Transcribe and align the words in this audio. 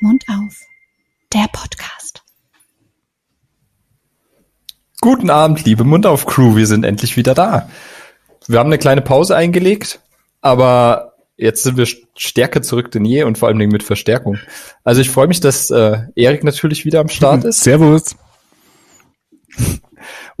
Mund 0.00 0.24
auf. 0.28 0.54
Der 1.32 1.46
Podcast. 1.50 2.22
Guten 5.00 5.30
Abend, 5.30 5.64
liebe 5.64 5.84
Mund 5.84 6.04
auf 6.04 6.26
Crew. 6.26 6.56
Wir 6.56 6.66
sind 6.66 6.84
endlich 6.84 7.16
wieder 7.16 7.34
da. 7.34 7.70
Wir 8.46 8.58
haben 8.58 8.66
eine 8.66 8.76
kleine 8.76 9.00
Pause 9.00 9.34
eingelegt, 9.34 10.00
aber 10.42 11.14
jetzt 11.38 11.62
sind 11.62 11.78
wir 11.78 11.86
stärker 11.86 12.60
zurück 12.60 12.90
denn 12.90 13.06
je 13.06 13.22
und 13.22 13.38
vor 13.38 13.48
allem 13.48 13.56
mit 13.56 13.82
Verstärkung. 13.82 14.36
Also 14.84 15.00
ich 15.00 15.08
freue 15.08 15.28
mich, 15.28 15.40
dass 15.40 15.70
äh, 15.70 16.02
Erik 16.16 16.44
natürlich 16.44 16.84
wieder 16.84 17.00
am 17.00 17.08
Start 17.08 17.44
ist. 17.46 17.60
Servus. 17.60 18.14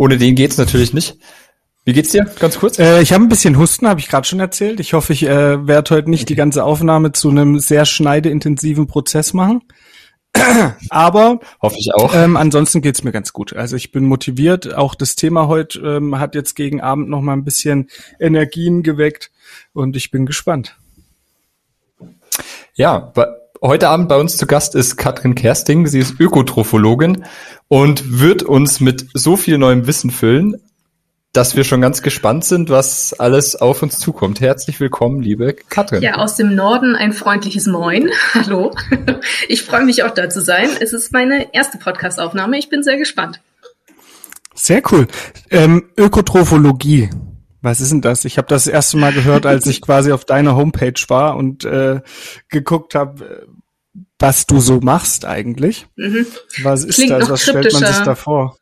Ohne 0.02 0.18
den 0.18 0.34
geht's 0.34 0.58
natürlich 0.58 0.92
nicht. 0.92 1.16
Wie 1.84 1.92
geht's 1.92 2.10
dir? 2.10 2.26
Ganz 2.40 2.58
kurz. 2.58 2.76
Äh, 2.80 3.02
ich 3.02 3.12
habe 3.12 3.22
ein 3.22 3.28
bisschen 3.28 3.56
Husten, 3.56 3.86
habe 3.86 4.00
ich 4.00 4.08
gerade 4.08 4.26
schon 4.26 4.40
erzählt. 4.40 4.80
Ich 4.80 4.94
hoffe, 4.94 5.12
ich 5.12 5.22
äh, 5.22 5.64
werde 5.64 5.94
heute 5.94 6.10
nicht 6.10 6.28
die 6.28 6.34
ganze 6.34 6.64
Aufnahme 6.64 7.12
zu 7.12 7.30
einem 7.30 7.60
sehr 7.60 7.84
schneideintensiven 7.84 8.88
Prozess 8.88 9.32
machen. 9.32 9.62
Aber 10.90 11.38
hoffe 11.62 11.76
ich 11.78 11.94
auch. 11.94 12.16
Ähm, 12.16 12.36
ansonsten 12.36 12.82
geht's 12.82 13.04
mir 13.04 13.12
ganz 13.12 13.32
gut. 13.32 13.52
Also 13.52 13.76
ich 13.76 13.92
bin 13.92 14.02
motiviert. 14.02 14.74
Auch 14.74 14.96
das 14.96 15.14
Thema 15.14 15.46
heute 15.46 15.78
ähm, 15.78 16.18
hat 16.18 16.34
jetzt 16.34 16.56
gegen 16.56 16.80
Abend 16.80 17.08
noch 17.08 17.20
mal 17.20 17.34
ein 17.34 17.44
bisschen 17.44 17.88
Energien 18.18 18.82
geweckt 18.82 19.30
und 19.72 19.94
ich 19.94 20.10
bin 20.10 20.26
gespannt. 20.26 20.76
Ja, 22.74 23.12
heute 23.62 23.88
Abend 23.88 24.08
bei 24.08 24.16
uns 24.16 24.36
zu 24.36 24.46
Gast 24.46 24.74
ist 24.74 24.96
Katrin 24.96 25.34
Kersting. 25.34 25.86
Sie 25.86 26.00
ist 26.00 26.20
Ökotrophologin 26.20 27.24
und 27.68 28.20
wird 28.20 28.42
uns 28.42 28.80
mit 28.80 29.06
so 29.14 29.36
viel 29.36 29.56
neuem 29.56 29.86
Wissen 29.86 30.10
füllen 30.10 30.60
dass 31.32 31.56
wir 31.56 31.64
schon 31.64 31.80
ganz 31.80 32.02
gespannt 32.02 32.44
sind, 32.44 32.68
was 32.68 33.14
alles 33.14 33.56
auf 33.56 33.82
uns 33.82 33.98
zukommt. 33.98 34.40
Herzlich 34.40 34.80
willkommen, 34.80 35.22
liebe 35.22 35.54
Katrin. 35.54 36.02
Ja, 36.02 36.16
aus 36.16 36.36
dem 36.36 36.54
Norden 36.54 36.94
ein 36.94 37.14
freundliches 37.14 37.66
Moin. 37.66 38.10
Hallo. 38.34 38.74
Ich 39.48 39.62
freue 39.62 39.84
mich 39.84 40.04
auch 40.04 40.10
da 40.10 40.28
zu 40.28 40.42
sein. 40.42 40.68
Es 40.80 40.92
ist 40.92 41.10
meine 41.12 41.54
erste 41.54 41.78
Podcast-Aufnahme. 41.78 42.58
Ich 42.58 42.68
bin 42.68 42.82
sehr 42.82 42.98
gespannt. 42.98 43.40
Sehr 44.54 44.82
cool. 44.92 45.06
Ähm, 45.50 45.88
Ökotrophologie. 45.96 47.08
Was 47.62 47.80
ist 47.80 47.92
denn 47.92 48.02
das? 48.02 48.24
Ich 48.26 48.36
habe 48.36 48.48
das, 48.48 48.66
erste 48.66 48.98
Mal 48.98 49.12
gehört, 49.12 49.46
als 49.46 49.66
ich 49.66 49.80
quasi 49.80 50.12
auf 50.12 50.26
deiner 50.26 50.54
Homepage 50.56 51.00
war 51.08 51.36
und 51.36 51.64
äh, 51.64 52.00
geguckt 52.50 52.94
habe, 52.94 53.46
was 54.22 54.46
du 54.46 54.60
so 54.60 54.80
machst 54.80 55.24
eigentlich. 55.24 55.86
Mhm. 55.96 56.26
Was 56.62 56.84
ist 56.84 56.94
Klingt 56.94 57.10
das? 57.10 57.28
Was 57.28 57.42
stellt 57.42 57.72
man 57.72 57.84
sich 57.84 58.04
da 58.04 58.14
vor? 58.14 58.56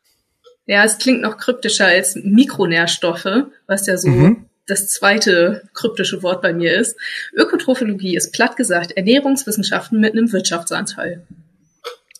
Ja, 0.65 0.83
es 0.83 0.97
klingt 0.97 1.21
noch 1.21 1.37
kryptischer 1.37 1.85
als 1.85 2.15
Mikronährstoffe, 2.15 3.45
was 3.67 3.85
ja 3.85 3.97
so 3.97 4.09
mhm. 4.09 4.45
das 4.67 4.87
zweite 4.87 5.69
kryptische 5.73 6.23
Wort 6.23 6.41
bei 6.41 6.51
mir 6.53 6.75
ist. 6.75 6.95
Ökotrophologie 7.33 8.15
ist 8.15 8.31
platt 8.31 8.57
gesagt 8.57 8.93
Ernährungswissenschaften 8.93 9.99
mit 9.99 10.13
einem 10.13 10.31
Wirtschaftsanteil. 10.31 11.21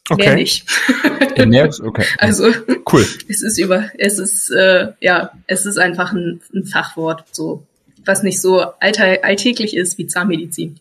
Okay. 0.10 0.26
Mehr 0.26 0.36
nicht. 0.36 0.66
Ernährungs 1.36 1.82
okay. 1.82 2.06
Also 2.18 2.54
cool. 2.92 3.06
Es 3.28 3.42
ist 3.42 3.58
über, 3.58 3.90
es 3.98 4.20
ist 4.20 4.52
äh, 4.52 4.90
ja, 5.00 5.32
es 5.48 5.66
ist 5.66 5.78
einfach 5.78 6.12
ein, 6.12 6.42
ein 6.54 6.66
Fachwort, 6.66 7.26
so 7.32 7.66
was 8.06 8.22
nicht 8.24 8.42
so 8.42 8.60
alltäglich 8.80 9.76
ist 9.76 9.98
wie 9.98 10.08
Zahnmedizin. 10.08 10.80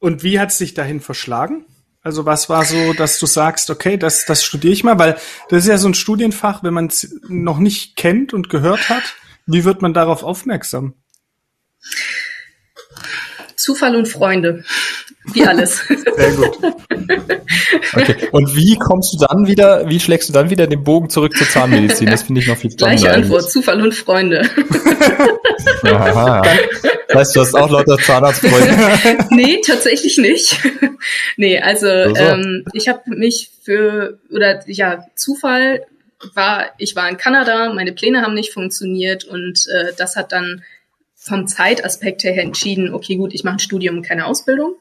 Und 0.00 0.24
wie 0.24 0.40
hat 0.40 0.50
es 0.50 0.58
sich 0.58 0.74
dahin 0.74 1.00
verschlagen? 1.00 1.66
Also 2.02 2.24
was 2.24 2.48
war 2.48 2.64
so, 2.64 2.94
dass 2.94 3.18
du 3.18 3.26
sagst, 3.26 3.68
okay, 3.68 3.98
das, 3.98 4.24
das 4.24 4.42
studiere 4.42 4.72
ich 4.72 4.82
mal, 4.82 4.98
weil 4.98 5.18
das 5.50 5.64
ist 5.64 5.68
ja 5.68 5.76
so 5.76 5.88
ein 5.88 5.94
Studienfach, 5.94 6.62
wenn 6.62 6.74
man 6.74 6.86
es 6.86 7.14
noch 7.28 7.58
nicht 7.58 7.96
kennt 7.96 8.32
und 8.32 8.48
gehört 8.48 8.88
hat, 8.88 9.14
wie 9.46 9.64
wird 9.64 9.82
man 9.82 9.92
darauf 9.92 10.22
aufmerksam? 10.22 10.94
Zufall 13.60 13.96
und 13.96 14.06
Freunde. 14.06 14.64
Wie 15.32 15.44
alles. 15.44 15.84
Sehr 16.16 16.32
gut. 16.32 16.58
Okay. 17.92 18.28
Und 18.32 18.56
wie 18.56 18.76
kommst 18.78 19.12
du 19.12 19.26
dann 19.26 19.46
wieder, 19.46 19.88
wie 19.88 20.00
schlägst 20.00 20.28
du 20.28 20.32
dann 20.32 20.50
wieder 20.50 20.66
den 20.66 20.82
Bogen 20.82 21.10
zurück 21.10 21.36
zur 21.36 21.48
Zahnmedizin? 21.48 22.08
Das 22.08 22.22
finde 22.22 22.40
ich 22.40 22.48
noch 22.48 22.56
viel 22.56 22.70
spannender. 22.70 23.02
Gleiche 23.02 23.14
Antwort, 23.14 23.50
Zufall 23.50 23.82
und 23.82 23.94
Freunde. 23.94 24.48
Aha. 25.84 26.42
Weißt 27.12 27.34
du, 27.34 27.40
hast 27.40 27.54
auch 27.54 27.70
lauter 27.70 27.98
Zahnarztfreunde? 27.98 29.26
nee, 29.30 29.60
tatsächlich 29.64 30.16
nicht. 30.18 30.58
nee, 31.36 31.60
also 31.60 31.86
ähm, 31.86 32.64
ich 32.72 32.88
habe 32.88 33.02
mich 33.06 33.50
für, 33.62 34.18
oder 34.30 34.62
ja, 34.66 35.04
Zufall 35.16 35.84
war, 36.34 36.66
ich 36.78 36.96
war 36.96 37.08
in 37.08 37.16
Kanada, 37.16 37.72
meine 37.72 37.92
Pläne 37.92 38.22
haben 38.22 38.34
nicht 38.34 38.52
funktioniert 38.52 39.24
und 39.24 39.66
äh, 39.74 39.92
das 39.96 40.16
hat 40.16 40.32
dann 40.32 40.62
vom 41.20 41.46
Zeitaspekt 41.46 42.24
her 42.24 42.36
entschieden, 42.38 42.94
okay, 42.94 43.16
gut, 43.16 43.34
ich 43.34 43.44
mache 43.44 43.56
ein 43.56 43.60
Studium, 43.60 44.00
keine 44.00 44.24
Ausbildung. 44.24 44.74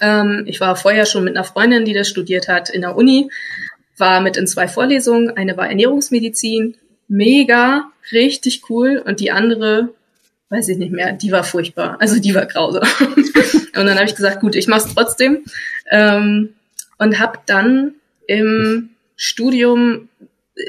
Ähm, 0.00 0.44
ich 0.46 0.60
war 0.60 0.76
vorher 0.76 1.06
schon 1.06 1.24
mit 1.24 1.34
einer 1.34 1.44
Freundin, 1.44 1.86
die 1.86 1.94
das 1.94 2.08
studiert 2.08 2.46
hat, 2.46 2.68
in 2.68 2.82
der 2.82 2.94
Uni, 2.94 3.30
war 3.96 4.20
mit 4.20 4.36
in 4.36 4.46
zwei 4.46 4.68
Vorlesungen. 4.68 5.30
Eine 5.30 5.56
war 5.56 5.66
Ernährungsmedizin, 5.68 6.76
mega, 7.08 7.90
richtig 8.12 8.68
cool. 8.68 9.02
Und 9.02 9.20
die 9.20 9.30
andere, 9.30 9.94
weiß 10.50 10.68
ich 10.68 10.76
nicht 10.76 10.92
mehr, 10.92 11.12
die 11.12 11.32
war 11.32 11.42
furchtbar. 11.42 11.96
Also 12.00 12.20
die 12.20 12.34
war 12.34 12.44
grausam. 12.44 12.86
und 13.00 13.74
dann 13.74 13.94
habe 13.94 14.04
ich 14.04 14.14
gesagt, 14.14 14.40
gut, 14.40 14.56
ich 14.56 14.68
mach's 14.68 14.92
trotzdem. 14.94 15.42
Ähm, 15.90 16.50
und 16.98 17.18
habe 17.18 17.38
dann 17.46 17.94
im 18.26 18.90
Studium, 19.16 20.10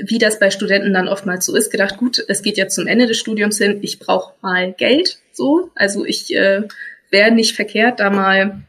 wie 0.04 0.18
das 0.18 0.40
bei 0.40 0.52
Studenten 0.52 0.94
dann 0.94 1.08
oftmals 1.08 1.46
so 1.46 1.56
ist, 1.56 1.72
gedacht, 1.72 1.98
gut, 1.98 2.24
es 2.28 2.42
geht 2.42 2.58
jetzt 2.58 2.76
zum 2.76 2.88
Ende 2.88 3.08
des 3.08 3.18
Studiums 3.18 3.58
hin, 3.58 3.80
ich 3.82 4.00
brauche 4.00 4.34
mal 4.42 4.74
Geld. 4.74 5.20
So, 5.32 5.72
also 5.76 6.06
ich 6.06 6.34
äh, 6.36 6.64
wäre 7.10 7.32
nicht 7.32 7.56
verkehrt, 7.56 8.00
da 8.00 8.10
mal 8.10 8.62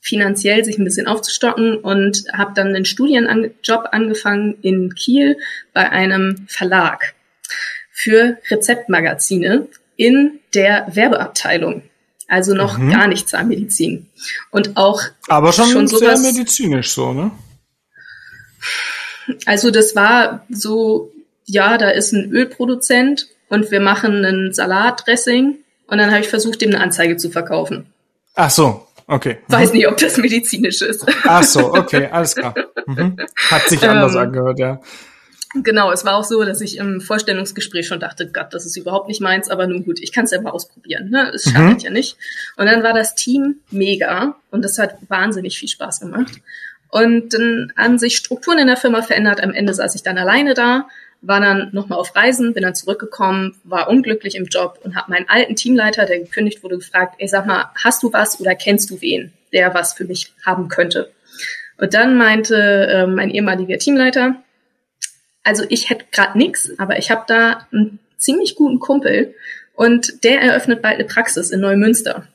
finanziell 0.00 0.64
sich 0.64 0.78
ein 0.78 0.84
bisschen 0.84 1.08
aufzustocken 1.08 1.78
und 1.78 2.24
habe 2.32 2.52
dann 2.54 2.68
einen 2.68 2.84
Studienjob 2.84 3.88
angefangen 3.90 4.56
in 4.62 4.94
Kiel 4.94 5.36
bei 5.72 5.90
einem 5.90 6.46
Verlag 6.48 7.14
für 7.90 8.38
Rezeptmagazine 8.48 9.66
in 9.96 10.38
der 10.54 10.86
Werbeabteilung. 10.92 11.82
Also 12.28 12.54
noch 12.54 12.78
mhm. 12.78 12.90
gar 12.90 13.08
nicht 13.08 13.28
Zahnmedizin. 13.28 14.06
Und 14.50 14.76
auch 14.76 15.02
Aber 15.28 15.52
schon, 15.52 15.70
schon 15.70 15.88
sowas, 15.88 16.22
sehr 16.22 16.32
medizinisch 16.32 16.90
so, 16.90 17.12
ne? 17.12 17.32
Also 19.44 19.70
das 19.70 19.96
war 19.96 20.44
so, 20.48 21.12
ja, 21.44 21.78
da 21.78 21.90
ist 21.90 22.12
ein 22.12 22.30
Ölproduzent 22.30 23.28
und 23.48 23.70
wir 23.70 23.80
machen 23.80 24.24
ein 24.24 24.52
Salatdressing 24.52 25.58
und 25.88 25.98
dann 25.98 26.10
habe 26.10 26.20
ich 26.20 26.28
versucht, 26.28 26.60
dem 26.60 26.70
eine 26.70 26.80
Anzeige 26.80 27.16
zu 27.16 27.30
verkaufen. 27.30 27.86
Ach 28.34 28.50
so, 28.50 28.86
Okay. 29.08 29.38
Weiß 29.46 29.72
nicht, 29.72 29.86
ob 29.86 29.96
das 29.98 30.16
medizinisch 30.16 30.82
ist. 30.82 31.06
Ach 31.24 31.42
so, 31.42 31.72
okay, 31.72 32.08
alles 32.10 32.34
klar. 32.34 32.54
Mhm. 32.86 33.16
Hat 33.50 33.68
sich 33.68 33.82
anders 33.88 34.14
ähm, 34.14 34.20
angehört, 34.20 34.58
ja. 34.58 34.80
Genau, 35.62 35.92
es 35.92 36.04
war 36.04 36.16
auch 36.16 36.24
so, 36.24 36.44
dass 36.44 36.60
ich 36.60 36.76
im 36.78 37.00
Vorstellungsgespräch 37.00 37.86
schon 37.86 38.00
dachte, 38.00 38.30
Gott, 38.30 38.52
das 38.52 38.66
ist 38.66 38.76
überhaupt 38.76 39.08
nicht 39.08 39.20
meins, 39.20 39.48
aber 39.48 39.66
nun 39.66 39.84
gut, 39.84 40.00
ich 40.00 40.12
kann 40.12 40.24
es 40.24 40.32
ja 40.32 40.40
mal 40.40 40.50
ausprobieren. 40.50 41.08
Ne? 41.10 41.30
Es 41.32 41.44
schadet 41.44 41.78
mhm. 41.78 41.84
ja 41.84 41.90
nicht. 41.90 42.16
Und 42.56 42.66
dann 42.66 42.82
war 42.82 42.92
das 42.92 43.14
Team 43.14 43.56
mega 43.70 44.36
und 44.50 44.62
das 44.64 44.78
hat 44.78 44.98
wahnsinnig 45.08 45.56
viel 45.58 45.68
Spaß 45.68 46.00
gemacht. 46.00 46.40
Und 46.96 47.34
dann 47.34 47.72
haben 47.76 47.98
sich 47.98 48.16
Strukturen 48.16 48.58
in 48.58 48.68
der 48.68 48.76
Firma 48.76 49.02
verändert. 49.02 49.42
Am 49.42 49.52
Ende 49.52 49.74
saß 49.74 49.94
ich 49.94 50.02
dann 50.02 50.18
alleine 50.18 50.54
da 50.54 50.86
war 51.22 51.40
dann 51.40 51.70
nochmal 51.72 51.98
auf 51.98 52.14
Reisen, 52.14 52.54
bin 52.54 52.62
dann 52.62 52.74
zurückgekommen, 52.74 53.56
war 53.64 53.88
unglücklich 53.88 54.36
im 54.36 54.46
Job 54.46 54.78
und 54.82 54.94
habe 54.94 55.10
meinen 55.10 55.28
alten 55.28 55.56
Teamleiter, 55.56 56.06
der 56.06 56.20
gekündigt 56.20 56.62
wurde, 56.62 56.78
gefragt, 56.78 57.16
ey, 57.18 57.28
sag 57.28 57.46
mal, 57.46 57.70
hast 57.82 58.02
du 58.02 58.12
was 58.12 58.40
oder 58.40 58.54
kennst 58.54 58.90
du 58.90 59.00
wen, 59.00 59.32
der 59.52 59.74
was 59.74 59.94
für 59.94 60.04
mich 60.04 60.32
haben 60.44 60.68
könnte? 60.68 61.10
Und 61.78 61.94
dann 61.94 62.16
meinte 62.16 62.56
äh, 62.56 63.06
mein 63.06 63.30
ehemaliger 63.30 63.78
Teamleiter, 63.78 64.36
also 65.42 65.64
ich 65.68 65.90
hätte 65.90 66.06
gerade 66.10 66.38
nix, 66.38 66.70
aber 66.78 66.98
ich 66.98 67.10
habe 67.10 67.24
da 67.26 67.66
einen 67.72 67.98
ziemlich 68.16 68.54
guten 68.54 68.78
Kumpel 68.78 69.34
und 69.74 70.24
der 70.24 70.40
eröffnet 70.40 70.82
bald 70.82 70.94
eine 70.94 71.04
Praxis 71.04 71.50
in 71.50 71.60
Neumünster. 71.60 72.26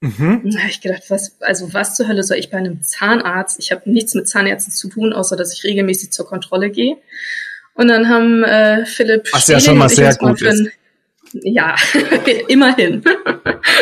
Mhm. 0.00 0.50
Da 0.50 0.60
habe 0.60 0.70
ich 0.70 0.80
gedacht, 0.80 1.02
was, 1.08 1.36
also 1.40 1.72
was 1.74 1.94
zur 1.94 2.08
Hölle 2.08 2.22
soll 2.22 2.38
ich 2.38 2.50
bei 2.50 2.56
einem 2.56 2.82
Zahnarzt? 2.82 3.58
Ich 3.60 3.70
habe 3.70 3.90
nichts 3.90 4.14
mit 4.14 4.28
Zahnärzten 4.28 4.72
zu 4.72 4.88
tun, 4.88 5.12
außer 5.12 5.36
dass 5.36 5.52
ich 5.52 5.64
regelmäßig 5.64 6.10
zur 6.10 6.26
Kontrolle 6.26 6.70
gehe. 6.70 6.96
Und 7.74 7.88
dann 7.88 8.08
haben 8.08 8.42
äh, 8.44 8.86
Philipp 8.86 9.28
Was 9.32 9.48
ja 9.48 9.60
schon 9.60 9.78
mal 9.78 9.88
sehr 9.88 10.14
gut 10.16 10.40
ist. 10.40 10.70
Ja, 11.32 11.76
immerhin. 12.48 13.02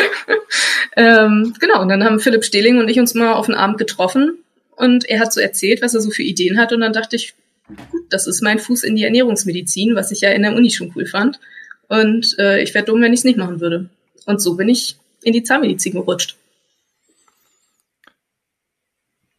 ähm, 0.95 1.53
genau, 1.59 1.81
und 1.81 1.89
dann 1.89 2.03
haben 2.03 2.19
Philipp 2.19 2.43
Stehling 2.43 2.77
und 2.79 2.89
ich 2.89 2.99
uns 2.99 3.13
mal 3.13 3.33
auf 3.33 3.47
den 3.47 3.55
Abend 3.55 3.77
getroffen 3.77 4.37
und 4.75 5.09
er 5.09 5.19
hat 5.19 5.33
so 5.33 5.41
erzählt, 5.41 5.81
was 5.81 5.95
er 5.95 6.01
so 6.01 6.11
für 6.11 6.23
Ideen 6.23 6.59
hat 6.59 6.73
und 6.73 6.81
dann 6.81 6.93
dachte 6.93 7.15
ich, 7.15 7.33
gut, 7.67 8.03
das 8.09 8.27
ist 8.27 8.41
mein 8.41 8.59
Fuß 8.59 8.83
in 8.83 8.95
die 8.95 9.03
Ernährungsmedizin, 9.03 9.95
was 9.95 10.11
ich 10.11 10.21
ja 10.21 10.29
in 10.31 10.43
der 10.43 10.55
Uni 10.55 10.69
schon 10.69 10.91
cool 10.95 11.05
fand. 11.05 11.39
Und 11.87 12.35
äh, 12.37 12.61
ich 12.61 12.73
wäre 12.73 12.85
dumm, 12.85 13.01
wenn 13.01 13.13
ich 13.13 13.21
es 13.21 13.23
nicht 13.23 13.37
machen 13.37 13.61
würde. 13.61 13.89
Und 14.25 14.41
so 14.41 14.55
bin 14.55 14.69
ich 14.69 14.97
in 15.23 15.33
die 15.33 15.43
Zahnmedizin 15.43 15.93
gerutscht. 15.93 16.37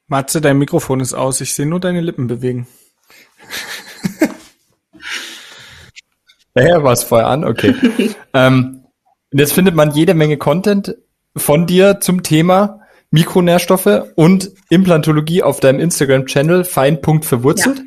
Matze, 0.06 0.40
dein 0.40 0.58
Mikrofon 0.58 1.00
ist 1.00 1.14
aus. 1.14 1.40
Ich 1.40 1.54
sehe 1.54 1.66
nur 1.66 1.80
deine 1.80 2.00
Lippen 2.00 2.26
bewegen. 2.26 2.66
Naja, 6.54 6.82
war 6.82 6.92
es 6.92 7.04
vorher 7.04 7.28
an, 7.28 7.44
okay. 7.44 7.74
ähm, 8.34 8.84
jetzt 9.32 9.52
findet 9.52 9.74
man 9.74 9.92
jede 9.92 10.14
Menge 10.14 10.36
Content 10.36 10.96
von 11.36 11.66
dir 11.66 12.00
zum 12.00 12.22
Thema 12.22 12.80
Mikronährstoffe 13.10 14.04
und 14.14 14.50
Implantologie 14.68 15.42
auf 15.42 15.60
deinem 15.60 15.80
Instagram-Channel 15.80 16.64
fein.verwurzelt. 16.64 17.78
Ja. 17.78 17.84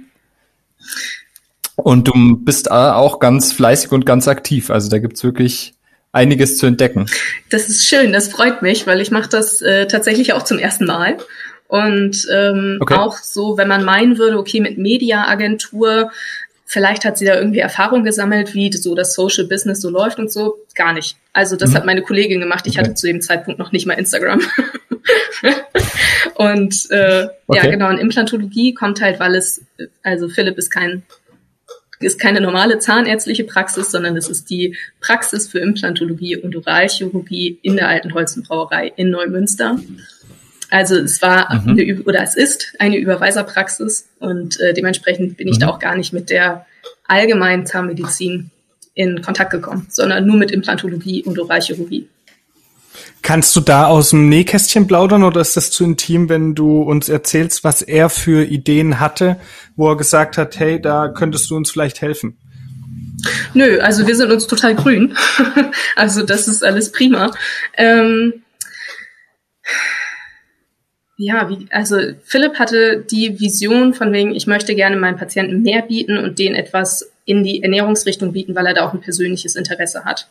Und 1.75 2.07
du 2.07 2.37
bist 2.37 2.71
auch 2.71 3.19
ganz 3.19 3.51
fleißig 3.51 3.91
und 3.91 4.05
ganz 4.05 4.27
aktiv. 4.27 4.69
Also 4.69 4.89
da 4.89 4.99
gibt's 4.99 5.23
wirklich 5.23 5.73
einiges 6.13 6.57
zu 6.57 6.67
entdecken. 6.67 7.07
Das 7.49 7.67
ist 7.67 7.85
schön, 7.85 8.13
das 8.13 8.29
freut 8.29 8.61
mich, 8.61 8.87
weil 8.87 9.01
ich 9.01 9.11
mache 9.11 9.29
das 9.29 9.61
äh, 9.61 9.87
tatsächlich 9.87 10.31
auch 10.31 10.43
zum 10.43 10.59
ersten 10.59 10.85
Mal. 10.85 11.17
Und 11.67 12.27
ähm, 12.31 12.77
okay. 12.79 12.93
auch 12.93 13.17
so, 13.17 13.57
wenn 13.57 13.67
man 13.67 13.83
meinen 13.83 14.17
würde, 14.19 14.37
okay, 14.37 14.61
mit 14.61 14.77
Mediaagentur, 14.77 16.11
vielleicht 16.65 17.03
hat 17.03 17.17
sie 17.17 17.25
da 17.25 17.35
irgendwie 17.35 17.59
Erfahrung 17.59 18.03
gesammelt, 18.03 18.53
wie 18.53 18.71
so 18.71 18.93
das 18.93 19.15
Social 19.15 19.45
Business 19.45 19.81
so 19.81 19.89
läuft 19.89 20.19
und 20.19 20.31
so, 20.31 20.57
gar 20.75 20.93
nicht. 20.93 21.17
Also 21.33 21.55
das 21.55 21.71
mhm. 21.71 21.75
hat 21.75 21.85
meine 21.85 22.03
Kollegin 22.03 22.39
gemacht. 22.39 22.67
Ich 22.67 22.73
okay. 22.73 22.85
hatte 22.85 22.93
zu 22.93 23.07
dem 23.07 23.21
Zeitpunkt 23.21 23.59
noch 23.59 23.71
nicht 23.71 23.87
mal 23.87 23.93
Instagram. 23.93 24.41
und 26.35 26.91
äh, 26.91 27.27
okay. 27.47 27.59
ja, 27.63 27.71
genau, 27.71 27.89
und 27.89 27.97
Implantologie 27.97 28.75
kommt 28.75 29.01
halt, 29.01 29.19
weil 29.19 29.33
es, 29.33 29.61
also 30.03 30.29
Philipp 30.29 30.59
ist 30.59 30.69
kein 30.69 31.01
ist 32.03 32.19
keine 32.19 32.41
normale 32.41 32.79
zahnärztliche 32.79 33.43
Praxis, 33.43 33.91
sondern 33.91 34.15
es 34.17 34.29
ist 34.29 34.49
die 34.49 34.75
Praxis 35.01 35.47
für 35.47 35.59
Implantologie 35.59 36.37
und 36.37 36.55
Oralchirurgie 36.55 37.59
in 37.61 37.75
der 37.75 37.87
Alten 37.87 38.13
Holzenbrauerei 38.13 38.91
in 38.95 39.09
Neumünster. 39.09 39.79
Also 40.69 40.95
es 40.95 41.21
war 41.21 41.53
mhm. 41.53 41.69
eine, 41.69 42.01
oder 42.03 42.23
es 42.23 42.35
ist 42.35 42.73
eine 42.79 42.97
Überweiserpraxis 42.97 44.07
und 44.19 44.59
äh, 44.59 44.73
dementsprechend 44.73 45.37
bin 45.37 45.47
ich 45.47 45.57
mhm. 45.57 45.61
da 45.61 45.67
auch 45.69 45.79
gar 45.79 45.95
nicht 45.95 46.13
mit 46.13 46.29
der 46.29 46.65
allgemeinen 47.07 47.65
Zahnmedizin 47.65 48.49
in 48.95 49.21
Kontakt 49.21 49.51
gekommen, 49.51 49.87
sondern 49.89 50.25
nur 50.25 50.37
mit 50.37 50.51
Implantologie 50.51 51.23
und 51.23 51.37
Oralchirurgie. 51.39 52.07
Kannst 53.21 53.55
du 53.55 53.61
da 53.61 53.87
aus 53.87 54.09
dem 54.09 54.29
Nähkästchen 54.29 54.85
plaudern 54.85 55.23
oder 55.23 55.41
ist 55.41 55.55
das 55.55 55.71
zu 55.71 55.83
intim, 55.83 56.29
wenn 56.29 56.55
du 56.55 56.81
uns 56.81 57.09
erzählst, 57.09 57.63
was 57.63 57.81
er 57.81 58.09
für 58.09 58.43
Ideen 58.43 58.99
hatte, 58.99 59.37
wo 59.75 59.89
er 59.89 59.97
gesagt 59.97 60.37
hat, 60.37 60.59
hey, 60.59 60.81
da 60.81 61.07
könntest 61.07 61.49
du 61.49 61.55
uns 61.55 61.71
vielleicht 61.71 62.01
helfen? 62.01 62.37
Nö, 63.53 63.79
also 63.79 64.05
wir 64.07 64.15
sind 64.15 64.31
uns 64.31 64.47
total 64.47 64.75
grün. 64.75 65.15
also 65.95 66.23
das 66.23 66.47
ist 66.47 66.63
alles 66.63 66.91
prima. 66.91 67.31
Ähm, 67.77 68.43
ja, 71.17 71.47
wie, 71.47 71.67
also 71.71 71.97
Philipp 72.25 72.59
hatte 72.59 73.05
die 73.09 73.39
Vision 73.39 73.93
von 73.93 74.11
wegen, 74.11 74.35
ich 74.35 74.47
möchte 74.47 74.75
gerne 74.75 74.97
meinen 74.97 75.17
Patienten 75.17 75.61
mehr 75.61 75.83
bieten 75.83 76.17
und 76.17 76.39
denen 76.39 76.55
etwas 76.55 77.09
in 77.25 77.43
die 77.43 77.63
Ernährungsrichtung 77.63 78.33
bieten, 78.33 78.55
weil 78.55 78.67
er 78.67 78.73
da 78.73 78.85
auch 78.85 78.93
ein 78.93 78.99
persönliches 78.99 79.55
Interesse 79.55 80.03
hat 80.03 80.27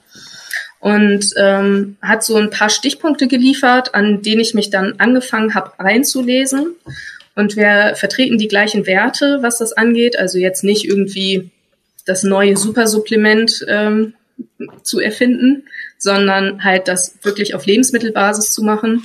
und 0.83 1.33
ähm, 1.37 1.97
hat 2.03 2.25
so 2.25 2.35
ein 2.35 2.51
paar 2.51 2.69
Stichpunkte 2.69 3.29
geliefert, 3.29 3.95
an 3.95 4.21
denen 4.21 4.41
ich 4.41 4.53
mich 4.53 4.69
dann 4.69 4.95
angefangen 4.99 5.55
habe 5.55 5.79
einzulesen. 5.79 6.75
Und 7.37 7.55
wir 7.57 7.93
vertreten 7.95 8.37
die 8.37 8.49
gleichen 8.49 8.85
Werte, 8.85 9.39
was 9.43 9.59
das 9.59 9.73
angeht. 9.73 10.19
Also 10.19 10.39
jetzt 10.39 10.65
nicht 10.65 10.85
irgendwie 10.85 11.51
das 12.05 12.25
neue 12.25 12.57
Supersupplement 12.57 13.65
ähm, 13.69 14.15
zu 14.83 14.99
erfinden, 14.99 15.69
sondern 15.99 16.65
halt 16.65 16.89
das 16.89 17.17
wirklich 17.23 17.55
auf 17.55 17.65
Lebensmittelbasis 17.65 18.51
zu 18.51 18.65
machen 18.65 19.05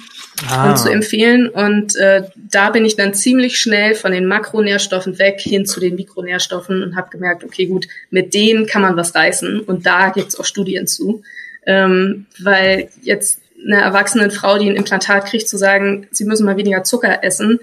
ah. 0.50 0.72
und 0.72 0.80
zu 0.80 0.90
empfehlen. 0.90 1.48
Und 1.48 1.96
äh, 1.98 2.24
da 2.50 2.72
bin 2.72 2.86
ich 2.86 2.96
dann 2.96 3.14
ziemlich 3.14 3.60
schnell 3.60 3.94
von 3.94 4.12
den 4.12 4.26
Makronährstoffen 4.26 5.20
weg 5.20 5.42
hin 5.42 5.68
zu 5.68 5.80
den 5.80 5.94
Mikronährstoffen 5.94 6.82
und 6.82 6.96
habe 6.96 7.12
gemerkt, 7.12 7.44
okay, 7.44 7.68
gut, 7.68 7.88
mit 8.10 8.34
denen 8.34 8.66
kann 8.66 8.82
man 8.82 8.98
was 8.98 9.14
reißen. 9.14 9.60
Und 9.60 9.86
da 9.86 10.10
gibt's 10.10 10.40
auch 10.40 10.46
Studien 10.46 10.88
zu. 10.88 11.22
Ähm, 11.68 12.26
weil 12.40 12.90
jetzt 13.02 13.42
eine 13.64 13.82
erwachsene 13.82 14.32
Frau, 14.32 14.58
die 14.58 14.70
ein 14.70 14.76
Implantat 14.76 15.26
kriegt, 15.28 15.48
zu 15.48 15.58
sagen, 15.58 16.08
sie 16.12 16.26
müssen 16.26 16.46
mal 16.46 16.58
weniger 16.58 16.84
Zucker 16.84 17.24
essen. 17.24 17.60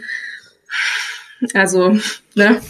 Also, 1.55 1.99
ne? 2.35 2.61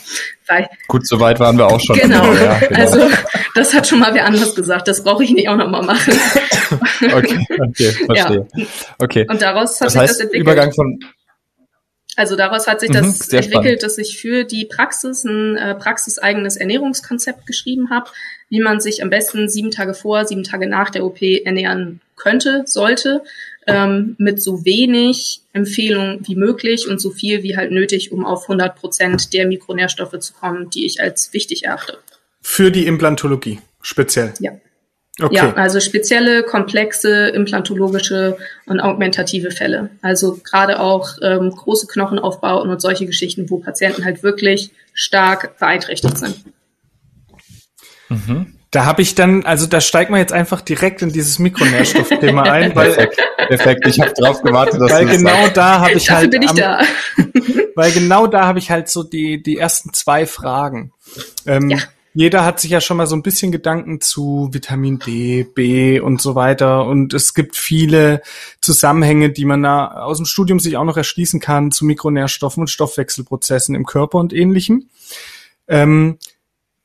Weil, 0.46 0.68
Gut, 0.88 1.06
so 1.06 1.20
weit 1.20 1.40
waren 1.40 1.58
wir 1.58 1.66
auch 1.66 1.80
schon. 1.80 1.98
Genau. 1.98 2.32
Ja, 2.32 2.58
genau. 2.58 2.80
Also, 2.80 3.10
das 3.54 3.74
hat 3.74 3.86
schon 3.86 4.00
mal 4.00 4.14
wer 4.14 4.26
anders 4.26 4.54
gesagt. 4.54 4.88
Das 4.88 5.04
brauche 5.04 5.24
ich 5.24 5.30
nicht 5.30 5.48
auch 5.48 5.56
nochmal 5.56 5.82
machen. 5.82 6.12
okay, 7.02 7.46
okay, 7.50 7.92
verstehe. 8.06 8.46
Ja. 8.54 8.66
Okay. 8.98 9.26
Und 9.28 9.42
daraus 9.42 9.80
hat 9.80 9.86
das 9.86 9.96
heißt, 9.96 10.14
sich 10.14 10.18
das 10.18 10.20
entwickelt. 10.24 10.42
Übergang 10.42 10.72
von 10.72 10.98
also 12.16 12.36
daraus 12.36 12.66
hat 12.68 12.80
sich 12.80 12.90
mhm, 12.90 12.94
das 12.94 13.20
entwickelt, 13.28 13.50
spannend. 13.50 13.82
dass 13.82 13.98
ich 13.98 14.18
für 14.18 14.44
die 14.44 14.66
Praxis 14.66 15.24
ein 15.24 15.56
äh, 15.56 15.74
praxiseigenes 15.74 16.56
Ernährungskonzept 16.56 17.46
geschrieben 17.46 17.90
habe, 17.90 18.10
wie 18.54 18.60
man 18.60 18.78
sich 18.78 19.02
am 19.02 19.10
besten 19.10 19.48
sieben 19.48 19.72
Tage 19.72 19.94
vor, 19.94 20.26
sieben 20.26 20.44
Tage 20.44 20.68
nach 20.68 20.90
der 20.90 21.04
OP 21.04 21.20
ernähren 21.20 22.00
könnte, 22.14 22.62
sollte, 22.66 23.24
ähm, 23.66 24.14
mit 24.16 24.40
so 24.40 24.64
wenig 24.64 25.40
Empfehlungen 25.52 26.20
wie 26.22 26.36
möglich 26.36 26.86
und 26.88 27.00
so 27.00 27.10
viel 27.10 27.42
wie 27.42 27.56
halt 27.56 27.72
nötig, 27.72 28.12
um 28.12 28.24
auf 28.24 28.42
100 28.42 28.76
Prozent 28.76 29.32
der 29.32 29.48
Mikronährstoffe 29.48 30.16
zu 30.20 30.34
kommen, 30.34 30.70
die 30.70 30.86
ich 30.86 31.00
als 31.00 31.32
wichtig 31.32 31.64
erachte. 31.64 31.98
Für 32.42 32.70
die 32.70 32.86
Implantologie 32.86 33.58
speziell? 33.82 34.32
Ja. 34.38 34.52
Okay. 35.20 35.34
Ja, 35.34 35.54
also 35.54 35.80
spezielle, 35.80 36.44
komplexe, 36.44 37.28
implantologische 37.28 38.36
und 38.66 38.78
augmentative 38.78 39.50
Fälle. 39.50 39.90
Also 40.00 40.40
gerade 40.44 40.78
auch 40.78 41.18
ähm, 41.22 41.50
große 41.50 41.88
Knochenaufbauten 41.88 42.70
und 42.70 42.80
solche 42.80 43.06
Geschichten, 43.06 43.50
wo 43.50 43.58
Patienten 43.58 44.04
halt 44.04 44.22
wirklich 44.22 44.70
stark 44.92 45.58
beeinträchtigt 45.58 46.18
sind. 46.18 46.36
Mhm. 48.14 48.46
Da 48.70 48.84
habe 48.86 49.02
ich 49.02 49.14
dann, 49.14 49.44
also 49.44 49.66
da 49.66 49.80
steigt 49.80 50.10
man 50.10 50.18
jetzt 50.18 50.32
einfach 50.32 50.60
direkt 50.60 51.00
in 51.00 51.12
dieses 51.12 51.38
Mikronährstoffthema 51.38 52.42
ein, 52.50 52.74
weil 52.74 52.92
perfekt, 52.92 53.22
perfekt. 53.48 53.86
ich 53.86 54.00
habe 54.00 54.12
drauf 54.14 54.42
gewartet, 54.42 54.80
dass 54.80 54.90
weil 54.90 55.06
genau 55.06 55.30
sagst. 55.30 55.56
da 55.56 55.80
habe 55.80 55.92
ich 55.92 56.06
Dafür 56.06 56.16
halt, 56.16 56.30
bin 56.32 56.42
ich 56.42 56.50
am, 56.50 56.56
da. 56.56 56.80
weil 57.76 57.92
genau 57.92 58.26
da 58.26 58.46
habe 58.46 58.58
ich 58.58 58.70
halt 58.70 58.88
so 58.88 59.04
die 59.04 59.42
die 59.42 59.58
ersten 59.58 59.92
zwei 59.92 60.26
Fragen. 60.26 60.92
Ähm, 61.46 61.70
ja 61.70 61.78
jeder 62.16 62.44
hat 62.44 62.60
sich 62.60 62.70
ja 62.70 62.80
schon 62.80 62.96
mal 62.96 63.08
so 63.08 63.16
ein 63.16 63.24
bisschen 63.24 63.50
Gedanken 63.50 64.00
zu 64.00 64.48
Vitamin 64.52 65.00
D, 65.00 65.42
B 65.42 65.98
und 65.98 66.22
so 66.22 66.36
weiter. 66.36 66.86
Und 66.86 67.12
es 67.12 67.34
gibt 67.34 67.56
viele 67.56 68.22
Zusammenhänge, 68.60 69.30
die 69.30 69.44
man 69.44 69.64
da 69.64 69.88
aus 69.88 70.18
dem 70.18 70.26
Studium 70.26 70.60
sich 70.60 70.76
auch 70.76 70.84
noch 70.84 70.96
erschließen 70.96 71.40
kann 71.40 71.72
zu 71.72 71.84
Mikronährstoffen 71.84 72.60
und 72.62 72.68
Stoffwechselprozessen 72.68 73.74
im 73.74 73.84
Körper 73.84 74.18
und 74.18 74.32
ähnlichem. 74.32 74.88
Ähm, 75.66 76.18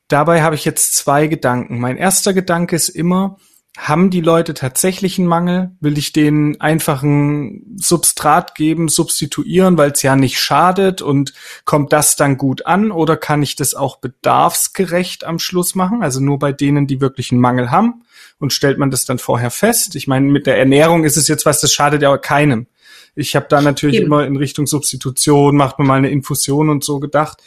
dabei 0.10 0.42
habe 0.44 0.56
ich 0.56 0.66
jetzt 0.66 0.96
zwei 0.96 1.28
Gedanken. 1.28 1.80
Mein 1.80 1.98
erster 1.98 2.34
Gedanke 2.34 2.76
ist 2.76 2.90
immer, 2.90 3.38
haben 3.78 4.10
die 4.10 4.20
Leute 4.20 4.54
tatsächlich 4.54 5.18
einen 5.18 5.28
Mangel? 5.28 5.72
Will 5.80 5.98
ich 5.98 6.12
denen 6.12 6.60
einfach 6.60 7.02
ein 7.02 7.78
Substrat 7.78 8.56
geben, 8.56 8.90
substituieren, 8.90 9.78
weil 9.78 9.92
es 9.92 10.02
ja 10.02 10.18
nicht 10.18 10.40
schadet 10.40 11.02
und 11.02 11.34
kommt 11.64 11.94
das 11.94 12.18
dann 12.18 12.38
gut 12.38 12.66
an? 12.66 12.92
Oder 12.92 13.16
kann 13.16 13.42
ich 13.42 13.56
das 13.56 13.76
auch 13.76 13.98
bedarfsgerecht 13.98 15.24
am 15.24 15.40
Schluss 15.40 15.76
machen? 15.76 16.04
Also 16.04 16.20
nur 16.20 16.40
bei 16.40 16.52
denen, 16.52 16.88
die 16.88 17.00
wirklich 17.00 17.32
einen 17.32 17.40
Mangel 17.40 17.72
haben 17.72 18.04
und 18.38 18.52
stellt 18.52 18.80
man 18.80 18.92
das 18.92 19.06
dann 19.06 19.20
vorher 19.20 19.52
fest? 19.52 19.96
Ich 19.96 20.08
meine, 20.08 20.28
mit 20.28 20.46
der 20.46 20.58
Ernährung 20.58 21.06
ist 21.06 21.16
es 21.16 21.30
jetzt 21.30 21.46
was, 21.46 21.62
das 21.62 21.72
schadet 21.72 22.02
ja 22.02 22.18
keinem. 22.18 22.68
Ich 23.16 23.36
habe 23.36 23.48
da 23.50 23.62
natürlich 23.62 23.98
Eben. 23.98 24.08
immer 24.08 24.26
in 24.26 24.36
Richtung 24.36 24.68
Substitution, 24.68 25.56
macht 25.56 25.80
man 25.80 25.88
mal 25.88 25.98
eine 25.98 26.10
Infusion 26.10 26.70
und 26.70 26.84
so 26.84 27.00
gedacht. 27.00 27.42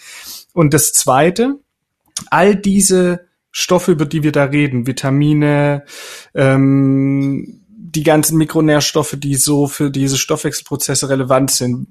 Und 0.54 0.72
das 0.72 0.92
Zweite, 0.92 1.58
all 2.30 2.56
diese 2.56 3.26
Stoffe, 3.50 3.92
über 3.92 4.06
die 4.06 4.22
wir 4.22 4.32
da 4.32 4.44
reden, 4.44 4.86
Vitamine, 4.86 5.84
ähm, 6.34 7.60
die 7.68 8.02
ganzen 8.02 8.38
Mikronährstoffe, 8.38 9.16
die 9.18 9.34
so 9.34 9.66
für 9.66 9.90
diese 9.90 10.16
Stoffwechselprozesse 10.16 11.10
relevant 11.10 11.50
sind, 11.50 11.86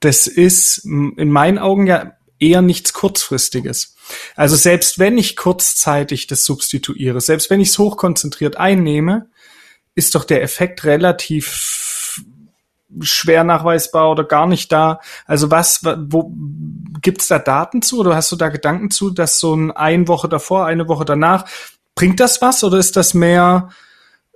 das 0.00 0.26
ist 0.26 0.84
in 0.84 1.30
meinen 1.30 1.58
Augen 1.58 1.86
ja 1.86 2.12
eher 2.38 2.62
nichts 2.62 2.92
kurzfristiges. 2.92 3.96
Also 4.36 4.54
selbst 4.56 4.98
wenn 4.98 5.18
ich 5.18 5.36
kurzzeitig 5.36 6.26
das 6.26 6.44
substituiere, 6.44 7.20
selbst 7.20 7.50
wenn 7.50 7.60
ich 7.60 7.70
es 7.70 7.78
hochkonzentriert 7.78 8.56
einnehme, 8.56 9.28
ist 9.94 10.14
doch 10.14 10.24
der 10.24 10.42
Effekt 10.42 10.84
relativ 10.84 11.85
schwer 13.00 13.44
nachweisbar 13.44 14.10
oder 14.10 14.24
gar 14.24 14.46
nicht 14.46 14.70
da. 14.72 15.00
Also 15.26 15.50
was, 15.50 15.80
wo 15.84 16.32
gibt's 17.02 17.26
da 17.28 17.38
Daten 17.38 17.82
zu 17.82 18.00
oder 18.00 18.14
hast 18.14 18.30
du 18.32 18.36
da 18.36 18.48
Gedanken 18.48 18.90
zu, 18.90 19.10
dass 19.10 19.38
so 19.38 19.54
ein 19.54 19.70
eine 19.72 20.08
Woche 20.08 20.28
davor, 20.28 20.66
eine 20.66 20.88
Woche 20.88 21.04
danach, 21.04 21.44
bringt 21.94 22.20
das 22.20 22.40
was 22.40 22.62
oder 22.64 22.78
ist 22.78 22.96
das 22.96 23.14
mehr 23.14 23.70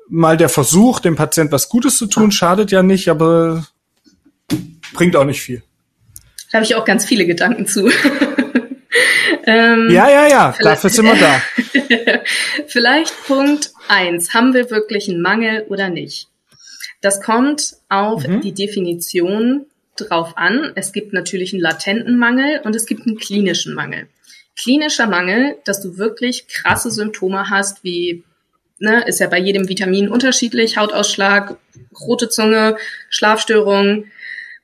mal 0.08 0.36
der 0.36 0.48
Versuch, 0.48 1.00
dem 1.00 1.16
Patient 1.16 1.52
was 1.52 1.68
Gutes 1.68 1.96
zu 1.96 2.06
tun, 2.06 2.32
schadet 2.32 2.72
ja 2.72 2.82
nicht, 2.82 3.08
aber 3.08 3.64
bringt 4.92 5.16
auch 5.16 5.24
nicht 5.24 5.40
viel. 5.40 5.62
Da 6.50 6.56
habe 6.56 6.64
ich 6.64 6.74
auch 6.74 6.84
ganz 6.84 7.04
viele 7.04 7.26
Gedanken 7.26 7.66
zu. 7.66 7.88
ähm, 9.44 9.88
ja, 9.90 10.10
ja, 10.10 10.26
ja, 10.26 10.54
dafür 10.60 10.90
sind 10.90 11.06
wir 11.06 11.14
da. 11.14 12.20
vielleicht 12.66 13.14
Punkt 13.26 13.72
eins: 13.88 14.34
Haben 14.34 14.52
wir 14.52 14.70
wirklich 14.70 15.08
einen 15.08 15.22
Mangel 15.22 15.64
oder 15.68 15.88
nicht? 15.88 16.28
Das 17.00 17.22
kommt 17.22 17.76
auf 17.88 18.26
mhm. 18.26 18.40
die 18.40 18.52
Definition 18.52 19.66
drauf 19.96 20.36
an. 20.36 20.72
Es 20.74 20.92
gibt 20.92 21.12
natürlich 21.12 21.52
einen 21.52 21.62
latenten 21.62 22.18
Mangel 22.18 22.60
und 22.64 22.76
es 22.76 22.86
gibt 22.86 23.06
einen 23.06 23.18
klinischen 23.18 23.74
Mangel. 23.74 24.08
klinischer 24.56 25.06
Mangel, 25.06 25.56
dass 25.64 25.80
du 25.80 25.96
wirklich 25.96 26.46
krasse 26.48 26.90
Symptome 26.90 27.48
hast, 27.48 27.82
wie 27.82 28.24
ne, 28.78 29.04
ist 29.06 29.20
ja 29.20 29.28
bei 29.28 29.38
jedem 29.38 29.68
Vitamin 29.68 30.08
unterschiedlich, 30.08 30.76
Hautausschlag, 30.76 31.56
rote 31.98 32.28
Zunge, 32.28 32.76
Schlafstörungen, 33.08 34.10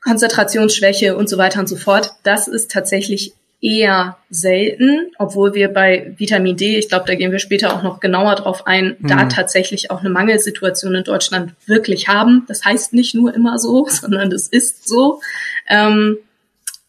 Konzentrationsschwäche 0.02 1.16
und 1.16 1.28
so 1.28 1.38
weiter 1.38 1.60
und 1.60 1.68
so 1.68 1.76
fort. 1.76 2.12
Das 2.22 2.48
ist 2.48 2.70
tatsächlich 2.70 3.34
eher 3.60 4.18
selten, 4.28 5.10
obwohl 5.18 5.54
wir 5.54 5.68
bei 5.68 6.12
Vitamin 6.18 6.56
D, 6.56 6.78
ich 6.78 6.88
glaube, 6.88 7.06
da 7.06 7.14
gehen 7.14 7.32
wir 7.32 7.38
später 7.38 7.74
auch 7.74 7.82
noch 7.82 8.00
genauer 8.00 8.34
drauf 8.36 8.66
ein, 8.66 8.96
mhm. 8.98 9.08
da 9.08 9.24
tatsächlich 9.26 9.90
auch 9.90 10.00
eine 10.00 10.10
Mangelsituation 10.10 10.94
in 10.94 11.04
Deutschland 11.04 11.54
wirklich 11.66 12.08
haben. 12.08 12.44
Das 12.48 12.64
heißt 12.64 12.92
nicht 12.92 13.14
nur 13.14 13.34
immer 13.34 13.58
so, 13.58 13.86
sondern 13.88 14.30
das 14.30 14.46
ist 14.48 14.86
so. 14.88 15.20
Ähm, 15.68 16.18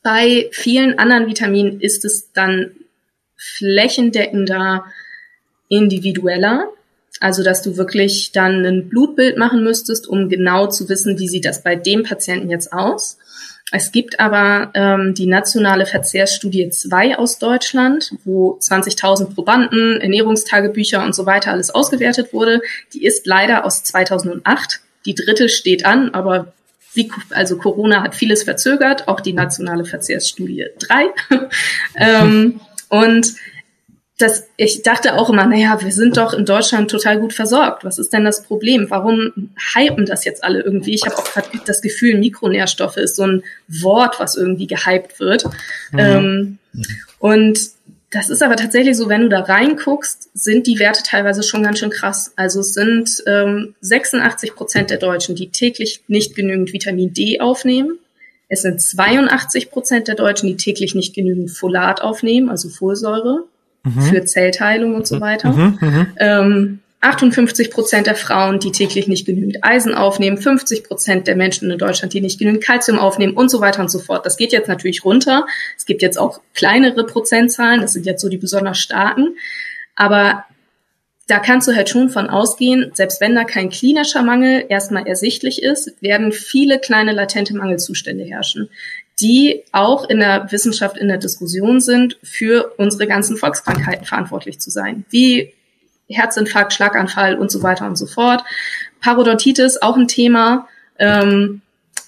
bei 0.04 0.50
vielen 0.52 1.00
anderen 1.00 1.28
Vitaminen 1.28 1.80
ist 1.82 2.06
es 2.06 2.32
dann 2.32 2.72
flächendeckender 3.36 4.86
individueller. 5.70 6.70
Also, 7.20 7.44
dass 7.44 7.64
du 7.64 7.78
wirklich 7.78 8.32
dann 8.32 8.64
ein 8.66 8.90
Blutbild 8.90 9.38
machen 9.38 9.64
müsstest, 9.64 10.08
um 10.08 10.30
genau 10.30 10.68
zu 10.68 10.88
wissen, 10.88 11.18
wie 11.18 11.28
sieht 11.28 11.46
das 11.46 11.64
bei 11.64 11.76
dem 11.76 12.04
Patienten 12.04 12.50
jetzt 12.50 12.72
aus. 12.72 13.18
Es 13.72 13.92
gibt 13.92 14.20
aber 14.20 14.72
ähm, 14.76 15.14
die 15.14 15.26
nationale 15.26 15.86
Verzehrsstudie 15.86 16.70
2 16.70 17.18
aus 17.18 17.38
Deutschland, 17.38 18.14
wo 18.24 18.58
20.000 18.60 19.34
Probanden, 19.36 20.00
Ernährungstagebücher 20.00 21.04
und 21.04 21.14
so 21.14 21.26
weiter 21.26 21.52
alles 21.52 21.70
ausgewertet 21.70 22.32
wurde. 22.32 22.62
Die 22.94 23.06
ist 23.06 23.28
leider 23.28 23.66
aus 23.66 23.84
2008. 23.84 24.80
Die 25.06 25.16
dritte 25.16 25.50
steht 25.50 25.86
an, 25.86 26.12
aber 26.14 26.54
wie, 26.94 27.12
also 27.32 27.58
Corona 27.58 28.04
hat 28.04 28.16
vieles 28.16 28.44
verzögert, 28.44 29.08
auch 29.10 29.20
die 29.20 29.34
nationale 29.34 29.84
Verzehrsstudie 29.84 30.66
3. 30.80 31.06
ähm, 31.96 32.62
und 32.88 33.36
das, 34.18 34.48
ich 34.58 34.82
dachte 34.82 35.14
auch 35.14 35.30
immer, 35.30 35.46
naja, 35.46 35.80
wir 35.80 35.92
sind 35.92 36.18
doch 36.18 36.34
in 36.34 36.46
Deutschland 36.46 36.90
total 36.90 37.20
gut 37.20 37.34
versorgt. 37.34 37.84
Was 37.84 38.00
ist 38.00 38.12
denn 38.14 38.26
das 38.26 38.42
Problem? 38.42 38.88
Warum 38.90 39.52
hypen 39.76 40.08
das 40.08 40.26
jetzt 40.26 40.44
alle 40.44 40.62
irgendwie? 40.62 40.96
Ich 40.96 41.06
habe 41.06 41.16
auch 41.16 41.24
gerade 41.24 41.50
das 41.66 41.84
Gefühl, 41.84 42.18
Mikronährstoffe 42.18 42.98
ist 42.98 43.16
so 43.16 43.24
ein 43.24 43.44
Wort, 43.68 44.20
was 44.20 44.36
irgendwie 44.36 44.66
gehypt 44.66 45.20
wird. 45.20 45.46
Mhm. 45.92 46.00
Ähm, 46.00 46.58
und 47.20 47.60
das 48.10 48.32
ist 48.32 48.42
aber 48.42 48.56
tatsächlich 48.56 48.98
so, 48.98 49.08
wenn 49.08 49.22
du 49.22 49.30
da 49.30 49.42
reinguckst, 49.42 50.30
sind 50.34 50.66
die 50.66 50.80
Werte 50.80 51.04
teilweise 51.04 51.44
schon 51.44 51.62
ganz 51.62 51.78
schön 51.78 51.92
krass. 51.92 52.34
Also 52.36 52.62
es 52.62 52.74
sind 52.74 53.22
ähm, 53.28 53.76
86 53.82 54.56
Prozent 54.56 54.90
der 54.90 54.98
Deutschen, 54.98 55.36
die 55.36 55.50
täglich 55.50 56.02
nicht 56.08 56.34
genügend 56.36 56.74
Vitamin 56.74 57.14
D 57.14 57.40
aufnehmen. 57.40 58.00
Es 58.50 58.64
sind 58.64 58.82
82 58.82 59.70
Prozent 59.70 60.08
der 60.08 60.16
Deutschen, 60.16 60.48
die 60.48 60.56
täglich 60.56 60.96
nicht 60.96 61.14
genügend 61.14 61.52
Folat 61.52 62.02
aufnehmen, 62.02 62.50
also 62.50 62.70
Folsäure 62.70 63.44
mhm. 63.96 64.02
für 64.02 64.26
Zellteilung 64.26 64.96
und 64.96 65.08
so 65.08 65.18
mhm. 65.18 65.22
weiter. 65.22 65.52
Mhm, 65.52 65.78
mhm, 65.80 66.08
ähm, 66.18 66.80
58 67.00 67.70
Prozent 67.70 68.08
der 68.08 68.16
Frauen, 68.16 68.60
die 68.60 68.72
täglich 68.72 69.08
nicht 69.08 69.26
genügend 69.26 69.64
Eisen 69.64 69.94
aufnehmen, 69.94 70.38
50 70.38 70.84
Prozent 70.84 71.28
der 71.28 71.36
Menschen 71.36 71.70
in 71.70 71.78
Deutschland, 71.78 72.14
die 72.14 72.22
nicht 72.22 72.40
genügend 72.40 72.64
Kalzium 72.64 72.98
aufnehmen 72.98 73.34
und 73.34 73.50
so 73.50 73.62
weiter 73.62 73.82
und 73.82 73.92
so 73.92 74.00
fort. 74.00 74.26
Das 74.26 74.36
geht 74.36 74.52
jetzt 74.52 74.68
natürlich 74.68 75.06
runter. 75.06 75.46
Es 75.78 75.86
gibt 75.86 76.02
jetzt 76.02 76.18
auch 76.18 76.42
kleinere 76.56 77.06
Prozentzahlen, 77.06 77.82
das 77.82 77.94
sind 77.94 78.06
jetzt 78.06 78.22
so 78.22 78.30
die 78.30 78.38
besonders 78.38 78.80
starken. 78.80 79.36
Aber 79.96 80.44
da 81.28 81.40
kannst 81.40 81.68
du 81.68 81.76
halt 81.76 81.90
schon 81.90 82.10
von 82.10 82.30
ausgehen, 82.30 82.92
selbst 82.94 83.22
wenn 83.22 83.36
da 83.36 83.44
kein 83.44 83.70
klinischer 83.70 84.24
Mangel 84.24 84.66
erstmal 84.70 85.06
ersichtlich 85.06 85.62
ist, 85.62 86.02
werden 86.02 86.32
viele 86.32 86.80
kleine 86.80 87.12
latente 87.12 87.56
Mangelzustände 87.56 88.24
herrschen 88.24 88.70
die 89.20 89.64
auch 89.72 90.08
in 90.10 90.20
der 90.20 90.52
Wissenschaft 90.52 90.98
in 90.98 91.08
der 91.08 91.18
Diskussion 91.18 91.80
sind, 91.80 92.18
für 92.24 92.74
unsere 92.78 93.08
ganzen 93.08 93.38
Volkskrankheiten 93.38 94.06
verantwortlich 94.06 94.60
zu 94.60 94.70
sein, 94.70 95.06
wie 95.10 95.54
Herzinfarkt, 96.10 96.74
Schlaganfall 96.74 97.36
und 97.36 97.52
so 97.52 97.64
weiter 97.64 97.86
und 97.86 97.98
so 97.98 98.06
fort. 98.06 98.44
Parodontitis 99.02 99.82
auch 99.82 99.98
ein 99.98 100.08
Thema. 100.08 100.68
Ähm, 101.00 101.62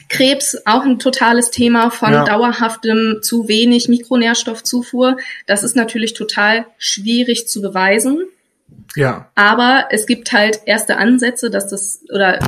Krebs 0.08 0.58
auch 0.66 0.84
ein 0.84 0.98
totales 0.98 1.52
Thema 1.52 1.92
von 1.92 2.12
ja. 2.12 2.26
dauerhaftem 2.26 3.20
zu 3.22 3.48
wenig 3.48 3.88
Mikronährstoffzufuhr. 3.90 5.18
Das 5.46 5.64
ist 5.64 5.76
natürlich 5.76 6.14
total 6.14 6.66
schwierig 6.80 7.48
zu 7.48 7.62
beweisen. 7.62 8.24
Ja. 8.96 9.30
Aber 9.36 9.86
es 9.92 10.08
gibt 10.08 10.32
halt 10.32 10.62
erste 10.66 10.98
Ansätze, 10.98 11.52
dass 11.52 11.68
das 11.68 12.02
oder 12.12 12.40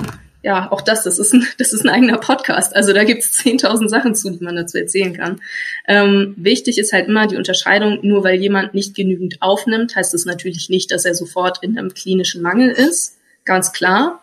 ja, 0.43 0.71
auch 0.71 0.81
das, 0.81 1.03
das 1.03 1.19
ist 1.19 1.33
ein, 1.33 1.45
das 1.57 1.74
ist 1.74 1.83
ein 1.83 1.89
eigener 1.89 2.17
Podcast. 2.17 2.75
Also 2.75 2.93
da 2.93 3.03
gibt 3.03 3.24
es 3.24 3.31
10.000 3.39 3.88
Sachen 3.88 4.15
zu, 4.15 4.29
die 4.31 4.43
man 4.43 4.55
dazu 4.55 4.77
erzählen 4.77 5.15
kann. 5.15 5.41
Ähm, 5.88 6.33
wichtig 6.38 6.77
ist 6.77 6.93
halt 6.93 7.07
immer 7.07 7.27
die 7.27 7.38
Unterscheidung, 7.38 8.00
nur 8.01 8.24
weil 8.24 8.36
jemand 8.36 8.74
nicht 8.74 8.95
genügend 8.95 9.41
aufnimmt, 9.41 9.95
heißt 9.95 10.13
das 10.13 10.25
natürlich 10.25 10.69
nicht, 10.69 10.91
dass 10.91 11.05
er 11.05 11.15
sofort 11.15 11.60
in 11.62 11.77
einem 11.77 11.93
klinischen 11.93 12.41
Mangel 12.41 12.69
ist. 12.69 13.17
Ganz 13.45 13.71
klar. 13.71 14.21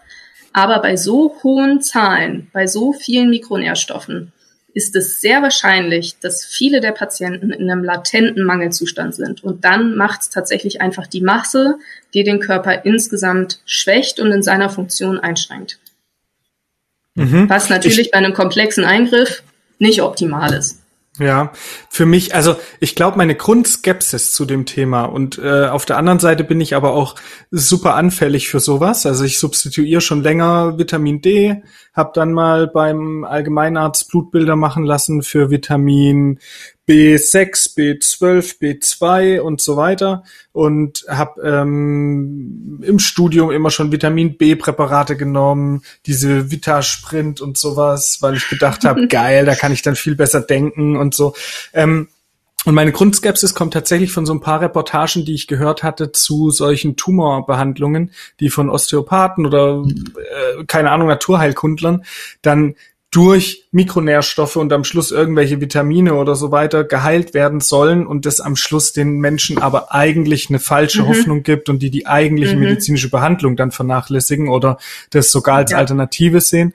Aber 0.52 0.80
bei 0.80 0.96
so 0.96 1.36
hohen 1.42 1.80
Zahlen, 1.82 2.48
bei 2.52 2.66
so 2.66 2.92
vielen 2.92 3.30
Mikronährstoffen, 3.30 4.32
ist 4.74 4.94
es 4.96 5.20
sehr 5.20 5.42
wahrscheinlich, 5.42 6.18
dass 6.20 6.44
viele 6.44 6.80
der 6.80 6.92
Patienten 6.92 7.50
in 7.50 7.70
einem 7.70 7.82
latenten 7.82 8.44
Mangelzustand 8.44 9.14
sind. 9.14 9.42
Und 9.42 9.64
dann 9.64 9.96
macht 9.96 10.22
es 10.22 10.30
tatsächlich 10.30 10.80
einfach 10.80 11.06
die 11.06 11.20
Masse, 11.20 11.78
die 12.14 12.22
den 12.22 12.38
Körper 12.38 12.84
insgesamt 12.84 13.60
schwächt 13.66 14.20
und 14.20 14.30
in 14.30 14.42
seiner 14.42 14.70
Funktion 14.70 15.18
einschränkt. 15.18 15.78
Mhm. 17.18 17.48
Was 17.48 17.68
natürlich 17.68 17.98
ich, 17.98 18.10
bei 18.10 18.18
einem 18.18 18.32
komplexen 18.32 18.84
Eingriff 18.84 19.42
nicht 19.78 20.02
optimal 20.02 20.52
ist. 20.52 20.82
Ja, 21.18 21.52
für 21.90 22.06
mich, 22.06 22.34
also 22.34 22.56
ich 22.78 22.94
glaube, 22.94 23.18
meine 23.18 23.34
Grundskepsis 23.34 24.32
zu 24.32 24.44
dem 24.44 24.66
Thema 24.66 25.04
und 25.04 25.38
äh, 25.38 25.66
auf 25.66 25.84
der 25.84 25.96
anderen 25.96 26.20
Seite 26.20 26.44
bin 26.44 26.60
ich 26.60 26.76
aber 26.76 26.92
auch 26.92 27.16
super 27.50 27.94
anfällig 27.96 28.48
für 28.48 28.60
sowas. 28.60 29.04
Also 29.04 29.24
ich 29.24 29.40
substituiere 29.40 30.00
schon 30.00 30.22
länger 30.22 30.78
Vitamin 30.78 31.20
D, 31.20 31.62
habe 31.98 32.12
dann 32.14 32.32
mal 32.32 32.68
beim 32.68 33.24
Allgemeinarzt 33.24 34.08
Blutbilder 34.08 34.56
machen 34.56 34.84
lassen 34.84 35.22
für 35.22 35.50
Vitamin 35.50 36.38
B6, 36.88 37.76
B12, 37.76 38.60
B2 38.60 39.40
und 39.40 39.60
so 39.60 39.76
weiter 39.76 40.22
und 40.52 41.04
habe 41.08 41.42
ähm, 41.42 42.80
im 42.82 42.98
Studium 42.98 43.50
immer 43.50 43.70
schon 43.70 43.92
Vitamin 43.92 44.38
B-Präparate 44.38 45.16
genommen, 45.16 45.82
diese 46.06 46.50
Vitasprint 46.50 47.42
und 47.42 47.58
sowas, 47.58 48.18
weil 48.20 48.36
ich 48.36 48.48
gedacht 48.48 48.84
habe, 48.84 49.06
geil, 49.08 49.44
da 49.44 49.54
kann 49.54 49.72
ich 49.72 49.82
dann 49.82 49.96
viel 49.96 50.14
besser 50.14 50.40
denken 50.40 50.96
und 50.96 51.14
so. 51.14 51.34
Ähm, 51.74 52.08
und 52.64 52.74
meine 52.74 52.92
Grundskepsis 52.92 53.54
kommt 53.54 53.72
tatsächlich 53.72 54.12
von 54.12 54.26
so 54.26 54.32
ein 54.32 54.40
paar 54.40 54.60
Reportagen, 54.60 55.24
die 55.24 55.34
ich 55.34 55.46
gehört 55.46 55.82
hatte 55.82 56.12
zu 56.12 56.50
solchen 56.50 56.96
Tumorbehandlungen, 56.96 58.10
die 58.40 58.50
von 58.50 58.68
Osteopathen 58.68 59.46
oder 59.46 59.84
äh, 59.86 60.64
keine 60.66 60.90
Ahnung 60.90 61.08
Naturheilkundlern 61.08 62.04
dann 62.42 62.74
durch 63.10 63.66
Mikronährstoffe 63.70 64.56
und 64.56 64.70
am 64.72 64.84
Schluss 64.84 65.12
irgendwelche 65.12 65.62
Vitamine 65.62 66.14
oder 66.14 66.34
so 66.34 66.50
weiter 66.50 66.84
geheilt 66.84 67.32
werden 67.32 67.60
sollen 67.60 68.06
und 68.06 68.26
das 68.26 68.40
am 68.40 68.54
Schluss 68.54 68.92
den 68.92 69.18
Menschen 69.18 69.58
aber 69.58 69.94
eigentlich 69.94 70.50
eine 70.50 70.58
falsche 70.58 71.02
mhm. 71.02 71.08
Hoffnung 71.08 71.42
gibt 71.42 71.70
und 71.70 71.78
die 71.78 71.90
die 71.90 72.06
eigentliche 72.06 72.56
mhm. 72.56 72.64
medizinische 72.64 73.08
Behandlung 73.08 73.56
dann 73.56 73.70
vernachlässigen 73.70 74.48
oder 74.48 74.78
das 75.10 75.32
sogar 75.32 75.56
als 75.56 75.70
ja. 75.70 75.78
Alternative 75.78 76.42
sehen. 76.42 76.74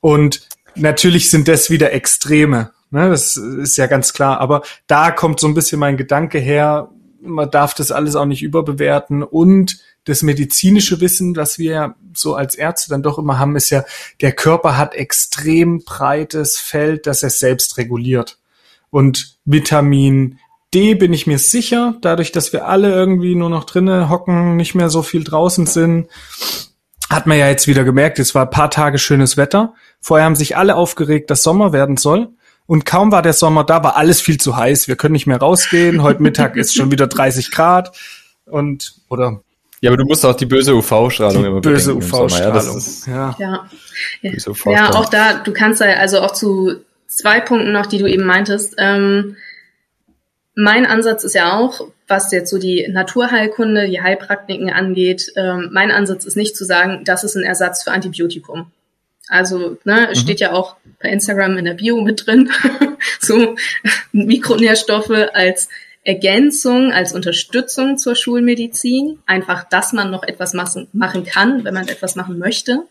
Und 0.00 0.48
natürlich 0.76 1.28
sind 1.28 1.46
das 1.46 1.68
wieder 1.68 1.92
Extreme. 1.92 2.70
Ne? 2.90 3.08
Das 3.08 3.36
ist 3.36 3.76
ja 3.76 3.86
ganz 3.86 4.12
klar. 4.12 4.40
Aber 4.40 4.62
da 4.86 5.10
kommt 5.10 5.40
so 5.40 5.46
ein 5.46 5.54
bisschen 5.54 5.80
mein 5.80 5.96
Gedanke 5.96 6.38
her, 6.38 6.90
man 7.22 7.50
darf 7.50 7.74
das 7.74 7.90
alles 7.90 8.16
auch 8.16 8.24
nicht 8.24 8.42
überbewerten 8.42 9.22
und 9.22 9.78
das 10.04 10.22
medizinische 10.22 11.00
Wissen, 11.00 11.34
das 11.34 11.58
wir 11.58 11.94
so 12.14 12.34
als 12.34 12.54
Ärzte 12.54 12.90
dann 12.90 13.02
doch 13.02 13.18
immer 13.18 13.38
haben, 13.38 13.56
ist 13.56 13.70
ja, 13.70 13.84
der 14.22 14.32
Körper 14.32 14.78
hat 14.78 14.94
extrem 14.94 15.84
breites 15.84 16.58
Feld, 16.58 17.06
das 17.06 17.22
er 17.22 17.30
selbst 17.30 17.76
reguliert. 17.76 18.38
Und 18.88 19.36
Vitamin 19.44 20.38
D 20.72 20.94
bin 20.94 21.12
ich 21.12 21.26
mir 21.26 21.38
sicher, 21.38 21.96
dadurch, 22.00 22.32
dass 22.32 22.52
wir 22.52 22.66
alle 22.66 22.92
irgendwie 22.92 23.34
nur 23.34 23.50
noch 23.50 23.64
drinnen 23.64 24.08
hocken, 24.08 24.56
nicht 24.56 24.74
mehr 24.74 24.88
so 24.88 25.02
viel 25.02 25.24
draußen 25.24 25.66
sind, 25.66 26.08
hat 27.10 27.26
man 27.26 27.38
ja 27.38 27.48
jetzt 27.48 27.66
wieder 27.66 27.82
gemerkt, 27.82 28.20
es 28.20 28.34
war 28.34 28.44
ein 28.44 28.50
paar 28.50 28.70
Tage 28.70 28.98
schönes 28.98 29.36
Wetter. 29.36 29.74
Vorher 30.00 30.24
haben 30.24 30.36
sich 30.36 30.56
alle 30.56 30.76
aufgeregt, 30.76 31.28
dass 31.30 31.42
Sommer 31.42 31.72
werden 31.72 31.96
soll. 31.96 32.28
Und 32.70 32.86
kaum 32.86 33.10
war 33.10 33.20
der 33.20 33.32
Sommer 33.32 33.64
da, 33.64 33.82
war 33.82 33.96
alles 33.96 34.20
viel 34.20 34.38
zu 34.38 34.56
heiß. 34.56 34.86
Wir 34.86 34.94
können 34.94 35.14
nicht 35.14 35.26
mehr 35.26 35.38
rausgehen. 35.38 36.04
Heute 36.04 36.22
Mittag 36.22 36.54
ist 36.54 36.72
schon 36.72 36.92
wieder 36.92 37.08
30 37.08 37.50
Grad. 37.50 37.98
Und, 38.46 38.94
oder 39.08 39.42
ja, 39.80 39.90
aber 39.90 39.96
du 39.96 40.04
musst 40.04 40.24
auch 40.24 40.36
die 40.36 40.46
böse 40.46 40.76
UV-Strahlung 40.76 41.44
immer 41.44 41.60
böse 41.60 41.96
UV-Strahlung. 41.96 42.80
Ja, 43.08 43.34
ja. 43.40 43.66
Ja. 44.22 44.30
Ja. 44.30 44.72
ja, 44.72 44.94
auch 44.94 45.08
da, 45.08 45.42
du 45.42 45.52
kannst 45.52 45.80
da, 45.80 45.86
also 45.86 46.20
auch 46.20 46.30
zu 46.30 46.76
zwei 47.08 47.40
Punkten 47.40 47.72
noch, 47.72 47.86
die 47.86 47.98
du 47.98 48.06
eben 48.06 48.24
meintest. 48.24 48.76
Ähm, 48.78 49.34
mein 50.54 50.86
Ansatz 50.86 51.24
ist 51.24 51.34
ja 51.34 51.58
auch, 51.58 51.88
was 52.06 52.30
jetzt 52.30 52.50
so 52.50 52.58
die 52.58 52.86
Naturheilkunde, 52.88 53.88
die 53.88 54.00
Heilpraktiken 54.00 54.70
angeht, 54.70 55.32
ähm, 55.34 55.70
mein 55.72 55.90
Ansatz 55.90 56.24
ist 56.24 56.36
nicht 56.36 56.56
zu 56.56 56.64
sagen, 56.64 57.02
das 57.04 57.24
ist 57.24 57.34
ein 57.34 57.42
Ersatz 57.42 57.82
für 57.82 57.90
Antibiotikum. 57.90 58.70
Also, 59.30 59.78
ne, 59.84 60.08
es 60.10 60.18
mhm. 60.18 60.22
steht 60.22 60.40
ja 60.40 60.52
auch 60.52 60.76
bei 61.00 61.08
Instagram 61.08 61.56
in 61.56 61.64
der 61.64 61.74
Bio 61.74 62.00
mit 62.00 62.26
drin, 62.26 62.50
so 63.20 63.54
Mikronährstoffe 64.12 65.28
als 65.32 65.68
Ergänzung, 66.02 66.92
als 66.92 67.12
Unterstützung 67.12 67.96
zur 67.96 68.16
Schulmedizin. 68.16 69.20
Einfach, 69.26 69.64
dass 69.68 69.92
man 69.92 70.10
noch 70.10 70.24
etwas 70.24 70.52
machen 70.54 71.24
kann, 71.24 71.64
wenn 71.64 71.74
man 71.74 71.88
etwas 71.88 72.16
machen 72.16 72.38
möchte. 72.38 72.82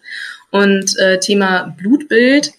Und 0.50 0.98
äh, 0.98 1.20
Thema 1.20 1.76
Blutbild 1.78 2.54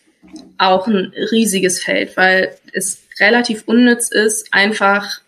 auch 0.59 0.87
ein 0.87 1.13
riesiges 1.33 1.83
Feld, 1.83 2.17
weil 2.17 2.55
es 2.73 3.03
relativ 3.19 3.63
unnütz 3.67 4.11
ist, 4.11 4.53
einfach 4.53 5.21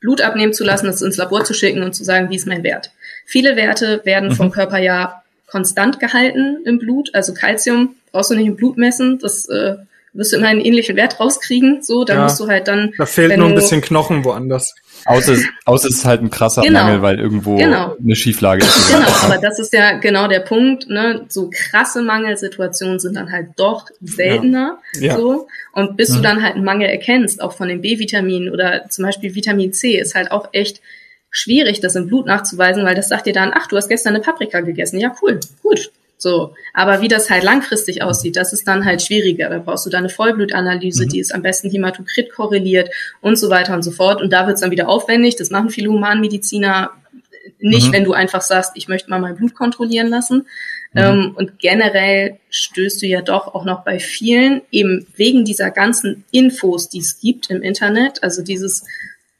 Blut 0.00 0.20
abnehmen 0.20 0.52
zu 0.52 0.64
lassen, 0.64 0.88
es 0.88 1.00
ins 1.00 1.16
Labor 1.16 1.44
zu 1.44 1.54
schicken 1.54 1.82
und 1.82 1.94
zu 1.94 2.04
sagen, 2.04 2.28
wie 2.28 2.36
ist 2.36 2.46
mein 2.46 2.62
Wert. 2.62 2.90
Viele 3.24 3.56
Werte 3.56 4.02
werden 4.04 4.28
mhm. 4.28 4.34
vom 4.34 4.50
Körper 4.50 4.78
ja 4.78 5.22
konstant 5.46 6.00
gehalten 6.00 6.58
im 6.64 6.78
Blut, 6.78 7.10
also 7.14 7.34
Calcium 7.34 7.96
brauchst 8.12 8.30
du 8.30 8.34
nicht 8.34 8.46
im 8.46 8.56
Blut 8.56 8.76
messen, 8.78 9.18
das 9.18 9.48
äh, 9.48 9.76
wirst 10.16 10.32
du 10.32 10.38
immer 10.38 10.48
einen 10.48 10.60
ähnlichen 10.60 10.96
Wert 10.96 11.20
rauskriegen, 11.20 11.82
so, 11.82 12.04
da 12.04 12.14
ja, 12.14 12.22
musst 12.22 12.40
du 12.40 12.48
halt 12.48 12.68
dann. 12.68 12.92
Da 12.96 13.06
fehlt 13.06 13.36
nur 13.36 13.48
ein 13.48 13.54
bisschen 13.54 13.80
Knochen 13.80 14.24
woanders. 14.24 14.74
Außer, 15.04 15.36
außer 15.66 15.88
es 15.88 15.98
ist 15.98 16.04
halt 16.04 16.22
ein 16.22 16.30
krasser 16.30 16.62
genau. 16.62 16.82
Mangel, 16.82 17.02
weil 17.02 17.20
irgendwo 17.20 17.56
genau. 17.56 17.94
eine 18.02 18.16
Schieflage 18.16 18.64
ist. 18.64 18.90
Genau, 18.90 19.06
aber 19.22 19.38
das 19.38 19.58
ist 19.58 19.72
ja 19.72 19.98
genau 19.98 20.26
der 20.26 20.40
Punkt, 20.40 20.88
ne? 20.88 21.26
So 21.28 21.50
krasse 21.52 22.02
Mangelsituationen 22.02 22.98
sind 22.98 23.14
dann 23.14 23.30
halt 23.30 23.50
doch 23.56 23.86
seltener, 24.00 24.78
ja. 24.98 25.16
so. 25.16 25.46
Und 25.72 25.96
bis 25.96 26.08
ja. 26.08 26.16
du 26.16 26.22
dann 26.22 26.42
halt 26.42 26.56
einen 26.56 26.64
Mangel 26.64 26.88
erkennst, 26.88 27.40
auch 27.40 27.52
von 27.52 27.68
den 27.68 27.82
B-Vitaminen 27.82 28.52
oder 28.52 28.88
zum 28.88 29.04
Beispiel 29.04 29.34
Vitamin 29.34 29.72
C, 29.72 29.96
ist 29.96 30.14
halt 30.14 30.32
auch 30.32 30.48
echt 30.52 30.80
schwierig, 31.36 31.80
das 31.80 31.94
im 31.96 32.06
Blut 32.06 32.24
nachzuweisen, 32.24 32.84
weil 32.84 32.94
das 32.94 33.08
sagt 33.08 33.26
dir 33.26 33.34
dann, 33.34 33.52
ach, 33.54 33.66
du 33.66 33.76
hast 33.76 33.88
gestern 33.88 34.14
eine 34.14 34.24
Paprika 34.24 34.60
gegessen. 34.60 34.98
Ja, 34.98 35.14
cool, 35.20 35.38
gut, 35.62 35.90
so, 36.16 36.54
aber 36.72 37.02
wie 37.02 37.08
das 37.08 37.28
halt 37.28 37.44
langfristig 37.44 38.02
aussieht, 38.02 38.36
das 38.36 38.54
ist 38.54 38.66
dann 38.66 38.86
halt 38.86 39.02
schwieriger. 39.02 39.50
Da 39.50 39.58
brauchst 39.58 39.84
du 39.84 39.90
dann 39.90 40.04
eine 40.04 40.08
Vollblutanalyse, 40.08 41.04
mhm. 41.04 41.08
die 41.10 41.20
ist 41.20 41.34
am 41.34 41.42
besten 41.42 41.70
Hämatokrit 41.70 42.32
korreliert 42.32 42.88
und 43.20 43.36
so 43.36 43.50
weiter 43.50 43.74
und 43.74 43.82
so 43.82 43.90
fort. 43.90 44.22
Und 44.22 44.32
da 44.32 44.46
wird's 44.46 44.62
dann 44.62 44.70
wieder 44.70 44.88
aufwendig. 44.88 45.36
Das 45.36 45.50
machen 45.50 45.68
viele 45.68 45.90
Humanmediziner 45.90 46.90
nicht, 47.58 47.88
mhm. 47.88 47.92
wenn 47.92 48.04
du 48.04 48.14
einfach 48.14 48.40
sagst, 48.40 48.72
ich 48.76 48.88
möchte 48.88 49.10
mal 49.10 49.20
mein 49.20 49.36
Blut 49.36 49.54
kontrollieren 49.54 50.08
lassen. 50.08 50.46
Mhm. 50.94 51.00
Ähm, 51.00 51.32
und 51.36 51.58
generell 51.58 52.38
stößt 52.48 53.02
du 53.02 53.06
ja 53.06 53.20
doch 53.20 53.54
auch 53.54 53.66
noch 53.66 53.84
bei 53.84 53.98
vielen, 53.98 54.62
eben 54.70 55.06
wegen 55.16 55.44
dieser 55.44 55.70
ganzen 55.70 56.24
Infos, 56.30 56.88
die 56.88 57.00
es 57.00 57.20
gibt 57.20 57.50
im 57.50 57.60
Internet, 57.60 58.22
also 58.22 58.42
dieses 58.42 58.84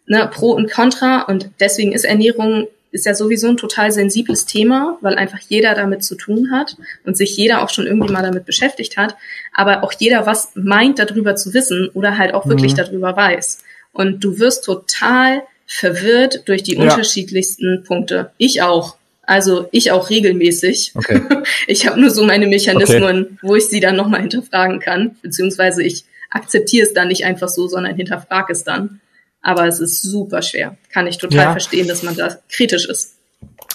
ne, 0.06 0.30
Pro 0.32 0.52
und 0.52 0.70
Contra. 0.70 1.22
Und 1.22 1.50
deswegen 1.60 1.92
ist 1.92 2.04
Ernährung 2.04 2.68
ist 2.92 3.04
ja 3.04 3.14
sowieso 3.14 3.48
ein 3.48 3.56
total 3.56 3.92
sensibles 3.92 4.46
Thema, 4.46 4.96
weil 5.02 5.16
einfach 5.16 5.38
jeder 5.48 5.74
damit 5.74 6.02
zu 6.02 6.14
tun 6.14 6.50
hat 6.50 6.76
und 7.04 7.16
sich 7.16 7.36
jeder 7.36 7.62
auch 7.62 7.68
schon 7.68 7.86
irgendwie 7.86 8.12
mal 8.12 8.22
damit 8.22 8.46
beschäftigt 8.46 8.96
hat, 8.96 9.16
aber 9.52 9.84
auch 9.84 9.92
jeder 9.92 10.24
was 10.24 10.52
meint 10.54 10.98
darüber 10.98 11.36
zu 11.36 11.52
wissen 11.52 11.90
oder 11.92 12.16
halt 12.16 12.32
auch 12.32 12.46
wirklich 12.46 12.72
mhm. 12.72 12.76
darüber 12.76 13.14
weiß. 13.14 13.62
Und 13.92 14.24
du 14.24 14.38
wirst 14.38 14.64
total 14.64 15.42
verwirrt 15.66 16.48
durch 16.48 16.62
die 16.62 16.76
ja. 16.76 16.82
unterschiedlichsten 16.82 17.82
Punkte. 17.84 18.30
Ich 18.38 18.62
auch. 18.62 18.96
Also 19.22 19.68
ich 19.72 19.90
auch 19.90 20.10
regelmäßig. 20.10 20.92
Okay. 20.94 21.20
Ich 21.68 21.86
habe 21.86 22.00
nur 22.00 22.10
so 22.10 22.24
meine 22.24 22.46
Mechanismen, 22.46 23.22
okay. 23.22 23.38
wo 23.42 23.56
ich 23.56 23.66
sie 23.66 23.80
dann 23.80 23.96
nochmal 23.96 24.20
hinterfragen 24.20 24.78
kann, 24.78 25.16
beziehungsweise 25.22 25.82
ich 25.82 26.04
akzeptiere 26.30 26.86
es 26.86 26.94
dann 26.94 27.08
nicht 27.08 27.24
einfach 27.24 27.48
so, 27.48 27.66
sondern 27.66 27.96
hinterfrage 27.96 28.52
es 28.52 28.62
dann. 28.62 29.00
Aber 29.46 29.68
es 29.68 29.78
ist 29.78 30.02
super 30.02 30.42
schwer. 30.42 30.76
Kann 30.92 31.06
ich 31.06 31.18
total 31.18 31.38
ja. 31.38 31.50
verstehen, 31.52 31.86
dass 31.86 32.02
man 32.02 32.16
da 32.16 32.36
kritisch 32.50 32.84
ist. 32.86 33.12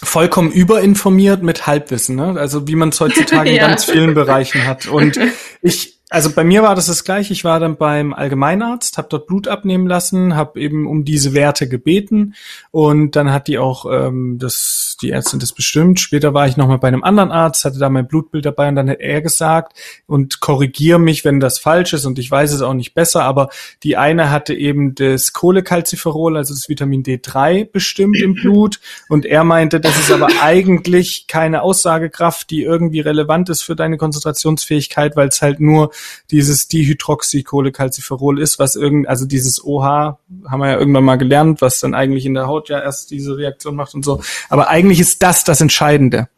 Vollkommen 0.03 0.51
überinformiert 0.51 1.43
mit 1.43 1.65
Halbwissen, 1.65 2.17
ne? 2.17 2.35
Also 2.37 2.67
wie 2.67 2.75
man 2.75 2.89
es 2.89 2.99
heutzutage 2.99 3.49
ja. 3.55 3.55
in 3.55 3.69
ganz 3.69 3.85
vielen 3.85 4.13
Bereichen 4.13 4.67
hat. 4.67 4.87
Und 4.87 5.17
ich 5.61 6.00
also 6.13 6.29
bei 6.29 6.43
mir 6.43 6.61
war 6.61 6.75
das 6.75 6.87
das 6.87 7.05
gleiche. 7.05 7.31
Ich 7.31 7.45
war 7.45 7.61
dann 7.61 7.77
beim 7.77 8.13
Allgemeinarzt, 8.13 8.97
habe 8.97 9.07
dort 9.09 9.27
Blut 9.27 9.47
abnehmen 9.47 9.87
lassen, 9.87 10.35
habe 10.35 10.59
eben 10.59 10.85
um 10.85 11.05
diese 11.05 11.33
Werte 11.33 11.69
gebeten 11.69 12.35
und 12.69 13.15
dann 13.15 13.31
hat 13.31 13.47
die 13.47 13.57
auch 13.57 13.85
ähm, 13.89 14.37
das, 14.37 14.97
die 15.01 15.11
Ärztin 15.11 15.39
das 15.39 15.53
bestimmt. 15.53 16.01
Später 16.01 16.33
war 16.33 16.49
ich 16.49 16.57
nochmal 16.57 16.79
bei 16.79 16.89
einem 16.89 17.05
anderen 17.05 17.31
Arzt, 17.31 17.63
hatte 17.63 17.79
da 17.79 17.87
mein 17.87 18.09
Blutbild 18.09 18.45
dabei 18.45 18.67
und 18.67 18.75
dann 18.75 18.89
hat 18.89 18.99
er 18.99 19.21
gesagt 19.21 19.79
und 20.05 20.41
korrigier 20.41 20.99
mich, 20.99 21.23
wenn 21.23 21.39
das 21.39 21.59
falsch 21.59 21.93
ist 21.93 22.05
und 22.05 22.19
ich 22.19 22.29
weiß 22.29 22.51
es 22.51 22.61
auch 22.61 22.73
nicht 22.73 22.93
besser, 22.93 23.23
aber 23.23 23.47
die 23.83 23.95
eine 23.95 24.31
hatte 24.31 24.53
eben 24.53 24.95
das 24.95 25.31
Cholecalciferol, 25.31 26.35
also 26.35 26.53
das 26.53 26.67
Vitamin 26.67 27.03
D3 27.03 27.71
bestimmt 27.71 28.19
im 28.19 28.33
Blut 28.33 28.81
und 29.07 29.25
er 29.25 29.45
meinte, 29.45 29.79
das 29.79 29.97
ist 29.97 30.11
aber 30.11 30.27
eigentlich 30.41 31.27
keine 31.27 31.61
Aussagekraft, 31.61 32.49
die 32.49 32.63
irgendwie 32.63 32.99
relevant 32.99 33.47
ist 33.47 33.61
für 33.61 33.77
deine 33.77 33.95
Konzentrationsfähigkeit, 33.95 35.15
weil 35.15 35.29
es 35.29 35.41
halt 35.41 35.61
nur 35.61 35.91
dieses 36.29 36.67
Dihydroxycholecalciferol 36.67 38.39
ist, 38.39 38.59
was 38.59 38.75
irgend, 38.75 39.07
also 39.07 39.25
dieses 39.25 39.63
OH 39.63 39.83
haben 39.83 40.59
wir 40.59 40.69
ja 40.69 40.79
irgendwann 40.79 41.03
mal 41.03 41.17
gelernt, 41.17 41.61
was 41.61 41.79
dann 41.79 41.93
eigentlich 41.93 42.25
in 42.25 42.33
der 42.33 42.47
Haut 42.47 42.69
ja 42.69 42.79
erst 42.79 43.11
diese 43.11 43.37
Reaktion 43.37 43.75
macht 43.75 43.93
und 43.93 44.03
so. 44.03 44.21
Aber 44.49 44.69
eigentlich 44.69 44.99
ist 44.99 45.21
das 45.23 45.43
das 45.43 45.61
Entscheidende. 45.61 46.29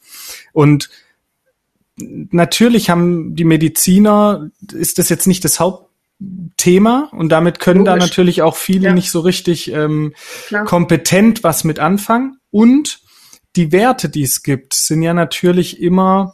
Und 0.51 0.89
natürlich 1.97 2.89
haben 2.89 3.35
die 3.35 3.43
Mediziner, 3.43 4.49
ist 4.73 4.97
das 4.97 5.09
jetzt 5.09 5.27
nicht 5.27 5.45
das 5.45 5.59
Hauptthema 5.59 7.09
und 7.11 7.29
damit 7.29 7.59
können 7.59 7.85
Logisch. 7.85 7.93
da 7.93 8.05
natürlich 8.05 8.41
auch 8.41 8.55
viele 8.55 8.87
ja. 8.87 8.93
nicht 8.93 9.11
so 9.11 9.19
richtig 9.19 9.71
ähm, 9.71 10.13
kompetent 10.65 11.43
was 11.43 11.63
mit 11.63 11.79
anfangen. 11.79 12.37
Und 12.51 12.99
die 13.55 13.71
Werte, 13.71 14.09
die 14.09 14.23
es 14.23 14.41
gibt, 14.41 14.73
sind 14.73 15.03
ja 15.03 15.13
natürlich 15.13 15.79
immer 15.79 16.33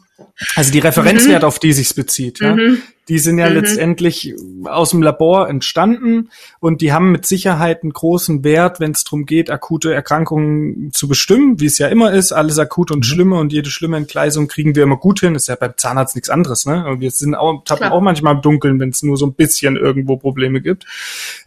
also 0.56 0.72
die 0.72 0.80
Referenzwerte, 0.80 1.46
mhm. 1.46 1.48
auf 1.48 1.60
die 1.60 1.74
sich's 1.74 1.94
bezieht, 1.94 2.40
ja, 2.40 2.56
mhm. 2.56 2.82
Die 3.10 3.20
sind 3.20 3.40
ja 3.40 3.50
mhm. 3.50 3.56
letztendlich 3.56 4.36
aus 4.66 4.92
dem 4.92 5.02
Labor 5.02 5.50
entstanden 5.50 6.30
und 6.60 6.82
die 6.82 6.94
haben 6.94 7.12
mit 7.12 7.26
Sicherheit 7.26 7.84
einen 7.84 7.92
großen 7.92 8.44
Wert, 8.44 8.80
wenn 8.80 8.92
es 8.92 9.04
darum 9.04 9.26
geht, 9.26 9.50
akute 9.50 9.94
Erkrankungen 9.94 10.92
zu 10.94 11.08
bestimmen, 11.08 11.60
wie 11.60 11.66
es 11.66 11.80
ja 11.80 11.88
immer 11.88 12.14
ist, 12.14 12.32
alles 12.32 12.60
akut 12.60 12.92
und 12.92 13.00
mhm. 13.00 13.04
schlimme 13.04 13.36
und 13.38 13.52
jede 13.52 13.72
schlimme 13.72 13.98
Entgleisung 13.98 14.48
kriegen 14.48 14.76
wir 14.76 14.84
immer 14.84 14.98
gut 14.98 15.22
hin. 15.22 15.36
ist 15.36 15.48
ja 15.48 15.56
beim 15.56 15.74
Zahnarzt 15.76 16.16
nichts 16.16 16.30
anderes, 16.30 16.66
ne? 16.66 16.86
Und 16.86 17.02
wir 17.02 17.10
sind 17.12 17.34
auch, 17.36 17.64
tappen 17.66 17.90
auch 17.90 18.02
manchmal 18.02 18.36
im 18.36 18.42
Dunkeln, 18.42 18.80
wenn 18.80 18.90
es 18.90 19.02
nur 19.02 19.18
so 19.18 19.26
ein 19.26 19.34
bisschen 19.34 19.76
irgendwo 19.76 20.18
Probleme 20.18 20.62
gibt. 20.62 20.86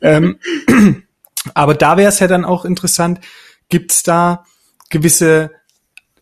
Ähm, 0.00 0.38
aber 1.54 1.74
da 1.74 1.96
wäre 1.96 2.08
es 2.08 2.18
ja 2.18 2.26
dann 2.26 2.44
auch 2.44 2.64
interessant, 2.64 3.20
gibt's 3.68 4.02
da 4.02 4.44
gewisse 4.90 5.52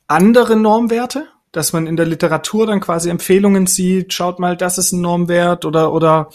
andere 0.06 0.56
Normwerte? 0.56 1.28
Dass 1.52 1.72
man 1.72 1.86
in 1.86 1.96
der 1.96 2.06
Literatur 2.06 2.66
dann 2.66 2.80
quasi 2.80 3.10
Empfehlungen 3.10 3.66
sieht, 3.66 4.12
schaut 4.12 4.38
mal, 4.38 4.56
das 4.56 4.78
ist 4.78 4.92
ein 4.92 5.00
Normwert 5.00 5.64
oder 5.64 5.92
oder 5.92 6.30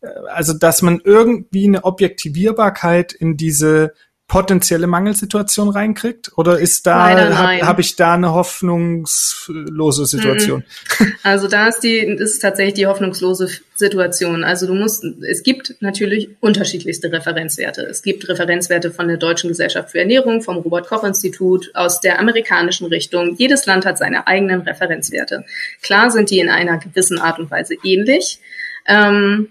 äh, 0.00 0.08
also 0.32 0.52
dass 0.54 0.82
man 0.82 1.00
irgendwie 1.02 1.66
eine 1.66 1.84
Objektivierbarkeit 1.84 3.12
in 3.12 3.36
diese 3.36 3.94
potenzielle 4.30 4.86
Mangelsituation 4.86 5.70
reinkriegt? 5.70 6.30
Oder 6.36 6.60
ist 6.60 6.86
da, 6.86 7.10
habe 7.36 7.66
hab 7.66 7.78
ich 7.80 7.96
da 7.96 8.14
eine 8.14 8.32
hoffnungslose 8.32 10.06
Situation? 10.06 10.64
Also 11.22 11.48
da 11.48 11.68
ist 11.68 11.80
die, 11.80 11.98
ist 11.98 12.40
tatsächlich 12.40 12.74
die 12.74 12.86
hoffnungslose 12.86 13.48
Situation. 13.74 14.44
Also 14.44 14.66
du 14.66 14.74
musst, 14.74 15.04
es 15.28 15.42
gibt 15.42 15.74
natürlich 15.80 16.30
unterschiedlichste 16.40 17.12
Referenzwerte. 17.12 17.82
Es 17.82 18.02
gibt 18.02 18.28
Referenzwerte 18.28 18.90
von 18.90 19.08
der 19.08 19.16
Deutschen 19.16 19.48
Gesellschaft 19.48 19.90
für 19.90 19.98
Ernährung, 19.98 20.42
vom 20.42 20.58
Robert 20.58 20.86
Koch 20.86 21.04
Institut, 21.04 21.70
aus 21.74 22.00
der 22.00 22.20
amerikanischen 22.20 22.86
Richtung. 22.86 23.34
Jedes 23.36 23.66
Land 23.66 23.84
hat 23.84 23.98
seine 23.98 24.26
eigenen 24.26 24.60
Referenzwerte. 24.60 25.44
Klar 25.82 26.10
sind 26.10 26.30
die 26.30 26.38
in 26.38 26.48
einer 26.48 26.78
gewissen 26.78 27.18
Art 27.18 27.38
und 27.38 27.50
Weise 27.50 27.74
ähnlich. 27.82 28.38
Ähm, 28.86 29.48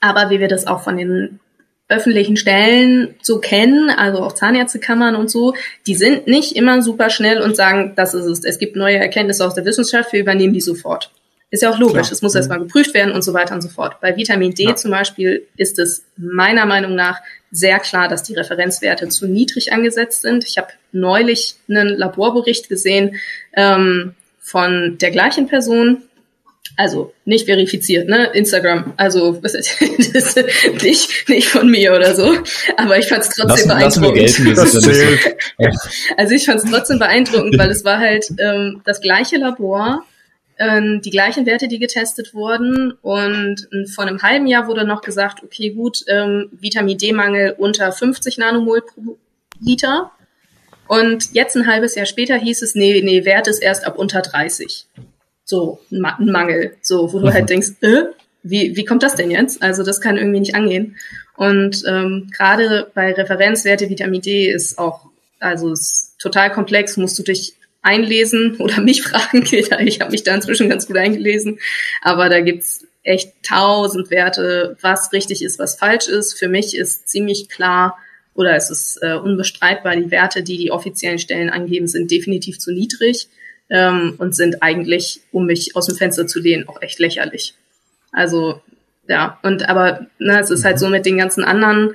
aber 0.00 0.30
wie 0.30 0.40
wir 0.40 0.48
das 0.48 0.66
auch 0.66 0.82
von 0.82 0.96
den 0.96 1.38
öffentlichen 1.88 2.36
Stellen 2.36 3.14
so 3.20 3.38
kennen, 3.38 3.90
also 3.90 4.22
auch 4.22 4.32
Zahnärztekammern 4.32 5.16
und 5.16 5.30
so, 5.30 5.54
die 5.86 5.94
sind 5.94 6.26
nicht 6.26 6.56
immer 6.56 6.80
super 6.80 7.10
schnell 7.10 7.42
und 7.42 7.56
sagen, 7.56 7.92
das 7.96 8.14
ist 8.14 8.24
es. 8.24 8.44
Es 8.44 8.58
gibt 8.58 8.74
neue 8.74 8.96
Erkenntnisse 8.96 9.46
aus 9.46 9.54
der 9.54 9.64
Wissenschaft, 9.64 10.12
wir 10.12 10.20
übernehmen 10.20 10.54
die 10.54 10.60
sofort. 10.60 11.10
Ist 11.50 11.62
ja 11.62 11.70
auch 11.70 11.78
logisch, 11.78 12.08
Klar. 12.08 12.12
es 12.12 12.22
muss 12.22 12.32
mhm. 12.32 12.38
erstmal 12.38 12.58
geprüft 12.58 12.94
werden 12.94 13.12
und 13.12 13.22
so 13.22 13.34
weiter 13.34 13.54
und 13.54 13.60
so 13.60 13.68
fort. 13.68 14.00
Bei 14.00 14.16
Vitamin 14.16 14.54
D 14.54 14.64
ja. 14.64 14.76
zum 14.76 14.90
Beispiel 14.90 15.46
ist 15.56 15.78
es 15.78 16.04
meiner 16.16 16.66
Meinung 16.66 16.94
nach 16.94 17.20
sehr 17.52 17.78
klar, 17.78 18.08
dass 18.08 18.24
die 18.24 18.34
Referenzwerte 18.34 19.08
zu 19.08 19.28
niedrig 19.28 19.72
angesetzt 19.72 20.22
sind. 20.22 20.44
Ich 20.44 20.58
habe 20.58 20.68
neulich 20.90 21.54
einen 21.68 21.88
Laborbericht 21.88 22.68
gesehen 22.68 23.20
ähm, 23.52 24.14
von 24.40 24.98
der 24.98 25.12
gleichen 25.12 25.46
Person, 25.46 26.02
also 26.76 27.12
nicht 27.24 27.46
verifiziert, 27.46 28.08
ne? 28.08 28.30
Instagram. 28.32 28.94
Also 28.96 29.32
das 29.42 29.54
ist 29.54 30.36
nicht, 30.82 31.28
nicht 31.28 31.48
von 31.48 31.70
mir 31.70 31.94
oder 31.94 32.14
so. 32.14 32.34
Aber 32.76 32.98
ich 32.98 33.06
fand 33.06 33.22
es 33.22 33.28
trotzdem 33.30 33.68
lassen, 33.68 34.00
beeindruckend. 34.00 34.56
Lassen 34.56 35.18
also 36.16 36.34
ich 36.34 36.46
fand 36.46 36.64
es 36.64 36.70
trotzdem 36.70 36.98
beeindruckend, 36.98 37.58
weil 37.58 37.70
es 37.70 37.84
war 37.84 37.98
halt 37.98 38.26
ähm, 38.38 38.80
das 38.84 39.00
gleiche 39.00 39.36
Labor, 39.36 40.04
ähm, 40.58 41.00
die 41.04 41.10
gleichen 41.10 41.46
Werte, 41.46 41.68
die 41.68 41.78
getestet 41.78 42.34
wurden. 42.34 42.92
Und 43.02 43.68
vor 43.94 44.04
einem 44.04 44.22
halben 44.22 44.46
Jahr 44.46 44.66
wurde 44.66 44.84
noch 44.84 45.02
gesagt, 45.02 45.42
okay, 45.44 45.70
gut, 45.70 46.00
ähm, 46.08 46.48
Vitamin 46.52 46.98
D-Mangel 46.98 47.54
unter 47.56 47.92
50 47.92 48.38
Nanomol 48.38 48.82
pro 48.82 49.16
Liter. 49.60 50.10
Und 50.88 51.32
jetzt 51.32 51.56
ein 51.56 51.66
halbes 51.66 51.94
Jahr 51.94 52.06
später 52.06 52.36
hieß 52.36 52.62
es, 52.62 52.74
nee, 52.74 53.00
nee, 53.02 53.24
Wert 53.24 53.46
ist 53.46 53.60
erst 53.60 53.86
ab 53.86 53.96
unter 53.96 54.22
30 54.22 54.86
so 55.44 55.80
ein 55.90 56.30
Mangel, 56.30 56.76
so 56.80 57.12
wo 57.12 57.20
du 57.20 57.32
halt 57.32 57.44
mhm. 57.44 57.46
denkst, 57.48 57.68
äh, 57.82 58.04
wie, 58.42 58.76
wie 58.76 58.84
kommt 58.84 59.02
das 59.02 59.14
denn 59.14 59.30
jetzt? 59.30 59.62
Also 59.62 59.82
das 59.82 60.00
kann 60.00 60.16
irgendwie 60.16 60.40
nicht 60.40 60.54
angehen. 60.54 60.96
Und 61.36 61.82
ähm, 61.86 62.30
gerade 62.36 62.90
bei 62.94 63.12
Referenzwerte 63.12 63.88
Vitamin 63.88 64.20
D 64.20 64.50
ist 64.50 64.78
auch, 64.78 65.06
also 65.40 65.72
ist 65.72 66.14
total 66.18 66.52
komplex, 66.52 66.96
musst 66.96 67.18
du 67.18 67.22
dich 67.22 67.54
einlesen 67.82 68.56
oder 68.58 68.80
mich 68.80 69.02
fragen, 69.02 69.44
ich 69.50 69.70
habe 70.00 70.10
mich 70.10 70.22
da 70.22 70.34
inzwischen 70.34 70.68
ganz 70.68 70.86
gut 70.86 70.96
eingelesen, 70.96 71.58
aber 72.02 72.28
da 72.28 72.40
gibt's 72.40 72.86
echt 73.02 73.32
tausend 73.42 74.10
Werte, 74.10 74.78
was 74.80 75.12
richtig 75.12 75.42
ist, 75.42 75.58
was 75.58 75.76
falsch 75.76 76.08
ist. 76.08 76.38
Für 76.38 76.48
mich 76.48 76.74
ist 76.74 77.06
ziemlich 77.08 77.50
klar, 77.50 77.98
oder 78.34 78.56
es 78.56 78.70
ist 78.70 78.98
äh, 79.02 79.14
unbestreitbar, 79.14 79.94
die 79.96 80.10
Werte, 80.10 80.42
die 80.42 80.56
die 80.56 80.70
offiziellen 80.70 81.18
Stellen 81.18 81.50
angeben, 81.50 81.86
sind 81.86 82.10
definitiv 82.10 82.58
zu 82.58 82.72
niedrig 82.72 83.28
ähm, 83.74 84.14
und 84.18 84.36
sind 84.36 84.62
eigentlich, 84.62 85.20
um 85.32 85.46
mich 85.46 85.74
aus 85.74 85.86
dem 85.86 85.96
Fenster 85.96 86.28
zu 86.28 86.38
lehnen, 86.38 86.68
auch 86.68 86.80
echt 86.80 87.00
lächerlich. 87.00 87.54
Also 88.12 88.62
ja, 89.08 89.38
und 89.42 89.68
aber 89.68 90.06
ne, 90.18 90.40
es 90.40 90.50
ist 90.50 90.64
halt 90.64 90.78
so 90.78 90.88
mit 90.88 91.04
den 91.04 91.18
ganzen 91.18 91.42
anderen, 91.42 91.90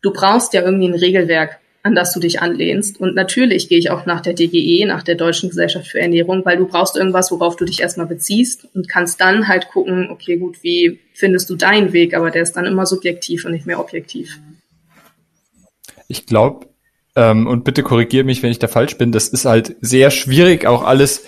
du 0.00 0.10
brauchst 0.10 0.54
ja 0.54 0.62
irgendwie 0.62 0.88
ein 0.88 0.94
Regelwerk, 0.94 1.58
an 1.82 1.94
das 1.94 2.14
du 2.14 2.18
dich 2.18 2.40
anlehnst. 2.40 2.98
Und 2.98 3.14
natürlich 3.14 3.68
gehe 3.68 3.78
ich 3.78 3.90
auch 3.90 4.06
nach 4.06 4.22
der 4.22 4.32
DGE, 4.32 4.86
nach 4.86 5.02
der 5.02 5.14
Deutschen 5.16 5.50
Gesellschaft 5.50 5.86
für 5.86 6.00
Ernährung, 6.00 6.44
weil 6.44 6.56
du 6.56 6.66
brauchst 6.66 6.96
irgendwas, 6.96 7.30
worauf 7.30 7.56
du 7.56 7.66
dich 7.66 7.80
erstmal 7.80 8.06
beziehst 8.06 8.66
und 8.74 8.88
kannst 8.88 9.20
dann 9.20 9.46
halt 9.46 9.68
gucken, 9.68 10.08
okay, 10.10 10.38
gut, 10.38 10.62
wie 10.62 10.98
findest 11.12 11.50
du 11.50 11.56
deinen 11.56 11.92
Weg, 11.92 12.14
aber 12.14 12.30
der 12.30 12.42
ist 12.42 12.54
dann 12.54 12.64
immer 12.64 12.86
subjektiv 12.86 13.44
und 13.44 13.52
nicht 13.52 13.66
mehr 13.66 13.78
objektiv. 13.78 14.40
Ich 16.08 16.24
glaube, 16.24 16.66
ähm, 17.16 17.46
und 17.46 17.64
bitte 17.64 17.82
korrigiere 17.82 18.24
mich, 18.24 18.42
wenn 18.42 18.50
ich 18.50 18.58
da 18.58 18.68
falsch 18.68 18.98
bin, 18.98 19.10
das 19.10 19.28
ist 19.28 19.46
halt 19.46 19.76
sehr 19.80 20.10
schwierig, 20.10 20.66
auch 20.66 20.84
alles 20.84 21.24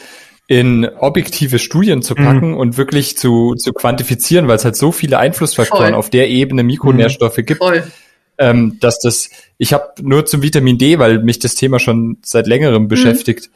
in 0.46 0.88
objektive 0.98 1.58
Studien 1.58 2.00
zu 2.00 2.14
packen 2.14 2.52
mhm. 2.52 2.56
und 2.56 2.78
wirklich 2.78 3.18
zu, 3.18 3.54
zu 3.54 3.72
quantifizieren, 3.72 4.48
weil 4.48 4.56
es 4.56 4.64
halt 4.64 4.76
so 4.76 4.92
viele 4.92 5.18
Einflussfaktoren 5.18 5.90
Voll. 5.90 5.94
auf 5.94 6.08
der 6.10 6.28
Ebene 6.28 6.62
Mikronährstoffe 6.62 7.36
mhm. 7.38 7.44
gibt, 7.44 7.62
ähm, 8.38 8.78
dass 8.80 8.98
das, 9.00 9.30
ich 9.58 9.72
habe 9.72 9.92
nur 10.00 10.24
zum 10.24 10.42
Vitamin 10.42 10.78
D, 10.78 10.98
weil 10.98 11.22
mich 11.22 11.38
das 11.38 11.54
Thema 11.54 11.78
schon 11.78 12.18
seit 12.22 12.46
längerem 12.46 12.84
mhm. 12.84 12.88
beschäftigt, 12.88 13.50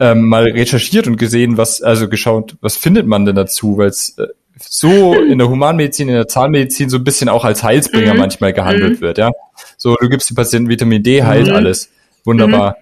ähm, 0.00 0.26
mal 0.26 0.44
recherchiert 0.44 1.06
und 1.06 1.16
gesehen, 1.16 1.58
was, 1.58 1.80
also 1.80 2.08
geschaut, 2.08 2.56
was 2.60 2.76
findet 2.76 3.06
man 3.06 3.24
denn 3.24 3.36
dazu, 3.36 3.76
weil 3.78 3.88
es 3.88 4.18
äh, 4.18 4.26
so 4.58 5.14
in 5.14 5.38
der 5.38 5.48
Humanmedizin, 5.48 6.08
in 6.08 6.14
der 6.14 6.28
Zahnmedizin 6.28 6.88
so 6.88 6.96
ein 6.96 7.04
bisschen 7.04 7.28
auch 7.28 7.44
als 7.44 7.62
Heilsbringer 7.62 8.14
mhm. 8.14 8.20
manchmal 8.20 8.52
gehandelt 8.52 8.96
mhm. 8.96 9.00
wird, 9.00 9.18
ja. 9.18 9.30
So, 9.76 9.96
du 9.96 10.08
gibst 10.08 10.30
dem 10.30 10.36
Patienten 10.36 10.68
Vitamin 10.68 11.02
D, 11.02 11.22
heilt 11.22 11.48
mhm. 11.48 11.54
alles. 11.54 11.90
Wunderbar. 12.24 12.76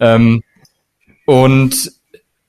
Ähm, 0.00 0.42
und 1.26 1.92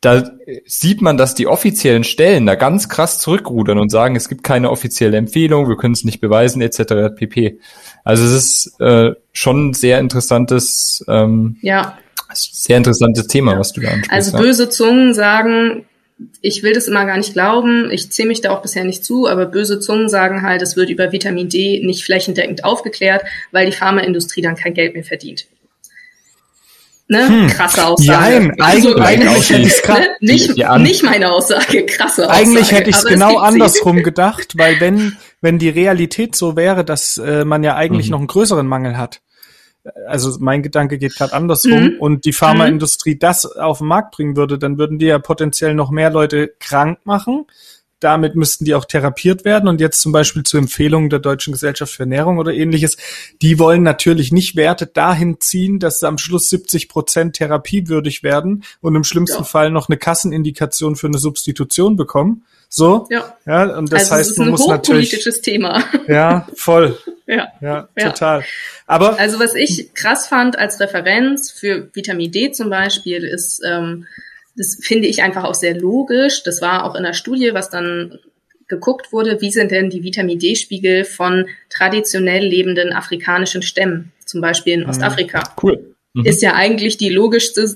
da 0.03 0.21
sieht 0.65 1.01
man, 1.01 1.15
dass 1.15 1.33
die 1.33 1.47
offiziellen 1.47 2.03
Stellen 2.03 2.45
da 2.45 2.55
ganz 2.55 2.89
krass 2.89 3.19
zurückrudern 3.19 3.77
und 3.77 3.89
sagen, 3.89 4.17
es 4.17 4.27
gibt 4.27 4.43
keine 4.43 4.69
offizielle 4.69 5.15
Empfehlung, 5.15 5.69
wir 5.69 5.77
können 5.77 5.93
es 5.93 6.03
nicht 6.03 6.19
beweisen, 6.19 6.61
etc. 6.61 7.15
pp. 7.15 7.59
Also 8.03 8.25
es 8.25 8.31
ist 8.31 8.81
äh, 8.81 9.11
schon 9.31 9.69
ein 9.69 9.73
sehr 9.73 9.99
interessantes, 9.99 11.05
ähm, 11.07 11.55
ja. 11.61 11.97
sehr 12.33 12.75
interessantes 12.75 13.27
Thema, 13.27 13.57
was 13.57 13.71
du 13.71 13.79
da 13.79 13.91
ansprichst. 13.91 14.11
Also 14.11 14.37
böse 14.37 14.69
Zungen 14.69 15.13
sagen, 15.13 15.85
ich 16.41 16.63
will 16.63 16.73
das 16.73 16.87
immer 16.87 17.05
gar 17.05 17.17
nicht 17.17 17.33
glauben, 17.33 17.89
ich 17.91 18.11
zähle 18.11 18.27
mich 18.27 18.41
da 18.41 18.51
auch 18.51 18.61
bisher 18.61 18.83
nicht 18.83 19.03
zu, 19.03 19.27
aber 19.27 19.45
böse 19.45 19.79
Zungen 19.79 20.09
sagen 20.09 20.41
halt, 20.41 20.61
es 20.61 20.75
wird 20.75 20.89
über 20.89 21.11
Vitamin 21.11 21.49
D 21.49 21.81
nicht 21.83 22.03
flächendeckend 22.03 22.63
aufgeklärt, 22.63 23.23
weil 23.51 23.65
die 23.65 23.71
Pharmaindustrie 23.71 24.41
dann 24.41 24.55
kein 24.55 24.73
Geld 24.73 24.93
mehr 24.93 25.03
verdient. 25.03 25.47
Ne? 27.07 27.27
Hm. 27.27 27.47
Krasse 27.47 27.85
Aussage. 27.85 28.39
Nein, 28.47 28.55
also, 28.59 28.95
eigentlich 28.95 29.49
hätte 29.49 29.67
ich 29.67 29.87
ne? 29.87 30.07
nicht, 30.21 30.57
nicht 30.79 31.03
meine 31.03 31.31
Aussage, 31.31 31.85
krasse 31.85 32.23
Aussage. 32.23 32.39
Eigentlich 32.39 32.71
hätte 32.71 32.89
ich 32.89 32.95
es 32.95 33.03
genau 33.03 33.37
andersrum 33.37 33.97
sie. 33.97 34.03
gedacht, 34.03 34.57
weil 34.57 34.79
wenn, 34.79 35.17
wenn 35.41 35.59
die 35.59 35.69
Realität 35.69 36.35
so 36.35 36.55
wäre, 36.55 36.85
dass 36.85 37.17
äh, 37.17 37.43
man 37.43 37.63
ja 37.63 37.75
eigentlich 37.75 38.07
mhm. 38.07 38.11
noch 38.11 38.19
einen 38.19 38.27
größeren 38.27 38.65
Mangel 38.65 38.97
hat, 38.97 39.21
also 40.07 40.37
mein 40.39 40.63
Gedanke 40.63 40.97
geht 40.97 41.15
gerade 41.15 41.33
andersrum 41.33 41.83
mhm. 41.83 41.95
und 41.99 42.25
die 42.25 42.33
Pharmaindustrie 42.33 43.15
mhm. 43.15 43.19
das 43.19 43.45
auf 43.45 43.79
den 43.79 43.87
Markt 43.87 44.15
bringen 44.15 44.35
würde, 44.37 44.57
dann 44.57 44.77
würden 44.77 44.99
die 44.99 45.07
ja 45.07 45.19
potenziell 45.19 45.73
noch 45.73 45.91
mehr 45.91 46.09
Leute 46.09 46.53
krank 46.59 46.99
machen 47.05 47.45
damit 48.03 48.35
müssten 48.35 48.65
die 48.65 48.75
auch 48.75 48.85
therapiert 48.85 49.45
werden. 49.45 49.69
Und 49.69 49.79
jetzt 49.79 50.01
zum 50.01 50.11
Beispiel 50.11 50.43
zu 50.43 50.57
Empfehlungen 50.57 51.09
der 51.09 51.19
Deutschen 51.19 51.53
Gesellschaft 51.53 51.93
für 51.93 52.03
Ernährung 52.03 52.37
oder 52.37 52.53
ähnliches, 52.53 52.97
die 53.41 53.59
wollen 53.59 53.83
natürlich 53.83 54.31
nicht 54.31 54.55
Werte 54.55 54.87
dahin 54.87 55.39
ziehen, 55.39 55.79
dass 55.79 55.99
sie 55.99 56.07
am 56.07 56.17
Schluss 56.17 56.49
70 56.49 56.89
Prozent 56.89 57.35
therapiewürdig 57.35 58.23
werden 58.23 58.63
und 58.81 58.95
im 58.95 59.03
schlimmsten 59.03 59.39
ja. 59.39 59.43
Fall 59.43 59.71
noch 59.71 59.89
eine 59.89 59.97
Kassenindikation 59.97 60.95
für 60.95 61.07
eine 61.07 61.17
Substitution 61.17 61.95
bekommen. 61.95 62.43
So, 62.75 63.07
ja, 63.11 63.37
ja 63.45 63.77
und 63.77 63.93
das 63.93 64.11
also 64.11 64.15
heißt, 64.15 64.39
man 64.39 64.49
muss 64.49 64.65
natürlich 64.65 65.11
politisches 65.11 65.41
Thema. 65.41 65.83
Ja, 66.07 66.47
voll. 66.55 66.97
ja, 67.27 67.49
ja, 67.61 67.87
ja, 67.95 68.09
total. 68.09 68.43
Aber 68.87 69.19
also 69.19 69.39
was 69.39 69.53
ich 69.53 69.93
krass 69.93 70.25
fand 70.25 70.57
als 70.57 70.79
Referenz 70.79 71.51
für 71.51 71.89
Vitamin 71.93 72.31
D 72.31 72.51
zum 72.51 72.71
Beispiel 72.71 73.25
ist 73.25 73.61
ähm, 73.63 74.07
das 74.55 74.79
finde 74.81 75.07
ich 75.07 75.21
einfach 75.21 75.43
auch 75.43 75.53
sehr 75.53 75.79
logisch. 75.79 76.41
Das 76.41 76.63
war 76.63 76.85
auch 76.85 76.95
in 76.95 77.03
der 77.03 77.13
Studie, 77.13 77.51
was 77.53 77.69
dann 77.69 78.17
geguckt 78.67 79.13
wurde, 79.13 79.39
wie 79.39 79.51
sind 79.51 79.69
denn 79.69 79.91
die 79.91 80.01
Vitamin 80.01 80.39
D-Spiegel 80.39 81.05
von 81.05 81.47
traditionell 81.69 82.43
lebenden 82.43 82.91
afrikanischen 82.91 83.61
Stämmen, 83.61 84.11
zum 84.25 84.41
Beispiel 84.41 84.73
in 84.73 84.79
mhm. 84.81 84.89
Ostafrika. 84.89 85.43
Cool. 85.61 85.93
Mhm. 86.13 86.25
Ist 86.25 86.41
ja 86.41 86.53
eigentlich 86.53 86.97
die 86.97 87.09
logischste 87.09 87.75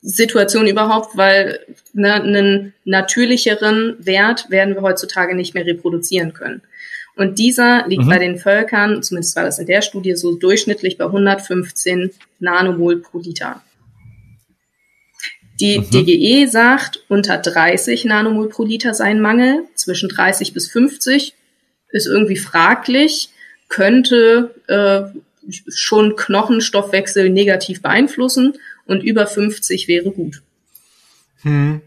Situation 0.00 0.66
überhaupt, 0.66 1.16
weil 1.16 1.60
ne, 1.92 2.14
einen 2.14 2.74
natürlicheren 2.84 3.96
Wert 3.98 4.50
werden 4.50 4.74
wir 4.74 4.82
heutzutage 4.82 5.34
nicht 5.34 5.54
mehr 5.54 5.66
reproduzieren 5.66 6.32
können. 6.32 6.62
Und 7.16 7.40
dieser 7.40 7.86
liegt 7.88 8.04
mhm. 8.04 8.08
bei 8.08 8.18
den 8.18 8.38
Völkern, 8.38 9.02
zumindest 9.02 9.34
war 9.34 9.44
das 9.44 9.58
in 9.58 9.66
der 9.66 9.82
Studie 9.82 10.14
so 10.14 10.36
durchschnittlich 10.36 10.98
bei 10.98 11.04
115 11.04 12.12
Nanomol 12.38 13.00
pro 13.00 13.18
Liter. 13.18 13.60
Die 15.60 15.80
mhm. 15.80 15.90
DGE 15.90 16.46
sagt, 16.46 17.04
unter 17.08 17.38
30 17.38 18.04
Nanomol 18.04 18.48
pro 18.48 18.62
Liter 18.64 18.94
sei 18.94 19.06
ein 19.06 19.20
Mangel, 19.20 19.64
zwischen 19.74 20.08
30 20.08 20.54
bis 20.54 20.70
50 20.70 21.34
ist 21.90 22.06
irgendwie 22.06 22.36
fraglich, 22.36 23.30
könnte 23.68 24.54
äh, 24.68 25.18
schon 25.68 26.14
Knochenstoffwechsel 26.14 27.30
negativ 27.30 27.82
beeinflussen 27.82 28.54
und 28.88 29.04
über 29.04 29.26
50 29.26 29.86
wäre 29.86 30.10
gut. 30.10 30.42
Hm. 31.42 31.82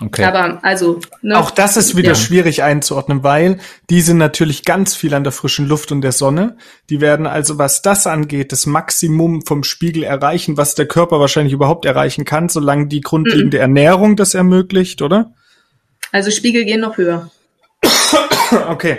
Okay. 0.00 0.24
Aber 0.24 0.64
also 0.64 1.00
ne, 1.20 1.38
auch 1.38 1.50
das 1.50 1.76
ist 1.76 1.96
wieder 1.96 2.10
ja. 2.10 2.14
schwierig 2.14 2.62
einzuordnen, 2.62 3.22
weil 3.22 3.58
die 3.90 4.00
sind 4.00 4.16
natürlich 4.16 4.64
ganz 4.64 4.96
viel 4.96 5.12
an 5.14 5.22
der 5.22 5.32
frischen 5.32 5.68
Luft 5.68 5.92
und 5.92 6.00
der 6.00 6.12
Sonne. 6.12 6.56
Die 6.88 7.00
werden 7.00 7.26
also, 7.26 7.58
was 7.58 7.82
das 7.82 8.06
angeht, 8.06 8.52
das 8.52 8.66
Maximum 8.66 9.44
vom 9.44 9.64
Spiegel 9.64 10.02
erreichen, 10.02 10.56
was 10.56 10.74
der 10.74 10.86
Körper 10.86 11.20
wahrscheinlich 11.20 11.52
überhaupt 11.52 11.84
erreichen 11.84 12.24
kann, 12.24 12.48
solange 12.48 12.88
die 12.88 13.00
grundlegende 13.00 13.58
mhm. 13.58 13.62
Ernährung 13.62 14.16
das 14.16 14.34
ermöglicht, 14.34 15.02
oder? 15.02 15.34
Also 16.10 16.30
Spiegel 16.30 16.64
gehen 16.64 16.80
noch 16.80 16.96
höher. 16.96 17.30
okay. 18.68 18.98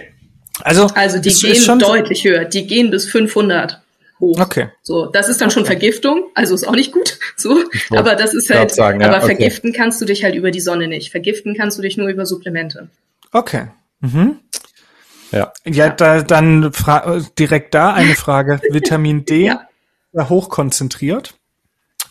Also, 0.62 0.88
also 0.94 1.20
die 1.20 1.34
gehen 1.34 1.80
deutlich 1.80 2.24
höher. 2.24 2.46
Die 2.46 2.68
gehen 2.68 2.92
bis 2.92 3.08
500 3.08 3.83
hoch. 4.24 4.40
Okay. 4.40 4.70
So, 4.82 5.08
das 5.08 5.30
ist 5.30 5.42
dann 5.42 5.52
schon 5.52 5.66
Vergiftung, 5.66 6.30
also 6.34 6.56
ist 6.56 6.68
auch 6.68 6.76
nicht 6.76 6.92
gut. 6.92 7.20
So, 7.36 7.64
aber 7.90 8.16
das 8.16 8.34
ist 8.34 8.50
halt. 8.50 8.72
Sagen, 8.72 9.02
ja, 9.02 9.08
aber 9.08 9.18
okay. 9.18 9.36
vergiften 9.36 9.74
kannst 9.74 10.00
du 10.00 10.06
dich 10.06 10.24
halt 10.24 10.36
über 10.36 10.52
die 10.52 10.62
Sonne 10.62 10.88
nicht. 10.88 11.10
Vergiften 11.12 11.56
kannst 11.56 11.78
du 11.78 11.82
dich 11.82 11.98
nur 11.98 12.08
über 12.08 12.26
Supplemente. 12.26 12.90
Okay. 13.32 13.68
Mhm. 14.00 14.40
Ja. 15.32 15.52
Ja, 15.66 15.90
da, 15.90 16.22
dann 16.22 16.72
direkt 17.40 17.74
da 17.74 17.94
eine 17.94 18.16
Frage. 18.16 18.62
Vitamin 18.70 19.26
D 19.26 19.46
ja. 19.46 19.68
hochkonzentriert. 20.30 21.34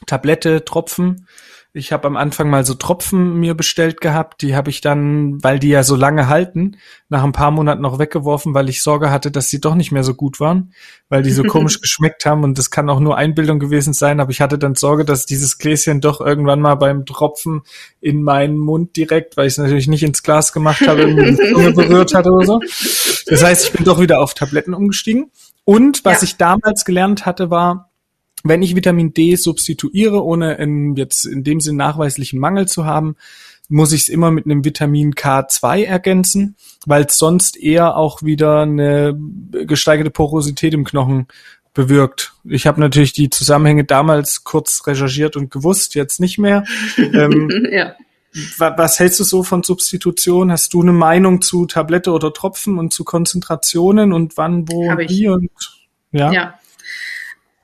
Tablette, 0.06 0.64
Tropfen. 0.64 1.28
Ich 1.74 1.90
habe 1.90 2.06
am 2.06 2.18
Anfang 2.18 2.50
mal 2.50 2.66
so 2.66 2.74
Tropfen 2.74 3.40
mir 3.40 3.54
bestellt 3.54 4.02
gehabt. 4.02 4.42
Die 4.42 4.54
habe 4.54 4.68
ich 4.68 4.82
dann, 4.82 5.42
weil 5.42 5.58
die 5.58 5.70
ja 5.70 5.82
so 5.82 5.96
lange 5.96 6.28
halten, 6.28 6.76
nach 7.08 7.24
ein 7.24 7.32
paar 7.32 7.50
Monaten 7.50 7.80
noch 7.80 7.98
weggeworfen, 7.98 8.52
weil 8.52 8.68
ich 8.68 8.82
Sorge 8.82 9.10
hatte, 9.10 9.30
dass 9.30 9.48
sie 9.48 9.58
doch 9.58 9.74
nicht 9.74 9.90
mehr 9.90 10.04
so 10.04 10.12
gut 10.12 10.38
waren, 10.38 10.74
weil 11.08 11.22
die 11.22 11.30
so 11.30 11.42
komisch 11.48 11.80
geschmeckt 11.80 12.26
haben. 12.26 12.44
Und 12.44 12.58
das 12.58 12.70
kann 12.70 12.90
auch 12.90 13.00
nur 13.00 13.16
Einbildung 13.16 13.58
gewesen 13.58 13.94
sein. 13.94 14.20
Aber 14.20 14.30
ich 14.30 14.42
hatte 14.42 14.58
dann 14.58 14.74
Sorge, 14.74 15.06
dass 15.06 15.24
dieses 15.24 15.56
Gläschen 15.56 16.02
doch 16.02 16.20
irgendwann 16.20 16.60
mal 16.60 16.74
beim 16.74 17.06
Tropfen 17.06 17.62
in 18.02 18.22
meinen 18.22 18.58
Mund 18.58 18.94
direkt, 18.94 19.38
weil 19.38 19.46
ich 19.46 19.54
es 19.54 19.58
natürlich 19.58 19.88
nicht 19.88 20.02
ins 20.02 20.22
Glas 20.22 20.52
gemacht 20.52 20.86
habe, 20.86 21.06
die 21.06 21.36
Zunge 21.36 21.72
berührt 21.72 22.12
hatte 22.12 22.32
oder 22.32 22.44
so. 22.44 22.60
Das 23.26 23.42
heißt, 23.42 23.64
ich 23.64 23.72
bin 23.72 23.86
doch 23.86 23.98
wieder 23.98 24.20
auf 24.20 24.34
Tabletten 24.34 24.74
umgestiegen. 24.74 25.30
Und 25.64 26.04
was 26.04 26.20
ja. 26.20 26.24
ich 26.24 26.36
damals 26.36 26.84
gelernt 26.84 27.24
hatte, 27.24 27.48
war, 27.48 27.91
wenn 28.42 28.62
ich 28.62 28.76
Vitamin 28.76 29.14
D 29.14 29.36
substituiere, 29.36 30.24
ohne 30.24 30.54
in, 30.54 30.96
jetzt 30.96 31.24
in 31.24 31.44
dem 31.44 31.60
Sinn 31.60 31.76
nachweislichen 31.76 32.40
Mangel 32.40 32.66
zu 32.66 32.84
haben, 32.84 33.16
muss 33.68 33.92
ich 33.92 34.02
es 34.02 34.08
immer 34.08 34.30
mit 34.30 34.44
einem 34.44 34.64
Vitamin 34.64 35.14
K2 35.14 35.84
ergänzen, 35.84 36.56
weil 36.84 37.04
es 37.04 37.18
sonst 37.18 37.56
eher 37.56 37.96
auch 37.96 38.22
wieder 38.22 38.60
eine 38.60 39.18
gesteigerte 39.66 40.10
Porosität 40.10 40.74
im 40.74 40.84
Knochen 40.84 41.26
bewirkt. 41.72 42.34
Ich 42.44 42.66
habe 42.66 42.80
natürlich 42.80 43.12
die 43.12 43.30
Zusammenhänge 43.30 43.84
damals 43.84 44.44
kurz 44.44 44.86
recherchiert 44.86 45.36
und 45.36 45.50
gewusst, 45.50 45.94
jetzt 45.94 46.20
nicht 46.20 46.38
mehr. 46.38 46.64
ähm, 46.98 47.68
ja. 47.72 47.94
was 48.58 48.98
hältst 48.98 49.20
du 49.20 49.24
so 49.24 49.42
von 49.42 49.62
Substitution? 49.62 50.52
Hast 50.52 50.74
du 50.74 50.82
eine 50.82 50.92
Meinung 50.92 51.40
zu 51.40 51.64
Tablette 51.64 52.12
oder 52.12 52.32
Tropfen 52.32 52.78
und 52.78 52.92
zu 52.92 53.04
Konzentrationen 53.04 54.12
und 54.12 54.36
wann, 54.36 54.68
wo, 54.68 54.82
wie 54.82 55.28
und 55.28 55.50
ja? 56.10 56.30
Ja. 56.30 56.58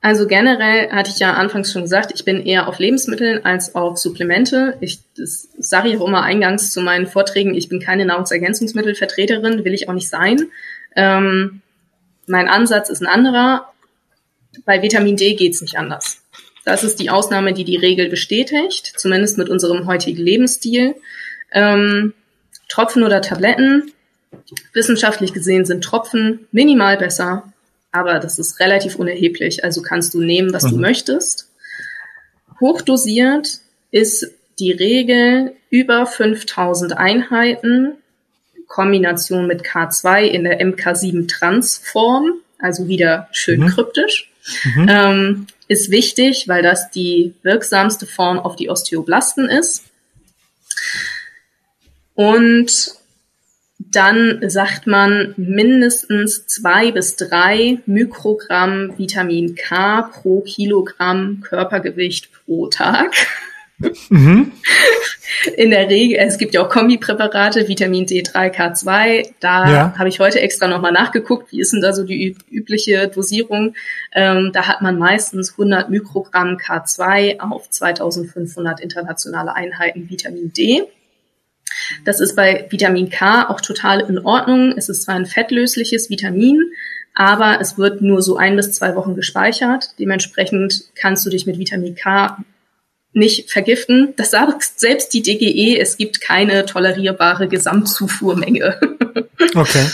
Also 0.01 0.29
generell 0.29 0.91
hatte 0.93 1.11
ich 1.11 1.19
ja 1.19 1.35
anfangs 1.35 1.73
schon 1.73 1.83
gesagt, 1.83 2.13
ich 2.15 2.25
bin 2.25 2.45
eher 2.45 2.69
auf 2.69 2.79
Lebensmitteln 2.79 3.45
als 3.45 3.75
auf 3.75 3.99
Supplemente. 3.99 4.77
Ich 4.81 5.01
das 5.17 5.49
sage 5.59 5.89
ich 5.89 5.99
auch 5.99 6.07
immer 6.07 6.23
eingangs 6.23 6.71
zu 6.71 6.81
meinen 6.81 7.09
Vorträgen, 7.09 7.55
ich 7.55 7.69
bin 7.69 7.81
keine 7.81 8.07
Nahrungsergänzungsmittelvertreterin, 8.07 9.65
will 9.65 9.75
ich 9.75 9.89
auch 9.89 9.95
nicht 9.95 10.09
sein. 10.09 10.51
Ähm, 10.95 11.63
mein 12.27 12.49
Ansatz 12.49 12.91
ist 12.91 13.01
ein 13.01 13.09
anderer. 13.09 13.73
Bei 14.65 14.83
Vitamin 14.83 15.17
D 15.17 15.35
geht's 15.35 15.63
nicht 15.63 15.79
anders. 15.79 16.23
Das 16.65 16.85
ist 16.85 17.01
die 17.01 17.11
Ausnahme, 17.11 17.53
die 17.53 17.65
die 17.65 17.77
Regel 17.77 18.09
bestätigt, 18.09 18.93
zumindest 18.97 19.39
mit 19.39 19.49
unserem 19.49 19.87
heutigen 19.87 20.23
Lebensstil. 20.23 20.95
Ähm, 21.53 22.13
Tropfen 22.69 23.03
oder 23.03 23.23
Tabletten, 23.23 23.91
wissenschaftlich 24.75 25.33
gesehen 25.33 25.65
sind 25.65 25.83
Tropfen 25.83 26.47
minimal 26.53 26.99
besser, 26.99 27.53
aber 27.93 28.19
das 28.19 28.39
ist 28.39 28.61
relativ 28.61 28.97
unerheblich. 28.97 29.65
Also 29.65 29.83
kannst 29.83 30.15
du 30.15 30.21
nehmen, 30.21 30.53
was 30.53 30.65
du 30.65 30.77
Mhm. 30.77 30.83
möchtest. 30.83 31.49
Hochdosiert 32.61 33.61
ist 33.91 34.31
die 34.59 34.73
Regel 34.73 35.55
über 35.71 36.07
5000 36.07 36.97
Einheiten, 36.97 37.95
Kombination 38.67 39.47
mit 39.47 39.63
K2 39.63 40.25
in 40.25 40.45
der 40.45 40.61
MK7-Trans-Form, 40.61 42.33
also 42.59 42.89
wieder 42.89 43.29
schön 43.33 43.61
Mhm. 43.61 43.69
kryptisch. 43.69 44.31
Mhm. 44.65 44.87
Ähm, 44.91 45.47
ist 45.69 45.91
wichtig, 45.91 46.49
weil 46.49 46.63
das 46.63 46.91
die 46.91 47.35
wirksamste 47.43 48.07
Form 48.07 48.39
auf 48.39 48.57
die 48.57 48.69
Osteoblasten 48.71 49.49
ist. 49.49 49.85
Und 52.15 52.93
dann 53.79 54.41
sagt 54.49 54.87
man 54.87 55.35
mindestens 55.37 56.47
zwei 56.47 56.91
bis 56.93 57.17
drei 57.17 57.79
Mikrogramm 57.87 58.93
Vitamin 58.99 59.55
K 59.55 60.03
pro 60.03 60.41
Kilogramm 60.41 61.41
Körpergewicht 61.43 62.31
pro 62.45 62.67
Tag. 62.69 63.13
Mhm. 64.09 64.51
In 65.57 65.71
der 65.71 65.89
Regel, 65.89 66.19
es 66.19 66.37
gibt 66.39 66.55
ja 66.55 66.63
auch 66.63 66.69
Kombipräparate, 66.69 67.69
Vitamin 67.69 68.07
D3, 68.07 68.53
K2. 68.53 69.29
Da 69.39 69.71
Ja. 69.71 69.95
habe 69.97 70.09
ich 70.09 70.19
heute 70.19 70.41
extra 70.41 70.67
nochmal 70.67 70.91
nachgeguckt, 70.91 71.53
wie 71.53 71.61
ist 71.61 71.73
denn 71.73 71.81
da 71.81 71.93
so 71.93 72.03
die 72.03 72.35
üb- 72.35 72.43
übliche 72.51 73.07
Dosierung. 73.07 73.75
Ähm, 74.13 74.51
da 74.53 74.67
hat 74.67 74.83
man 74.83 74.99
meistens 74.99 75.53
100 75.57 75.91
Mikrogramm 75.91 76.57
K2 76.57 77.39
auf 77.39 77.71
2500 77.71 78.81
internationale 78.81 79.55
Einheiten 79.55 80.11
Vitamin 80.11 80.53
D. 80.53 80.83
Das 82.05 82.21
ist 82.21 82.37
bei 82.37 82.67
Vitamin 82.71 83.11
K 83.11 83.49
auch 83.49 83.61
total 83.61 84.01
in 84.01 84.19
Ordnung. 84.19 84.75
Es 84.77 84.89
ist 84.89 85.03
zwar 85.03 85.15
ein 85.15 85.27
fettlösliches 85.27 86.11
Vitamin, 86.11 86.61
aber 87.15 87.61
es 87.61 87.79
wird 87.79 88.01
nur 88.03 88.23
so 88.23 88.37
ein 88.37 88.57
bis 88.57 88.73
zwei 88.73 88.95
Wochen 88.95 89.15
gespeichert. 89.15 89.91
Dementsprechend 89.99 90.85
kannst 90.95 91.25
du 91.27 91.31
dich 91.31 91.47
mit 91.47 91.59
Vitamin 91.59 91.95
K 91.95 92.39
nicht 93.13 93.51
vergiften. 93.51 94.15
Das 94.17 94.31
sagt 94.31 94.63
selbst 94.79 95.13
die 95.15 95.23
DGE, 95.23 95.79
es 95.81 95.97
gibt 95.97 96.21
keine 96.21 96.67
tolerierbare 96.67 97.49
Gesamtzufuhrmenge. 97.49 98.79
Okay. 99.55 99.87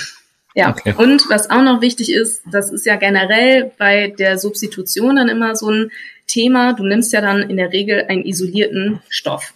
Ja, 0.55 0.71
Okay. 0.71 0.95
und 0.97 1.29
was 1.29 1.51
auch 1.51 1.63
noch 1.63 1.81
wichtig 1.81 2.13
ist, 2.13 2.43
das 2.51 2.73
ist 2.73 2.87
ja 2.87 2.97
generell 2.97 3.73
bei 3.79 4.09
der 4.09 4.39
Substitution 4.39 5.17
dann 5.17 5.29
immer 5.29 5.55
so 5.55 5.71
ein 5.71 5.91
Thema. 6.27 6.73
Du 6.73 6.83
nimmst 6.85 7.13
ja 7.13 7.21
dann 7.21 7.43
in 7.49 7.57
der 7.57 7.73
Regel 7.73 8.07
einen 8.09 8.25
isolierten 8.25 9.01
Stoff. 9.09 9.53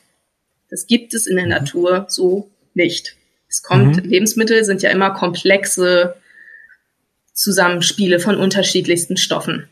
Das 0.71 0.87
gibt 0.87 1.15
es 1.15 1.27
in 1.27 1.37
der 1.37 1.47
Natur 1.47 2.07
so 2.09 2.51
nicht. 2.75 3.17
Es 3.49 3.63
kommt, 3.63 4.05
Mhm. 4.05 4.11
Lebensmittel 4.11 4.65
sind 4.65 4.83
ja 4.83 4.91
immer 4.91 5.11
komplexe 5.11 6.15
Zusammenspiele 7.33 8.21
von 8.21 8.37
unterschiedlichsten 8.37 9.17
Stoffen. 9.17 9.69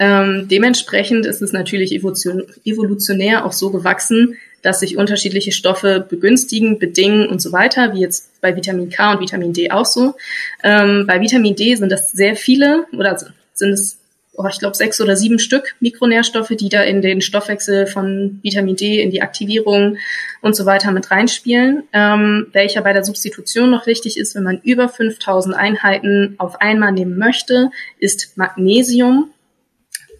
Ähm, 0.00 0.46
dementsprechend 0.48 1.26
ist 1.26 1.42
es 1.42 1.52
natürlich 1.52 1.92
evolution 1.92 2.44
evolutionär 2.64 3.44
auch 3.44 3.52
so 3.52 3.70
gewachsen, 3.70 4.36
dass 4.62 4.80
sich 4.80 4.96
unterschiedliche 4.96 5.52
Stoffe 5.52 6.04
begünstigen, 6.08 6.78
bedingen 6.78 7.28
und 7.28 7.40
so 7.40 7.52
weiter, 7.52 7.94
wie 7.94 8.00
jetzt 8.00 8.40
bei 8.40 8.54
Vitamin 8.54 8.90
K 8.90 9.12
und 9.12 9.20
Vitamin 9.20 9.52
D 9.52 9.70
auch 9.70 9.86
so. 9.86 10.14
Ähm, 10.62 11.04
bei 11.06 11.20
Vitamin 11.20 11.56
D 11.56 11.74
sind 11.74 11.90
das 11.90 12.12
sehr 12.12 12.36
viele 12.36 12.86
oder 12.92 13.16
sind 13.54 13.72
es, 13.72 13.98
oh, 14.38 14.46
ich 14.48 14.58
glaube, 14.58 14.76
sechs 14.76 15.00
oder 15.00 15.16
sieben 15.16 15.38
Stück 15.38 15.74
Mikronährstoffe, 15.80 16.52
die 16.58 16.68
da 16.68 16.82
in 16.82 17.02
den 17.02 17.20
Stoffwechsel 17.20 17.86
von 17.86 18.38
Vitamin 18.42 18.76
D, 18.76 19.02
in 19.02 19.10
die 19.10 19.20
Aktivierung 19.20 19.98
und 20.40 20.56
so 20.56 20.64
weiter 20.64 20.92
mit 20.92 21.10
reinspielen. 21.10 21.82
Ähm, 21.92 22.46
welcher 22.52 22.82
bei 22.82 22.92
der 22.92 23.04
Substitution 23.04 23.70
noch 23.70 23.86
wichtig 23.86 24.16
ist, 24.16 24.34
wenn 24.34 24.44
man 24.44 24.60
über 24.62 24.88
5000 24.88 25.54
Einheiten 25.54 26.36
auf 26.38 26.60
einmal 26.60 26.92
nehmen 26.92 27.18
möchte, 27.18 27.70
ist 27.98 28.36
Magnesium 28.36 29.30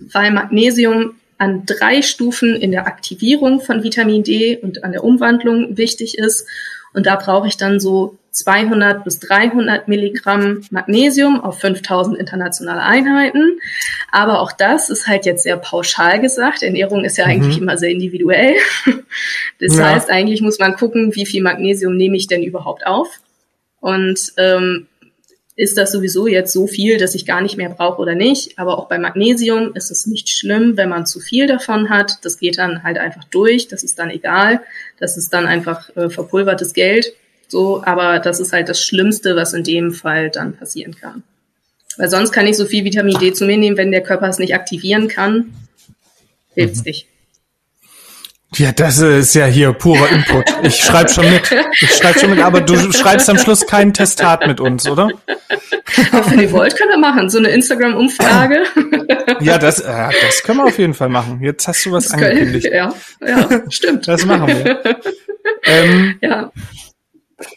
weil 0.00 0.30
Magnesium 0.30 1.14
an 1.38 1.64
drei 1.66 2.02
Stufen 2.02 2.56
in 2.56 2.72
der 2.72 2.86
Aktivierung 2.86 3.60
von 3.60 3.84
Vitamin 3.84 4.24
D 4.24 4.56
und 4.56 4.82
an 4.84 4.92
der 4.92 5.04
Umwandlung 5.04 5.76
wichtig 5.76 6.18
ist. 6.18 6.46
Und 6.94 7.06
da 7.06 7.16
brauche 7.16 7.46
ich 7.48 7.56
dann 7.56 7.78
so 7.80 8.16
200 8.32 9.04
bis 9.04 9.18
300 9.20 9.88
Milligramm 9.88 10.62
Magnesium 10.70 11.40
auf 11.40 11.58
5000 11.60 12.16
internationale 12.18 12.82
Einheiten. 12.82 13.58
Aber 14.12 14.40
auch 14.40 14.52
das 14.52 14.90
ist 14.90 15.06
halt 15.06 15.26
jetzt 15.26 15.42
sehr 15.42 15.56
pauschal 15.56 16.20
gesagt. 16.20 16.62
Ernährung 16.62 17.04
ist 17.04 17.16
ja 17.18 17.24
Mhm. 17.26 17.30
eigentlich 17.30 17.58
immer 17.58 17.76
sehr 17.76 17.90
individuell. 17.90 18.54
Das 19.60 19.76
Ja. 19.76 19.86
heißt, 19.90 20.10
eigentlich 20.10 20.40
muss 20.40 20.58
man 20.58 20.74
gucken, 20.74 21.14
wie 21.16 21.26
viel 21.26 21.42
Magnesium 21.42 21.96
nehme 21.96 22.16
ich 22.16 22.26
denn 22.28 22.42
überhaupt 22.42 22.86
auf? 22.86 23.08
Und 23.80 24.18
ähm, 24.36 24.87
ist 25.58 25.76
das 25.76 25.90
sowieso 25.90 26.28
jetzt 26.28 26.52
so 26.52 26.68
viel, 26.68 26.98
dass 26.98 27.16
ich 27.16 27.26
gar 27.26 27.40
nicht 27.40 27.56
mehr 27.56 27.68
brauche 27.68 28.00
oder 28.00 28.14
nicht. 28.14 28.56
Aber 28.60 28.78
auch 28.78 28.88
bei 28.88 28.96
Magnesium 28.96 29.74
ist 29.74 29.90
es 29.90 30.06
nicht 30.06 30.28
schlimm, 30.28 30.76
wenn 30.76 30.88
man 30.88 31.04
zu 31.04 31.18
viel 31.18 31.48
davon 31.48 31.90
hat. 31.90 32.24
Das 32.24 32.38
geht 32.38 32.58
dann 32.58 32.84
halt 32.84 32.96
einfach 32.96 33.24
durch. 33.24 33.66
Das 33.66 33.82
ist 33.82 33.98
dann 33.98 34.08
egal. 34.08 34.60
Das 35.00 35.16
ist 35.16 35.30
dann 35.30 35.46
einfach 35.46 35.94
äh, 35.96 36.10
verpulvertes 36.10 36.74
Geld. 36.74 37.12
So, 37.48 37.82
aber 37.82 38.20
das 38.20 38.38
ist 38.38 38.52
halt 38.52 38.68
das 38.68 38.80
Schlimmste, 38.80 39.34
was 39.34 39.52
in 39.52 39.64
dem 39.64 39.90
Fall 39.90 40.30
dann 40.30 40.56
passieren 40.56 40.94
kann. 40.94 41.24
Weil 41.96 42.08
sonst 42.08 42.30
kann 42.30 42.46
ich 42.46 42.56
so 42.56 42.64
viel 42.64 42.84
Vitamin 42.84 43.18
D 43.18 43.32
zu 43.32 43.44
mir 43.44 43.56
nehmen, 43.56 43.76
wenn 43.76 43.90
der 43.90 44.04
Körper 44.04 44.28
es 44.28 44.38
nicht 44.38 44.54
aktivieren 44.54 45.08
kann, 45.08 45.52
hilft's 46.54 46.84
nicht. 46.84 47.08
Ja, 48.56 48.72
das 48.72 48.98
ist 48.98 49.34
ja 49.34 49.44
hier 49.44 49.72
purer 49.74 50.08
Input. 50.08 50.44
Ich 50.62 50.76
schreibe 50.76 51.10
schon 51.10 51.30
mit. 51.30 51.54
Ich 51.80 51.94
schreibe 51.94 52.18
schon 52.18 52.30
mit, 52.30 52.40
aber 52.40 52.62
du 52.62 52.92
schreibst 52.92 53.28
am 53.28 53.38
Schluss 53.38 53.66
kein 53.66 53.92
Testat 53.92 54.46
mit 54.46 54.58
uns, 54.58 54.88
oder? 54.88 55.08
Aber 56.12 56.30
wenn 56.30 56.40
ihr 56.40 56.50
wollt, 56.52 56.76
könnt 56.76 56.90
ihr 56.90 56.98
machen. 56.98 57.28
So 57.28 57.38
eine 57.38 57.48
Instagram-Umfrage. 57.48 58.62
Ja, 59.40 59.58
das, 59.58 59.80
äh, 59.80 60.08
das 60.22 60.42
können 60.42 60.58
wir 60.58 60.64
auf 60.64 60.78
jeden 60.78 60.94
Fall 60.94 61.10
machen. 61.10 61.40
Jetzt 61.42 61.68
hast 61.68 61.84
du 61.84 61.92
was 61.92 62.04
Das 62.04 62.14
angekündigt. 62.14 62.68
ja, 62.72 62.92
ja, 63.26 63.48
stimmt. 63.68 64.08
Das 64.08 64.24
machen 64.24 64.48
wir. 64.48 64.80
Ähm, 65.64 66.18
Ja, 66.20 66.52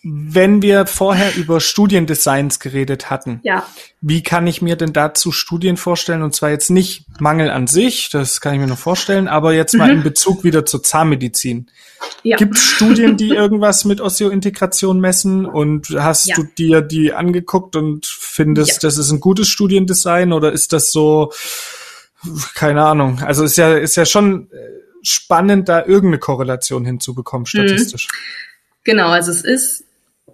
wenn 0.03 0.61
wir 0.61 0.85
vorher 0.85 1.35
über 1.35 1.59
Studiendesigns 1.59 2.59
geredet 2.59 3.09
hatten, 3.09 3.39
ja. 3.43 3.65
wie 3.99 4.21
kann 4.21 4.45
ich 4.45 4.61
mir 4.61 4.75
denn 4.75 4.93
dazu 4.93 5.31
Studien 5.31 5.75
vorstellen? 5.75 6.21
Und 6.21 6.35
zwar 6.35 6.51
jetzt 6.51 6.69
nicht 6.69 7.05
Mangel 7.19 7.49
an 7.49 7.65
sich, 7.65 8.09
das 8.11 8.41
kann 8.41 8.53
ich 8.53 8.59
mir 8.59 8.67
noch 8.67 8.77
vorstellen, 8.77 9.27
aber 9.27 9.53
jetzt 9.53 9.73
mal 9.73 9.89
in 9.89 10.03
Bezug 10.03 10.43
wieder 10.43 10.65
zur 10.65 10.83
Zahnmedizin. 10.83 11.71
ja. 12.23 12.37
Gibt 12.37 12.55
es 12.57 12.63
Studien, 12.63 13.17
die 13.17 13.29
irgendwas 13.29 13.83
mit 13.85 14.01
Osteointegration 14.01 14.99
messen? 14.99 15.45
Und 15.47 15.89
hast 15.89 16.27
Ja. 16.27 16.35
du 16.35 16.43
dir 16.43 16.81
die 16.81 17.13
angeguckt 17.13 17.75
und 17.75 18.05
findest, 18.05 18.83
das 18.83 18.97
ist 18.99 19.09
ein 19.11 19.19
gutes 19.19 19.47
Studiendesign 19.49 20.31
oder 20.31 20.51
ist 20.51 20.73
das 20.73 20.91
so, 20.91 21.31
keine 22.53 22.83
Ahnung. 22.85 23.19
Also 23.23 23.43
ist 23.43 23.57
ja, 23.57 23.73
ist 23.75 23.95
ja 23.97 24.05
schon 24.05 24.51
äh, 24.51 24.57
spannend, 25.01 25.69
da 25.69 25.83
irgendeine 25.83 26.19
Korrelation 26.19 26.85
hinzubekommen, 26.85 27.47
statistisch. 27.47 28.07
Genau, 28.83 29.09
also 29.09 29.31
es 29.31 29.43
ist, 29.43 29.85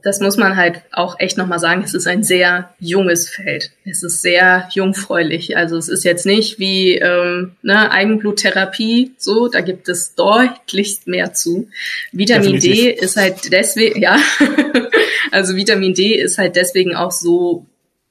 das 0.03 0.19
muss 0.19 0.38
man 0.38 0.55
halt 0.55 0.81
auch 0.91 1.19
echt 1.19 1.38
nochmal 1.38 1.60
sagen, 1.60 1.83
es 1.83 1.93
ist 1.93 2.07
ein 2.07 2.23
sehr 2.23 2.73
junges 2.79 3.29
Feld. 3.29 3.71
Es 3.83 4.03
ist 4.03 4.21
sehr 4.21 4.69
jungfräulich. 4.73 5.57
Also 5.57 5.77
es 5.77 5.89
ist 5.89 6.03
jetzt 6.03 6.25
nicht 6.25 6.60
wie 6.60 6.95
ähm, 6.95 7.55
ne, 7.62 7.91
Eigenbluttherapie, 7.91 9.13
so, 9.17 9.47
da 9.47 9.62
gibt 9.62 9.89
es 9.89 10.15
deutlichst 10.15 11.07
mehr 11.07 11.33
zu. 11.33 11.69
Vitamin 12.12 12.60
D 12.60 12.69
Definitiv. 12.69 13.01
ist 13.01 13.17
halt 13.17 13.51
deswegen, 13.51 14.01
ja, 14.01 14.17
also 15.31 15.55
Vitamin 15.55 15.93
D 15.93 16.15
ist 16.15 16.38
halt 16.38 16.55
deswegen 16.55 16.95
auch 16.95 17.12
so 17.12 17.65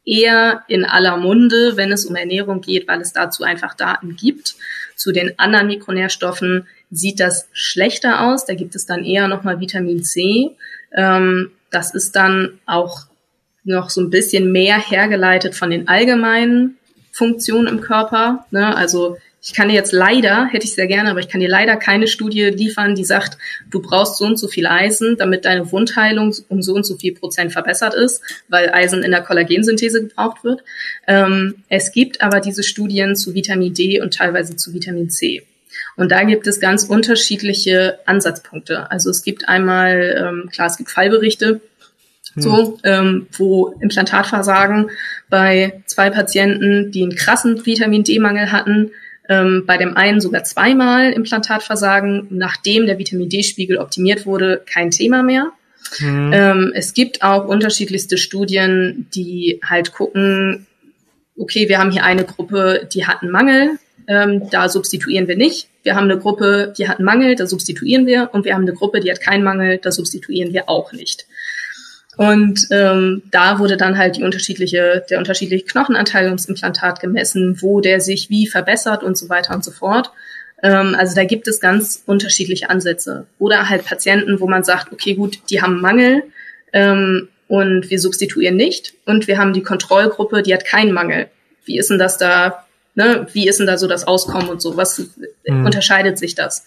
eher 0.05 0.62
in 0.68 0.85
aller 0.85 1.16
Munde, 1.16 1.77
wenn 1.77 1.92
es 1.92 2.07
um 2.07 2.14
Ernährung 2.14 2.61
geht, 2.61 2.87
weil 2.88 3.01
es 3.01 3.12
dazu 3.12 3.42
einfach 3.42 3.75
Daten 3.75 4.16
gibt. 4.16 4.55
Zu 4.94 5.12
den 5.12 5.38
anderen 5.38 5.66
Mikronährstoffen 5.66 6.66
sieht 6.90 7.20
das 7.20 7.49
schlechter 7.53 8.22
aus. 8.22 8.44
Da 8.44 8.55
gibt 8.55 8.75
es 8.75 8.87
dann 8.87 9.05
eher 9.05 9.29
nochmal 9.29 9.61
Vitamin 9.61 10.05
C. 10.05 10.51
Ähm, 10.96 11.51
das 11.70 11.94
ist 11.94 12.16
dann 12.16 12.59
auch 12.66 13.07
noch 13.64 13.90
so 13.90 14.01
ein 14.01 14.11
bisschen 14.11 14.53
mehr 14.53 14.79
hergeleitet 14.79 15.55
von 15.55 15.70
den 15.70 15.88
allgemeinen 15.88 16.79
Funktionen 17.11 17.66
im 17.66 17.81
Körper. 17.81 18.46
Ne? 18.51 18.77
Also 18.77 19.16
Ich 19.49 19.55
kann 19.55 19.68
dir 19.68 19.75
jetzt 19.75 19.92
leider, 19.92 20.46
hätte 20.46 20.66
ich 20.66 20.75
sehr 20.75 20.88
gerne, 20.88 21.09
aber 21.09 21.20
ich 21.20 21.29
kann 21.29 21.40
dir 21.40 21.49
leider 21.49 21.77
keine 21.77 22.09
Studie 22.09 22.46
liefern, 22.46 22.96
die 22.96 23.05
sagt, 23.05 23.38
du 23.70 23.81
brauchst 23.81 24.18
so 24.18 24.25
und 24.25 24.38
so 24.38 24.49
viel 24.49 24.66
Eisen, 24.66 25.16
damit 25.18 25.44
deine 25.44 25.70
Wundheilung 25.70 26.35
um 26.49 26.62
so 26.62 26.75
und 26.75 26.85
so 26.85 26.96
viel 26.96 27.14
Prozent 27.14 27.53
verbessert 27.53 27.94
ist, 27.94 28.22
weil 28.49 28.70
Eisen 28.70 29.05
in 29.05 29.12
der 29.12 29.22
Kollagensynthese 29.22 30.03
gebraucht 30.09 30.42
wird. 30.42 30.64
Ähm, 31.07 31.62
es 31.68 31.92
gibt 31.92 32.22
aber 32.22 32.40
diese 32.40 32.64
Studien 32.64 33.14
zu 33.14 33.35
Vitamin 33.35 33.72
D 33.72 34.01
und 34.01 34.14
teilweise 34.14 34.57
zu 34.57 34.75
Vitamin 34.75 35.11
C. 35.11 35.46
Und 35.97 36.13
da 36.13 36.25
gibt 36.25 36.47
es 36.47 36.61
ganz 36.61 36.85
unterschiedliche 36.85 37.99
Ansatzpunkte. 38.07 38.91
Also 38.91 39.11
es 39.11 39.23
gibt 39.23 39.49
einmal, 39.49 40.15
ähm, 40.19 40.51
klar, 40.51 40.69
es 40.69 40.77
gibt 40.77 40.91
Fallberichte, 40.91 41.61
hm. 42.35 42.43
so, 42.43 42.79
ähm, 42.85 43.27
wo 43.33 43.69
Implantatversagen 43.81 44.91
bei 45.31 45.83
zwei 45.87 46.11
Patienten, 46.11 46.91
die 46.93 47.03
einen 47.03 47.17
krassen 47.17 47.65
Vitamin 47.65 48.05
D-Mangel 48.05 48.53
hatten, 48.53 48.91
ähm, 49.29 49.65
bei 49.67 49.77
dem 49.77 49.97
einen 49.97 50.21
sogar 50.21 50.45
zweimal 50.45 51.13
Implantatversagen, 51.13 52.29
nachdem 52.31 52.87
der 52.87 52.99
Vitamin 52.99 53.29
D-Spiegel 53.29 53.79
optimiert 53.79 54.27
wurde, 54.27 54.63
kein 54.67 54.91
Thema 54.91 55.23
mehr. 55.23 55.53
Mhm. 55.99 56.31
Ähm, 56.33 56.73
es 56.75 56.95
gibt 56.95 57.23
auch 57.23 57.47
unterschiedlichste 57.47 58.19
Studien, 58.19 59.09
die 59.15 59.61
halt 59.65 59.93
gucken, 59.93 60.67
okay, 61.37 61.69
wir 61.69 61.79
haben 61.79 61.91
hier 61.91 62.05
eine 62.05 62.25
Gruppe, 62.25 62.89
die 62.93 63.07
hat 63.07 63.23
einen 63.23 63.31
Mangel, 63.31 63.79
ähm, 64.09 64.49
da 64.51 64.69
substituieren 64.69 65.29
wir 65.29 65.37
nicht. 65.37 65.69
Wir 65.83 65.95
haben 65.95 66.11
eine 66.11 66.19
Gruppe, 66.19 66.73
die 66.77 66.88
hat 66.88 66.99
einen 66.99 67.07
Mangel, 67.07 67.35
da 67.37 67.47
substituieren 67.47 68.07
wir. 68.07 68.31
Und 68.33 68.45
wir 68.45 68.55
haben 68.55 68.62
eine 68.62 68.75
Gruppe, 68.75 69.01
die 69.01 69.11
hat 69.11 69.21
keinen 69.21 69.45
Mangel, 69.45 69.79
da 69.79 69.92
substituieren 69.92 70.53
wir 70.53 70.69
auch 70.69 70.92
nicht. 70.92 71.27
Und 72.16 72.66
ähm, 72.71 73.23
da 73.31 73.59
wurde 73.59 73.77
dann 73.77 73.99
halt 73.99 74.16
die 74.16 74.23
unterschiedliche, 74.23 75.05
der 75.11 75.19
unterschiedliche 75.19 75.66
Knochenanteil 75.66 76.27
ums 76.27 76.47
Implantat 76.47 77.01
gemessen, 77.01 77.61
wo 77.61 77.81
der 77.81 78.01
sich 78.01 78.31
wie 78.31 78.47
verbessert 78.47 79.03
und 79.03 79.19
so 79.19 79.29
weiter 79.29 79.55
und 79.55 79.62
so 79.62 79.71
fort. 79.71 80.11
Ähm, 80.62 80.97
also 80.99 81.14
da 81.14 81.25
gibt 81.25 81.47
es 81.47 81.61
ganz 81.61 82.03
unterschiedliche 82.07 82.71
Ansätze. 82.71 83.27
Oder 83.38 83.69
halt 83.69 83.85
Patienten, 83.85 84.40
wo 84.40 84.49
man 84.49 84.64
sagt, 84.64 84.92
okay, 84.92 85.14
gut, 85.14 85.38
die 85.51 85.61
haben 85.61 85.81
Mangel 85.81 86.23
ähm, 86.73 87.29
und 87.49 87.90
wir 87.90 88.01
substituieren 88.01 88.57
nicht. 88.57 88.95
Und 89.05 89.27
wir 89.27 89.37
haben 89.37 89.53
die 89.53 89.62
Kontrollgruppe, 89.62 90.42
die 90.42 90.55
hat 90.55 90.64
keinen 90.64 90.92
Mangel. 90.92 91.29
Wie 91.66 91.79
ist 91.79 91.90
denn 91.90 91.99
das 91.99 92.16
da? 92.16 92.65
Ne? 92.97 93.27
Wie 93.33 93.47
ist 93.47 93.61
denn 93.61 93.67
da 93.67 93.79
so 93.79 93.87
das 93.87 94.07
Auskommen 94.07 94.49
und 94.49 94.61
so? 94.61 94.77
Was 94.77 94.99
mhm. 95.47 95.65
unterscheidet 95.65 96.19
sich 96.19 96.35
das? 96.35 96.65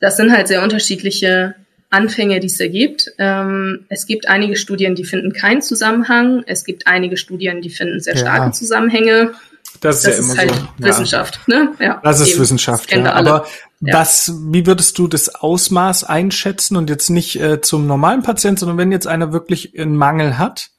Das 0.00 0.16
sind 0.16 0.32
halt 0.32 0.48
sehr 0.48 0.62
unterschiedliche 0.62 1.54
Anfänge, 1.90 2.40
die 2.40 2.48
es 2.48 2.58
da 2.58 2.66
gibt. 2.66 3.12
Ähm, 3.18 3.84
es 3.88 4.06
gibt 4.06 4.28
einige 4.28 4.56
Studien, 4.56 4.94
die 4.94 5.04
finden 5.04 5.32
keinen 5.32 5.62
Zusammenhang. 5.62 6.42
Es 6.46 6.64
gibt 6.64 6.86
einige 6.86 7.16
Studien, 7.16 7.62
die 7.62 7.70
finden 7.70 8.00
sehr 8.00 8.16
starke 8.16 8.46
ja. 8.46 8.52
Zusammenhänge. 8.52 9.32
Das 9.80 9.98
ist, 9.98 10.06
das 10.06 10.12
ja 10.16 10.18
ist 10.18 10.30
immer 10.30 10.38
halt 10.38 10.50
so. 10.54 10.84
Wissenschaft, 10.84 11.40
ja. 11.46 11.58
ne? 11.58 11.72
Ja, 11.78 12.00
das 12.02 12.20
ist 12.20 12.30
eben. 12.32 12.40
Wissenschaft, 12.40 12.92
ja. 12.92 13.12
Aber 13.12 13.46
was, 13.80 14.32
wie 14.46 14.66
würdest 14.66 14.98
du 14.98 15.08
das 15.08 15.34
Ausmaß 15.34 16.04
einschätzen 16.04 16.76
und 16.76 16.88
jetzt 16.88 17.10
nicht 17.10 17.40
äh, 17.40 17.60
zum 17.60 17.86
normalen 17.86 18.22
Patienten, 18.22 18.58
sondern 18.58 18.78
wenn 18.78 18.92
jetzt 18.92 19.06
einer 19.06 19.32
wirklich 19.32 19.78
einen 19.78 19.96
Mangel 19.96 20.38
hat, 20.38 20.70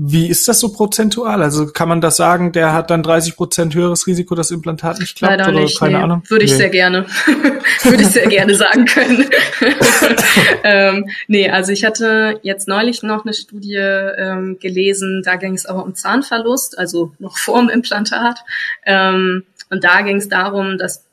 wie 0.00 0.28
ist 0.28 0.46
das 0.46 0.60
so 0.60 0.72
prozentual? 0.72 1.42
Also 1.42 1.66
kann 1.66 1.88
man 1.88 2.00
das 2.00 2.16
sagen, 2.16 2.52
der 2.52 2.72
hat 2.72 2.90
dann 2.90 3.02
30 3.02 3.34
Prozent 3.34 3.74
höheres 3.74 4.06
Risiko, 4.06 4.36
dass 4.36 4.52
Implantat 4.52 5.00
nicht 5.00 5.16
klappt? 5.16 5.38
Leider 5.38 5.50
oder 5.50 5.60
nicht, 5.60 5.78
keine 5.78 5.98
nee. 5.98 6.04
Ahnung. 6.04 6.22
Würde 6.28 6.44
ich 6.44 6.52
nee. 6.52 6.56
sehr 6.56 6.68
gerne. 6.68 7.06
Würde 7.82 8.02
ich 8.02 8.08
sehr 8.08 8.28
gerne 8.28 8.54
sagen 8.54 8.84
können. 8.84 9.28
ähm, 10.62 11.10
nee, 11.26 11.50
also 11.50 11.72
ich 11.72 11.84
hatte 11.84 12.38
jetzt 12.42 12.68
neulich 12.68 13.02
noch 13.02 13.24
eine 13.24 13.34
Studie 13.34 13.74
ähm, 13.74 14.58
gelesen, 14.60 15.22
da 15.24 15.34
ging 15.34 15.54
es 15.54 15.66
aber 15.66 15.84
um 15.84 15.94
Zahnverlust, 15.94 16.78
also 16.78 17.12
noch 17.18 17.36
vor 17.36 17.58
dem 17.58 17.68
Implantat. 17.68 18.44
Ähm, 18.86 19.44
und 19.70 19.82
da 19.82 20.02
ging 20.02 20.18
es 20.18 20.28
darum, 20.28 20.78
dass 20.78 21.04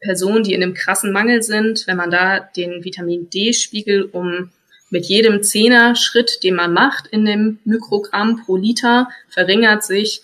Personen, 0.00 0.44
die 0.44 0.52
in 0.52 0.62
einem 0.62 0.74
krassen 0.74 1.12
Mangel 1.12 1.42
sind, 1.42 1.86
wenn 1.86 1.96
man 1.96 2.10
da 2.10 2.40
den 2.40 2.84
Vitamin 2.84 3.30
D-Spiegel 3.30 4.02
um 4.12 4.50
mit 4.94 5.06
jedem 5.06 5.42
Zehner-Schritt, 5.42 6.44
den 6.44 6.54
man 6.54 6.72
macht 6.72 7.08
in 7.08 7.24
dem 7.24 7.58
Mikrogramm 7.64 8.44
pro 8.44 8.56
Liter, 8.56 9.08
verringert 9.28 9.82
sich 9.82 10.22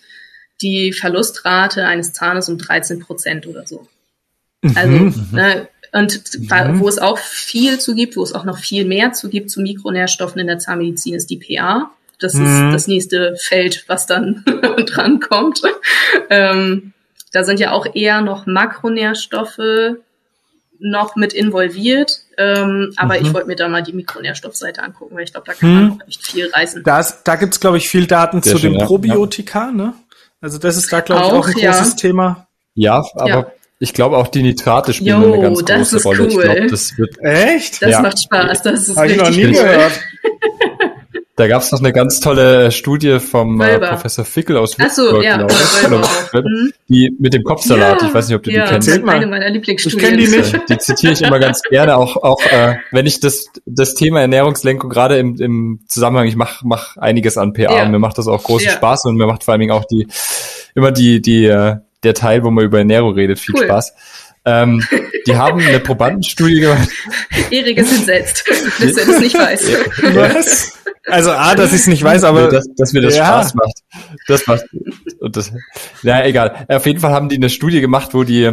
die 0.63 0.93
Verlustrate 0.93 1.87
eines 1.87 2.13
Zahnes 2.13 2.49
um 2.49 2.57
13 2.57 3.01
Prozent 3.01 3.49
oder 3.49 3.67
so. 3.67 3.89
Mhm. 4.63 4.77
Also, 4.77 4.93
mhm. 4.93 5.29
ne, 5.33 5.69
und 5.93 6.23
mhm. 6.39 6.81
wo 6.81 6.89
es 6.89 6.99
auch 6.99 7.19
viel 7.19 7.81
zu 7.81 7.97
gibt, 7.97 8.17
wo 8.17 8.23
es 8.23 8.33
auch 8.33 8.45
noch 8.45 8.59
viel 8.59 8.85
mehr 8.85 9.13
zu 9.13 9.29
gibt 9.29 9.51
zu 9.51 9.61
Mikronährstoffen 9.61 10.41
in 10.41 10.47
der 10.47 10.61
Zahnmedizin, 10.61 11.15
ist 11.15 11.31
die 11.31 11.39
PA. 11.39 11.91
Das 12.21 12.35
mhm. 12.35 12.45
ist 12.45 12.75
das 12.75 12.87
nächste 12.87 13.37
Feld, 13.41 13.85
was 13.89 14.07
dann 14.07 14.45
dran 14.87 15.19
kommt. 15.19 15.63
Ähm, 16.29 16.93
da 17.33 17.43
sind 17.43 17.59
ja 17.59 17.73
auch 17.73 17.87
eher 17.93 18.21
noch 18.21 18.47
Makronährstoffe 18.47 19.97
noch 20.81 21.17
mit 21.17 21.33
involviert. 21.33 22.21
Ähm, 22.37 22.93
aber 22.97 23.19
mhm. 23.19 23.27
ich 23.27 23.35
wollte 23.35 23.47
mir 23.47 23.57
da 23.57 23.69
mal 23.69 23.83
die 23.83 23.93
Mikronährstoffseite 23.93 24.83
angucken, 24.83 25.15
weil 25.15 25.25
ich 25.25 25.33
glaube, 25.33 25.47
da 25.47 25.55
kann 25.55 25.75
man 25.75 25.85
mhm. 25.85 26.03
echt 26.09 26.27
viel 26.27 26.51
reißen. 26.51 26.83
Das, 26.85 27.23
da 27.23 27.37
gibt's 27.37 27.61
glaube 27.61 27.79
ich, 27.79 27.89
viel 27.89 28.07
Daten 28.07 28.43
Sehr 28.43 28.55
zu 28.55 28.59
schön, 28.59 28.73
den 28.75 28.87
Probiotika, 28.87 29.67
ja. 29.67 29.73
ne? 29.73 29.95
Also 30.41 30.59
das 30.59 30.77
ist 30.77 30.93
da, 30.93 31.01
glaube 31.01 31.27
ich, 31.27 31.33
auch 31.33 31.49
ein 31.49 31.59
ja. 31.59 31.73
großes 31.73 31.97
Thema. 31.97 32.47
Ja, 32.75 33.05
aber 33.15 33.29
ja. 33.29 33.53
ich 33.79 33.93
glaube 33.93 34.17
auch 34.17 34.29
die 34.29 34.43
Nitrate 34.43 34.95
spielen 34.95 35.23
jo, 35.23 35.35
eine 35.35 35.43
ganz 35.43 35.65
große 35.65 36.03
Rolle. 36.03 36.23
Cool. 36.23 36.29
Ich 36.29 36.39
glaube, 36.39 36.67
das 36.67 36.99
wird 36.99 37.19
echt. 37.21 37.83
Das 37.83 38.01
macht 38.01 38.23
Spaß. 38.23 38.63
Das 38.63 38.89
ist 38.89 38.97
Hab 38.97 39.07
ich 39.07 39.17
noch 39.17 39.31
nie 39.31 39.53
gehört. 39.53 40.01
Da 41.41 41.49
gab 41.49 41.63
es 41.63 41.73
noch 41.73 41.79
eine 41.79 41.95
ganz 41.95 42.21
tolle 42.21 42.71
Studie 42.71 43.19
vom 43.19 43.63
äh, 43.63 43.79
Professor 43.79 44.27
Fickel 44.27 44.59
aus 44.59 44.79
Würzburg, 44.79 45.11
so, 45.11 45.23
ja, 45.23 45.39
glaube 45.39 45.55
ich, 45.55 45.83
genau. 45.83 46.07
mhm. 46.35 46.71
die 46.87 47.17
mit 47.19 47.33
dem 47.33 47.45
Kopfsalat. 47.45 48.03
Ja, 48.03 48.09
ich 48.09 48.13
weiß 48.13 48.29
nicht, 48.29 48.37
ob 48.37 48.43
du 48.43 48.51
ja, 48.51 48.67
die 48.67 48.73
kennst. 48.73 48.89
Das 48.89 48.97
ist 48.99 49.09
eine 49.09 49.27
meiner 49.27 49.49
Lieblingsstudien. 49.49 50.01
Ich 50.01 50.07
kenne 50.07 50.23
die 50.23 50.37
nicht. 50.37 50.61
Die 50.69 50.77
zitiere 50.77 51.15
ich 51.15 51.23
immer 51.23 51.39
ganz 51.39 51.63
gerne, 51.63 51.97
auch 51.97 52.19
auch 52.19 52.43
äh, 52.45 52.77
wenn 52.91 53.07
ich 53.07 53.21
das 53.21 53.47
das 53.65 53.95
Thema 53.95 54.21
Ernährungslenkung 54.21 54.91
gerade 54.91 55.17
im, 55.17 55.41
im 55.41 55.81
Zusammenhang, 55.89 56.27
ich 56.27 56.37
mache 56.37 56.67
mach 56.67 56.99
einiges 56.99 57.39
an 57.39 57.55
PA 57.55 57.63
ja. 57.63 57.83
und 57.85 57.91
mir 57.91 57.99
macht 57.99 58.19
das 58.19 58.29
auch 58.29 58.43
großen 58.43 58.67
ja. 58.67 58.73
Spaß 58.75 59.07
und 59.07 59.17
mir 59.17 59.27
macht 59.27 59.43
vor 59.43 59.53
allen 59.53 59.61
Dingen 59.61 59.73
auch 59.73 59.87
die 59.87 60.09
immer 60.75 60.93
die 60.93 61.23
die 61.23 61.47
äh, 61.47 61.77
der 62.03 62.13
Teil, 62.13 62.45
wo 62.45 62.51
man 62.51 62.67
über 62.67 62.77
Ernährung 62.77 63.15
redet, 63.15 63.39
viel 63.39 63.55
cool. 63.55 63.65
Spaß. 63.65 63.95
Ähm, 64.45 64.83
die 65.27 65.37
haben 65.37 65.61
eine 65.61 65.81
Probandenstudie 65.81 66.61
gemacht. 66.61 66.89
Erik 67.51 67.79
ist 67.79 67.93
entsetzt, 67.93 68.45
dass 68.79 68.97
er 68.97 69.07
das 69.07 69.21
nicht 69.21 69.35
weiß. 69.37 69.65
Was? 70.15 70.80
Also 71.07 71.31
A, 71.31 71.55
dass 71.55 71.73
ich 71.73 71.81
es 71.81 71.87
nicht 71.87 72.03
weiß, 72.03 72.25
aber 72.25 72.47
nee, 72.47 72.51
dass, 72.51 72.67
dass 72.77 72.93
mir 72.93 73.01
das 73.01 73.17
ja. 73.17 73.25
Spaß 73.25 73.55
macht. 73.55 73.81
Das 74.29 74.47
macht 74.47 74.65
und 75.19 75.37
das. 75.37 75.53
Ja, 76.03 76.25
egal. 76.25 76.67
Auf 76.69 76.87
jeden 76.87 77.01
Fall 77.01 77.13
haben 77.13 77.29
die 77.29 77.37
eine 77.37 77.51
Studie 77.51 77.81
gemacht, 77.81 78.13
wo 78.13 78.25
die, 78.25 78.51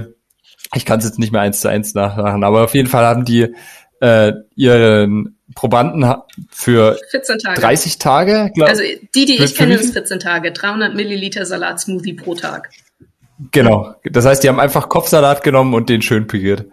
ich 0.74 0.86
kann 0.86 1.00
es 1.00 1.06
jetzt 1.06 1.20
nicht 1.20 1.32
mehr 1.32 1.42
eins 1.42 1.60
zu 1.60 1.68
eins 1.68 1.94
nachmachen, 1.94 2.44
aber 2.44 2.64
auf 2.64 2.74
jeden 2.74 2.88
Fall 2.88 3.06
haben 3.06 3.26
die 3.26 3.54
äh, 4.00 4.34
ihren 4.56 5.38
Probanden 5.56 6.06
für 6.50 6.98
14 7.10 7.40
Tage. 7.40 7.62
30 7.62 7.98
Tage. 7.98 8.52
Glaub, 8.54 8.70
also 8.70 8.84
die, 9.16 9.26
die 9.26 9.44
ich 9.44 9.56
kenne, 9.56 9.76
ist 9.76 9.94
14 9.94 10.20
Tage. 10.20 10.52
300 10.52 10.96
Milliliter 10.96 11.46
Salatsmoothie 11.46 12.14
pro 12.14 12.36
Tag. 12.36 12.70
Genau. 13.52 13.96
Das 14.04 14.26
heißt, 14.26 14.44
die 14.44 14.50
haben 14.50 14.60
einfach 14.60 14.90
Kopfsalat 14.90 15.44
genommen 15.44 15.74
und 15.74 15.90
den 15.90 16.02
schön 16.02 16.28
püriert. 16.28 16.66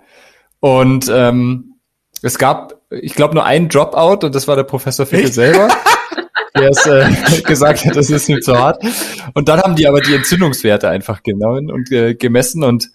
Und 0.61 1.11
ähm, 1.13 1.75
es 2.23 2.39
gab, 2.39 2.81
ich 2.91 3.15
glaube, 3.15 3.35
nur 3.35 3.45
einen 3.45 3.69
Dropout 3.69 4.27
und 4.27 4.35
das 4.35 4.49
war 4.49 4.57
der 4.57 4.65
Professor 4.65 5.07
Fickel 5.07 5.33
selber, 5.33 5.69
der 6.57 6.71
es 6.71 6.87
äh, 6.87 7.41
gesagt 7.47 7.85
hat, 7.85 7.97
das 7.97 8.11
ist 8.11 8.29
ihm 8.29 8.41
zu 8.43 8.59
hart. 8.59 8.83
Und 9.35 9.49
dann 9.49 9.61
haben 9.61 9.77
die 9.77 9.87
aber 9.87 10.01
die 10.01 10.15
Entzündungswerte 10.15 10.89
einfach 10.89 11.23
genommen 11.23 11.71
und 11.71 11.91
äh, 11.93 12.15
gemessen 12.15 12.63
und 12.63 12.91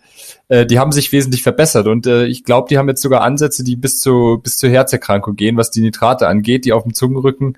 äh, 0.47 0.65
die 0.65 0.79
haben 0.79 0.91
sich 0.91 1.11
wesentlich 1.11 1.43
verbessert. 1.43 1.87
Und 1.87 2.07
äh, 2.07 2.25
ich 2.25 2.43
glaube, 2.43 2.67
die 2.69 2.77
haben 2.77 2.87
jetzt 2.87 3.01
sogar 3.01 3.21
Ansätze, 3.21 3.63
die 3.63 3.75
bis 3.75 3.99
zu 3.99 4.39
bis 4.43 4.57
zur 4.57 4.69
Herzerkrankung 4.69 5.35
gehen, 5.35 5.57
was 5.57 5.71
die 5.71 5.81
Nitrate 5.81 6.27
angeht, 6.27 6.65
die 6.65 6.73
auf 6.73 6.83
dem 6.83 6.93
Zungenrücken 6.93 7.57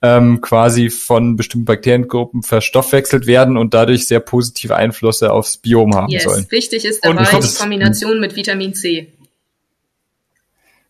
ähm, 0.00 0.40
quasi 0.40 0.90
von 0.90 1.36
bestimmten 1.36 1.64
Bakteriengruppen 1.64 2.42
verstoffwechselt 2.42 3.26
werden 3.26 3.56
und 3.56 3.74
dadurch 3.74 4.06
sehr 4.06 4.20
positive 4.20 4.76
Einflüsse 4.76 5.32
aufs 5.32 5.56
Biom 5.56 5.94
haben 5.94 6.10
yes. 6.10 6.24
sollen. 6.24 6.46
Wichtig 6.50 6.84
ist 6.84 7.04
dabei 7.04 7.24
die 7.24 7.54
Kombination 7.58 8.20
mit 8.20 8.36
Vitamin 8.36 8.74
C. 8.74 9.12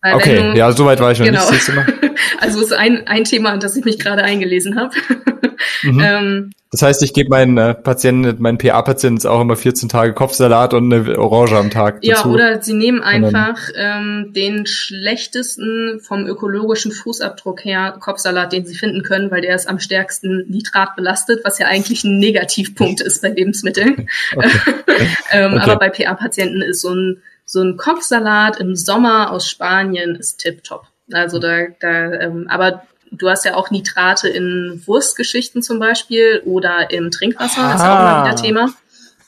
Weil 0.03 0.15
okay, 0.15 0.53
du, 0.53 0.59
ja, 0.59 0.71
soweit 0.73 1.01
war 1.01 1.13
ich 1.13 1.19
noch 1.19 1.27
genau. 1.27 1.51
nicht. 1.51 1.71
also 2.41 2.61
ist 2.61 2.73
ein, 2.73 3.07
ein 3.07 3.25
Thema, 3.25 3.51
an 3.51 3.61
das 3.61 3.77
ich 3.77 3.85
mich 3.85 3.99
gerade 3.99 4.23
eingelesen 4.23 4.79
habe. 4.79 4.95
mhm. 5.83 6.01
ähm, 6.01 6.51
das 6.71 6.83
heißt, 6.83 7.03
ich 7.03 7.15
gebe 7.15 7.31
meinen 7.31 7.57
äh, 7.57 7.75
Patienten, 7.75 8.43
meinen 8.43 8.59
PA-Patienten 8.59 9.27
auch 9.27 9.41
immer 9.41 9.57
14 9.57 9.89
Tage 9.89 10.13
Kopfsalat 10.13 10.75
und 10.75 10.93
eine 10.93 11.19
Orange 11.19 11.57
am 11.57 11.71
Tag 11.71 12.03
dazu. 12.03 12.29
Ja, 12.29 12.33
oder 12.33 12.63
sie 12.63 12.75
nehmen 12.75 13.03
einfach 13.03 13.59
ähm, 13.75 14.33
den 14.37 14.67
schlechtesten 14.67 16.01
vom 16.01 16.27
ökologischen 16.27 16.93
Fußabdruck 16.93 17.65
her 17.65 17.97
Kopfsalat, 17.99 18.53
den 18.53 18.67
sie 18.67 18.75
finden 18.75 19.03
können, 19.03 19.31
weil 19.31 19.41
der 19.41 19.55
ist 19.55 19.67
am 19.67 19.79
stärksten 19.79 20.45
Nitrat 20.49 20.95
belastet, 20.95 21.41
was 21.43 21.59
ja 21.59 21.67
eigentlich 21.67 22.05
ein 22.05 22.19
Negativpunkt 22.19 23.01
ist 23.01 23.23
bei 23.23 23.29
Lebensmitteln. 23.31 24.09
Okay. 24.37 25.09
ähm, 25.33 25.55
okay. 25.55 25.63
Aber 25.63 25.77
bei 25.77 25.89
PA-Patienten 25.89 26.63
ist 26.63 26.83
so 26.83 26.91
ein 26.91 27.23
so 27.51 27.63
ein 27.63 27.79
Kopfsalat 27.79 28.61
im 28.61 28.77
Sommer 28.77 29.33
aus 29.33 29.49
Spanien 29.49 30.15
ist 30.17 30.37
tipptopp. 30.39 30.87
Also 31.11 31.39
da, 31.39 31.69
da 31.81 32.13
ähm, 32.13 32.47
aber 32.51 32.83
du 33.11 33.31
hast 33.31 33.47
ja 33.47 33.55
auch 33.55 33.71
Nitrate 33.71 34.29
in 34.29 34.83
Wurstgeschichten 34.85 35.63
zum 35.63 35.79
Beispiel 35.79 36.43
oder 36.45 36.91
im 36.91 37.11
Trinkwasser, 37.11 37.63
ah. 37.63 37.75
ist 37.75 37.81
auch 37.81 37.87
mal 37.87 38.25
wieder 38.27 38.37
Thema. 38.37 38.69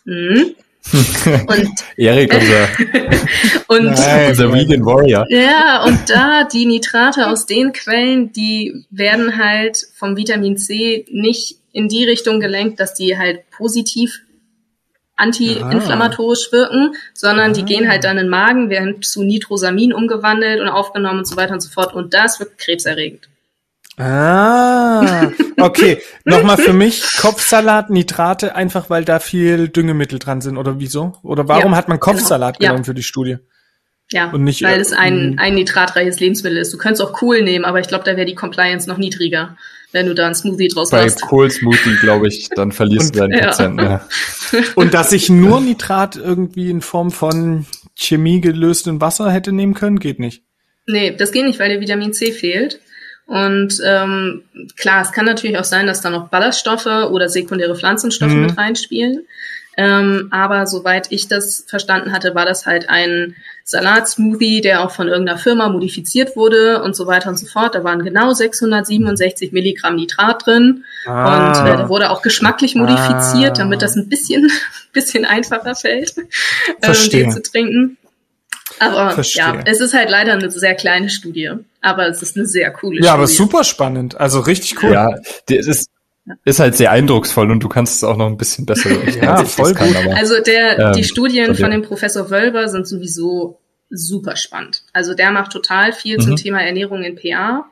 Mhm. 0.05 0.55
und 1.47 1.71
Erik, 1.97 2.35
unser, 2.35 2.68
und, 3.68 3.87
unser 3.87 4.53
Vegan 4.53 4.85
Warrior. 4.85 5.25
Ja, 5.31 5.85
und 5.85 6.11
da 6.11 6.45
die 6.45 6.66
Nitrate 6.66 7.27
aus 7.27 7.47
den 7.47 7.73
Quellen, 7.73 8.33
die 8.33 8.85
werden 8.91 9.39
halt 9.39 9.79
vom 9.95 10.16
Vitamin 10.18 10.59
C 10.59 11.07
nicht 11.11 11.57
in 11.73 11.89
die 11.89 12.05
Richtung 12.05 12.41
gelenkt, 12.41 12.81
dass 12.81 12.93
die 12.93 13.16
halt 13.16 13.49
positiv 13.51 14.21
anti-inflammatorisch 15.21 16.51
wirken, 16.53 16.95
sondern 17.14 17.53
die 17.53 17.64
gehen 17.64 17.89
halt 17.89 18.05
dann 18.05 18.18
in 18.18 18.25
den 18.25 18.31
Magen, 18.31 18.71
werden 18.71 19.03
zu 19.03 19.23
Nitrosamin 19.23 19.93
umgewandelt 19.93 20.61
und 20.61 20.68
aufgenommen 20.68 21.21
und 21.21 21.27
so 21.27 21.37
weiter 21.37 21.55
und 21.55 21.61
so 21.61 21.71
fort. 21.71 21.95
Und 21.95 22.14
das 22.14 22.41
wird 22.41 22.59
krebserregend. 22.59 23.29
Ah, 23.99 25.31
okay. 25.59 26.01
Nochmal 26.25 26.57
für 26.57 26.73
mich, 26.73 27.18
Kopfsalat, 27.18 27.91
Nitrate, 27.91 28.57
einfach 28.57 28.89
weil 28.89 29.05
da 29.05 29.18
viel 29.18 29.68
Düngemittel 29.68 30.18
dran 30.18 30.41
sind, 30.41 30.57
oder 30.57 30.79
wieso? 30.81 31.18
Oder 31.23 31.49
warum 31.49 31.73
Ja, 31.73 31.79
hat 31.79 31.89
man 31.89 32.01
Kopfsalat 32.01 32.59
genau. 32.59 32.64
Ja. 32.64 32.71
genommen 32.71 32.85
für 32.85 32.95
die 32.95 33.03
Studie? 33.03 33.37
Ja, 34.12 34.31
Und 34.31 34.43
nicht, 34.43 34.62
weil 34.62 34.79
äh, 34.79 34.81
es 34.81 34.93
ein, 34.93 35.39
ein 35.39 35.55
nitratreiches 35.55 36.18
Lebensmittel 36.18 36.59
ist. 36.59 36.73
Du 36.73 36.79
könntest 36.79 37.03
auch 37.03 37.12
Kohl 37.12 37.43
nehmen, 37.43 37.64
aber 37.64 37.79
ich 37.79 37.89
glaube, 37.89 38.05
da 38.05 38.16
wäre 38.16 38.27
die 38.27 38.35
Compliance 38.35 38.89
noch 38.89 38.99
niedriger, 38.99 39.57
wenn 39.93 40.07
du 40.07 40.14
da 40.14 40.26
einen 40.26 40.34
Smoothie 40.34 40.68
draus 40.68 40.91
Bei 40.91 41.03
machst. 41.05 41.20
Kohl 41.22 41.51
Smoothie, 41.51 41.97
glaube 42.01 42.28
ich, 42.28 42.49
dann 42.57 42.72
verlierst 42.72 43.14
du 43.14 43.20
deinen 43.20 43.32
Ja. 43.38 43.47
Prozent. 43.47 43.80
Ja. 43.80 44.07
Und 44.74 44.95
dass 44.95 45.12
ich 45.12 45.28
nur 45.30 45.61
Nitrat 45.61 46.16
irgendwie 46.16 46.70
in 46.70 46.80
Form 46.80 47.11
von 47.11 47.66
Chemie 47.97 48.41
gelöstem 48.41 49.01
Wasser 49.01 49.30
hätte 49.30 49.53
nehmen 49.53 49.74
können, 49.74 49.99
geht 50.01 50.18
nicht. 50.18 50.43
Nee, 50.86 51.14
das 51.16 51.32
geht 51.32 51.45
nicht, 51.45 51.59
weil 51.59 51.68
dir 51.70 51.80
Vitamin 51.80 52.12
C 52.12 52.32
fehlt. 52.32 52.80
Und 53.26 53.80
ähm, 53.86 54.43
klar, 54.76 55.03
es 55.03 55.12
kann 55.12 55.24
natürlich 55.24 55.57
auch 55.57 55.64
sein, 55.64 55.86
dass 55.86 56.01
da 56.01 56.11
noch 56.11 56.28
Ballaststoffe 56.30 56.86
oder 56.86 57.28
sekundäre 57.28 57.76
Pflanzenstoffe 57.76 58.32
Mhm. 58.32 58.43
mit 58.47 58.59
reinspielen. 58.59 59.24
Ähm, 59.77 60.29
aber 60.31 60.66
soweit 60.66 61.11
ich 61.11 61.29
das 61.29 61.64
verstanden 61.66 62.12
hatte, 62.12 62.35
war 62.35 62.45
das 62.45 62.66
halt 62.66 62.91
ein 62.91 63.37
Salatsmoothie, 63.64 64.61
der 64.61 64.83
auch 64.85 64.91
von 64.91 65.09
irgendeiner 65.09 65.39
Firma 65.39 65.68
modifiziert 65.68 66.37
wurde 66.37 66.83
und 66.83 66.95
so 66.97 67.07
weiter 67.07 67.29
und 67.31 67.39
so 67.39 67.47
fort. 67.47 67.75
Da 67.75 67.85
waren 67.85 68.05
genau 68.05 68.33
667 68.33 69.53
Milligramm 69.53 69.97
Nitrat 69.97 70.45
drin. 70.45 70.85
Ah. 71.07 71.49
Und 71.62 71.66
äh, 71.68 71.77
der 71.77 71.89
wurde 71.89 72.11
auch 72.11 72.21
geschmacklich 72.23 72.75
modifiziert, 72.75 73.53
Ah. 73.53 73.59
damit 73.59 73.81
das 73.83 73.97
ein 73.97 74.09
bisschen, 74.09 74.51
bisschen 74.93 75.25
einfacher 75.25 75.75
fällt, 75.75 76.14
ähm, 76.83 77.11
den 77.11 77.31
zu 77.31 77.41
trinken. 77.43 77.97
Aber 78.79 79.11
Verstehe. 79.11 79.43
ja, 79.43 79.61
es 79.66 79.81
ist 79.81 79.95
halt 79.95 80.11
leider 80.11 80.33
eine 80.33 80.51
sehr 80.51 80.75
kleine 80.75 81.11
Studie. 81.11 81.51
Aber 81.81 82.07
es 82.09 82.23
ist 82.23 82.37
eine 82.37 82.47
sehr 82.47 82.71
coole 82.73 82.97
Ja, 82.99 83.03
Studie. 83.03 83.14
aber 83.14 83.27
super 83.27 83.64
spannend. 83.64 84.18
Also 84.21 84.41
richtig 84.41 84.83
cool. 84.83 84.93
Ja, 84.93 85.16
es 85.49 85.66
ist, 85.66 85.91
ist 86.45 86.61
halt 86.61 86.77
sehr 86.77 86.91
eindrucksvoll 86.93 87.51
und 87.51 87.61
du 87.62 87.68
kannst 87.68 87.97
es 87.97 88.05
auch 88.05 88.16
noch 88.16 88.27
ein 88.27 88.37
bisschen 88.37 88.66
besser. 88.66 88.91
Ja, 89.23 89.45
voll 89.45 89.75
kann, 89.75 89.89
gut. 89.89 89.97
aber- 89.97 90.16
Also 90.16 90.41
der, 90.41 90.79
Ähm, 90.79 90.93
die 90.93 91.05
Studien 91.05 91.55
von 91.55 91.71
dem- 91.71 91.83
Professor 91.83 92.31
Wölber 92.31 92.68
sind 92.68 92.87
sowieso 92.87 93.59
super 93.89 94.37
spannend. 94.37 94.83
Also 94.93 95.14
der 95.14 95.31
macht 95.33 95.51
total 95.53 95.93
viel 95.93 96.18
zum 96.18 96.33
Mhm. 96.33 96.37
Thema 96.37 96.62
Ernährung 96.62 97.03
in 97.03 97.16
PA. 97.16 97.66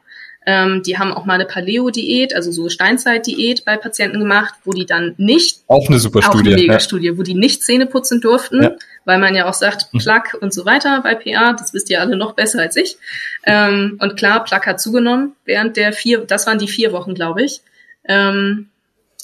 Ähm, 0.46 0.82
die 0.82 0.98
haben 0.98 1.12
auch 1.12 1.26
mal 1.26 1.34
eine 1.34 1.44
Paleo-Diät, 1.44 2.34
also 2.34 2.50
so 2.50 2.68
Steinzeit-Diät 2.70 3.64
bei 3.66 3.76
Patienten 3.76 4.18
gemacht, 4.18 4.54
wo 4.64 4.72
die 4.72 4.86
dann 4.86 5.14
nicht 5.18 5.60
auch 5.66 5.86
eine 5.88 5.98
super 5.98 6.20
auch 6.20 6.22
Studie. 6.32 6.52
eine 6.52 6.60
ja. 6.62 6.66
Mega-Studie, 6.68 7.18
wo 7.18 7.22
die 7.22 7.34
nicht 7.34 7.62
Zähne 7.62 7.84
putzen 7.86 8.20
durften, 8.22 8.62
Ja. 8.62 8.72
weil 9.04 9.18
man 9.18 9.34
ja 9.36 9.46
auch 9.46 9.52
sagt, 9.52 9.90
Plaque 9.98 10.38
und 10.38 10.54
so 10.54 10.64
weiter 10.64 11.02
bei 11.02 11.14
PA, 11.14 11.52
das 11.52 11.74
wisst 11.74 11.90
ihr 11.90 12.00
alle 12.00 12.16
noch 12.16 12.32
besser 12.32 12.60
als 12.60 12.76
ich. 12.76 12.96
Ähm, 13.44 13.98
und 14.00 14.16
klar, 14.16 14.42
Plaque 14.42 14.66
hat 14.70 14.80
zugenommen 14.80 15.36
während 15.44 15.76
der 15.76 15.92
vier, 15.92 16.20
das 16.20 16.46
waren 16.46 16.58
die 16.58 16.68
vier 16.68 16.92
Wochen, 16.92 17.14
glaube 17.14 17.42
ich. 17.44 17.60
Ähm, 18.08 18.68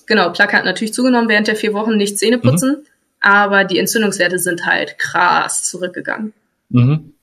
genau, 0.07 0.31
Plaque 0.31 0.53
hat 0.53 0.65
natürlich 0.65 0.95
zugenommen 0.95 1.29
während 1.29 1.49
der 1.49 1.57
vier 1.57 1.73
Wochen, 1.73 1.97
nicht 1.97 2.19
Zähne 2.19 2.39
putzen, 2.39 2.87
aber 3.21 3.65
die 3.65 3.79
Entzündungswerte 3.79 4.39
sind 4.39 4.67
halt 4.67 4.99
krass 4.99 5.65
zurückgegangen. 5.65 6.33
Mhm. 6.69 7.15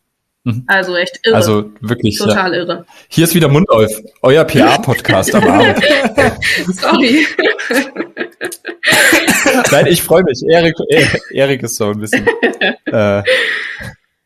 Also 0.66 0.95
echt 0.95 1.20
irre. 1.24 1.36
Also 1.36 1.72
wirklich. 1.82 2.18
Ja. 2.20 2.26
Total 2.26 2.55
irre. 2.55 2.86
Hier 3.09 3.26
ist 3.26 3.36
wieder 3.36 3.47
Mundolf, 3.47 3.91
euer 4.24 4.43
PR-Podcast 4.43 5.36
am 5.36 5.47
Abend. 5.47 5.84
Sorry. 6.74 7.28
Nein, 9.72 9.86
ich 9.86 10.01
freue 10.01 10.24
mich. 10.24 10.41
Erik 11.32 11.62
ist 11.62 11.76
so 11.76 11.91
ein 11.91 11.99
bisschen. 11.99 12.28
Äh, 12.86 13.22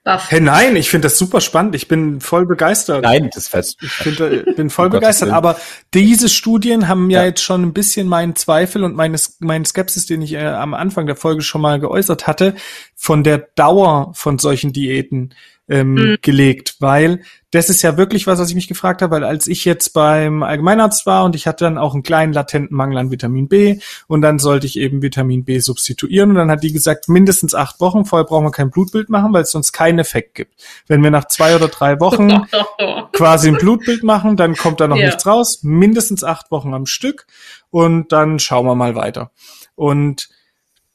Baff. 0.06 0.30
Hey, 0.30 0.39
nein, 0.39 0.76
ich 0.76 0.91
finde 0.91 1.08
das 1.08 1.18
super 1.18 1.41
spannend. 1.41 1.74
Ich 1.74 1.88
bin 1.88 2.22
voll 2.22 2.45
begeistert. 2.45 3.01
nein, 3.03 3.32
das 3.34 3.47
fest. 3.47 3.78
Ich 3.82 3.91
find, 3.91 4.20
äh, 4.20 4.43
bin 4.56 4.70
voll 4.70 4.91
begeistert. 4.91 5.32
Aber 5.32 5.60
diese 5.95 6.30
Studien 6.30 6.88
haben 6.88 7.10
ja, 7.10 7.22
Ja. 7.22 7.26
jetzt 7.26 7.41
schon 7.41 7.64
ein 7.64 7.74
bisschen 7.74 8.08
meinen 8.08 8.36
Zweifel 8.36 8.84
und 8.84 8.95
meine, 8.95 9.18
meinen 9.39 9.66
Skepsis, 9.66 10.06
den 10.06 10.22
ich 10.22 10.34
äh, 10.34 10.45
am 10.45 10.76
Anfang 10.76 11.08
der 11.08 11.16
Folge 11.16 11.41
schon 11.41 11.60
mal 11.62 11.80
geäußert 11.80 12.28
hatte, 12.28 12.53
von 12.95 13.24
der 13.24 13.39
Dauer 13.56 14.12
von 14.14 14.38
solchen 14.38 14.72
Diäten 14.74 15.34
ähm, 15.68 15.93
Mhm. 15.95 16.18
gelegt, 16.22 16.76
weil 16.80 17.22
das 17.51 17.70
ist 17.70 17.82
ja 17.82 17.97
wirklich 17.97 18.28
was, 18.28 18.38
was 18.38 18.49
ich 18.49 18.55
mich 18.55 18.68
gefragt 18.68 19.01
habe, 19.01 19.16
weil 19.16 19.24
als 19.24 19.47
ich 19.47 19.66
jetzt 19.66 19.93
beim 19.93 20.43
Allgemeinarzt 20.43 21.05
war 21.05 21.24
und 21.24 21.36
ich 21.36 21.47
hatte 21.47 21.63
dann 21.63 21.78
auch 21.78 21.93
einen 21.93 22.03
kleinen 22.03 22.34
latenten 22.34 22.76
Mangel 22.76 22.97
an 22.97 23.11
Vitamin 23.11 23.47
B 23.47 23.80
und 24.07 24.22
dann 24.22 24.38
sollte 24.39 24.68
ich 24.68 24.78
eben 24.78 25.01
Vitamin 25.01 25.43
B 25.45 25.59
substituieren 25.59 26.30
und 26.32 26.36
dann 26.36 26.51
hat 26.51 26.63
die 26.63 26.74
gesagt, 26.74 27.07
mindestens 27.09 27.55
acht 27.55 27.80
Wochen, 27.80 28.05
vorher 28.05 28.26
brauchen 28.26 28.43
wir 28.45 28.51
kein 28.51 28.70
Blutbild 28.72 29.09
machen, 29.09 29.34
weil 29.34 29.43
es 29.43 29.51
sonst 29.51 29.72
keinen 29.72 29.99
Effekt 29.99 30.36
gibt. 30.36 30.53
Wenn 30.88 31.01
wir 31.01 31.11
nach 31.11 31.26
zwei 31.26 31.55
oder 31.55 31.70
drei 31.70 31.99
Wochen 31.99 32.30
quasi 33.13 33.47
ein 33.47 33.57
Blutbild 33.57 34.03
machen, 34.03 34.36
dann 34.38 34.55
kommt 34.55 34.80
da 34.82 34.88
noch 34.88 34.97
Ja. 34.97 35.05
nichts 35.05 35.26
raus, 35.26 35.59
mindestens 35.63 36.24
acht 36.24 36.51
Wochen 36.51 36.74
am 36.74 36.86
Stück 36.86 37.26
und 37.72 38.11
dann 38.11 38.38
schauen 38.39 38.66
wir 38.66 38.76
mal 38.76 38.95
weiter. 38.95 39.32
Und 39.76 40.30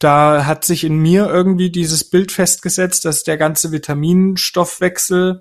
da 0.00 0.46
hat 0.46 0.64
sich 0.64 0.82
in 0.82 0.96
mir 0.96 1.28
irgendwie 1.28 1.70
dieses 1.70 2.02
Bild 2.04 2.32
festgesetzt, 2.32 3.04
dass 3.04 3.22
der 3.22 3.36
ganze 3.36 3.70
Vitaminstoffwechsel 3.70 5.40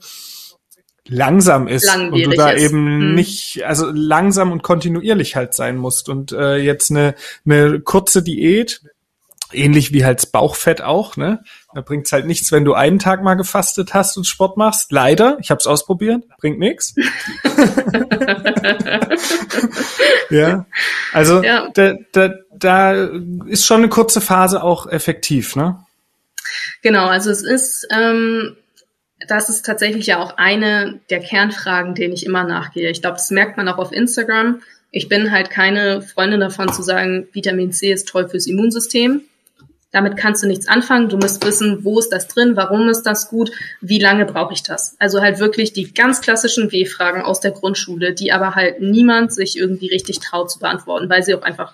langsam 1.08 1.68
ist 1.68 1.88
und 1.90 1.96
du 1.96 2.02
Langwierig 2.10 2.38
da 2.38 2.50
ist. 2.52 2.64
eben 2.64 3.10
Mhm. 3.10 3.16
nicht, 3.16 3.64
also 3.66 3.90
langsam 3.92 4.52
und 4.52 4.62
kontinuierlich 4.62 5.36
halt 5.36 5.56
sein 5.56 5.78
musst. 5.78 6.10
Und 6.10 6.32
äh, 6.34 6.58
jetzt 6.58 6.92
eine, 6.92 7.16
eine 7.46 7.80
kurze 7.80 8.22
Diät, 8.22 8.82
ähnlich 9.52 9.92
wie 9.94 10.06
halt 10.06 10.32
Bauchfett 10.32 10.82
auch, 10.82 11.18
ne? 11.18 11.44
Da 11.74 11.82
bringt's 11.82 12.12
halt 12.12 12.28
nichts, 12.28 12.52
wenn 12.52 12.66
du 12.66 12.74
einen 12.74 13.00
Tag 13.00 13.24
mal 13.24 13.34
gefastet 13.36 13.94
hast 13.96 14.16
und 14.18 14.28
Sport 14.28 14.58
machst. 14.58 14.92
Leider, 14.92 15.38
ich 15.42 15.50
habe 15.50 15.60
es 15.60 15.66
ausprobiert, 15.68 16.24
bringt 16.40 16.60
nichts. 16.60 16.94
ja, 20.30 20.66
also 21.14 21.44
Ja. 21.44 21.70
Da, 21.74 21.94
da, 22.12 22.30
da 22.60 23.10
ist 23.48 23.66
schon 23.66 23.78
eine 23.78 23.90
kurze 23.90 24.22
Phase 24.22 24.64
auch 24.64 24.88
effektiv, 24.88 25.56
ne? 25.56 25.84
Genau, 26.82 27.08
also 27.08 27.30
es 27.30 27.44
ist, 27.44 27.88
ähm, 27.92 28.56
das 29.28 29.50
ist 29.50 29.66
tatsächlich 29.66 30.08
ja 30.08 30.20
auch 30.20 30.38
eine 30.38 31.00
der 31.10 31.20
Kernfragen, 31.20 31.96
denen 31.96 32.14
ich 32.14 32.26
immer 32.26 32.44
nachgehe. 32.44 32.90
Ich 32.90 33.02
glaube, 33.02 33.18
das 33.18 33.32
merkt 33.32 33.58
man 33.58 33.68
auch 33.68 33.78
auf 33.78 33.92
Instagram. 33.92 34.62
Ich 34.92 35.08
bin 35.08 35.32
halt 35.32 35.50
keine 35.50 36.02
Freundin 36.02 36.40
davon 36.40 36.72
zu 36.72 36.82
sagen, 36.82 37.28
Vitamin 37.34 37.72
C 37.72 37.92
ist 37.92 38.08
toll 38.08 38.28
fürs 38.28 38.48
Immunsystem. 38.48 39.22
Damit 39.92 40.18
kannst 40.18 40.44
du 40.44 40.48
nichts 40.48 40.68
anfangen. 40.68 41.10
Du 41.10 41.18
musst 41.18 41.44
wissen, 41.44 41.84
wo 41.84 42.00
ist 42.00 42.10
das 42.10 42.28
drin, 42.28 42.56
warum 42.56 42.90
ist 42.90 43.04
das 43.04 43.28
gut, 43.28 43.52
wie 43.82 44.00
lange 44.00 44.26
brauche 44.26 44.54
ich 44.54 44.62
das. 44.64 44.96
Also 45.00 45.22
halt 45.22 45.40
wirklich 45.40 45.74
die 45.74 45.94
ganz 45.94 46.22
klassischen 46.22 46.72
W-Fragen 46.72 47.22
aus 47.24 47.40
der 47.40 47.52
Grundschule, 47.52 48.14
die 48.14 48.32
aber 48.32 48.56
halt 48.56 48.82
niemand 48.82 49.34
sich 49.34 49.58
irgendwie 49.58 49.88
richtig 49.88 50.20
traut 50.20 50.52
zu 50.52 50.60
beantworten, 50.60 51.10
weil 51.10 51.24
sie 51.24 51.34
auch 51.34 51.42
einfach 51.42 51.74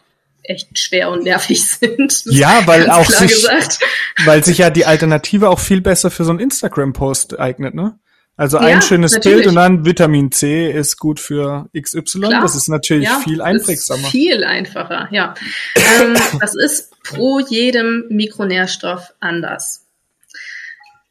echt 0.50 0.78
schwer 0.78 1.10
und 1.12 1.24
nervig 1.24 1.66
sind. 1.80 2.24
Ja, 2.26 2.62
weil 2.66 2.90
auch 2.90 3.10
sich, 3.10 3.32
gesagt. 3.32 3.80
weil 4.26 4.44
sich 4.44 4.60
ja 4.60 4.70
die 4.70 4.86
Alternative 4.86 5.50
auch 5.50 5.60
viel 5.60 5.82
besser 5.82 6.12
für 6.12 6.24
so 6.24 6.32
einen 6.32 6.40
Instagram-Post 6.40 7.40
eignet, 7.40 7.74
ne? 7.76 7.98
Also 8.38 8.58
ein 8.58 8.68
Ja, 8.68 8.82
schönes 8.82 9.14
natürlich. 9.14 9.38
Bild 9.38 9.48
und 9.48 9.56
dann 9.56 9.86
Vitamin 9.86 10.30
C 10.30 10.70
ist 10.70 10.98
gut 10.98 11.22
für 11.22 11.70
XY. 11.80 12.20
Klar. 12.20 12.42
Das 12.42 12.54
ist 12.56 12.68
natürlich 12.68 13.06
Ja, 13.08 13.22
viel 13.24 13.42
einprägsamer. 13.42 14.10
Viel 14.10 14.44
einfacher, 14.44 15.08
ja. 15.12 15.36
ähm, 15.76 16.16
das 16.42 16.54
ist 16.54 17.02
pro 17.02 17.40
jedem 17.40 18.04
Mikronährstoff 18.10 19.14
anders. 19.22 19.85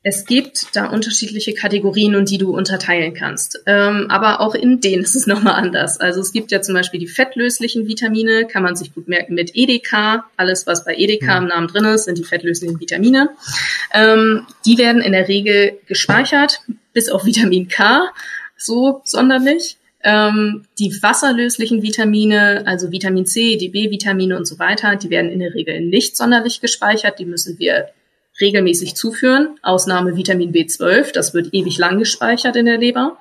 Es 0.06 0.26
gibt 0.26 0.76
da 0.76 0.88
unterschiedliche 0.90 1.54
Kategorien 1.54 2.14
und 2.14 2.28
die 2.28 2.36
du 2.36 2.54
unterteilen 2.54 3.14
kannst. 3.14 3.62
Ähm, 3.64 4.06
aber 4.10 4.40
auch 4.42 4.54
in 4.54 4.82
denen 4.82 5.02
ist 5.02 5.16
es 5.16 5.26
nochmal 5.26 5.54
anders. 5.54 5.98
Also 5.98 6.20
es 6.20 6.30
gibt 6.30 6.52
ja 6.52 6.60
zum 6.60 6.74
Beispiel 6.74 7.00
die 7.00 7.06
fettlöslichen 7.06 7.88
Vitamine, 7.88 8.46
kann 8.46 8.62
man 8.62 8.76
sich 8.76 8.94
gut 8.94 9.08
merken 9.08 9.32
mit 9.34 9.52
EDK. 9.54 10.24
Alles, 10.36 10.66
was 10.66 10.84
bei 10.84 10.94
EDK 10.94 11.38
im 11.38 11.46
Namen 11.46 11.68
drin 11.68 11.86
ist, 11.86 12.04
sind 12.04 12.18
die 12.18 12.24
fettlöslichen 12.24 12.78
Vitamine. 12.78 13.30
Ähm, 13.94 14.46
die 14.66 14.76
werden 14.76 15.00
in 15.00 15.12
der 15.12 15.26
Regel 15.26 15.78
gespeichert, 15.86 16.60
bis 16.92 17.08
auf 17.08 17.24
Vitamin 17.24 17.68
K, 17.68 18.10
so 18.58 19.00
sonderlich. 19.04 19.78
Ähm, 20.02 20.66
die 20.78 21.02
wasserlöslichen 21.02 21.82
Vitamine, 21.82 22.64
also 22.66 22.92
Vitamin 22.92 23.24
C, 23.24 23.56
die 23.56 23.70
B-Vitamine 23.70 24.36
und 24.36 24.46
so 24.46 24.58
weiter, 24.58 24.96
die 24.96 25.08
werden 25.08 25.30
in 25.30 25.38
der 25.38 25.54
Regel 25.54 25.80
nicht 25.80 26.14
sonderlich 26.14 26.60
gespeichert. 26.60 27.18
Die 27.18 27.24
müssen 27.24 27.58
wir 27.58 27.88
regelmäßig 28.40 28.94
zuführen. 28.94 29.58
Ausnahme 29.62 30.16
Vitamin 30.16 30.52
B12, 30.52 31.12
das 31.12 31.34
wird 31.34 31.52
ewig 31.52 31.78
lang 31.78 31.98
gespeichert 31.98 32.56
in 32.56 32.66
der 32.66 32.78
Leber. 32.78 33.18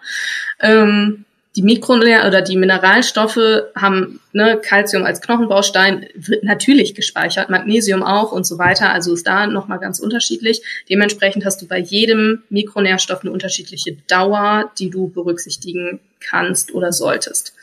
Ähm, 0.60 1.26
die 1.56 1.62
Mikro- 1.62 1.98
oder 1.98 2.42
die 2.42 2.58
Mineralstoffe 2.58 3.40
haben 3.76 4.20
ne, 4.32 4.60
Calcium 4.60 5.04
als 5.04 5.22
Knochenbaustein, 5.22 6.08
wird 6.16 6.44
natürlich 6.44 6.96
gespeichert, 6.96 7.52
Magnesium 7.52 8.02
auch 8.02 8.32
und 8.32 8.46
so 8.46 8.58
weiter. 8.58 8.92
Also 8.92 9.14
ist 9.14 9.28
da 9.28 9.46
nochmal 9.46 9.78
ganz 9.78 10.00
unterschiedlich. 10.00 10.64
Dementsprechend 10.90 11.46
hast 11.46 11.62
du 11.62 11.68
bei 11.68 11.78
jedem 11.78 12.42
Mikronährstoff 12.50 13.22
eine 13.22 13.32
unterschiedliche 13.32 13.98
Dauer, 14.08 14.72
die 14.80 14.90
du 14.90 15.10
berücksichtigen 15.10 16.00
kannst 16.20 16.74
oder 16.74 16.92
solltest. 16.92 17.54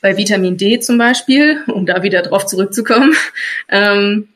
Bei 0.00 0.16
Vitamin 0.16 0.56
D 0.56 0.78
zum 0.78 0.98
Beispiel, 0.98 1.62
um 1.66 1.84
da 1.84 2.04
wieder 2.04 2.22
drauf 2.22 2.46
zurückzukommen, 2.46 3.14
ähm, 3.68 4.28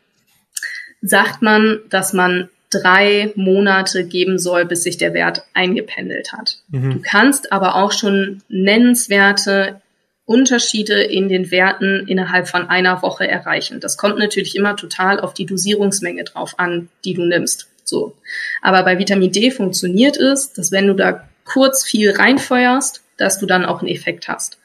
sagt 1.02 1.42
man, 1.42 1.80
dass 1.88 2.12
man 2.12 2.48
drei 2.70 3.32
Monate 3.34 4.04
geben 4.04 4.38
soll, 4.38 4.64
bis 4.64 4.84
sich 4.84 4.96
der 4.96 5.12
Wert 5.12 5.42
eingependelt 5.54 6.32
hat. 6.32 6.58
Mhm. 6.68 6.92
Du 6.92 7.02
kannst 7.02 7.52
aber 7.52 7.74
auch 7.74 7.92
schon 7.92 8.42
nennenswerte 8.48 9.80
Unterschiede 10.24 11.02
in 11.02 11.28
den 11.28 11.50
Werten 11.50 12.06
innerhalb 12.06 12.46
von 12.46 12.68
einer 12.68 13.02
Woche 13.02 13.26
erreichen. 13.26 13.80
Das 13.80 13.96
kommt 13.96 14.18
natürlich 14.18 14.54
immer 14.54 14.76
total 14.76 15.18
auf 15.18 15.34
die 15.34 15.46
Dosierungsmenge 15.46 16.22
drauf 16.22 16.54
an, 16.58 16.88
die 17.04 17.14
du 17.14 17.24
nimmst. 17.24 17.68
So. 17.82 18.16
Aber 18.62 18.84
bei 18.84 18.98
Vitamin 18.98 19.32
D 19.32 19.50
funktioniert 19.50 20.16
es, 20.16 20.52
dass 20.52 20.70
wenn 20.70 20.86
du 20.86 20.94
da 20.94 21.28
kurz 21.44 21.84
viel 21.84 22.12
reinfeuerst, 22.12 23.02
dass 23.16 23.40
du 23.40 23.46
dann 23.46 23.64
auch 23.64 23.80
einen 23.80 23.90
Effekt 23.90 24.28
hast. 24.28 24.59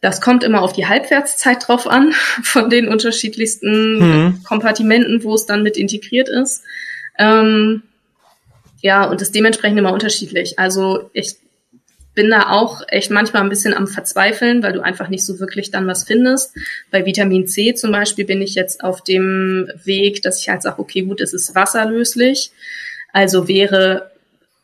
Das 0.00 0.20
kommt 0.20 0.44
immer 0.44 0.62
auf 0.62 0.72
die 0.72 0.86
Halbwertszeit 0.86 1.66
drauf 1.66 1.86
an, 1.86 2.12
von 2.42 2.70
den 2.70 2.88
unterschiedlichsten 2.88 3.98
mhm. 3.98 4.44
Kompartimenten, 4.44 5.24
wo 5.24 5.34
es 5.34 5.46
dann 5.46 5.62
mit 5.62 5.76
integriert 5.76 6.28
ist. 6.28 6.62
Ähm, 7.18 7.82
ja, 8.82 9.04
und 9.04 9.22
ist 9.22 9.34
dementsprechend 9.34 9.78
immer 9.78 9.92
unterschiedlich. 9.92 10.58
Also 10.58 11.10
ich 11.12 11.36
bin 12.14 12.30
da 12.30 12.50
auch 12.50 12.82
echt 12.88 13.10
manchmal 13.10 13.42
ein 13.42 13.48
bisschen 13.48 13.74
am 13.74 13.86
Verzweifeln, 13.86 14.62
weil 14.62 14.72
du 14.72 14.80
einfach 14.80 15.08
nicht 15.08 15.24
so 15.24 15.38
wirklich 15.38 15.70
dann 15.70 15.86
was 15.86 16.04
findest. 16.04 16.54
Bei 16.90 17.04
Vitamin 17.04 17.46
C 17.46 17.74
zum 17.74 17.92
Beispiel 17.92 18.24
bin 18.24 18.40
ich 18.40 18.54
jetzt 18.54 18.82
auf 18.82 19.02
dem 19.02 19.70
Weg, 19.84 20.22
dass 20.22 20.40
ich 20.40 20.48
halt 20.48 20.62
sage, 20.62 20.80
okay, 20.80 21.02
gut, 21.02 21.20
es 21.20 21.34
ist 21.34 21.54
wasserlöslich. 21.54 22.50
Also 23.12 23.48
wäre 23.48 24.10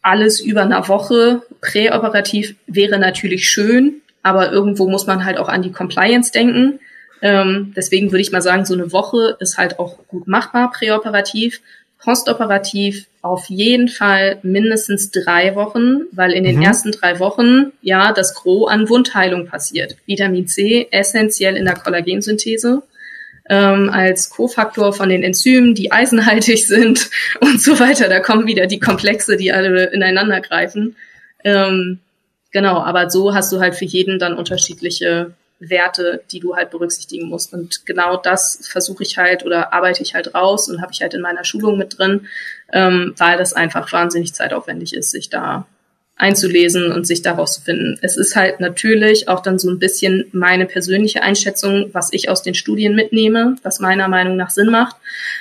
alles 0.01 0.41
über 0.41 0.63
einer 0.63 0.89
Woche 0.89 1.43
präoperativ 1.61 2.57
wäre 2.67 2.99
natürlich 2.99 3.49
schön, 3.49 4.02
aber 4.23 4.53
irgendwo 4.53 4.89
muss 4.89 5.07
man 5.07 5.25
halt 5.25 5.39
auch 5.39 5.49
an 5.49 5.63
die 5.63 5.73
Compliance 5.73 6.33
denken. 6.33 6.81
Ähm, 7.21 7.73
deswegen 7.77 8.11
würde 8.11 8.23
ich 8.23 8.33
mal 8.33 8.43
sagen, 8.43 8.65
so 8.65 8.75
eine 8.75 8.93
Woche 8.93 9.37
ist 9.39 9.59
halt 9.59 9.79
auch 9.79 9.99
gut 10.09 10.27
machbar 10.27 10.71
präoperativ 10.71 11.61
postoperativ 12.03 13.07
auf 13.23 13.49
jeden 13.49 13.89
Fall 13.89 14.39
mindestens 14.43 15.11
drei 15.11 15.55
Wochen, 15.55 16.03
weil 16.11 16.33
in 16.33 16.45
den 16.45 16.57
mhm. 16.57 16.63
ersten 16.63 16.93
drei 16.93 17.21
Wochen 17.21 17.73
ja 17.81 18.13
das 18.13 18.35
Gros 18.35 18.71
an 18.71 18.89
Wundheilung 18.89 19.47
passiert. 19.47 19.97
Vitamin 20.07 20.49
C 20.49 20.89
essentiell 20.91 21.57
in 21.57 21.65
der 21.65 21.77
Kollagensynthese 21.77 22.83
ähm, 23.49 23.91
als 23.91 24.31
Kofaktor 24.31 24.93
von 24.93 25.09
den 25.09 25.23
Enzymen, 25.23 25.75
die 25.75 25.93
eisenhaltig 25.93 26.59
sind 26.67 27.09
und 27.41 27.63
so 27.63 27.79
weiter. 27.79 28.09
Da 28.09 28.19
kommen 28.19 28.47
wieder 28.47 28.67
die 28.67 28.81
Komplexe, 28.81 29.37
die 29.37 29.53
alle 29.53 29.87
ineinander 29.93 30.41
greifen. 30.41 30.97
Ähm, 31.45 32.01
genau, 32.53 32.81
aber 32.81 33.11
so 33.11 33.35
hast 33.35 33.53
du 33.53 33.61
halt 33.61 33.75
für 33.75 33.85
jeden 33.85 34.19
dann 34.19 34.37
unterschiedliche 34.37 35.35
Werte, 35.59 36.23
die 36.31 36.41
du 36.41 36.57
halt 36.57 36.71
berücksichtigen 36.71 37.29
musst. 37.29 37.53
Und 37.53 37.87
genau 37.87 38.17
das 38.17 38.67
versuche 38.69 39.03
ich 39.03 39.19
halt 39.19 39.45
oder 39.45 39.73
arbeite 39.73 40.03
ich 40.03 40.15
halt 40.15 40.35
raus 40.35 40.69
und 40.69 40.83
habe 40.83 40.93
ich 40.93 41.03
halt 41.03 41.15
in 41.15 41.21
meiner 41.21 41.45
Schulung 41.45 41.79
mit 41.79 41.99
drin, 41.99 42.27
ähm, 42.73 43.15
weil 43.17 43.39
das 43.39 43.53
einfach 43.53 43.93
wahnsinnig 43.93 44.35
zeitaufwendig 44.35 44.95
ist, 44.95 45.11
sich 45.11 45.31
da 45.31 45.67
einzulesen 46.23 46.93
und 46.93 47.05
sich 47.05 47.21
daraus 47.21 47.55
zu 47.55 47.63
finden. 47.63 47.99
Es 48.01 48.17
ist 48.17 48.37
halt 48.37 48.61
natürlich 48.61 49.29
auch 49.29 49.41
dann 49.41 49.59
so 49.59 49.69
ein 49.69 49.81
bisschen 49.81 50.27
meine 50.33 50.67
persönliche 50.67 51.23
Einschätzung, 51.23 51.91
was 51.93 52.13
ich 52.13 52.29
aus 52.29 52.43
den 52.43 52.55
Studien 52.55 52.95
mitnehme, 52.95 53.57
was 53.65 53.81
meiner 53.81 54.07
Meinung 54.07 54.37
nach 54.37 54.51
Sinn 54.51 54.71
macht. 54.71 54.97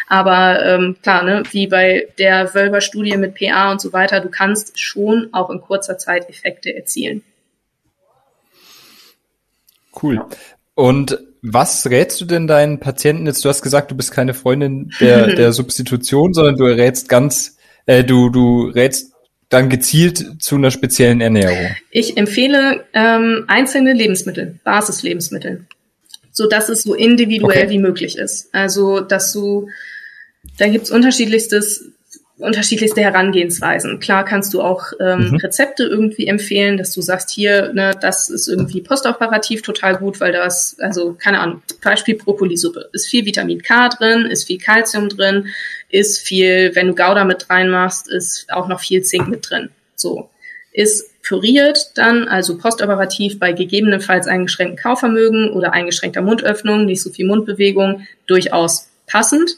Aber 0.08 0.66
ähm, 0.66 0.98
klar, 1.04 1.24
ne, 1.24 1.44
wie 1.52 1.68
bei 1.68 2.08
der 2.18 2.56
Wölber-Studie 2.56 3.16
mit 3.18 3.36
PA 3.36 3.72
und 3.72 3.80
so 3.80 3.94
weiter, 3.94 4.22
du 4.22 4.30
kannst 4.30 4.80
schon 4.80 5.30
auch 5.34 5.52
in 5.52 5.62
kurzer 5.62 6.00
Zeit 6.00 6.28
Effekte 6.28 6.76
erzielen. 6.76 7.22
Cool. 10.02 10.26
Und 10.74 11.20
was 11.44 11.88
rätst 11.92 12.20
du 12.22 12.26
denn 12.26 12.48
deinen 12.48 12.80
Patienten 12.80 13.28
jetzt? 13.28 13.46
Du 13.46 13.50
hast 13.50 13.62
gesagt, 13.62 13.92
du 13.92 13.96
bist 13.96 14.12
keine 14.12 14.34
Freundin 14.34 14.92
der, 15.00 15.28
der 15.36 15.54
Substitution, 15.54 16.34
sondern 16.34 16.56
du 16.56 16.66
rätst 16.66 17.08
ganz, 17.08 17.58
äh, 17.86 18.04
du, 18.04 18.30
du 18.30 18.64
rätst 18.74 19.11
dann 19.52 19.70
gezielt 19.70 20.42
zu 20.42 20.56
einer 20.56 20.72
speziellen 20.72 21.22
Ernährung. 21.22 21.76
Ich 21.92 22.18
empfehle 22.18 22.86
ähm, 22.94 23.44
einzelne 23.48 23.94
Lebensmittel, 23.94 24.60
Basislebensmittel, 24.64 25.66
so 26.32 26.48
dass 26.48 26.70
es 26.70 26.84
so 26.84 26.96
individuell 26.96 27.66
okay. 27.66 27.70
wie 27.70 27.80
möglich 27.80 28.18
ist. 28.18 28.50
Also, 28.54 29.02
dass 29.02 29.34
du, 29.34 29.68
da 30.58 30.68
gibt's 30.68 30.90
unterschiedlichstes 30.90 31.92
unterschiedlichste 32.42 33.02
Herangehensweisen. 33.02 34.00
Klar 34.00 34.26
kannst 34.26 34.54
du 34.54 34.62
auch 34.62 34.94
ähm, 35.00 35.30
mhm. 35.30 35.36
Rezepte 35.38 35.84
irgendwie 35.84 36.28
empfehlen, 36.28 36.78
dass 36.78 36.94
du 36.94 37.02
sagst, 37.02 37.30
hier, 37.30 37.72
ne, 37.74 37.94
das 38.00 38.30
ist 38.30 38.48
irgendwie 38.48 38.82
postoperativ 38.82 39.62
total 39.62 39.98
gut, 39.98 40.20
weil 40.20 40.32
das, 40.32 40.76
also 40.80 41.14
keine 41.14 41.40
Ahnung, 41.40 41.62
Beispiel 41.84 42.16
Brokkolisuppe, 42.16 42.90
ist 42.94 43.08
viel 43.08 43.26
Vitamin 43.26 43.62
K 43.62 43.90
drin, 43.90 44.26
ist 44.26 44.48
viel 44.48 44.58
Kalzium 44.58 45.10
drin, 45.10 45.48
ist 45.92 46.20
viel, 46.20 46.76
wenn 46.76 46.88
du 46.88 46.96
Gouda 46.96 47.24
mit 47.26 47.50
reinmachst, 47.50 48.10
ist 48.10 48.52
auch 48.52 48.68
noch 48.68 48.80
viel 48.80 49.04
Zink 49.04 49.28
mit 49.28 49.50
drin. 49.50 49.70
So. 49.96 50.30
Ist 50.74 51.22
püriert 51.22 51.92
dann, 51.96 52.28
also 52.28 52.58
postoperativ 52.58 53.40
bei 53.40 53.52
gegebenenfalls 53.52 54.28
eingeschränktem 54.28 54.82
Kaufvermögen 54.82 55.52
oder 55.52 55.74
eingeschränkter 55.74 56.22
Mundöffnung, 56.22 56.86
nicht 56.86 57.02
so 57.02 57.12
viel 57.12 57.28
Mundbewegung, 57.28 58.08
durchaus 58.26 58.90
passend. 59.06 59.58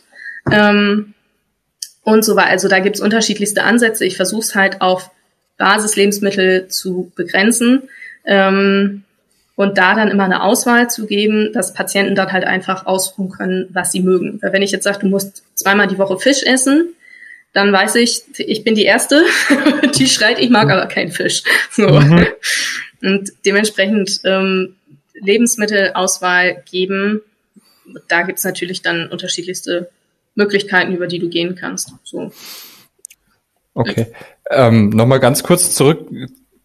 Ähm, 0.51 1.13
und 2.03 2.25
so 2.25 2.35
weiter. 2.35 2.49
Also 2.49 2.67
da 2.67 2.79
gibt's 2.79 2.99
unterschiedlichste 2.99 3.63
Ansätze. 3.63 4.05
Ich 4.05 4.17
versuche 4.17 4.41
es 4.41 4.55
halt 4.55 4.81
auf 4.81 5.09
Basislebensmittel 5.57 6.67
zu 6.67 7.11
begrenzen 7.15 7.83
ähm, 8.25 9.03
und 9.55 9.77
da 9.77 9.93
dann 9.93 10.09
immer 10.09 10.23
eine 10.23 10.43
Auswahl 10.43 10.89
zu 10.89 11.05
geben, 11.05 11.51
dass 11.53 11.73
Patienten 11.73 12.15
dann 12.15 12.31
halt 12.31 12.43
einfach 12.43 12.85
ausruhen 12.85 13.29
können, 13.29 13.69
was 13.71 13.91
sie 13.91 14.01
mögen. 14.01 14.39
Weil 14.41 14.53
wenn 14.53 14.61
ich 14.61 14.71
jetzt 14.71 14.83
sage, 14.83 14.99
du 14.99 15.07
musst 15.07 15.43
zweimal 15.55 15.87
die 15.87 15.97
Woche 15.97 16.19
Fisch 16.19 16.43
essen, 16.43 16.95
dann 17.53 17.71
weiß 17.71 17.95
ich, 17.95 18.23
ich 18.37 18.63
bin 18.63 18.73
die 18.73 18.85
Erste, 18.85 19.23
die 19.97 20.07
schreit, 20.07 20.39
ich 20.39 20.49
mag 20.49 20.71
aber 20.71 20.87
keinen 20.87 21.11
Fisch. 21.11 21.43
So. 21.71 21.87
Mhm. 21.87 22.27
Und 23.01 23.33
dementsprechend 23.45 24.21
ähm, 24.23 24.75
Lebensmittelauswahl 25.13 26.63
geben. 26.69 27.21
Da 28.07 28.21
gibt's 28.21 28.43
natürlich 28.43 28.81
dann 28.81 29.09
unterschiedlichste 29.09 29.89
Möglichkeiten, 30.35 30.93
über 30.93 31.07
die 31.07 31.19
du 31.19 31.29
gehen 31.29 31.55
kannst. 31.55 31.91
So. 32.03 32.31
Okay. 33.73 34.07
Ähm, 34.49 34.89
Nochmal 34.89 35.19
ganz 35.19 35.43
kurz 35.43 35.75
zurück, 35.75 36.07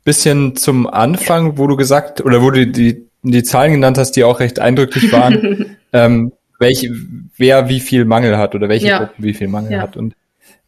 bisschen 0.08 0.56
zum 0.56 0.86
Anfang, 0.86 1.58
wo 1.58 1.66
du 1.66 1.76
gesagt, 1.76 2.22
oder 2.22 2.40
wo 2.40 2.50
du 2.50 2.66
die, 2.66 3.06
die 3.22 3.42
Zahlen 3.42 3.72
genannt 3.72 3.98
hast, 3.98 4.12
die 4.12 4.24
auch 4.24 4.40
recht 4.40 4.58
eindrücklich 4.58 5.12
waren, 5.12 5.76
ähm, 5.92 6.32
welche, 6.58 6.90
wer 7.36 7.68
wie 7.68 7.78
viel 7.78 8.06
Mangel 8.06 8.38
hat 8.38 8.54
oder 8.54 8.70
welche 8.70 8.86
ja. 8.86 8.98
Gruppen 9.00 9.22
wie 9.22 9.34
viel 9.34 9.48
Mangel 9.48 9.72
ja. 9.72 9.82
hat. 9.82 9.98
Und 9.98 10.14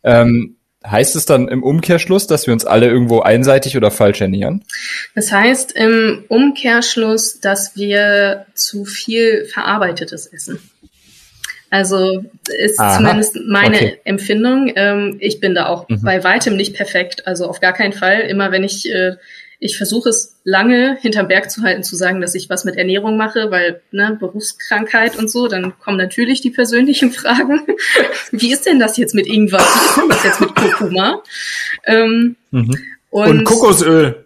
ähm, 0.05 0.57
heißt 0.87 1.17
es 1.17 1.25
dann 1.25 1.49
im 1.49 1.63
Umkehrschluss, 1.63 2.27
dass 2.27 2.47
wir 2.47 2.53
uns 2.53 2.67
alle 2.67 2.87
irgendwo 2.87 3.21
einseitig 3.21 3.79
oder 3.79 3.91
falsch 3.91 4.21
ernähren? 4.21 4.63
Das 5.15 5.33
heißt 5.33 5.73
im 5.73 6.25
Umkehrschluss, 6.29 7.41
dass 7.41 7.77
wir 7.77 8.45
zu 8.55 8.85
viel 8.85 9.47
verarbeitetes 9.47 10.27
essen. 10.27 10.61
Also 11.71 12.25
ist 12.59 12.81
Aha, 12.81 12.97
zumindest 12.97 13.39
meine 13.47 13.77
okay. 13.77 14.01
Empfindung. 14.05 14.73
Ähm, 14.75 15.17
ich 15.21 15.39
bin 15.39 15.55
da 15.55 15.67
auch 15.67 15.89
mhm. 15.89 16.03
bei 16.03 16.23
weitem 16.25 16.57
nicht 16.57 16.75
perfekt, 16.75 17.27
also 17.29 17.47
auf 17.47 17.61
gar 17.61 17.73
keinen 17.73 17.93
Fall. 17.93 18.21
Immer 18.23 18.51
wenn 18.51 18.65
ich, 18.65 18.93
äh, 18.93 19.15
ich 19.61 19.77
versuche 19.77 20.09
es 20.09 20.41
lange 20.43 20.99
hinterm 21.01 21.29
Berg 21.29 21.49
zu 21.49 21.63
halten, 21.63 21.85
zu 21.85 21.95
sagen, 21.95 22.21
dass 22.21 22.35
ich 22.35 22.51
was 22.51 22.65
mit 22.65 22.77
Ernährung 22.77 23.17
mache, 23.17 23.53
weil 23.53 23.81
ne, 23.93 24.17
Berufskrankheit 24.19 25.17
und 25.17 25.31
so, 25.31 25.47
dann 25.47 25.75
kommen 25.79 25.97
natürlich 25.97 26.41
die 26.41 26.51
persönlichen 26.51 27.13
Fragen. 27.13 27.61
Wie 28.33 28.53
ist 28.53 28.67
denn 28.67 28.81
das 28.81 28.97
jetzt 28.97 29.15
mit 29.15 29.29
Ingwer? 29.29 29.61
Wie 29.61 29.87
ist 29.87 29.97
denn 29.97 30.09
das 30.09 30.25
jetzt 30.25 30.41
mit 30.41 30.55
Kurkuma? 30.57 31.23
Ähm, 31.87 32.35
mhm. 32.51 32.77
und, 33.11 33.29
und 33.29 33.45
Kokosöl. 33.45 34.25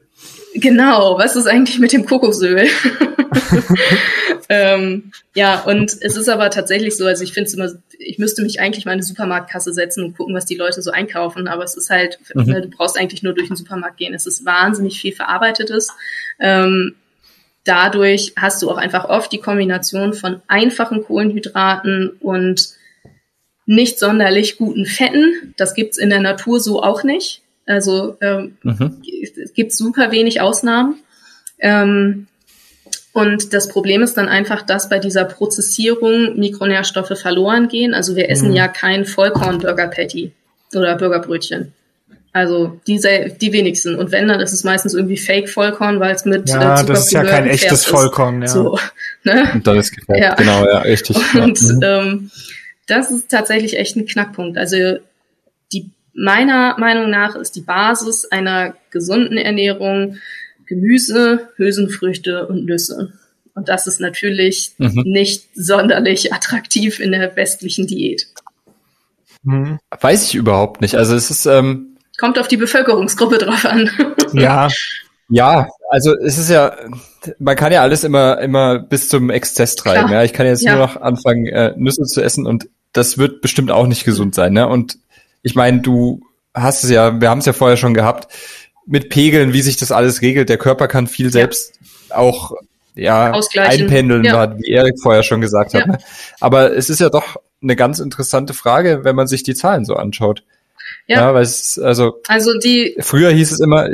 Genau, 0.54 1.18
was 1.18 1.36
ist 1.36 1.46
eigentlich 1.46 1.78
mit 1.78 1.92
dem 1.92 2.06
Kokosöl? 2.06 2.68
ähm, 4.48 5.12
ja, 5.34 5.62
und 5.62 5.96
es 6.00 6.16
ist 6.16 6.28
aber 6.28 6.50
tatsächlich 6.50 6.96
so, 6.96 7.06
also 7.06 7.24
ich 7.24 7.32
finde 7.32 7.48
es 7.48 7.54
immer, 7.54 7.70
ich 7.98 8.18
müsste 8.18 8.42
mich 8.42 8.60
eigentlich 8.60 8.84
mal 8.84 8.92
in 8.92 8.96
eine 8.96 9.02
Supermarktkasse 9.02 9.72
setzen 9.72 10.04
und 10.04 10.16
gucken, 10.16 10.34
was 10.34 10.46
die 10.46 10.56
Leute 10.56 10.82
so 10.82 10.90
einkaufen, 10.90 11.48
aber 11.48 11.64
es 11.64 11.76
ist 11.76 11.90
halt, 11.90 12.18
mhm. 12.34 12.44
Ne, 12.44 12.62
du 12.62 12.68
brauchst 12.68 12.98
eigentlich 12.98 13.22
nur 13.22 13.34
durch 13.34 13.48
den 13.48 13.56
Supermarkt 13.56 13.96
gehen. 13.96 14.14
Es 14.14 14.26
ist 14.26 14.44
wahnsinnig 14.44 15.00
viel 15.00 15.14
Verarbeitetes. 15.14 15.92
Ähm, 16.38 16.94
dadurch 17.64 18.32
hast 18.36 18.62
du 18.62 18.70
auch 18.70 18.76
einfach 18.76 19.06
oft 19.06 19.32
die 19.32 19.38
Kombination 19.38 20.12
von 20.12 20.42
einfachen 20.46 21.02
Kohlenhydraten 21.02 22.10
und 22.20 22.74
nicht 23.66 23.98
sonderlich 23.98 24.58
guten 24.58 24.84
Fetten. 24.84 25.54
Das 25.56 25.74
gibt's 25.74 25.96
in 25.96 26.10
der 26.10 26.20
Natur 26.20 26.60
so 26.60 26.82
auch 26.82 27.02
nicht. 27.02 27.42
Also 27.66 28.18
ähm, 28.20 28.58
mhm. 28.62 29.02
es 29.42 29.54
gibt 29.54 29.72
super 29.72 30.10
wenig 30.10 30.40
Ausnahmen. 30.42 30.96
Ähm, 31.58 32.26
und 33.14 33.54
das 33.54 33.68
Problem 33.68 34.02
ist 34.02 34.16
dann 34.16 34.28
einfach, 34.28 34.62
dass 34.62 34.88
bei 34.88 34.98
dieser 34.98 35.24
Prozessierung 35.24 36.36
Mikronährstoffe 36.36 37.16
verloren 37.16 37.68
gehen. 37.68 37.94
Also 37.94 38.16
wir 38.16 38.28
essen 38.28 38.48
mhm. 38.48 38.56
ja 38.56 38.66
kein 38.66 39.04
Vollkorn-Burger-Patty 39.04 40.32
oder 40.74 40.96
Burgerbrötchen. 40.96 41.72
Also 42.32 42.80
diese, 42.88 43.36
die 43.40 43.52
wenigsten. 43.52 43.94
Und 43.94 44.10
wenn, 44.10 44.26
dann 44.26 44.40
ist 44.40 44.52
es 44.52 44.64
meistens 44.64 44.94
irgendwie 44.94 45.16
Fake-Vollkorn, 45.16 46.00
weil 46.00 46.12
es 46.12 46.24
mit 46.24 46.48
ja, 46.48 46.80
äh, 46.80 46.84
das 46.84 47.06
ist 47.06 47.12
ja 47.12 47.22
kein 47.22 47.46
echtes 47.46 47.84
Vollkorn. 47.84 48.42
Ja. 48.42 48.48
So, 48.48 48.80
ne? 49.22 49.48
Und 49.54 49.64
dann 49.64 49.78
ist 49.78 49.94
gefällt. 49.94 50.20
Ja. 50.20 50.34
Genau, 50.34 50.66
ja, 50.66 50.78
richtig. 50.80 51.16
Und 51.34 51.60
ja. 51.60 51.72
Mhm. 51.72 51.82
ähm, 51.82 52.30
das 52.88 53.12
ist 53.12 53.30
tatsächlich 53.30 53.78
echt 53.78 53.94
ein 53.94 54.06
Knackpunkt. 54.06 54.58
Also 54.58 54.98
die 55.72 55.88
meiner 56.14 56.76
Meinung 56.80 57.10
nach 57.10 57.36
ist 57.36 57.54
die 57.54 57.60
Basis 57.60 58.24
einer 58.24 58.74
gesunden 58.90 59.36
Ernährung 59.36 60.18
Gemüse, 60.66 61.48
Hülsenfrüchte 61.56 62.46
und 62.46 62.64
Nüsse. 62.64 63.12
Und 63.54 63.68
das 63.68 63.86
ist 63.86 64.00
natürlich 64.00 64.74
mhm. 64.78 65.02
nicht 65.04 65.48
sonderlich 65.54 66.32
attraktiv 66.32 66.98
in 67.00 67.12
der 67.12 67.36
westlichen 67.36 67.86
Diät. 67.86 68.26
Mhm. 69.44 69.78
Weiß 70.00 70.24
ich 70.24 70.34
überhaupt 70.34 70.80
nicht. 70.80 70.96
Also 70.96 71.14
es 71.14 71.30
ist 71.30 71.46
ähm, 71.46 71.96
kommt 72.18 72.38
auf 72.38 72.48
die 72.48 72.56
Bevölkerungsgruppe 72.56 73.38
drauf 73.38 73.64
an. 73.64 73.90
Ja, 74.32 74.68
ja. 75.28 75.68
Also 75.90 76.12
es 76.16 76.38
ist 76.38 76.50
ja, 76.50 76.74
man 77.38 77.54
kann 77.54 77.72
ja 77.72 77.82
alles 77.82 78.02
immer 78.02 78.40
immer 78.40 78.80
bis 78.80 79.08
zum 79.08 79.30
Exzess 79.30 79.76
treiben. 79.76 80.10
Ja, 80.10 80.24
ich 80.24 80.32
kann 80.32 80.44
jetzt 80.44 80.64
ja. 80.64 80.74
nur 80.74 80.86
noch 80.86 81.00
anfangen 81.00 81.46
äh, 81.46 81.72
Nüsse 81.76 82.02
zu 82.02 82.20
essen 82.20 82.44
und 82.44 82.68
das 82.92 83.16
wird 83.16 83.40
bestimmt 83.40 83.70
auch 83.70 83.86
nicht 83.86 84.04
gesund 84.04 84.34
sein. 84.34 84.52
Ne? 84.52 84.66
Und 84.66 84.98
ich 85.42 85.54
meine, 85.54 85.82
du 85.82 86.22
hast 86.52 86.82
es 86.82 86.90
ja, 86.90 87.20
wir 87.20 87.30
haben 87.30 87.38
es 87.38 87.46
ja 87.46 87.52
vorher 87.52 87.76
schon 87.76 87.94
gehabt 87.94 88.26
mit 88.86 89.08
Pegeln, 89.08 89.52
wie 89.52 89.62
sich 89.62 89.76
das 89.76 89.92
alles 89.92 90.22
regelt. 90.22 90.48
Der 90.48 90.58
Körper 90.58 90.88
kann 90.88 91.06
viel 91.06 91.30
selbst 91.30 91.78
ja. 92.10 92.16
auch 92.16 92.52
ja, 92.94 93.32
einpendeln, 93.56 94.24
ja. 94.24 94.56
wie 94.58 94.70
Erik 94.70 95.00
vorher 95.02 95.22
schon 95.22 95.40
gesagt 95.40 95.74
hat. 95.74 95.86
Ne? 95.86 95.98
Aber 96.40 96.76
es 96.76 96.90
ist 96.90 97.00
ja 97.00 97.08
doch 97.08 97.36
eine 97.62 97.76
ganz 97.76 97.98
interessante 97.98 98.54
Frage, 98.54 99.00
wenn 99.02 99.16
man 99.16 99.26
sich 99.26 99.42
die 99.42 99.54
Zahlen 99.54 99.84
so 99.84 99.94
anschaut. 99.94 100.44
Ja, 101.06 101.16
ja 101.16 101.34
weil 101.34 101.42
es 101.42 101.78
also, 101.78 102.20
also 102.28 102.56
die 102.58 102.96
früher 103.00 103.30
hieß 103.30 103.52
es 103.52 103.60
immer, 103.60 103.88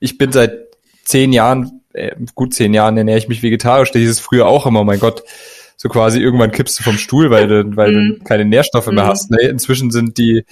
ich 0.00 0.18
bin 0.18 0.32
seit 0.32 0.58
zehn 1.04 1.32
Jahren, 1.32 1.82
äh, 1.92 2.16
gut 2.34 2.54
zehn 2.54 2.74
Jahren 2.74 2.96
ernähre 2.96 3.18
ich 3.18 3.28
mich 3.28 3.42
vegetarisch. 3.42 3.92
Da 3.92 3.98
hieß 3.98 4.10
es 4.10 4.20
früher 4.20 4.46
auch 4.46 4.66
immer, 4.66 4.84
mein 4.84 5.00
Gott, 5.00 5.22
so 5.76 5.88
quasi 5.88 6.20
irgendwann 6.20 6.50
kippst 6.50 6.78
du 6.78 6.82
vom 6.82 6.98
Stuhl, 6.98 7.30
weil 7.30 7.48
du, 7.48 7.76
weil 7.76 7.92
du 7.92 8.24
keine 8.24 8.44
Nährstoffe 8.44 8.88
mehr 8.88 9.04
mhm. 9.04 9.08
hast. 9.08 9.30
Ne? 9.30 9.40
Inzwischen 9.42 9.90
sind 9.90 10.18
die 10.18 10.44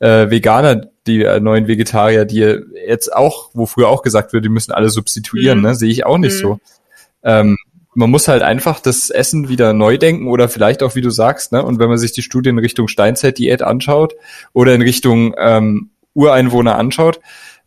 äh, 0.00 0.30
Veganer, 0.30 0.88
die 1.06 1.22
äh, 1.22 1.40
neuen 1.40 1.68
Vegetarier, 1.68 2.24
die 2.24 2.58
jetzt 2.86 3.14
auch, 3.14 3.50
wo 3.54 3.66
früher 3.66 3.88
auch 3.88 4.02
gesagt 4.02 4.32
wird, 4.32 4.44
die 4.44 4.48
müssen 4.48 4.72
alle 4.72 4.90
substituieren, 4.90 5.58
mhm. 5.58 5.64
ne? 5.64 5.74
sehe 5.74 5.90
ich 5.90 6.04
auch 6.04 6.18
nicht 6.18 6.34
mhm. 6.36 6.40
so. 6.40 6.60
Ähm, 7.22 7.56
man 7.94 8.10
muss 8.10 8.28
halt 8.28 8.42
einfach 8.42 8.80
das 8.80 9.10
Essen 9.10 9.48
wieder 9.48 9.72
neu 9.72 9.98
denken 9.98 10.28
oder 10.28 10.48
vielleicht 10.48 10.82
auch, 10.82 10.94
wie 10.94 11.00
du 11.00 11.10
sagst, 11.10 11.52
ne? 11.52 11.62
Und 11.64 11.80
wenn 11.80 11.88
man 11.88 11.98
sich 11.98 12.12
die 12.12 12.22
Studien 12.22 12.56
in 12.56 12.60
Richtung 12.60 12.86
Steinzeit-Diät 12.86 13.62
anschaut 13.62 14.14
oder 14.52 14.74
in 14.74 14.82
Richtung 14.82 15.34
ähm, 15.36 15.90
Ureinwohner 16.14 16.76
anschaut, 16.76 17.20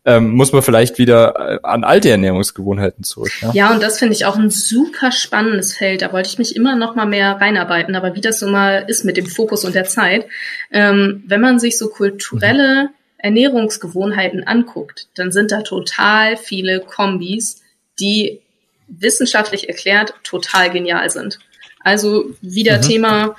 ähm, 0.06 0.32
muss 0.32 0.52
man 0.52 0.62
vielleicht 0.62 0.98
wieder 0.98 1.34
äh, 1.54 1.58
an 1.62 1.82
alte 1.82 2.10
Ernährungsgewohnheiten 2.10 3.04
zurück. 3.04 3.32
Ja, 3.40 3.52
ja 3.54 3.72
und 3.72 3.82
das 3.82 3.98
finde 3.98 4.14
ich 4.14 4.26
auch 4.26 4.36
ein 4.36 4.50
super 4.50 5.12
spannendes 5.12 5.74
Feld. 5.74 6.02
Da 6.02 6.12
wollte 6.12 6.28
ich 6.28 6.38
mich 6.38 6.56
immer 6.56 6.76
noch 6.76 6.94
mal 6.94 7.06
mehr 7.06 7.40
reinarbeiten. 7.40 7.94
Aber 7.96 8.14
wie 8.14 8.20
das 8.20 8.38
so 8.38 8.46
mal 8.46 8.84
ist 8.86 9.04
mit 9.04 9.16
dem 9.16 9.26
Fokus 9.26 9.64
und 9.64 9.74
der 9.74 9.86
Zeit, 9.86 10.26
ähm, 10.70 11.24
wenn 11.26 11.40
man 11.40 11.58
sich 11.58 11.78
so 11.78 11.88
kulturelle 11.88 12.90
Ernährungsgewohnheiten 13.16 14.46
anguckt, 14.46 15.08
dann 15.14 15.32
sind 15.32 15.50
da 15.50 15.62
total 15.62 16.36
viele 16.36 16.80
Kombis, 16.80 17.62
die 17.98 18.40
wissenschaftlich 18.88 19.68
erklärt 19.68 20.12
total 20.22 20.70
genial 20.70 21.08
sind. 21.08 21.38
Also 21.80 22.26
wieder 22.42 22.76
mhm. 22.78 22.82
Thema 22.82 23.36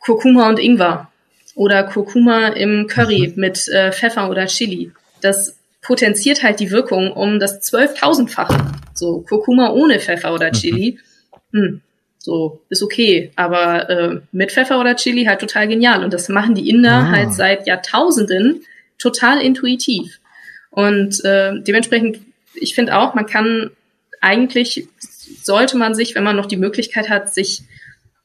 Kurkuma 0.00 0.48
und 0.48 0.58
Ingwer 0.58 1.12
oder 1.54 1.84
Kurkuma 1.84 2.48
im 2.48 2.88
Curry 2.88 3.28
mhm. 3.28 3.40
mit 3.40 3.68
äh, 3.68 3.92
Pfeffer 3.92 4.28
oder 4.30 4.46
Chili. 4.46 4.90
Das 5.20 5.57
potenziert 5.80 6.42
halt 6.42 6.60
die 6.60 6.70
Wirkung 6.70 7.12
um 7.12 7.38
das 7.38 7.60
zwölftausendfache. 7.60 8.72
So 8.94 9.20
Kurkuma 9.20 9.70
ohne 9.70 10.00
Pfeffer 10.00 10.34
oder 10.34 10.48
mhm. 10.48 10.52
Chili, 10.52 10.98
hm, 11.52 11.80
so 12.18 12.60
ist 12.68 12.82
okay, 12.82 13.30
aber 13.36 13.88
äh, 13.88 14.20
mit 14.32 14.52
Pfeffer 14.52 14.80
oder 14.80 14.96
Chili 14.96 15.24
halt 15.24 15.40
total 15.40 15.68
genial. 15.68 16.04
Und 16.04 16.12
das 16.12 16.28
machen 16.28 16.54
die 16.54 16.68
Inder 16.68 16.92
ah. 16.92 17.10
halt 17.10 17.32
seit 17.32 17.66
Jahrtausenden 17.66 18.62
total 18.98 19.40
intuitiv. 19.40 20.18
Und 20.70 21.24
äh, 21.24 21.52
dementsprechend, 21.60 22.20
ich 22.54 22.74
finde 22.74 22.96
auch, 22.96 23.14
man 23.14 23.26
kann 23.26 23.70
eigentlich 24.20 24.88
sollte 25.42 25.76
man 25.76 25.94
sich, 25.94 26.14
wenn 26.14 26.24
man 26.24 26.36
noch 26.36 26.46
die 26.46 26.56
Möglichkeit 26.56 27.08
hat, 27.08 27.32
sich 27.32 27.62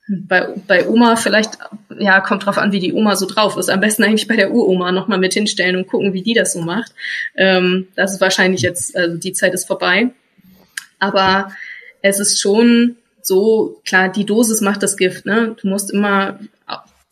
bei, 0.07 0.53
bei 0.67 0.87
Oma 0.87 1.15
vielleicht, 1.15 1.57
ja, 1.97 2.19
kommt 2.19 2.45
drauf 2.45 2.57
an, 2.57 2.71
wie 2.71 2.79
die 2.79 2.93
Oma 2.93 3.15
so 3.15 3.25
drauf 3.25 3.57
ist. 3.57 3.69
Am 3.69 3.79
besten 3.79 4.03
eigentlich 4.03 4.27
bei 4.27 4.35
der 4.35 4.51
Uroma 4.51 4.91
nochmal 4.91 5.19
mit 5.19 5.33
hinstellen 5.33 5.75
und 5.75 5.87
gucken, 5.87 6.13
wie 6.13 6.23
die 6.23 6.33
das 6.33 6.53
so 6.53 6.61
macht. 6.61 6.91
Ähm, 7.35 7.87
das 7.95 8.13
ist 8.13 8.21
wahrscheinlich 8.21 8.61
jetzt, 8.61 8.95
also 8.95 9.17
die 9.17 9.33
Zeit 9.33 9.53
ist 9.53 9.65
vorbei. 9.65 10.11
Aber 10.99 11.51
es 12.01 12.19
ist 12.19 12.41
schon 12.41 12.97
so, 13.21 13.79
klar, 13.85 14.09
die 14.09 14.25
Dosis 14.25 14.61
macht 14.61 14.83
das 14.83 14.97
Gift, 14.97 15.25
ne? 15.25 15.55
Du 15.61 15.67
musst 15.69 15.91
immer 15.91 16.39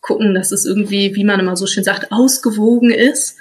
gucken, 0.02 0.34
dass 0.34 0.52
es 0.52 0.66
irgendwie, 0.66 1.14
wie 1.14 1.24
man 1.24 1.40
immer 1.40 1.56
so 1.56 1.66
schön 1.66 1.84
sagt, 1.84 2.12
ausgewogen 2.12 2.90
ist. 2.90 3.38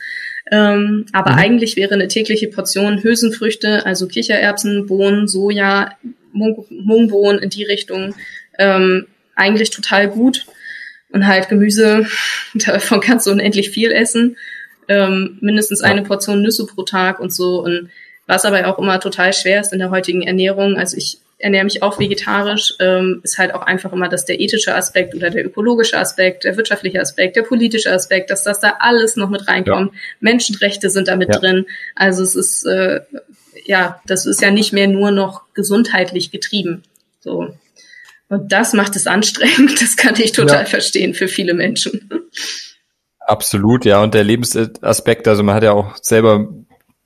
Ähm, 0.50 1.06
aber 1.12 1.34
mhm. 1.34 1.38
eigentlich 1.38 1.76
wäre 1.76 1.94
eine 1.94 2.08
tägliche 2.08 2.48
Portion 2.48 3.04
Hülsenfrüchte, 3.04 3.86
also 3.86 4.08
Kichererbsen, 4.08 4.86
Bohnen, 4.88 5.28
Soja, 5.28 5.98
Mung 6.32 6.66
Mungbohnen 6.70 7.42
in 7.42 7.50
die 7.50 7.64
Richtung, 7.64 8.16
ähm, 8.58 9.08
eigentlich 9.42 9.72
total 9.72 10.08
gut. 10.08 10.46
Und 11.12 11.28
halt 11.28 11.50
Gemüse, 11.50 12.08
davon 12.54 13.02
kannst 13.02 13.28
du 13.28 13.32
unendlich 13.32 13.72
viel 13.72 13.92
essen. 13.92 14.38
Ähm, 14.88 15.38
mindestens 15.42 15.82
eine 15.82 16.04
Portion 16.04 16.42
Nüsse 16.42 16.66
pro 16.66 16.84
Tag 16.84 17.20
und 17.20 17.34
so. 17.34 17.62
Und 17.62 17.90
was 18.28 18.46
aber 18.46 18.68
auch 18.68 18.80
immer 18.80 19.00
total 19.00 19.34
schwer 19.34 19.60
ist 19.60 19.74
in 19.74 19.80
der 19.80 19.90
heutigen 19.90 20.22
Ernährung, 20.22 20.78
also 20.78 20.96
ich 20.96 21.18
ernähre 21.42 21.64
mich 21.64 21.82
auch 21.82 22.00
vegetarisch, 22.00 22.76
ähm, 22.80 23.20
ist 23.24 23.38
halt 23.38 23.54
auch 23.54 23.64
einfach 23.64 23.92
immer, 23.92 24.08
dass 24.08 24.26
der 24.26 24.40
ethische 24.40 24.76
Aspekt 24.76 25.16
oder 25.16 25.30
der 25.30 25.46
ökologische 25.46 25.98
Aspekt, 25.98 26.44
der 26.44 26.56
wirtschaftliche 26.56 27.02
Aspekt, 27.02 27.36
der 27.36 27.42
politische 27.42 27.92
Aspekt, 27.92 28.30
dass 28.30 28.44
das 28.44 28.60
da 28.60 28.78
alles 28.80 29.16
noch 29.16 29.30
mit 29.30 29.48
reinkommt. 29.48 29.94
Ja. 29.94 30.00
Menschenrechte 30.20 30.90
sind 30.90 31.08
da 31.08 31.16
mit 31.16 31.34
ja. 31.34 31.40
drin. 31.40 31.66
Also 31.96 32.24
es 32.24 32.36
ist, 32.36 32.66
äh, 32.66 33.02
ja, 33.66 34.02
das 34.06 34.26
ist 34.26 34.42
ja 34.42 34.52
nicht 34.52 34.72
mehr 34.72 34.88
nur 34.88 35.12
noch 35.12 35.42
gesundheitlich 35.54 36.32
getrieben. 36.32 36.84
So. 37.20 37.54
Und 38.32 38.54
das 38.54 38.72
macht 38.72 38.96
es 38.96 39.08
anstrengend. 39.08 39.82
Das 39.82 39.98
kann 39.98 40.16
ich 40.16 40.32
total 40.32 40.62
ja. 40.62 40.66
verstehen 40.66 41.14
für 41.14 41.28
viele 41.28 41.54
Menschen. 41.54 42.10
Absolut, 43.20 43.84
ja. 43.84 44.02
Und 44.02 44.14
der 44.14 44.24
Lebensaspekt, 44.24 45.28
also 45.28 45.44
man 45.44 45.54
hat 45.54 45.64
ja 45.64 45.74
auch 45.74 45.98
selber 46.02 46.48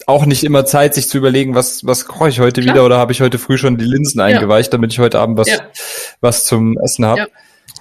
auch 0.06 0.28
nicht 0.28 0.44
immer 0.44 0.66
Zeit, 0.66 0.94
sich 0.94 1.10
zu 1.10 1.18
überlegen, 1.18 1.56
was, 1.56 1.84
was 1.84 2.06
koche 2.06 2.30
ich 2.30 2.40
heute 2.40 2.62
Klar. 2.62 2.76
wieder 2.76 2.86
oder 2.86 3.00
habe 3.00 3.12
ich 3.12 3.22
heute 3.22 3.40
früh 3.40 3.58
schon 3.58 3.78
die 3.78 3.86
Linsen 3.86 4.20
ja. 4.20 4.26
eingeweicht, 4.26 4.72
damit 4.72 4.94
ich 4.94 5.00
heute 5.00 5.20
Abend 5.20 5.40
was, 5.40 5.50
ja. 5.50 5.62
was 6.22 6.46
zum 6.46 6.78
Essen 6.78 7.06
habe. 7.06 7.22
Ja. 7.22 7.28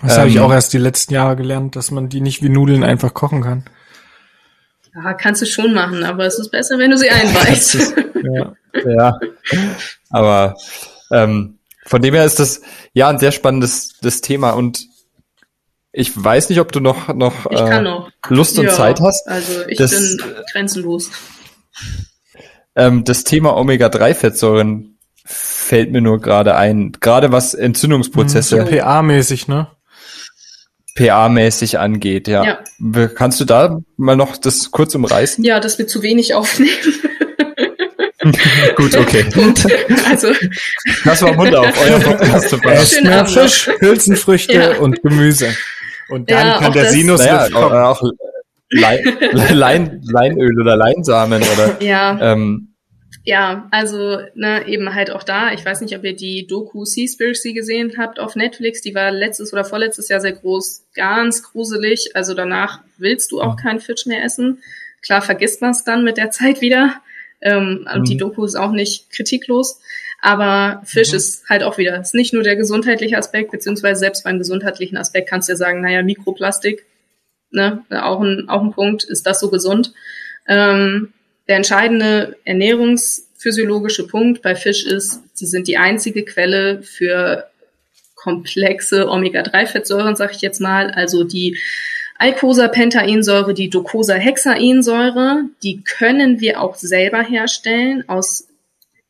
Das 0.01 0.15
ähm, 0.15 0.21
habe 0.21 0.31
ich 0.31 0.41
auch 0.41 0.51
erst 0.51 0.73
die 0.73 0.79
letzten 0.79 1.13
Jahre 1.13 1.37
gelernt, 1.37 1.77
dass 1.77 1.91
man 1.91 2.09
die 2.09 2.23
nicht 2.23 2.43
wie 2.43 2.49
Nudeln 2.49 2.83
einfach 2.83 3.13
kochen 3.13 3.43
kann. 3.43 3.65
Ja, 4.95 5.13
kannst 5.13 5.43
du 5.43 5.47
schon 5.47 5.75
machen, 5.75 6.03
aber 6.03 6.25
es 6.25 6.39
ist 6.39 6.51
besser, 6.51 6.79
wenn 6.79 6.91
du 6.91 6.97
sie 6.97 7.11
einweichst. 7.11 7.95
ja. 8.23 8.55
ja. 8.87 9.19
Aber 10.09 10.55
ähm, 11.11 11.54
von 11.87 12.03
dem 12.03 12.14
her 12.14 12.24
ist 12.24 12.39
das 12.41 12.62
ja 12.93 13.09
ein 13.09 13.18
sehr 13.18 13.32
spannendes 13.32 13.95
das 14.01 14.20
Thema 14.20 14.51
und 14.51 14.87
ich 15.97 16.12
weiß 16.22 16.49
nicht, 16.49 16.59
ob 16.59 16.72
du 16.72 16.80
noch, 16.80 17.14
noch, 17.14 17.47
äh, 17.51 17.80
noch. 17.80 18.11
Lust 18.28 18.59
und 18.59 18.66
ja, 18.66 18.72
Zeit 18.72 19.01
hast. 19.01 19.28
Also 19.28 19.66
ich 19.68 19.78
das, 19.78 19.93
bin 19.93 20.20
grenzenlos. 20.51 21.11
Ähm, 22.74 23.05
das 23.05 23.22
Thema 23.22 23.57
Omega-3-Fettsäuren 23.57 24.99
fällt 25.24 25.93
mir 25.93 26.01
nur 26.01 26.20
gerade 26.20 26.57
ein. 26.57 26.93
Gerade 27.01 27.30
was 27.30 27.55
Entzündungsprozesse. 27.55 28.57
So 28.57 28.64
PA-mäßig, 28.64 29.47
ne? 29.47 29.68
PA-mäßig 30.97 31.78
angeht, 31.78 32.28
ja. 32.28 32.45
ja. 32.80 33.09
Kannst 33.09 33.41
du 33.41 33.45
da 33.45 33.80
mal 33.97 34.16
noch 34.16 34.37
das 34.37 34.70
kurz 34.72 34.95
umreißen? 34.95 35.45
Ja, 35.45 35.61
dass 35.61 35.78
wir 35.78 35.87
zu 35.87 36.03
wenig 36.03 36.35
aufnehmen. 36.35 36.70
Gut, 38.77 38.97
okay. 38.97 39.25
Und, 39.37 39.66
also, 40.09 40.33
das 41.05 41.22
war 41.22 41.35
Mund 41.35 41.55
auf, 41.55 41.66
euer 41.81 42.01
Podcast 42.01 43.03
mehr 43.03 43.27
Fisch, 43.27 43.70
Hülsenfrüchte 43.81 44.53
ja. 44.53 44.79
und 44.79 45.03
Gemüse. 45.03 45.55
Und 46.09 46.31
dann 46.31 46.47
ja, 46.47 46.59
kann 46.59 46.72
der 46.72 46.91
Sinus 46.91 47.20
naja, 47.20 47.49
auch, 47.55 48.01
auch 48.01 48.03
Lein, 48.70 49.18
Lein, 49.33 50.01
Leinöl 50.05 50.61
oder 50.61 50.77
Leinsamen 50.77 51.43
oder 51.43 51.83
ja. 51.83 52.33
Ähm, 52.33 52.75
ja, 53.27 53.68
also 53.70 54.18
ne, 54.35 54.68
eben 54.68 54.95
halt 54.95 55.11
auch 55.11 55.22
da. 55.22 55.53
Ich 55.53 55.64
weiß 55.64 55.81
nicht, 55.81 55.97
ob 55.97 56.05
ihr 56.05 56.14
die 56.14 56.47
Doku 56.47 56.85
Seaspiracy 56.85 57.55
gesehen 57.55 57.95
habt 57.97 58.20
auf 58.20 58.37
Netflix. 58.37 58.83
Die 58.83 58.95
war 58.95 59.11
letztes 59.11 59.53
oder 59.53 59.64
vorletztes 59.64 60.09
Jahr 60.09 60.20
sehr 60.20 60.33
groß, 60.33 60.85
ganz 60.95 61.43
gruselig. 61.43 62.11
Also 62.14 62.35
danach 62.35 62.81
willst 62.99 63.33
du 63.33 63.41
auch 63.41 63.57
keinen 63.57 63.81
Fisch 63.81 64.05
mehr 64.05 64.22
essen. 64.22 64.62
Klar 65.01 65.22
vergisst 65.22 65.62
man 65.62 65.70
es 65.70 65.85
dann 65.85 66.05
mit 66.05 66.18
der 66.18 66.31
Zeit 66.31 66.61
wieder. 66.61 67.01
Ähm, 67.45 67.87
mhm. 67.95 68.05
Die 68.05 68.17
Doku 68.17 68.45
ist 68.45 68.57
auch 68.57 68.73
nicht 68.73 69.11
kritiklos. 69.11 69.81
Aber 70.21 70.81
Fisch 70.85 71.11
mhm. 71.11 71.19
ist 71.19 71.49
halt 71.49 71.63
auch 71.63 71.77
wieder, 71.77 72.01
ist 72.01 72.15
nicht 72.15 72.33
nur 72.33 72.43
der 72.43 72.57
gesundheitliche 72.57 73.19
Aspekt, 73.19 73.51
beziehungsweise 73.51 74.01
selbst 74.01 74.25
beim 74.25 74.39
gesundheitlichen 74.39 74.97
Aspekt 74.97 75.29
kannst 75.29 75.49
du 75.49 75.53
ja 75.53 75.57
sagen, 75.57 75.83
naja, 75.83 76.03
Mikroplastik, 76.03 76.87
ne, 77.51 77.85
auch 77.91 78.23
ein, 78.23 78.49
auch 78.49 78.63
ein 78.63 78.73
Punkt, 78.73 79.05
ist 79.05 79.27
das 79.27 79.39
so 79.39 79.51
gesund? 79.51 79.93
Ähm, 80.49 81.13
der 81.47 81.57
entscheidende 81.57 82.37
ernährungsphysiologische 82.47 84.07
Punkt 84.07 84.41
bei 84.41 84.55
Fisch 84.55 84.87
ist, 84.87 85.21
sie 85.35 85.47
sind 85.47 85.69
die 85.69 85.77
einzige 85.77 86.25
Quelle 86.25 86.83
für 86.83 87.47
komplexe 88.15 89.11
Omega-3-Fettsäuren, 89.11 90.17
sag 90.17 90.35
ich 90.35 90.41
jetzt 90.41 90.61
mal, 90.61 90.91
also 90.91 91.25
die 91.25 91.59
Eicosapentaensäure, 92.19 93.55
die 93.55 93.71
Docosahexaensäure, 93.71 95.45
die 95.62 95.83
können 95.83 96.41
wir 96.41 96.61
auch 96.61 96.77
selber 96.77 97.23
herstellen 97.23 98.09
aus 98.09 98.49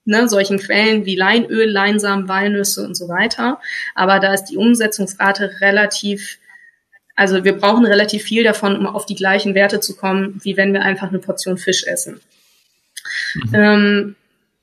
ne, 0.05 0.29
solchen 0.29 0.59
Quellen 0.59 1.05
wie 1.05 1.17
Leinöl, 1.17 1.71
Leinsamen, 1.71 2.29
Walnüsse 2.29 2.85
und 2.85 2.97
so 2.97 3.09
weiter. 3.09 3.61
Aber 3.95 4.21
da 4.21 4.33
ist 4.35 4.47
die 4.47 4.57
Umsetzungsrate 4.57 5.61
relativ, 5.61 6.39
also 7.15 7.45
wir 7.45 7.57
brauchen 7.57 7.85
relativ 7.85 8.23
viel 8.23 8.45
davon, 8.45 8.77
um 8.77 8.87
auf 8.87 9.07
die 9.07 9.17
gleichen 9.17 9.55
Werte 9.55 9.81
zu 9.81 9.97
kommen, 9.97 10.41
wie 10.43 10.57
wenn 10.57 10.73
wir 10.73 10.83
einfach 10.83 11.09
eine 11.09 11.19
Portion 11.19 11.59
Fisch 11.59 11.85
essen. 11.87 12.21
Mhm. 13.35 13.55
Ähm, 13.55 14.17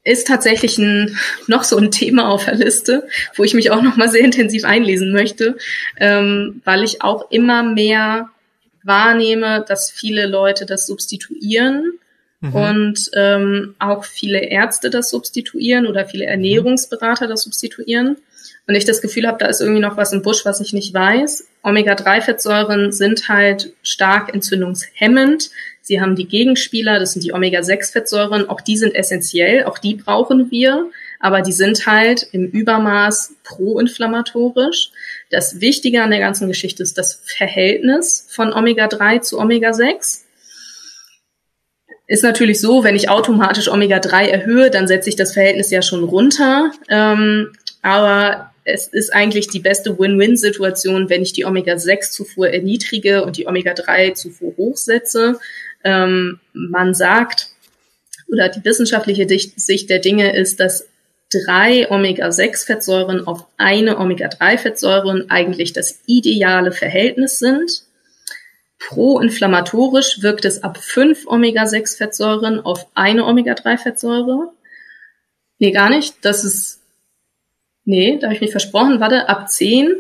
ist 0.04 0.28
tatsächlich 0.28 0.78
ein, 0.78 1.18
noch 1.48 1.64
so 1.64 1.78
ein 1.78 1.92
Thema 1.92 2.30
auf 2.30 2.46
der 2.46 2.56
Liste, 2.56 3.08
wo 3.36 3.44
ich 3.44 3.54
mich 3.54 3.72
auch 3.72 3.82
noch 3.82 3.98
mal 3.98 4.10
sehr 4.10 4.24
intensiv 4.24 4.66
einlesen 4.66 5.12
möchte, 5.12 5.58
ähm, 5.98 6.62
weil 6.66 6.84
ich 6.84 7.02
auch 7.02 7.30
immer 7.30 7.64
mehr 7.64 8.30
wahrnehme, 8.84 9.64
dass 9.68 9.92
viele 9.92 10.26
Leute 10.26 10.66
das 10.66 10.88
substituieren 10.88 12.00
mhm. 12.40 12.56
und 12.56 13.12
ähm, 13.16 13.76
auch 13.78 14.04
viele 14.04 14.40
Ärzte 14.40 14.90
das 14.90 15.12
substituieren 15.12 15.86
oder 15.86 16.08
viele 16.08 16.26
Ernährungsberater 16.26 17.28
das 17.28 17.44
substituieren. 17.44 18.18
Und 18.72 18.78
ich 18.78 18.86
das 18.86 19.02
Gefühl 19.02 19.28
habe, 19.28 19.38
da 19.38 19.48
ist 19.48 19.60
irgendwie 19.60 19.82
noch 19.82 19.98
was 19.98 20.14
im 20.14 20.22
Busch, 20.22 20.46
was 20.46 20.62
ich 20.62 20.72
nicht 20.72 20.94
weiß. 20.94 21.46
Omega-3-Fettsäuren 21.62 22.94
sind 22.94 23.28
halt 23.28 23.74
stark 23.84 24.34
entzündungshemmend. 24.34 25.50
Sie 25.82 26.00
haben 26.00 26.16
die 26.16 26.26
Gegenspieler, 26.26 26.98
das 26.98 27.12
sind 27.12 27.26
die 27.26 27.34
Omega-6-Fettsäuren. 27.34 28.48
Auch 28.48 28.62
die 28.62 28.78
sind 28.78 28.96
essentiell, 28.96 29.66
auch 29.66 29.78
die 29.78 29.96
brauchen 29.96 30.52
wir. 30.52 30.90
Aber 31.20 31.42
die 31.42 31.52
sind 31.52 31.86
halt 31.86 32.30
im 32.32 32.46
Übermaß 32.46 33.34
proinflammatorisch. 33.44 34.92
Das 35.30 35.60
Wichtige 35.60 36.02
an 36.02 36.12
der 36.12 36.22
ganzen 36.22 36.48
Geschichte 36.48 36.82
ist 36.82 36.98
das 36.98 37.22
Verhältnis 37.26 38.26
von 38.30 38.54
Omega-3 38.54 39.20
zu 39.20 39.38
Omega-6. 39.38 40.22
Ist 42.08 42.24
natürlich 42.24 42.62
so, 42.62 42.86
wenn 42.86 42.96
ich 42.96 43.10
automatisch 43.10 43.68
Omega-3 43.68 44.28
erhöhe, 44.28 44.72
dann 44.72 44.88
setze 44.88 45.10
ich 45.10 45.18
das 45.18 45.34
Verhältnis 45.34 45.72
ja 45.72 45.82
schon 45.82 46.06
runter. 46.06 46.72
Ähm, 46.88 47.52
aber 47.82 48.51
es 48.64 48.88
ist 48.88 49.14
eigentlich 49.14 49.48
die 49.48 49.60
beste 49.60 49.98
Win-Win-Situation, 49.98 51.10
wenn 51.10 51.22
ich 51.22 51.34
die 51.34 51.46
Omega-6-Zufuhr 51.46 52.50
erniedrige 52.50 53.24
und 53.24 53.38
die 53.38 53.48
Omega-3-Zufuhr 53.48 54.56
hochsetze. 54.58 55.40
Ähm, 55.84 56.40
man 56.54 56.94
sagt, 56.94 57.50
oder 58.28 58.50
die 58.50 58.64
wissenschaftliche 58.64 59.28
Sicht 59.28 59.90
der 59.90 60.00
Dinge 60.00 60.36
ist, 60.36 60.60
dass 60.60 60.88
drei 61.32 61.90
Omega-6-Fettsäuren 61.90 63.26
auf 63.26 63.46
eine 63.58 63.98
Omega-3-Fettsäure 63.98 65.26
eigentlich 65.30 65.74
das 65.74 66.00
ideale 66.06 66.72
Verhältnis 66.72 67.40
sind. 67.40 67.84
Proinflammatorisch 68.80 70.22
wirkt 70.22 70.46
es 70.46 70.64
ab 70.64 70.78
fünf 70.78 71.26
Omega-6-Fettsäuren 71.28 72.60
auf 72.60 72.88
eine 72.96 73.26
Omega-3-Fettsäure. 73.26 74.52
Nee, 75.60 75.72
gar 75.72 75.90
nicht. 75.90 76.16
Das 76.22 76.44
ist, 76.44 76.81
nee, 77.92 78.18
da 78.18 78.28
habe 78.28 78.36
ich 78.36 78.42
mich 78.42 78.52
versprochen. 78.52 79.00
Warte, 79.00 79.30
ab 79.30 79.50
zehn. 79.50 79.92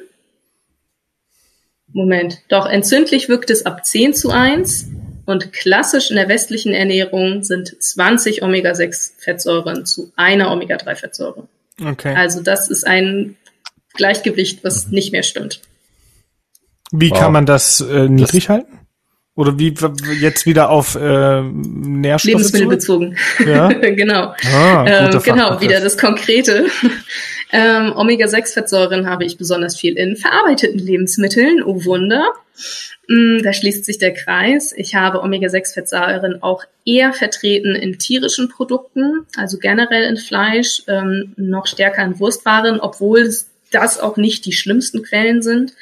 Moment. 1.93 2.39
Doch, 2.47 2.65
entzündlich 2.65 3.27
wirkt 3.27 3.49
es 3.49 3.65
ab 3.65 3.85
zehn 3.85 4.13
zu 4.13 4.31
eins 4.31 4.87
und 5.25 5.51
klassisch 5.51 6.09
in 6.09 6.15
der 6.15 6.29
westlichen 6.29 6.73
Ernährung 6.73 7.43
sind 7.43 7.75
20 7.79 8.43
Omega-6-Fettsäuren 8.43 9.85
zu 9.85 10.11
einer 10.15 10.51
Omega-3-Fettsäure. 10.51 11.47
Okay. 11.85 12.15
Also 12.15 12.41
das 12.41 12.69
ist 12.69 12.87
ein 12.87 13.35
Gleichgewicht, 13.93 14.63
was 14.63 14.87
nicht 14.87 15.11
mehr 15.11 15.23
stimmt. 15.23 15.61
Wie 16.91 17.11
wow. 17.11 17.19
kann 17.19 17.33
man 17.33 17.45
das 17.45 17.81
äh, 17.81 18.07
niedrig 18.07 18.45
das 18.45 18.49
halten? 18.49 18.79
Oder 19.35 19.57
wie 19.57 19.73
jetzt 20.19 20.45
wieder 20.45 20.69
auf 20.69 20.95
äh, 20.95 21.41
Nährstoffe 21.41 22.25
Lebensmittelbezogen. 22.25 23.17
Ja? 23.45 23.67
genau. 23.73 24.33
Ah, 24.53 24.85
ähm, 24.85 25.21
genau, 25.23 25.61
wieder 25.61 25.79
das 25.79 25.97
Konkrete. 25.97 26.65
Ähm, 27.51 27.93
Omega-6-Fettsäuren 27.95 29.09
habe 29.09 29.25
ich 29.25 29.37
besonders 29.37 29.77
viel 29.77 29.97
in 29.97 30.15
verarbeiteten 30.15 30.79
Lebensmitteln. 30.79 31.63
Oh 31.63 31.85
Wunder. 31.85 32.33
Mm, 33.07 33.41
da 33.43 33.53
schließt 33.53 33.85
sich 33.85 33.97
der 33.97 34.13
Kreis. 34.13 34.73
Ich 34.75 34.95
habe 34.95 35.21
Omega-6-Fettsäuren 35.21 36.41
auch 36.41 36.63
eher 36.85 37.13
vertreten 37.13 37.75
in 37.75 37.99
tierischen 37.99 38.49
Produkten, 38.49 39.25
also 39.35 39.57
generell 39.57 40.03
in 40.03 40.17
Fleisch, 40.17 40.83
ähm, 40.87 41.33
noch 41.37 41.67
stärker 41.67 42.03
in 42.03 42.19
Wurstwaren, 42.19 42.79
obwohl 42.79 43.33
das 43.71 43.99
auch 43.99 44.17
nicht 44.17 44.45
die 44.45 44.53
schlimmsten 44.53 45.03
Quellen 45.03 45.41
sind 45.41 45.73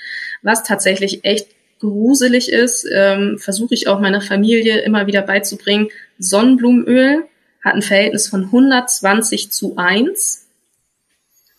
was 0.42 0.64
tatsächlich 0.64 1.24
echt 1.24 1.48
gruselig 1.80 2.52
ist, 2.52 2.88
ähm, 2.92 3.38
versuche 3.40 3.74
ich 3.74 3.88
auch 3.88 4.00
meiner 4.00 4.22
Familie 4.22 4.80
immer 4.80 5.08
wieder 5.08 5.22
beizubringen. 5.22 5.90
Sonnenblumenöl 6.18 7.24
hat 7.64 7.76
ein 7.76 7.82
Verhältnis 7.82 8.28
von 8.28 8.46
120 8.46 9.52
zu 9.52 9.76
1. 9.78 10.39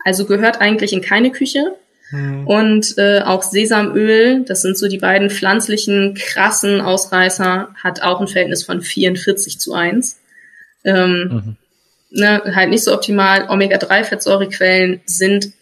Also 0.05 0.25
gehört 0.25 0.61
eigentlich 0.61 0.93
in 0.93 1.03
keine 1.03 1.31
Küche. 1.31 1.75
Hm. 2.11 2.47
Und 2.47 2.99
äh, 2.99 3.21
auch 3.21 3.43
Sesamöl, 3.43 4.45
das 4.45 4.63
sind 4.63 4.77
so 4.77 4.89
die 4.89 4.99
beiden 4.99 5.31
pflanzlichen 5.31 6.15
krassen 6.15 6.81
Ausreißer, 6.81 7.75
hat 7.83 8.03
auch 8.03 8.21
ein 8.21 8.27
Verhältnis 8.27 8.65
von 8.65 8.83
44 8.83 9.61
zu 9.61 9.75
1. 9.75 10.19
Ähm, 10.83 11.31
mhm. 11.31 11.57
ne, 12.11 12.43
halt 12.55 12.71
nicht 12.71 12.85
so 12.85 12.93
optimal. 12.93 13.49
Omega-3-Fettsäurequellen 13.49 15.01
sind 15.05 15.53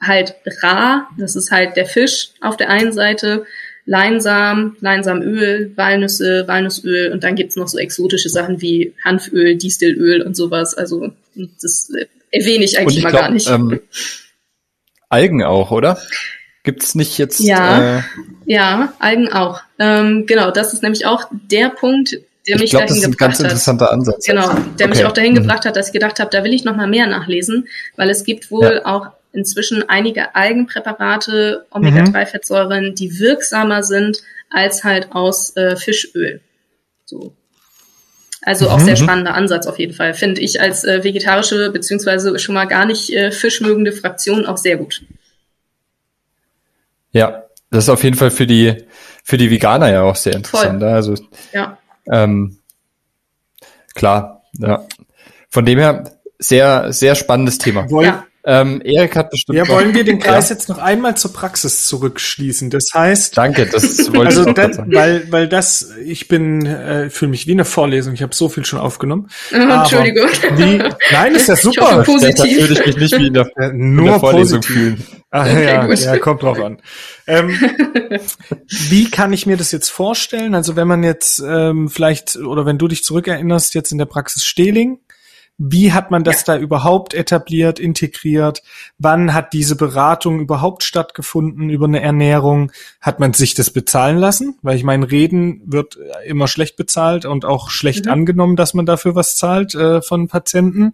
halt 0.00 0.34
rar. 0.62 1.08
Das 1.18 1.36
ist 1.36 1.50
halt 1.50 1.76
der 1.76 1.86
Fisch 1.86 2.30
auf 2.40 2.56
der 2.56 2.70
einen 2.70 2.92
Seite, 2.92 3.44
Leinsamen, 3.86 4.76
Leinsamöl, 4.80 5.72
Walnüsse, 5.76 6.44
Walnussöl 6.48 7.12
und 7.12 7.22
dann 7.22 7.34
gibt's 7.34 7.56
noch 7.56 7.68
so 7.68 7.78
exotische 7.78 8.30
Sachen 8.30 8.62
wie 8.62 8.94
Hanföl, 9.04 9.56
Distelöl 9.56 10.22
und 10.22 10.34
sowas. 10.34 10.74
Also 10.74 11.12
das 11.60 11.90
erwähne 12.34 12.64
ich 12.64 12.78
eigentlich 12.78 12.98
ich 12.98 13.04
mal 13.04 13.10
glaub, 13.10 13.22
gar 13.22 13.30
nicht. 13.30 13.48
Ähm, 13.48 13.80
Algen 15.08 15.42
auch, 15.44 15.70
oder? 15.70 15.98
Gibt's 16.64 16.94
nicht 16.94 17.18
jetzt? 17.18 17.40
Ja, 17.40 17.98
äh, 17.98 18.02
ja, 18.46 18.94
Algen 18.98 19.32
auch. 19.32 19.60
Ähm, 19.78 20.24
genau, 20.26 20.50
das 20.50 20.72
ist 20.72 20.82
nämlich 20.82 21.06
auch 21.06 21.26
der 21.30 21.68
Punkt, 21.68 22.18
der 22.48 22.58
mich 22.58 22.70
glaub, 22.70 22.86
dahin 22.86 23.02
gebracht 23.02 23.20
hat. 23.38 23.46
Das 23.46 23.52
ist 23.52 23.68
ein 23.68 23.78
ganz 23.78 23.88
interessanter 23.88 23.92
Ansatz. 23.92 24.26
Genau, 24.26 24.48
der 24.78 24.86
okay. 24.86 24.88
mich 24.88 25.04
auch 25.04 25.12
dahin 25.12 25.32
mhm. 25.32 25.36
gebracht 25.36 25.66
hat, 25.66 25.76
dass 25.76 25.88
ich 25.88 25.92
gedacht 25.92 26.20
habe, 26.20 26.30
da 26.30 26.42
will 26.42 26.54
ich 26.54 26.64
noch 26.64 26.76
mal 26.76 26.86
mehr 26.86 27.06
nachlesen, 27.06 27.68
weil 27.96 28.10
es 28.10 28.24
gibt 28.24 28.50
wohl 28.50 28.80
ja. 28.82 28.86
auch 28.86 29.08
inzwischen 29.32 29.88
einige 29.88 30.34
Algenpräparate, 30.34 31.66
Omega-3-Fettsäuren, 31.70 32.90
mhm. 32.90 32.94
die 32.94 33.18
wirksamer 33.18 33.82
sind 33.82 34.22
als 34.50 34.84
halt 34.84 35.12
aus 35.12 35.54
äh, 35.56 35.76
Fischöl. 35.76 36.40
So. 37.04 37.34
Also 38.44 38.68
auch 38.68 38.78
mhm. 38.78 38.84
sehr 38.84 38.96
spannender 38.96 39.34
Ansatz 39.34 39.66
auf 39.66 39.78
jeden 39.78 39.94
Fall. 39.94 40.14
Finde 40.14 40.40
ich 40.40 40.60
als 40.60 40.84
äh, 40.84 41.02
vegetarische 41.02 41.70
beziehungsweise 41.70 42.38
schon 42.38 42.54
mal 42.54 42.66
gar 42.66 42.84
nicht 42.84 43.10
äh, 43.12 43.30
fischmögende 43.30 43.92
Fraktion 43.92 44.46
auch 44.46 44.58
sehr 44.58 44.76
gut. 44.76 45.02
Ja, 47.12 47.44
das 47.70 47.84
ist 47.84 47.90
auf 47.90 48.04
jeden 48.04 48.16
Fall 48.16 48.30
für 48.30 48.46
die 48.46 48.84
für 49.22 49.38
die 49.38 49.50
Veganer 49.50 49.90
ja 49.90 50.02
auch 50.02 50.16
sehr 50.16 50.34
interessant. 50.34 50.80
Voll. 50.80 50.92
Also 50.92 51.14
ja. 51.52 51.78
Ähm, 52.10 52.58
klar, 53.94 54.42
ja. 54.58 54.86
Von 55.48 55.64
dem 55.64 55.78
her 55.78 56.12
sehr 56.38 56.92
sehr 56.92 57.14
spannendes 57.14 57.58
Thema. 57.58 57.86
Ja. 58.02 58.26
Ähm, 58.46 58.82
Erik 58.84 59.16
hat 59.16 59.30
bestimmt. 59.30 59.56
Ja, 59.56 59.66
wollen 59.68 59.94
wir 59.94 60.04
den 60.04 60.18
Kreis 60.18 60.50
ja. 60.50 60.56
jetzt 60.56 60.68
noch 60.68 60.76
einmal 60.76 61.16
zur 61.16 61.32
Praxis 61.32 61.86
zurückschließen? 61.86 62.68
Das 62.68 62.88
heißt. 62.92 63.38
Danke, 63.38 63.64
das 63.64 63.98
wollte 64.12 64.26
also 64.26 64.42
ich 64.42 64.48
auch 64.48 64.54
das, 64.54 64.78
weil, 64.86 65.32
weil 65.32 65.48
das, 65.48 65.92
ich 66.04 66.28
bin, 66.28 66.66
äh, 66.66 67.08
fühle 67.08 67.30
mich 67.30 67.46
wie 67.46 67.52
eine 67.52 67.64
Vorlesung. 67.64 68.12
Ich 68.12 68.22
habe 68.22 68.34
so 68.34 68.50
viel 68.50 68.66
schon 68.66 68.78
aufgenommen. 68.78 69.30
Entschuldigung. 69.50 70.28
Wie, 70.56 70.82
nein, 71.10 71.34
ist 71.34 71.48
ja 71.48 71.56
super. 71.56 72.00
Ich 72.00 72.06
positiv. 72.06 72.60
würde 72.60 72.74
ich 72.74 72.86
mich 72.86 72.96
nicht 72.96 73.18
wie 73.18 73.26
in 73.28 73.34
der, 73.34 73.50
nur 73.72 74.06
in 74.06 74.12
der 74.12 74.20
Vorlesung 74.20 74.60
positiv. 74.60 74.76
fühlen. 74.76 75.06
Ach, 75.30 75.46
okay, 75.46 75.64
ja, 75.64 75.92
ja, 75.92 76.18
kommt 76.18 76.42
drauf 76.42 76.60
an. 76.60 76.80
Ähm, 77.26 77.48
wie 78.68 79.10
kann 79.10 79.32
ich 79.32 79.46
mir 79.46 79.56
das 79.56 79.72
jetzt 79.72 79.88
vorstellen? 79.88 80.54
Also 80.54 80.76
wenn 80.76 80.86
man 80.86 81.02
jetzt 81.02 81.42
ähm, 81.44 81.88
vielleicht 81.88 82.36
oder 82.36 82.66
wenn 82.66 82.78
du 82.78 82.88
dich 82.88 83.02
zurückerinnerst, 83.02 83.74
jetzt 83.74 83.90
in 83.90 83.98
der 83.98 84.04
Praxis 84.04 84.44
Stehling, 84.44 84.98
Wie 85.56 85.92
hat 85.92 86.10
man 86.10 86.24
das 86.24 86.46
ja. 86.46 86.54
da 86.54 86.58
überhaupt 86.58 87.14
etabliert, 87.14 87.78
integriert? 87.78 88.62
Wann 88.98 89.34
hat 89.34 89.52
diese 89.52 89.76
Beratung 89.76 90.40
überhaupt 90.40 90.82
stattgefunden 90.82 91.70
über 91.70 91.86
eine 91.86 92.00
Ernährung? 92.00 92.72
Hat 93.00 93.20
man 93.20 93.34
sich 93.34 93.54
das 93.54 93.70
bezahlen 93.70 94.18
lassen? 94.18 94.58
Weil 94.62 94.76
ich 94.76 94.82
meine, 94.82 95.12
Reden 95.12 95.62
wird 95.64 95.96
immer 96.26 96.48
schlecht 96.48 96.76
bezahlt 96.76 97.24
und 97.24 97.44
auch 97.44 97.70
schlecht 97.70 98.06
mhm. 98.06 98.10
angenommen, 98.10 98.56
dass 98.56 98.74
man 98.74 98.84
dafür 98.84 99.14
was 99.14 99.36
zahlt 99.36 99.76
äh, 99.76 100.02
von 100.02 100.26
Patienten. 100.26 100.90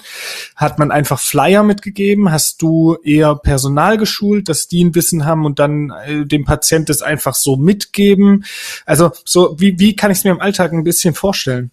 Hat 0.56 0.78
man 0.78 0.90
einfach 0.90 1.20
Flyer 1.20 1.62
mitgegeben? 1.62 2.30
Hast 2.30 2.60
du 2.60 2.98
eher 3.02 3.36
Personal 3.36 3.96
geschult, 3.96 4.50
dass 4.50 4.68
die 4.68 4.84
ein 4.84 4.94
Wissen 4.94 5.24
haben 5.24 5.46
und 5.46 5.58
dann 5.58 5.90
äh, 6.04 6.26
dem 6.26 6.44
Patient 6.44 6.90
das 6.90 7.00
einfach 7.00 7.34
so 7.34 7.56
mitgeben? 7.56 8.44
Also 8.84 9.10
so, 9.24 9.58
wie, 9.58 9.78
wie 9.78 9.96
kann 9.96 10.10
ich 10.10 10.18
es 10.18 10.24
mir 10.24 10.32
im 10.32 10.40
Alltag 10.40 10.74
ein 10.74 10.84
bisschen 10.84 11.14
vorstellen? 11.14 11.70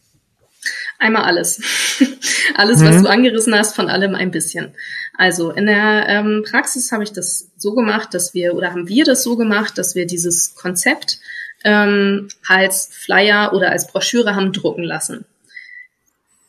Einmal 1.00 1.24
alles. 1.24 1.62
alles, 2.56 2.84
was 2.84 2.95
mhm. 2.98 3.04
du 3.04 3.10
angerissen 3.10 3.56
hast, 3.56 3.76
von 3.76 3.89
allem 3.89 4.16
ein 4.16 4.32
bisschen. 4.32 4.74
Also 5.18 5.52
in 5.52 5.68
der 5.68 6.06
ähm, 6.08 6.43
Praxis 6.50 6.91
habe 6.91 7.04
ich 7.04 7.12
das 7.12 7.50
so 7.58 7.74
gemacht, 7.74 8.14
dass 8.14 8.34
wir, 8.34 8.56
oder 8.56 8.72
haben 8.72 8.88
wir 8.88 9.06
das 9.06 9.24
so 9.24 9.36
gemacht, 9.36 9.78
dass 9.78 9.95
wir 9.95 10.08
dieses 10.08 10.56
Konzept 10.56 11.20
ähm, 11.64 12.30
als 12.48 12.89
Flyer 12.91 13.54
oder 13.54 13.72
als 13.72 13.88
Broschüre 13.88 14.36
haben 14.36 14.54
drucken 14.54 14.84
lassen. 14.84 15.26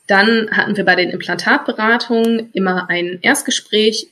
Dann 0.06 0.50
hatten 0.50 0.76
wir 0.76 0.84
bei 0.84 0.96
den 0.96 1.10
Implantatberatungen 1.10 2.50
immer 2.52 2.88
ein 2.88 3.18
Erstgespräch, 3.20 4.08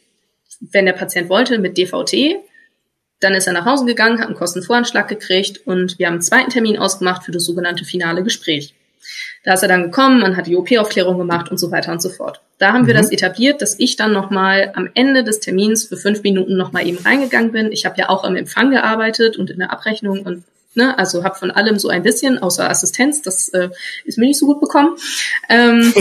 wenn 0.61 0.87
der 0.87 0.93
Patient 0.93 1.29
wollte, 1.31 1.59
mit 1.59 1.79
DVT. 1.79 2.37
Dann 3.21 3.35
ist 3.35 3.47
er 3.47 3.55
nach 3.55 3.65
Hause 3.65 3.87
gegangen, 3.87 4.19
hat 4.19 4.27
einen 4.27 4.37
Kostenvoranschlag 4.37 5.09
gekriegt 5.09 5.67
und 5.67 5.99
wir 5.99 6.07
haben 6.07 6.15
einen 6.15 6.23
zweiten 6.23 6.51
Termin 6.51 6.79
ausgemacht 6.79 7.25
für 7.25 7.33
das 7.33 7.45
sogenannte 7.45 7.87
finale 7.87 8.23
Gespräch. 8.23 8.75
Da 9.47 9.55
ist 9.55 9.63
er 9.63 9.69
dann 9.69 9.85
gekommen, 9.85 10.21
man 10.21 10.37
hat 10.37 10.49
die 10.49 10.57
OP-Aufklärung 10.57 11.19
gemacht 11.19 11.53
und 11.53 11.59
so 11.59 11.71
weiter 11.71 11.93
und 11.93 12.03
so 12.03 12.09
fort. 12.09 12.41
Da 12.59 12.73
haben 12.73 12.83
mhm. 12.83 12.87
wir 12.89 12.95
das 12.95 13.13
etabliert, 13.13 13.63
dass 13.63 13.79
ich 13.79 13.95
dann 13.95 14.13
nochmal 14.13 14.73
am 14.75 14.91
Ende 14.95 15.23
des 15.23 15.39
Termins 15.39 15.85
für 15.85 15.97
fünf 15.97 16.25
Minuten 16.25 16.57
nochmal 16.57 16.85
eben 16.85 16.99
reingegangen 16.99 17.53
bin. 17.53 17.71
Ich 17.71 17.87
habe 17.87 17.95
ja 17.97 18.09
auch 18.09 18.25
am 18.25 18.35
Empfang 18.35 18.73
gearbeitet 18.73 19.37
und 19.37 19.49
in 19.49 19.61
der 19.61 19.73
Abrechnung 19.73 20.23
und 20.23 20.43
ne, 20.75 20.99
also 20.99 21.23
habe 21.23 21.37
von 21.37 21.53
allem 21.53 21.79
so 21.79 21.89
ein 21.89 22.03
bisschen, 22.03 22.43
außer 22.43 22.69
Assistenz, 22.69 23.23
das 23.23 23.49
äh, 23.51 23.69
ist 24.05 24.19
mir 24.19 24.27
nicht 24.27 24.41
so 24.41 24.47
gut 24.47 24.61
bekommen. 24.61 24.97
Ähm, 25.49 25.95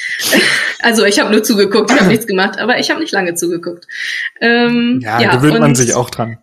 also 0.80 1.04
ich 1.04 1.20
habe 1.20 1.30
nur 1.30 1.42
zugeguckt, 1.42 1.90
ich 1.90 2.00
habe 2.00 2.08
nichts 2.08 2.26
gemacht, 2.26 2.58
aber 2.58 2.78
ich 2.78 2.90
habe 2.90 3.00
nicht 3.00 3.12
lange 3.12 3.34
zugeguckt. 3.34 3.86
Ähm, 4.40 5.00
ja, 5.02 5.20
ja, 5.20 5.36
gewöhnt 5.36 5.60
man 5.60 5.74
sich 5.74 5.92
auch 5.92 6.08
dran. 6.08 6.38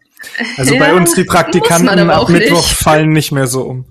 Also 0.57 0.73
ja, 0.75 0.79
bei 0.79 0.93
uns 0.93 1.15
die 1.15 1.23
Praktikanten 1.23 2.11
ab 2.11 2.29
Mittwoch 2.29 2.57
nicht. 2.57 2.77
fallen 2.77 3.13
nicht 3.13 3.31
mehr 3.31 3.47
so 3.47 3.63
um. 3.63 3.85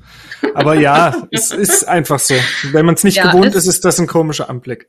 Aber 0.55 0.75
ja, 0.75 1.27
es 1.31 1.51
ist 1.51 1.85
einfach 1.85 2.19
so. 2.19 2.35
Wenn 2.73 2.87
man 2.87 2.95
es 2.95 3.05
nicht 3.05 3.17
ja, 3.17 3.31
gewohnt 3.31 3.55
ist, 3.55 3.67
ist 3.67 3.85
das 3.85 3.99
ein 3.99 4.07
komischer 4.07 4.49
Anblick. 4.49 4.89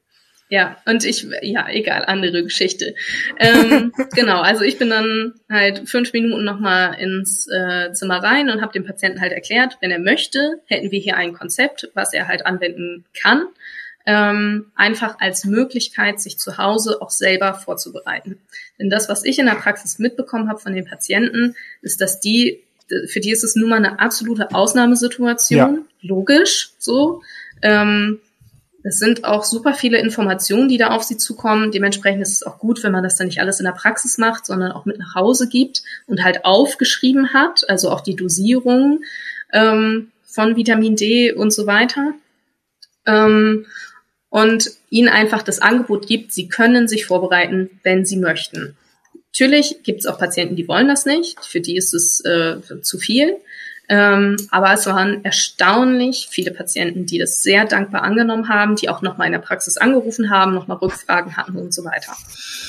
Ja, 0.52 0.78
und 0.88 1.06
ich, 1.06 1.28
ja, 1.44 1.70
egal, 1.70 2.06
andere 2.06 2.44
Geschichte. 2.44 2.96
Ähm, 3.38 3.94
genau, 4.16 4.42
also 4.42 4.64
ich 4.64 4.80
bin 4.80 4.90
dann 4.90 5.36
halt 5.48 5.88
fünf 5.88 6.12
Minuten 6.12 6.44
nochmal 6.44 7.00
ins 7.00 7.48
äh, 7.48 7.94
Zimmer 7.94 8.18
rein 8.24 8.50
und 8.50 8.62
habe 8.62 8.74
dem 8.74 8.84
Patienten 8.84 9.22
halt 9.22 9.32
erklärt, 9.32 9.78
wenn 9.80 9.92
er 9.92 10.00
möchte, 10.00 10.60
hätten 10.66 10.90
wir 10.90 11.00
hier 11.00 11.18
ein 11.18 11.34
Konzept, 11.34 11.90
was 11.94 12.14
er 12.14 12.28
halt 12.28 12.48
anwenden 12.48 13.06
kann. 13.22 13.46
Ähm, 14.08 14.72
einfach 14.76 15.20
als 15.20 15.46
Möglichkeit, 15.46 16.20
sich 16.20 16.40
zu 16.40 16.58
Hause 16.58 17.00
auch 17.00 17.12
selber 17.12 17.54
vorzubereiten. 17.54 18.40
Denn 18.80 18.90
das, 18.90 19.08
was 19.08 19.24
ich 19.24 19.38
in 19.38 19.46
der 19.46 19.54
Praxis 19.54 20.00
mitbekommen 20.00 20.50
habe 20.50 20.60
von 20.60 20.74
den 20.74 20.86
Patienten, 20.86 21.56
ist, 21.84 22.02
dass 22.02 22.20
die 22.20 22.64
für 23.08 23.20
die 23.20 23.32
ist 23.32 23.44
es 23.44 23.56
nun 23.56 23.70
mal 23.70 23.78
eine 23.78 24.00
absolute 24.00 24.54
Ausnahmesituation, 24.54 25.58
ja. 25.58 25.78
logisch 26.02 26.72
so. 26.78 27.22
Ähm, 27.62 28.20
es 28.84 28.98
sind 28.98 29.26
auch 29.26 29.44
super 29.44 29.74
viele 29.74 30.00
Informationen, 30.00 30.70
die 30.70 30.78
da 30.78 30.92
auf 30.92 31.04
sie 31.04 31.18
zukommen. 31.18 31.72
Dementsprechend 31.72 32.22
ist 32.22 32.34
es 32.34 32.44
auch 32.44 32.60
gut, 32.60 32.82
wenn 32.84 32.94
man 32.94 33.04
das 33.04 33.18
dann 33.18 33.28
nicht 33.28 33.42
alles 33.42 33.60
in 33.60 33.66
der 33.66 33.74
Praxis 33.74 34.18
macht, 34.18 34.46
sondern 34.46 34.72
auch 34.72 34.86
mit 34.86 34.98
nach 34.98 35.16
Hause 35.16 35.50
gibt 35.50 35.84
und 36.08 36.24
halt 36.24 36.46
aufgeschrieben 36.46 37.34
hat, 37.34 37.70
also 37.70 37.90
auch 37.90 38.02
die 38.02 38.16
Dosierung 38.16 39.02
ähm, 39.52 40.12
von 40.24 40.56
Vitamin 40.56 40.96
D 40.96 41.34
und 41.34 41.52
so 41.52 41.68
weiter. 41.68 42.14
Ähm, 43.06 43.66
und 44.30 44.72
ihnen 44.90 45.10
einfach 45.10 45.42
das 45.42 45.60
Angebot 45.60 46.08
gibt, 46.08 46.32
sie 46.32 46.48
können 46.48 46.88
sich 46.88 47.06
vorbereiten, 47.06 47.70
wenn 47.84 48.06
sie 48.06 48.18
möchten. 48.18 48.78
Natürlich 49.34 49.84
gibt 49.84 50.00
es 50.00 50.06
auch 50.06 50.18
Patienten, 50.18 50.56
die 50.56 50.68
wollen 50.68 50.88
das 50.88 51.06
nicht. 51.06 51.46
Für 51.46 51.62
die 51.62 51.78
ist 51.78 51.94
es 51.94 52.24
äh, 52.26 52.58
zu 52.82 52.98
viel. 52.98 53.38
Ähm, 53.92 54.38
aber 54.52 54.72
es 54.74 54.86
waren 54.86 55.26
erstaunlich 55.26 56.28
viele 56.30 56.52
Patienten, 56.52 57.08
die 57.08 57.18
das 57.18 57.42
sehr 57.42 57.66
dankbar 57.66 58.04
angenommen 58.04 58.48
haben, 58.48 58.76
die 58.76 58.88
auch 58.88 59.02
nochmal 59.02 59.26
in 59.26 59.34
der 59.34 59.40
Praxis 59.40 59.78
angerufen 59.78 60.30
haben, 60.30 60.54
nochmal 60.54 60.78
Rückfragen 60.78 61.36
hatten 61.38 61.58
und 61.58 61.74
so 61.74 61.84
weiter. 61.84 62.16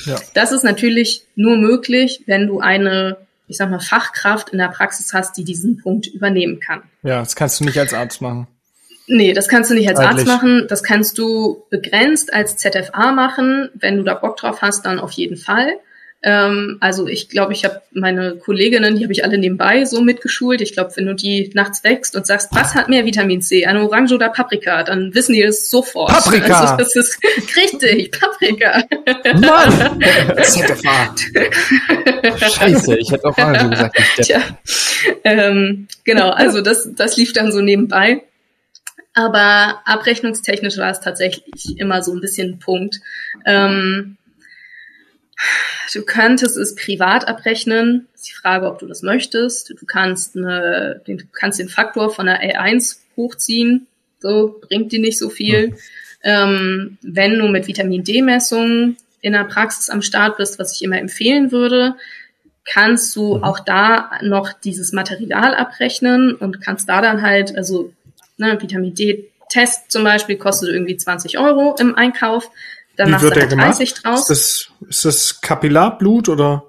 Ja. 0.07 0.19
Das 0.33 0.51
ist 0.51 0.65
natürlich 0.65 1.25
nur 1.37 1.59
möglich, 1.59 2.23
wenn 2.25 2.47
du 2.47 2.61
eine, 2.61 3.19
ich 3.49 3.59
sag 3.59 3.69
mal, 3.69 3.81
Fachkraft 3.81 4.49
in 4.51 4.59
der 4.59 4.69
Praxis 4.69 5.13
hast, 5.13 5.37
die 5.37 5.45
diesen 5.45 5.77
Punkt 5.77 6.07
übernehmen 6.07 6.59
kann. 6.59 6.83
Ja, 7.03 7.21
das 7.21 7.37
kannst 7.37 7.61
du 7.61 7.65
nicht 7.65 7.79
als 7.79 7.93
Arzt 7.93 8.23
machen. 8.23 8.47
Nee, 9.07 9.35
das 9.35 9.49
kannst 9.49 9.71
du 9.71 9.75
nicht 9.75 9.89
als 9.89 9.99
Arzt 9.99 10.27
machen. 10.27 10.67
Das 10.69 10.83
kannst 10.83 11.19
du 11.19 11.67
begrenzt 11.69 12.33
als 12.33 12.57
ZFA 12.57 13.13
machen. 13.13 13.69
Wenn 13.75 13.99
du 13.99 14.05
da 14.05 14.15
Bock 14.15 14.39
drauf 14.39 14.63
hast, 14.63 14.87
dann 14.87 15.01
auf 15.01 15.11
jeden 15.13 15.37
Fall. 15.37 15.75
Ähm, 16.23 16.77
also 16.81 17.07
ich 17.07 17.31
glaube, 17.31 17.55
ich 17.55 17.65
habe 17.65 17.81
meine 17.93 18.37
Kolleginnen, 18.37 18.97
die 18.97 19.05
habe 19.05 19.13
ich 19.13 19.25
alle 19.25 19.39
nebenbei 19.39 19.87
so 19.87 20.03
mitgeschult. 20.03 20.61
Ich 20.61 20.75
glaube, 20.75 20.93
wenn 20.97 21.07
du 21.07 21.15
die 21.15 21.51
nachts 21.55 21.83
wächst 21.83 22.15
und 22.15 22.27
sagst, 22.27 22.49
was 22.53 22.75
hat 22.75 22.91
mehr 22.91 23.07
Vitamin 23.07 23.41
C, 23.41 23.65
eine 23.65 23.83
Orange 23.83 24.13
oder 24.13 24.29
Paprika, 24.29 24.83
dann 24.83 25.15
wissen 25.15 25.33
die 25.33 25.43
das 25.43 25.71
sofort. 25.71 26.11
Paprika! 26.11 26.61
Also, 26.61 26.77
das 26.77 26.95
ist 26.95 27.19
richtig, 27.57 28.11
Paprika. 28.13 28.85
Mann! 29.35 30.03
ZFA. 30.43 31.15
Scheiße, 32.49 32.99
ich 32.99 33.11
hätte 33.11 33.25
auch 33.25 33.37
so 33.37 33.69
gesagt. 33.71 33.99
Tja, 34.17 34.43
ähm, 35.25 35.89
genau, 36.05 36.31
also 36.31 36.61
das, 36.61 36.91
das 36.95 37.17
lief 37.17 37.33
dann 37.33 37.51
so 37.51 37.63
nebenbei. 37.63 38.23
Aber 39.15 39.81
abrechnungstechnisch 39.87 40.79
war 40.79 40.91
es 40.91 41.01
tatsächlich 41.01 41.79
immer 41.79 42.03
so 42.03 42.13
ein 42.13 42.21
bisschen 42.21 42.53
ein 42.53 42.59
Punkt. 42.59 43.01
Ähm, 43.45 44.17
Du 45.93 46.03
könntest 46.05 46.57
es 46.57 46.75
privat 46.75 47.27
abrechnen. 47.27 48.07
Das 48.13 48.23
ist 48.23 48.29
die 48.31 48.41
Frage, 48.41 48.67
ob 48.67 48.79
du 48.79 48.87
das 48.87 49.03
möchtest. 49.03 49.71
Du 49.71 49.87
kannst, 49.87 50.37
eine, 50.37 51.01
du 51.05 51.17
kannst 51.33 51.59
den 51.59 51.69
Faktor 51.69 52.11
von 52.11 52.27
der 52.27 52.43
L1 52.43 52.99
hochziehen. 53.17 53.87
So 54.21 54.61
bringt 54.61 54.93
dir 54.93 55.01
nicht 55.01 55.19
so 55.19 55.31
viel. 55.31 55.77
Ähm, 56.23 56.99
wenn 57.03 57.39
du 57.39 57.49
mit 57.49 57.67
Vitamin 57.67 58.05
D-Messungen 58.05 58.97
in 59.21 59.33
der 59.33 59.45
Praxis 59.45 59.91
am 59.91 60.03
Start 60.03 60.37
bist, 60.37 60.59
was 60.59 60.75
ich 60.75 60.83
immer 60.83 60.99
empfehlen 60.99 61.51
würde, 61.51 61.97
kannst 62.65 63.17
du 63.17 63.37
mhm. 63.37 63.45
auch 63.45 63.61
da 63.61 64.11
noch 64.23 64.53
dieses 64.53 64.93
Material 64.93 65.55
abrechnen 65.55 66.35
und 66.35 66.61
kannst 66.61 66.89
da 66.89 67.01
dann 67.01 67.23
halt, 67.23 67.57
also 67.57 67.93
ne, 68.37 68.61
Vitamin 68.61 68.95
D-Test 68.95 69.91
zum 69.91 70.05
Beispiel 70.05 70.37
kostet 70.37 70.71
irgendwie 70.71 70.97
20 70.97 71.39
Euro 71.39 71.75
im 71.79 71.95
Einkauf. 71.95 72.51
Dann 73.01 73.09
Wie 73.09 73.13
machst 73.13 73.25
wird 73.25 73.37
du 73.37 73.41
der 73.41 73.49
30 73.49 73.95
gemacht? 73.95 74.05
draus. 74.05 74.29
Ist 74.29 74.69
das, 74.83 74.89
ist 74.91 75.05
das 75.07 75.41
Kapillarblut 75.41 76.29
oder? 76.29 76.65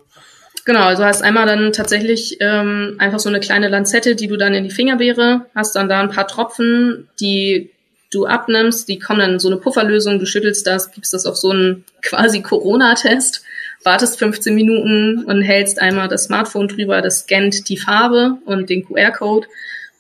Genau, 0.64 0.84
also 0.84 1.04
hast 1.04 1.22
einmal 1.24 1.46
dann 1.46 1.74
tatsächlich 1.74 2.38
ähm, 2.40 2.96
einfach 3.00 3.20
so 3.20 3.28
eine 3.28 3.42
kleine 3.42 3.68
Lanzette, 3.68 4.16
die 4.16 4.28
du 4.28 4.38
dann 4.38 4.54
in 4.54 4.64
die 4.64 4.70
Fingerbeere, 4.70 5.48
hast 5.54 5.76
dann 5.76 5.90
da 5.90 6.00
ein 6.00 6.10
paar 6.10 6.30
Tropfen, 6.30 7.10
die 7.20 7.72
du 8.14 8.28
abnimmst, 8.28 8.88
die 8.88 8.98
kommen 8.98 9.20
dann 9.20 9.34
in 9.34 9.40
so 9.40 9.50
eine 9.50 9.58
Pufferlösung, 9.58 10.20
du 10.20 10.26
schüttelst 10.26 10.66
das, 10.66 10.92
gibst 10.92 11.14
das 11.14 11.26
auf 11.26 11.36
so 11.36 11.50
einen 11.50 11.84
quasi 12.02 12.42
Corona-Test, 12.42 13.44
wartest 13.84 14.18
15 14.18 14.56
Minuten 14.56 15.26
und 15.26 15.42
hältst 15.42 15.82
einmal 15.82 16.08
das 16.08 16.26
Smartphone 16.26 16.70
drüber, 16.70 17.02
das 17.02 17.24
scannt 17.24 17.68
die 17.68 17.78
Farbe 17.78 18.38
und 18.46 18.70
den 18.70 18.86
QR-Code 18.86 19.48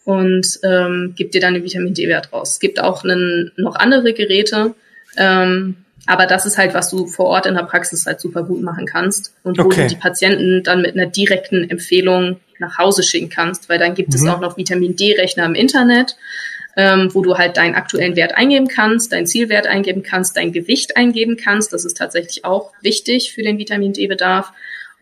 und 0.05 0.47
ähm, 0.63 1.13
gibt 1.17 1.33
dir 1.33 1.41
dann 1.41 1.55
den 1.55 1.65
Vitamin 1.65 1.93
D-Wert 1.93 2.31
raus. 2.31 2.51
Es 2.53 2.59
gibt 2.61 2.79
auch 2.79 3.03
einen, 3.03 3.51
noch 3.57 3.75
andere 3.75 4.13
Geräte, 4.13 4.75
ähm, 5.17 5.75
aber 6.07 6.25
das 6.25 6.45
ist 6.45 6.57
halt, 6.57 6.73
was 6.73 6.89
du 6.89 7.05
vor 7.07 7.27
Ort 7.27 7.45
in 7.45 7.55
der 7.55 7.63
Praxis 7.63 8.05
halt 8.05 8.19
super 8.19 8.43
gut 8.43 8.61
machen 8.61 8.85
kannst 8.85 9.33
und 9.43 9.57
wo 9.57 9.65
okay. 9.65 9.83
du 9.83 9.89
die 9.89 9.95
Patienten 9.95 10.63
dann 10.63 10.81
mit 10.81 10.95
einer 10.95 11.05
direkten 11.05 11.69
Empfehlung 11.69 12.39
nach 12.59 12.77
Hause 12.77 13.03
schicken 13.03 13.29
kannst, 13.29 13.69
weil 13.69 13.79
dann 13.79 13.93
gibt 13.93 14.09
mhm. 14.09 14.15
es 14.15 14.27
auch 14.27 14.39
noch 14.39 14.57
Vitamin 14.57 14.95
D-Rechner 14.95 15.45
im 15.45 15.55
Internet, 15.55 16.15
ähm, 16.77 17.09
wo 17.13 17.21
du 17.21 17.37
halt 17.37 17.57
deinen 17.57 17.75
aktuellen 17.75 18.15
Wert 18.15 18.33
eingeben 18.35 18.67
kannst, 18.67 19.11
deinen 19.11 19.27
Zielwert 19.27 19.67
eingeben 19.67 20.03
kannst, 20.03 20.37
dein 20.37 20.51
Gewicht 20.51 20.97
eingeben 20.97 21.37
kannst. 21.37 21.73
Das 21.73 21.85
ist 21.85 21.97
tatsächlich 21.97 22.45
auch 22.45 22.71
wichtig 22.81 23.33
für 23.33 23.43
den 23.43 23.57
Vitamin 23.57 23.93
D-Bedarf. 23.93 24.53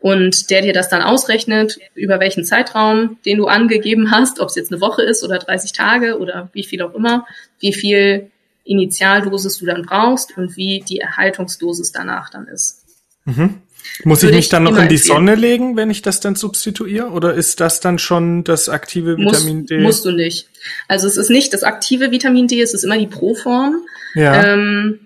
Und 0.01 0.49
der 0.49 0.61
dir 0.61 0.71
das 0.71 0.87
dann 0.87 1.01
ausrechnet, 1.01 1.77
über 1.93 2.21
welchen 2.21 2.45
Zeitraum, 2.45 3.17
den 3.25 3.37
du 3.37 3.47
angegeben 3.47 4.11
hast, 4.11 4.39
ob 4.39 4.47
es 4.47 4.55
jetzt 4.55 4.71
eine 4.71 4.79
Woche 4.79 5.03
ist 5.03 5.25
oder 5.25 5.39
30 5.39 5.73
Tage 5.73 6.17
oder 6.17 6.49
wie 6.53 6.63
viel 6.63 6.81
auch 6.81 6.95
immer, 6.95 7.27
wie 7.59 7.73
viel 7.73 8.31
Initialdosis 8.69 9.57
du 9.57 9.65
dann 9.65 9.83
brauchst 9.83 10.37
und 10.37 10.55
wie 10.55 10.83
die 10.87 10.99
Erhaltungsdosis 10.99 11.91
danach 11.91 12.29
dann 12.29 12.47
ist. 12.47 12.85
Mhm. 13.25 13.61
Muss 14.03 14.23
ich 14.23 14.31
mich 14.31 14.49
dann 14.49 14.63
noch 14.63 14.77
in 14.77 14.87
die 14.87 14.95
empfehlen. 14.95 15.15
Sonne 15.15 15.35
legen, 15.35 15.75
wenn 15.75 15.89
ich 15.89 16.01
das 16.01 16.19
dann 16.19 16.35
substituiere? 16.35 17.09
Oder 17.09 17.33
ist 17.33 17.59
das 17.59 17.79
dann 17.79 17.97
schon 17.97 18.43
das 18.43 18.69
aktive 18.69 19.17
Vitamin 19.17 19.65
D? 19.65 19.79
Musst 19.79 20.05
du 20.05 20.11
nicht. 20.11 20.47
Also 20.87 21.07
es 21.07 21.17
ist 21.17 21.29
nicht 21.29 21.53
das 21.53 21.63
aktive 21.63 22.11
Vitamin 22.11 22.47
D, 22.47 22.61
es 22.61 22.73
ist 22.73 22.83
immer 22.83 22.97
die 22.97 23.07
Proform. 23.07 23.81
Ja. 24.15 24.53
Ähm, 24.53 24.99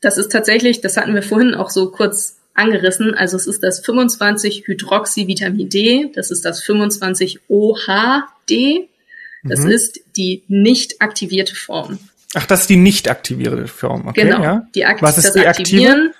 das 0.00 0.18
ist 0.18 0.32
tatsächlich, 0.32 0.80
das 0.80 0.96
hatten 0.96 1.14
wir 1.14 1.22
vorhin 1.22 1.54
auch 1.54 1.70
so 1.70 1.90
kurz 1.90 2.36
angerissen. 2.54 3.14
Also 3.14 3.36
es 3.36 3.46
ist 3.46 3.62
das 3.62 3.84
25-Hydroxyvitamin 3.84 5.68
D, 5.68 6.10
das 6.14 6.30
ist 6.30 6.44
das 6.44 6.62
25-OHD, 6.64 8.88
das 9.44 9.60
mhm. 9.60 9.70
ist 9.70 10.00
die 10.16 10.42
nicht 10.48 11.00
aktivierte 11.00 11.54
Form. 11.54 11.98
Ach, 12.34 12.46
das 12.46 12.62
ist 12.62 12.70
die 12.70 12.76
nicht 12.76 13.10
aktivierte 13.10 13.66
Form, 13.66 14.08
okay, 14.08 14.24
genau. 14.24 14.42
ja. 14.42 14.66
Die 14.74 14.84
Akt 14.84 15.02
Was 15.02 15.18
ist 15.18 15.28
das 15.28 15.34
die 15.34 15.46
Aktivieren 15.46 16.12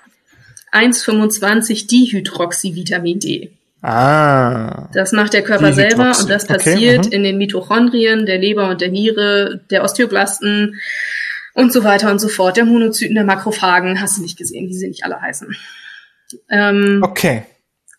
1,25 0.73 1.87
Dihydroxyvitamin 1.87 3.19
D. 3.19 3.51
Ah. 3.81 4.89
Das 4.93 5.11
macht 5.11 5.33
der 5.33 5.43
Körper 5.43 5.73
selber 5.73 6.13
und 6.17 6.29
das 6.29 6.47
passiert 6.47 6.99
okay, 6.99 7.07
mhm. 7.07 7.13
in 7.13 7.23
den 7.23 7.37
Mitochondrien 7.37 8.25
der 8.25 8.37
Leber 8.37 8.69
und 8.69 8.81
der 8.81 8.89
Niere, 8.89 9.61
der 9.69 9.83
Osteoblasten 9.83 10.79
und 11.53 11.73
so 11.73 11.83
weiter 11.83 12.09
und 12.09 12.19
so 12.19 12.29
fort, 12.29 12.57
der 12.57 12.65
Monozyten, 12.65 13.15
der 13.15 13.25
Makrophagen, 13.25 14.01
hast 14.01 14.17
du 14.17 14.21
nicht 14.21 14.37
gesehen, 14.37 14.69
wie 14.69 14.73
sie 14.73 14.87
nicht 14.87 15.03
alle 15.03 15.21
heißen. 15.21 15.55
Ähm, 16.49 17.01
okay. 17.03 17.43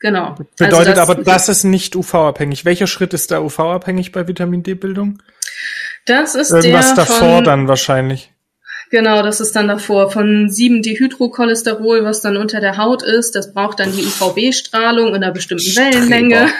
Genau. 0.00 0.34
Bedeutet 0.58 0.78
also 0.78 0.90
das, 0.90 0.98
aber, 0.98 1.14
das 1.22 1.48
ist 1.48 1.64
nicht 1.64 1.96
UV-abhängig. 1.96 2.64
Welcher 2.64 2.86
Schritt 2.86 3.14
ist 3.14 3.30
da 3.30 3.40
UV-abhängig 3.40 4.10
bei 4.10 4.26
Vitamin 4.26 4.62
D-Bildung? 4.62 5.22
Das 6.06 6.34
ist 6.34 6.50
Irgendwas 6.50 6.94
der 6.94 7.04
davor 7.04 7.36
von, 7.36 7.44
dann 7.44 7.68
wahrscheinlich. 7.68 8.30
Genau, 8.90 9.22
das 9.22 9.40
ist 9.40 9.56
dann 9.56 9.68
davor 9.68 10.10
von 10.10 10.48
7-Dehydrocholesterol, 10.48 12.04
was 12.04 12.20
dann 12.20 12.36
unter 12.36 12.60
der 12.60 12.76
Haut 12.76 13.02
ist. 13.02 13.34
Das 13.34 13.52
braucht 13.52 13.80
dann 13.80 13.92
die 13.92 14.04
UVB-Strahlung 14.04 15.08
in 15.08 15.16
einer 15.16 15.32
bestimmten 15.32 15.64
Streber. 15.64 15.96
Wellenlänge. 15.96 16.52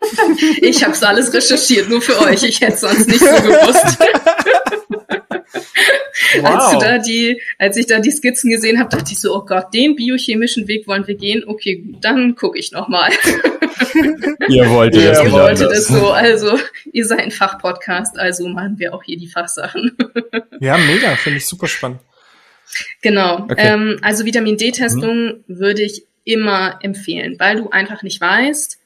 ich 0.60 0.84
habe 0.84 0.92
es 0.92 1.02
alles 1.02 1.32
recherchiert, 1.32 1.88
nur 1.88 2.02
für 2.02 2.20
euch. 2.20 2.42
Ich 2.42 2.60
hätte 2.60 2.76
sonst 2.76 3.08
nicht 3.08 3.20
so 3.20 3.42
gewusst. 3.42 3.98
Wow. 6.40 6.44
Als, 6.44 6.70
du 6.70 6.78
da 6.78 6.98
die, 6.98 7.40
als 7.58 7.76
ich 7.76 7.86
da 7.86 7.98
die 7.98 8.10
Skizzen 8.10 8.50
gesehen 8.50 8.78
habe, 8.78 8.88
dachte 8.88 9.12
ich 9.12 9.20
so, 9.20 9.34
oh 9.34 9.44
Gott, 9.44 9.74
den 9.74 9.96
biochemischen 9.96 10.68
Weg 10.68 10.86
wollen 10.86 11.06
wir 11.06 11.14
gehen. 11.14 11.44
Okay, 11.46 11.76
gut, 11.76 12.04
dann 12.04 12.34
gucke 12.34 12.58
ich 12.58 12.72
noch 12.72 12.88
mal. 12.88 13.10
Ihr 14.48 14.68
wolltet 14.70 15.04
das 15.04 15.24
Ihr 15.24 15.32
wolltet 15.32 15.72
es 15.72 15.88
so, 15.88 16.10
also 16.10 16.58
ihr 16.92 17.04
seid 17.04 17.20
ein 17.20 17.30
Fachpodcast, 17.30 18.18
also 18.18 18.48
machen 18.48 18.78
wir 18.78 18.94
auch 18.94 19.02
hier 19.02 19.18
die 19.18 19.28
Fachsachen. 19.28 19.96
Ja, 20.60 20.78
mega, 20.78 21.16
finde 21.16 21.38
ich 21.38 21.46
super 21.46 21.66
spannend. 21.66 21.98
Genau. 23.00 23.42
Okay. 23.42 23.54
Ähm, 23.58 23.98
also 24.00 24.24
Vitamin 24.24 24.56
D-Testung 24.56 25.42
würde 25.48 25.82
ich 25.82 26.04
immer 26.22 26.78
empfehlen, 26.82 27.34
weil 27.40 27.56
du 27.56 27.70
einfach 27.70 28.04
nicht 28.04 28.20
weißt, 28.20 28.78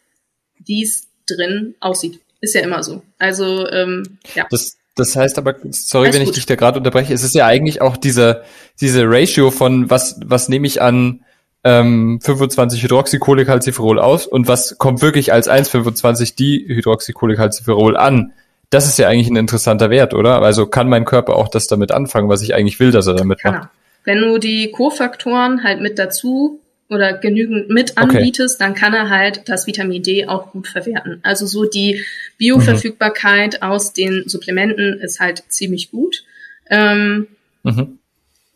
wie 0.64 0.82
es 0.82 1.08
drin 1.28 1.74
aussieht. 1.80 2.20
Ist 2.40 2.54
ja 2.54 2.62
immer 2.62 2.82
so. 2.82 3.02
Also 3.18 3.68
ähm, 3.70 4.18
ja. 4.34 4.46
Das, 4.50 4.78
das 4.96 5.14
heißt 5.14 5.38
aber, 5.38 5.54
sorry, 5.70 6.06
Alles 6.06 6.14
wenn 6.16 6.22
ich 6.22 6.28
gut. 6.28 6.36
dich 6.36 6.46
da 6.46 6.56
gerade 6.56 6.78
unterbreche, 6.78 7.12
es 7.14 7.22
ist 7.22 7.34
ja 7.34 7.46
eigentlich 7.46 7.82
auch 7.82 7.96
diese, 7.96 8.42
diese 8.80 9.04
Ratio 9.06 9.50
von 9.50 9.88
was, 9.90 10.18
was 10.24 10.48
nehme 10.48 10.66
ich 10.66 10.82
an 10.82 11.20
ähm, 11.64 12.18
25 12.22 12.82
Hydroxycholecalciferol 12.82 13.98
aus 13.98 14.26
und 14.26 14.48
was 14.48 14.78
kommt 14.78 15.02
wirklich 15.02 15.32
als 15.32 15.50
1,25 15.50 16.36
Dihydroxycholecalciferol 16.36 17.96
an. 17.96 18.32
Das 18.70 18.86
ist 18.86 18.98
ja 18.98 19.08
eigentlich 19.08 19.28
ein 19.28 19.36
interessanter 19.36 19.90
Wert, 19.90 20.14
oder? 20.14 20.42
Also 20.42 20.66
kann 20.66 20.88
mein 20.88 21.04
Körper 21.04 21.36
auch 21.36 21.48
das 21.48 21.66
damit 21.66 21.92
anfangen, 21.92 22.28
was 22.28 22.42
ich 22.42 22.54
eigentlich 22.54 22.80
will, 22.80 22.90
dass 22.90 23.06
er 23.06 23.14
damit 23.14 23.40
Kann 23.40 23.54
macht. 23.54 23.64
er. 23.64 23.70
Wenn 24.04 24.20
du 24.20 24.38
die 24.38 24.70
Kofaktoren 24.70 25.62
halt 25.62 25.80
mit 25.80 25.98
dazu 25.98 26.60
oder 26.88 27.14
genügend 27.14 27.68
mit 27.68 27.92
Okay. 27.92 28.00
anbietest, 28.02 28.60
dann 28.60 28.74
kann 28.74 28.94
er 28.94 29.10
halt 29.10 29.48
das 29.48 29.66
Vitamin 29.66 30.02
D 30.02 30.26
auch 30.26 30.52
gut 30.52 30.68
verwerten. 30.68 31.20
Also 31.22 31.46
so 31.46 31.64
die 31.64 32.04
Bioverfügbarkeit 32.38 33.62
aus 33.62 33.92
den 33.92 34.28
Supplementen 34.28 35.00
ist 35.00 35.18
halt 35.20 35.42
ziemlich 35.48 35.90
gut. 35.90 36.24
Ähm, 36.70 37.28
Mhm. 37.64 37.98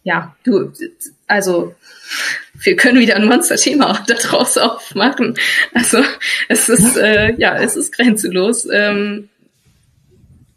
ja, 0.04 0.36
du, 0.44 0.72
also 1.26 1.74
wir 2.54 2.76
können 2.76 3.00
wieder 3.00 3.16
ein 3.16 3.24
Monster-Thema 3.26 3.90
auch 3.90 4.00
daraus 4.06 4.56
aufmachen. 4.58 5.34
Also 5.74 5.98
es 6.48 6.68
ist 6.68 6.96
äh, 6.96 7.34
ja, 7.36 7.56
es 7.56 7.74
ist 7.74 7.92
grenzenlos. 7.92 8.68
Ähm, 8.70 9.29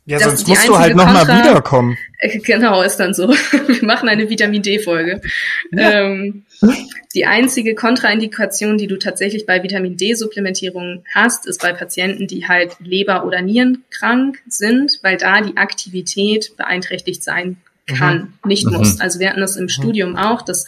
Ja, 0.06 0.18
Das 0.18 0.28
sonst 0.28 0.48
musst 0.50 0.68
du 0.68 0.78
halt 0.78 0.96
nochmal 0.96 1.26
wiederkommen. 1.26 1.98
genau, 2.44 2.82
ist 2.82 2.98
dann 2.98 3.14
so. 3.14 3.30
Wir 3.68 3.84
machen 3.86 4.10
eine 4.10 4.30
Vitamin 4.30 4.62
D-Folge. 4.62 5.22
Ähm, 5.72 6.44
die 7.16 7.26
einzige 7.26 7.74
Kontraindikation, 7.74 8.78
die 8.78 8.88
du 8.88 8.98
tatsächlich 8.98 9.46
bei 9.46 9.64
Vitamin 9.64 9.96
D-Supplementierung 9.96 11.06
hast, 11.16 11.46
ist 11.48 11.62
bei 11.62 11.72
Patienten, 11.72 12.28
die 12.28 12.48
halt 12.48 12.76
Leber- 12.80 13.26
oder 13.26 13.42
Nierenkrank 13.42 14.40
sind, 14.48 15.00
weil 15.04 15.18
da 15.18 15.40
die 15.42 15.56
Aktivität 15.56 16.58
beeinträchtigt 16.58 17.24
sein 17.24 17.58
kann, 17.88 18.34
nicht 18.46 18.66
Mhm. 18.66 18.74
muss. 18.78 19.00
Also 19.00 19.20
wir 19.20 19.30
hatten 19.30 19.42
das 19.42 19.56
im 19.56 19.70
Studium 19.70 20.16
auch, 20.18 20.42
dass 20.42 20.66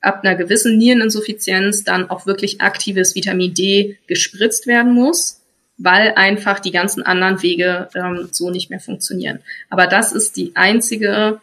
ab 0.00 0.20
einer 0.24 0.34
gewissen 0.34 0.78
Niereninsuffizienz 0.78 1.84
dann 1.84 2.08
auch 2.10 2.26
wirklich 2.26 2.60
aktives 2.60 3.14
Vitamin 3.14 3.54
D 3.54 3.98
gespritzt 4.06 4.66
werden 4.66 4.92
muss, 4.94 5.41
weil 5.82 6.12
einfach 6.14 6.60
die 6.60 6.70
ganzen 6.70 7.02
anderen 7.02 7.42
Wege 7.42 7.88
ähm, 7.94 8.28
so 8.30 8.50
nicht 8.50 8.70
mehr 8.70 8.80
funktionieren. 8.80 9.40
Aber 9.68 9.86
das 9.86 10.12
ist 10.12 10.36
die 10.36 10.52
einzige 10.54 11.40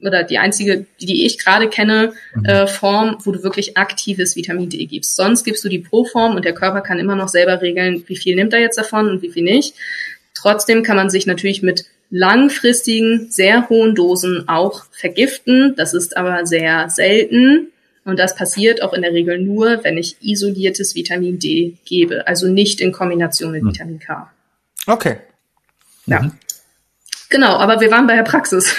oder 0.00 0.24
die 0.24 0.38
einzige, 0.38 0.86
die, 1.00 1.24
ich 1.24 1.38
gerade 1.38 1.68
kenne, 1.68 2.12
äh, 2.44 2.66
Form, 2.66 3.18
wo 3.22 3.30
du 3.30 3.44
wirklich 3.44 3.76
aktives 3.76 4.34
Vitamin 4.34 4.68
D 4.68 4.84
gibst. 4.86 5.14
Sonst 5.14 5.44
gibst 5.44 5.64
du 5.64 5.68
die 5.68 5.78
Pro-Form 5.78 6.34
und 6.34 6.44
der 6.44 6.54
Körper 6.54 6.80
kann 6.80 6.98
immer 6.98 7.14
noch 7.14 7.28
selber 7.28 7.62
regeln, 7.62 8.02
wie 8.08 8.16
viel 8.16 8.34
nimmt 8.34 8.52
er 8.52 8.60
jetzt 8.60 8.78
davon 8.78 9.08
und 9.08 9.22
wie 9.22 9.30
viel 9.30 9.44
nicht. 9.44 9.74
Trotzdem 10.34 10.82
kann 10.82 10.96
man 10.96 11.08
sich 11.08 11.26
natürlich 11.26 11.62
mit 11.62 11.84
langfristigen, 12.10 13.30
sehr 13.30 13.68
hohen 13.68 13.94
Dosen 13.94 14.48
auch 14.48 14.84
vergiften. 14.90 15.74
Das 15.76 15.94
ist 15.94 16.16
aber 16.16 16.46
sehr 16.46 16.90
selten. 16.90 17.68
Und 18.04 18.18
das 18.18 18.34
passiert 18.34 18.82
auch 18.82 18.92
in 18.92 19.02
der 19.02 19.12
Regel 19.12 19.38
nur, 19.40 19.84
wenn 19.84 19.96
ich 19.96 20.16
isoliertes 20.20 20.94
Vitamin 20.94 21.38
D 21.38 21.76
gebe, 21.84 22.26
also 22.26 22.48
nicht 22.48 22.80
in 22.80 22.92
Kombination 22.92 23.52
mit 23.52 23.64
Vitamin 23.64 24.00
K. 24.00 24.30
Okay. 24.86 25.18
Ja. 26.06 26.30
Genau, 27.28 27.56
aber 27.56 27.80
wir 27.80 27.90
waren 27.90 28.06
bei 28.06 28.16
der 28.16 28.24
Praxis. 28.24 28.74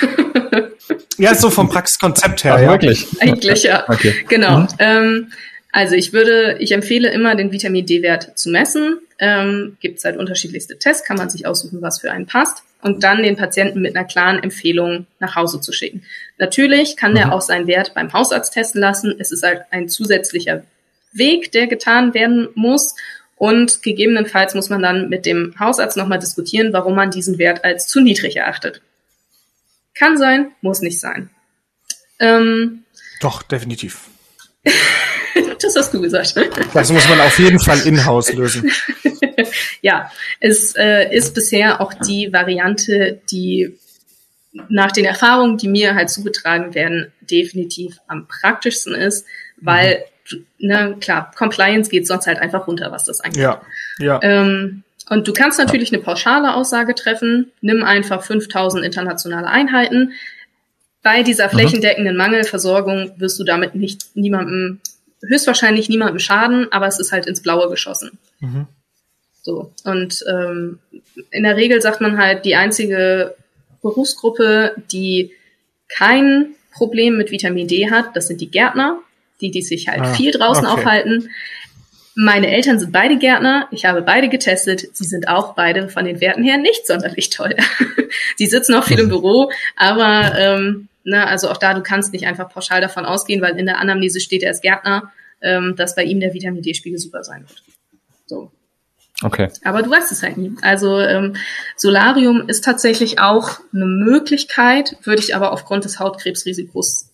Ja, 1.17 1.35
so 1.35 1.49
vom 1.49 1.69
Praxiskonzept 1.69 2.43
her, 2.43 2.55
Ach, 2.55 2.61
ja. 2.61 2.71
wirklich? 2.71 3.07
Eigentlich 3.19 3.63
ja. 3.63 3.87
Okay. 3.87 4.25
Genau. 4.27 4.61
Mhm. 4.61 4.67
Ähm, 4.79 5.31
also 5.73 5.95
ich 5.95 6.13
würde, 6.13 6.57
ich 6.59 6.71
empfehle 6.71 7.11
immer, 7.11 7.35
den 7.35 7.51
Vitamin 7.51 7.85
D-Wert 7.85 8.37
zu 8.37 8.49
messen. 8.51 8.99
Ähm, 9.19 9.75
Gibt 9.81 9.97
es 9.97 10.05
halt 10.05 10.17
unterschiedlichste 10.17 10.77
Tests, 10.77 11.03
kann 11.05 11.17
man 11.17 11.29
sich 11.31 11.45
aussuchen, 11.47 11.81
was 11.81 11.99
für 11.99 12.11
einen 12.11 12.27
passt. 12.27 12.63
Und 12.81 13.03
dann 13.03 13.23
den 13.23 13.37
Patienten 13.37 13.81
mit 13.81 13.95
einer 13.95 14.05
klaren 14.05 14.43
Empfehlung 14.43 15.07
nach 15.19 15.35
Hause 15.35 15.59
zu 15.61 15.71
schicken. 15.73 16.03
Natürlich 16.37 16.95
kann 16.95 17.15
der 17.15 17.27
Mhm. 17.27 17.31
auch 17.33 17.41
seinen 17.41 17.65
Wert 17.65 17.93
beim 17.95 18.13
Hausarzt 18.13 18.53
testen 18.53 18.81
lassen. 18.81 19.15
Es 19.17 19.31
ist 19.31 19.41
halt 19.43 19.61
ein 19.71 19.89
zusätzlicher 19.89 20.63
Weg, 21.11 21.51
der 21.53 21.67
getan 21.67 22.13
werden 22.13 22.49
muss. 22.55 22.95
Und 23.35 23.81
gegebenenfalls 23.81 24.53
muss 24.53 24.69
man 24.69 24.81
dann 24.81 25.09
mit 25.09 25.25
dem 25.25 25.55
Hausarzt 25.59 25.97
nochmal 25.97 26.19
diskutieren, 26.19 26.71
warum 26.71 26.93
man 26.95 27.09
diesen 27.09 27.39
Wert 27.39 27.63
als 27.65 27.87
zu 27.87 27.99
niedrig 27.99 28.35
erachtet. 28.37 28.81
Kann 29.95 30.17
sein, 30.17 30.51
muss 30.61 30.81
nicht 30.81 30.99
sein. 30.99 31.29
Ähm, 32.19 32.83
Doch, 33.21 33.41
definitiv. 33.41 34.09
das 35.63 35.75
hast 35.75 35.93
du 35.93 36.01
gesagt. 36.01 36.35
Das 36.73 36.91
muss 36.91 37.07
man 37.07 37.19
auf 37.21 37.37
jeden 37.39 37.59
Fall 37.59 37.79
in-house 37.85 38.33
lösen. 38.33 38.71
ja, 39.81 40.11
es 40.39 40.75
äh, 40.75 41.15
ist 41.15 41.33
bisher 41.33 41.81
auch 41.81 41.93
die 41.93 42.31
Variante, 42.31 43.21
die 43.31 43.77
nach 44.69 44.91
den 44.91 45.05
Erfahrungen, 45.05 45.57
die 45.57 45.67
mir 45.67 45.95
halt 45.95 46.09
zugetragen 46.09 46.75
werden, 46.75 47.11
definitiv 47.21 47.97
am 48.07 48.27
praktischsten 48.27 48.93
ist, 48.93 49.25
weil, 49.59 50.03
ne, 50.59 50.95
klar, 50.99 51.31
Compliance 51.35 51.89
geht 51.89 52.07
sonst 52.07 52.27
halt 52.27 52.39
einfach 52.39 52.67
runter, 52.67 52.91
was 52.91 53.05
das 53.05 53.21
angeht. 53.21 53.41
Ja, 53.41 53.61
ja. 53.99 54.19
Ähm, 54.21 54.83
und 55.09 55.27
du 55.27 55.33
kannst 55.33 55.59
natürlich 55.59 55.91
eine 55.91 56.01
pauschale 56.01 56.55
Aussage 56.55 56.95
treffen. 56.95 57.51
Nimm 57.61 57.83
einfach 57.83 58.23
5000 58.23 58.85
internationale 58.85 59.47
Einheiten. 59.47 60.13
Bei 61.01 61.23
dieser 61.23 61.49
flächendeckenden 61.49 62.15
Mangelversorgung 62.15 63.11
wirst 63.17 63.37
du 63.37 63.43
damit 63.43 63.75
nicht 63.75 64.15
niemandem, 64.15 64.79
höchstwahrscheinlich 65.27 65.89
niemandem 65.89 66.19
schaden, 66.19 66.71
aber 66.71 66.87
es 66.87 66.99
ist 66.99 67.11
halt 67.11 67.25
ins 67.25 67.41
Blaue 67.41 67.69
geschossen. 67.69 68.17
Mhm. 68.39 68.67
So. 69.41 69.71
Und 69.83 70.23
ähm, 70.29 70.79
in 71.31 71.43
der 71.43 71.57
Regel 71.57 71.81
sagt 71.81 72.01
man 72.01 72.17
halt, 72.17 72.45
die 72.45 72.55
einzige 72.55 73.35
Berufsgruppe, 73.81 74.75
die 74.91 75.31
kein 75.89 76.55
Problem 76.71 77.17
mit 77.17 77.31
Vitamin 77.31 77.67
D 77.67 77.91
hat, 77.91 78.15
das 78.15 78.27
sind 78.27 78.41
die 78.41 78.49
Gärtner, 78.49 78.99
die, 79.41 79.51
die 79.51 79.61
sich 79.61 79.87
halt 79.89 80.01
Ah, 80.01 80.13
viel 80.13 80.31
draußen 80.31 80.65
okay. 80.65 80.73
aufhalten. 80.73 81.29
Meine 82.15 82.47
Eltern 82.47 82.79
sind 82.79 82.91
beide 82.91 83.17
Gärtner. 83.17 83.67
Ich 83.71 83.85
habe 83.85 84.01
beide 84.01 84.29
getestet. 84.29 84.85
Sie 84.93 85.05
sind 85.05 85.27
auch 85.27 85.55
beide 85.55 85.89
von 85.89 86.05
den 86.05 86.21
Werten 86.21 86.43
her 86.43 86.57
nicht 86.57 86.85
sonderlich 86.87 87.29
toll. 87.29 87.55
Sie 88.37 88.45
sitzen 88.45 88.75
auch 88.75 88.83
viel 88.85 88.99
im 88.99 89.09
Büro, 89.09 89.51
aber 89.75 90.37
ähm, 90.37 90.87
ne, 91.03 91.27
also 91.27 91.49
auch 91.49 91.57
da, 91.57 91.73
du 91.73 91.81
kannst 91.81 92.13
nicht 92.13 92.25
einfach 92.25 92.49
pauschal 92.49 92.81
davon 92.81 93.05
ausgehen, 93.05 93.41
weil 93.41 93.57
in 93.57 93.65
der 93.65 93.79
Anamnese 93.79 94.19
steht 94.19 94.43
er 94.43 94.49
als 94.49 94.61
Gärtner, 94.61 95.11
ähm, 95.41 95.75
dass 95.75 95.95
bei 95.95 96.03
ihm 96.03 96.19
der 96.19 96.33
Vitamin 96.33 96.61
D-Spiegel 96.61 96.99
super 96.99 97.23
sein 97.23 97.41
wird. 97.47 97.63
So. 98.25 98.51
Okay. 99.21 99.49
Aber 99.63 99.81
du 99.83 99.89
weißt 99.89 100.11
es 100.11 100.23
halt 100.23 100.37
nie. 100.37 100.53
Also 100.61 100.99
ähm, 100.99 101.35
Solarium 101.77 102.49
ist 102.49 102.63
tatsächlich 102.63 103.19
auch 103.19 103.59
eine 103.73 103.85
Möglichkeit, 103.85 104.97
würde 105.03 105.21
ich 105.21 105.35
aber 105.35 105.51
aufgrund 105.51 105.85
des 105.85 105.99
Hautkrebsrisikos 105.99 107.09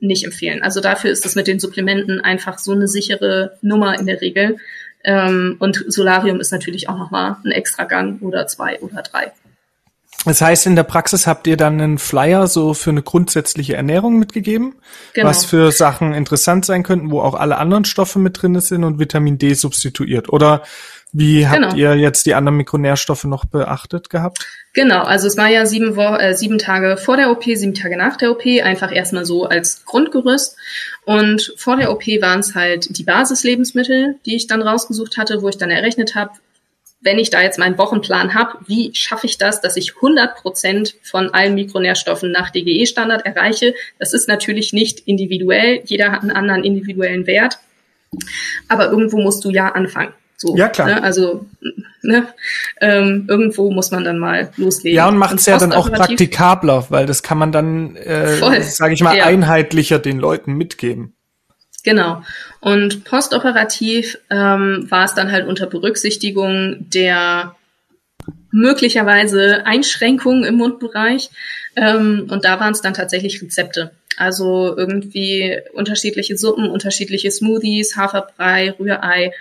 nicht 0.00 0.24
empfehlen. 0.24 0.62
Also 0.62 0.80
dafür 0.80 1.10
ist 1.10 1.24
das 1.24 1.34
mit 1.34 1.46
den 1.46 1.60
Supplementen 1.60 2.20
einfach 2.20 2.58
so 2.58 2.72
eine 2.72 2.88
sichere 2.88 3.56
Nummer 3.62 3.98
in 3.98 4.06
der 4.06 4.20
Regel. 4.20 4.58
Ähm, 5.04 5.56
und 5.58 5.84
Solarium 5.88 6.40
ist 6.40 6.52
natürlich 6.52 6.88
auch 6.88 6.98
nochmal 6.98 7.36
ein 7.44 7.50
extra 7.50 7.84
Gang 7.84 8.20
oder 8.22 8.46
zwei 8.46 8.80
oder 8.80 9.02
drei. 9.02 9.32
Das 10.24 10.40
heißt, 10.40 10.66
in 10.66 10.76
der 10.76 10.84
Praxis 10.84 11.26
habt 11.26 11.46
ihr 11.46 11.56
dann 11.56 11.80
einen 11.80 11.98
Flyer 11.98 12.46
so 12.46 12.72
für 12.72 12.90
eine 12.90 13.02
grundsätzliche 13.02 13.74
Ernährung 13.76 14.18
mitgegeben, 14.18 14.74
genau. 15.12 15.28
was 15.28 15.44
für 15.44 15.70
Sachen 15.70 16.14
interessant 16.14 16.64
sein 16.64 16.82
könnten, 16.82 17.10
wo 17.10 17.20
auch 17.20 17.34
alle 17.34 17.58
anderen 17.58 17.84
Stoffe 17.84 18.18
mit 18.18 18.40
drin 18.40 18.58
sind 18.60 18.84
und 18.84 18.98
Vitamin 18.98 19.36
D 19.36 19.52
substituiert. 19.52 20.30
Oder 20.30 20.62
wie 21.16 21.46
habt 21.46 21.60
genau. 21.60 21.74
ihr 21.76 21.94
jetzt 21.94 22.26
die 22.26 22.34
anderen 22.34 22.56
Mikronährstoffe 22.56 23.22
noch 23.24 23.44
beachtet 23.44 24.10
gehabt? 24.10 24.46
Genau, 24.72 25.02
also 25.02 25.28
es 25.28 25.36
war 25.36 25.48
ja 25.48 25.64
sieben, 25.64 25.94
Wo 25.94 26.02
äh, 26.02 26.34
sieben 26.34 26.58
Tage 26.58 26.96
vor 26.96 27.16
der 27.16 27.30
OP, 27.30 27.44
sieben 27.44 27.74
Tage 27.74 27.96
nach 27.96 28.16
der 28.16 28.32
OP, 28.32 28.44
einfach 28.44 28.92
erstmal 28.92 29.24
so 29.24 29.44
als 29.44 29.84
Grundgerüst. 29.84 30.56
Und 31.04 31.52
vor 31.56 31.76
der 31.76 31.92
OP 31.92 32.04
waren 32.20 32.40
es 32.40 32.56
halt 32.56 32.98
die 32.98 33.04
Basislebensmittel, 33.04 34.16
die 34.26 34.34
ich 34.34 34.48
dann 34.48 34.60
rausgesucht 34.60 35.16
hatte, 35.16 35.40
wo 35.42 35.48
ich 35.48 35.56
dann 35.56 35.70
errechnet 35.70 36.16
habe, 36.16 36.32
wenn 37.04 37.18
ich 37.18 37.30
da 37.30 37.42
jetzt 37.42 37.58
meinen 37.58 37.78
Wochenplan 37.78 38.34
habe, 38.34 38.58
wie 38.66 38.90
schaffe 38.94 39.26
ich 39.26 39.38
das, 39.38 39.60
dass 39.60 39.76
ich 39.76 39.94
100 39.96 40.36
Prozent 40.36 40.96
von 41.02 41.32
allen 41.32 41.54
Mikronährstoffen 41.54 42.32
nach 42.32 42.50
DGE-Standard 42.50 43.26
erreiche? 43.26 43.74
Das 43.98 44.14
ist 44.14 44.26
natürlich 44.26 44.72
nicht 44.72 45.00
individuell. 45.00 45.82
Jeder 45.84 46.10
hat 46.10 46.22
einen 46.22 46.30
anderen 46.30 46.64
individuellen 46.64 47.26
Wert. 47.26 47.58
Aber 48.68 48.90
irgendwo 48.90 49.20
musst 49.20 49.44
du 49.44 49.50
ja 49.50 49.68
anfangen. 49.68 50.14
So, 50.36 50.56
ja, 50.56 50.68
klar. 50.68 50.86
Ne? 50.88 51.02
Also 51.02 51.46
ne? 52.02 52.26
ähm, 52.80 53.26
irgendwo 53.28 53.70
muss 53.70 53.90
man 53.90 54.04
dann 54.04 54.18
mal 54.18 54.50
loslegen. 54.56 54.96
Ja, 54.96 55.08
und 55.08 55.18
macht 55.18 55.36
es 55.36 55.46
ja 55.46 55.58
dann 55.58 55.72
auch 55.72 55.90
praktikabler, 55.90 56.86
weil 56.88 57.06
das 57.06 57.22
kann 57.22 57.38
man 57.38 57.52
dann, 57.52 57.96
äh, 57.96 58.62
sage 58.62 58.94
ich 58.94 59.02
mal, 59.02 59.16
ja. 59.16 59.26
einheitlicher 59.26 59.98
den 59.98 60.18
Leuten 60.18 60.54
mitgeben. 60.54 61.14
Genau. 61.84 62.22
Und 62.60 63.04
postoperativ 63.04 64.18
ähm, 64.30 64.86
war 64.90 65.04
es 65.04 65.14
dann 65.14 65.30
halt 65.30 65.46
unter 65.46 65.66
Berücksichtigung 65.66 66.76
der 66.90 67.54
möglicherweise 68.50 69.66
Einschränkungen 69.66 70.44
im 70.44 70.56
Mundbereich. 70.56 71.30
Ähm, 71.76 72.26
und 72.30 72.44
da 72.44 72.58
waren 72.58 72.72
es 72.72 72.80
dann 72.80 72.94
tatsächlich 72.94 73.42
Rezepte. 73.42 73.90
Also 74.16 74.74
irgendwie 74.76 75.58
unterschiedliche 75.72 76.38
Suppen, 76.38 76.70
unterschiedliche 76.70 77.30
Smoothies, 77.30 77.96
Haferbrei, 77.96 78.74
Rührei. 78.78 79.32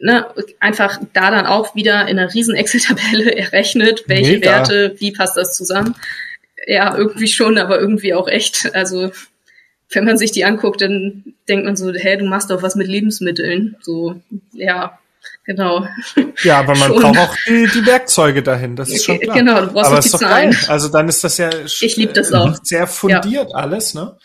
Ne, 0.00 0.26
einfach 0.58 0.98
da 1.12 1.30
dann 1.30 1.46
auch 1.46 1.76
wieder 1.76 2.08
in 2.08 2.18
einer 2.18 2.34
riesen 2.34 2.56
Excel-Tabelle 2.56 3.36
errechnet, 3.36 4.04
welche 4.08 4.32
Mega. 4.32 4.50
Werte, 4.50 4.96
wie 4.98 5.12
passt 5.12 5.36
das 5.36 5.56
zusammen. 5.56 5.94
Ja, 6.66 6.96
irgendwie 6.96 7.28
schon, 7.28 7.58
aber 7.58 7.78
irgendwie 7.78 8.14
auch 8.14 8.26
echt. 8.26 8.74
Also 8.74 9.12
wenn 9.90 10.04
man 10.04 10.18
sich 10.18 10.32
die 10.32 10.44
anguckt, 10.44 10.80
dann 10.80 11.34
denkt 11.48 11.66
man 11.66 11.76
so, 11.76 11.92
hä, 11.92 12.16
du 12.16 12.24
machst 12.24 12.50
doch 12.50 12.62
was 12.62 12.74
mit 12.74 12.88
Lebensmitteln. 12.88 13.76
So, 13.80 14.20
ja, 14.52 14.98
genau. 15.44 15.86
Ja, 16.42 16.60
aber 16.60 16.76
man 16.76 16.92
braucht 16.94 17.18
auch 17.18 17.36
die, 17.46 17.68
die 17.68 17.86
Werkzeuge 17.86 18.42
dahin, 18.42 18.76
das 18.76 18.90
ist 18.90 19.04
schon 19.04 19.20
klar. 19.20 19.36
Genau, 19.36 19.60
du 19.60 19.72
brauchst 19.72 19.90
aber 19.90 20.00
die 20.00 20.08
Zahlen. 20.08 20.56
Also 20.68 20.88
dann 20.88 21.08
ist 21.08 21.22
das 21.22 21.38
ja 21.38 21.50
ich 21.64 21.96
lieb 21.96 22.14
das 22.14 22.32
auch. 22.32 22.56
sehr 22.62 22.86
fundiert 22.86 23.50
ja. 23.50 23.56
alles, 23.56 23.94
ne? 23.94 24.16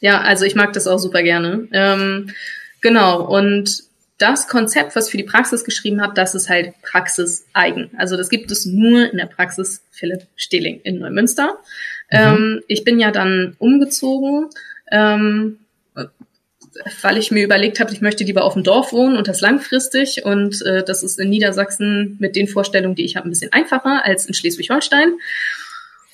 Ja, 0.00 0.20
also 0.20 0.44
ich 0.44 0.54
mag 0.54 0.72
das 0.72 0.86
auch 0.86 0.98
super 0.98 1.22
gerne. 1.22 1.68
Ähm, 1.72 2.30
genau, 2.80 3.22
und 3.22 3.84
das 4.18 4.46
Konzept, 4.46 4.94
was 4.94 5.10
für 5.10 5.16
die 5.16 5.24
Praxis 5.24 5.64
geschrieben 5.64 6.00
hat, 6.00 6.16
das 6.16 6.34
ist 6.34 6.48
halt 6.48 6.74
praxiseigen. 6.82 7.90
Also 7.96 8.16
das 8.16 8.28
gibt 8.28 8.50
es 8.50 8.66
nur 8.66 9.10
in 9.10 9.18
der 9.18 9.26
Praxis 9.26 9.82
Philipp 9.90 10.26
Stehling 10.36 10.80
in 10.84 10.98
Neumünster. 10.98 11.58
Mhm. 12.10 12.18
Ähm, 12.18 12.60
ich 12.68 12.84
bin 12.84 13.00
ja 13.00 13.10
dann 13.10 13.56
umgezogen 13.58 14.48
ähm, 14.92 15.58
weil 17.02 17.18
ich 17.18 17.30
mir 17.30 17.44
überlegt 17.44 17.80
habe, 17.80 17.92
ich 17.92 18.00
möchte 18.00 18.24
lieber 18.24 18.44
auf 18.44 18.54
dem 18.54 18.62
Dorf 18.62 18.92
wohnen 18.92 19.16
und 19.16 19.28
das 19.28 19.40
langfristig. 19.40 20.24
Und 20.24 20.62
äh, 20.62 20.84
das 20.84 21.02
ist 21.02 21.18
in 21.18 21.30
Niedersachsen 21.30 22.16
mit 22.18 22.36
den 22.36 22.48
Vorstellungen, 22.48 22.94
die 22.94 23.04
ich 23.04 23.16
habe, 23.16 23.28
ein 23.28 23.30
bisschen 23.30 23.52
einfacher 23.52 24.04
als 24.04 24.26
in 24.26 24.34
Schleswig-Holstein. 24.34 25.14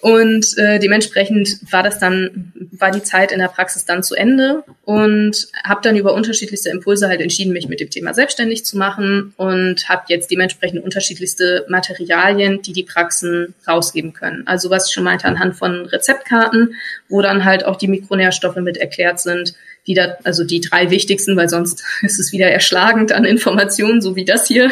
Und 0.01 0.57
äh, 0.59 0.79
dementsprechend 0.79 1.59
war 1.73 1.83
das 1.83 1.99
dann, 1.99 2.53
war 2.71 2.93
die 2.93 3.03
Zeit 3.03 3.33
in 3.33 3.41
der 3.41 3.49
Praxis 3.49 3.85
dann 3.85 4.05
zu 4.05 4.15
Ende 4.15 4.63
und 4.85 5.49
habe 5.65 5.81
dann 5.83 5.97
über 5.97 6.15
unterschiedlichste 6.15 6.71
Impulse 6.71 7.09
halt 7.09 7.21
entschieden, 7.21 7.53
mich 7.53 7.69
mit 7.69 7.81
dem 7.81 7.91
Thema 7.91 8.15
selbstständig 8.15 8.65
zu 8.65 8.79
machen 8.79 9.35
und 9.37 9.89
habe 9.89 10.05
jetzt 10.09 10.31
dementsprechend 10.31 10.85
unterschiedlichste 10.85 11.67
Materialien, 11.69 12.63
die 12.63 12.73
die 12.73 12.85
Praxen 12.85 13.55
rausgeben 13.67 14.13
können. 14.13 14.47
Also 14.47 14.71
was 14.71 14.87
ich 14.87 14.95
schon 14.95 15.03
meinte 15.03 15.27
anhand 15.27 15.57
von 15.57 15.87
Rezeptkarten, 15.87 16.75
wo 17.09 17.21
dann 17.21 17.45
halt 17.45 17.65
auch 17.65 17.77
die 17.77 17.89
Mikronährstoffe 17.89 18.57
mit 18.57 18.77
erklärt 18.77 19.19
sind, 19.19 19.55
die 19.89 19.95
da, 19.95 20.17
also 20.23 20.45
die 20.45 20.61
drei 20.61 20.91
wichtigsten, 20.91 21.37
weil 21.37 21.49
sonst 21.49 21.83
ist 22.03 22.21
es 22.21 22.31
wieder 22.31 22.47
erschlagend 22.47 23.11
an 23.11 23.25
Informationen, 23.25 24.01
so 24.01 24.15
wie 24.15 24.25
das 24.25 24.47
hier. 24.47 24.71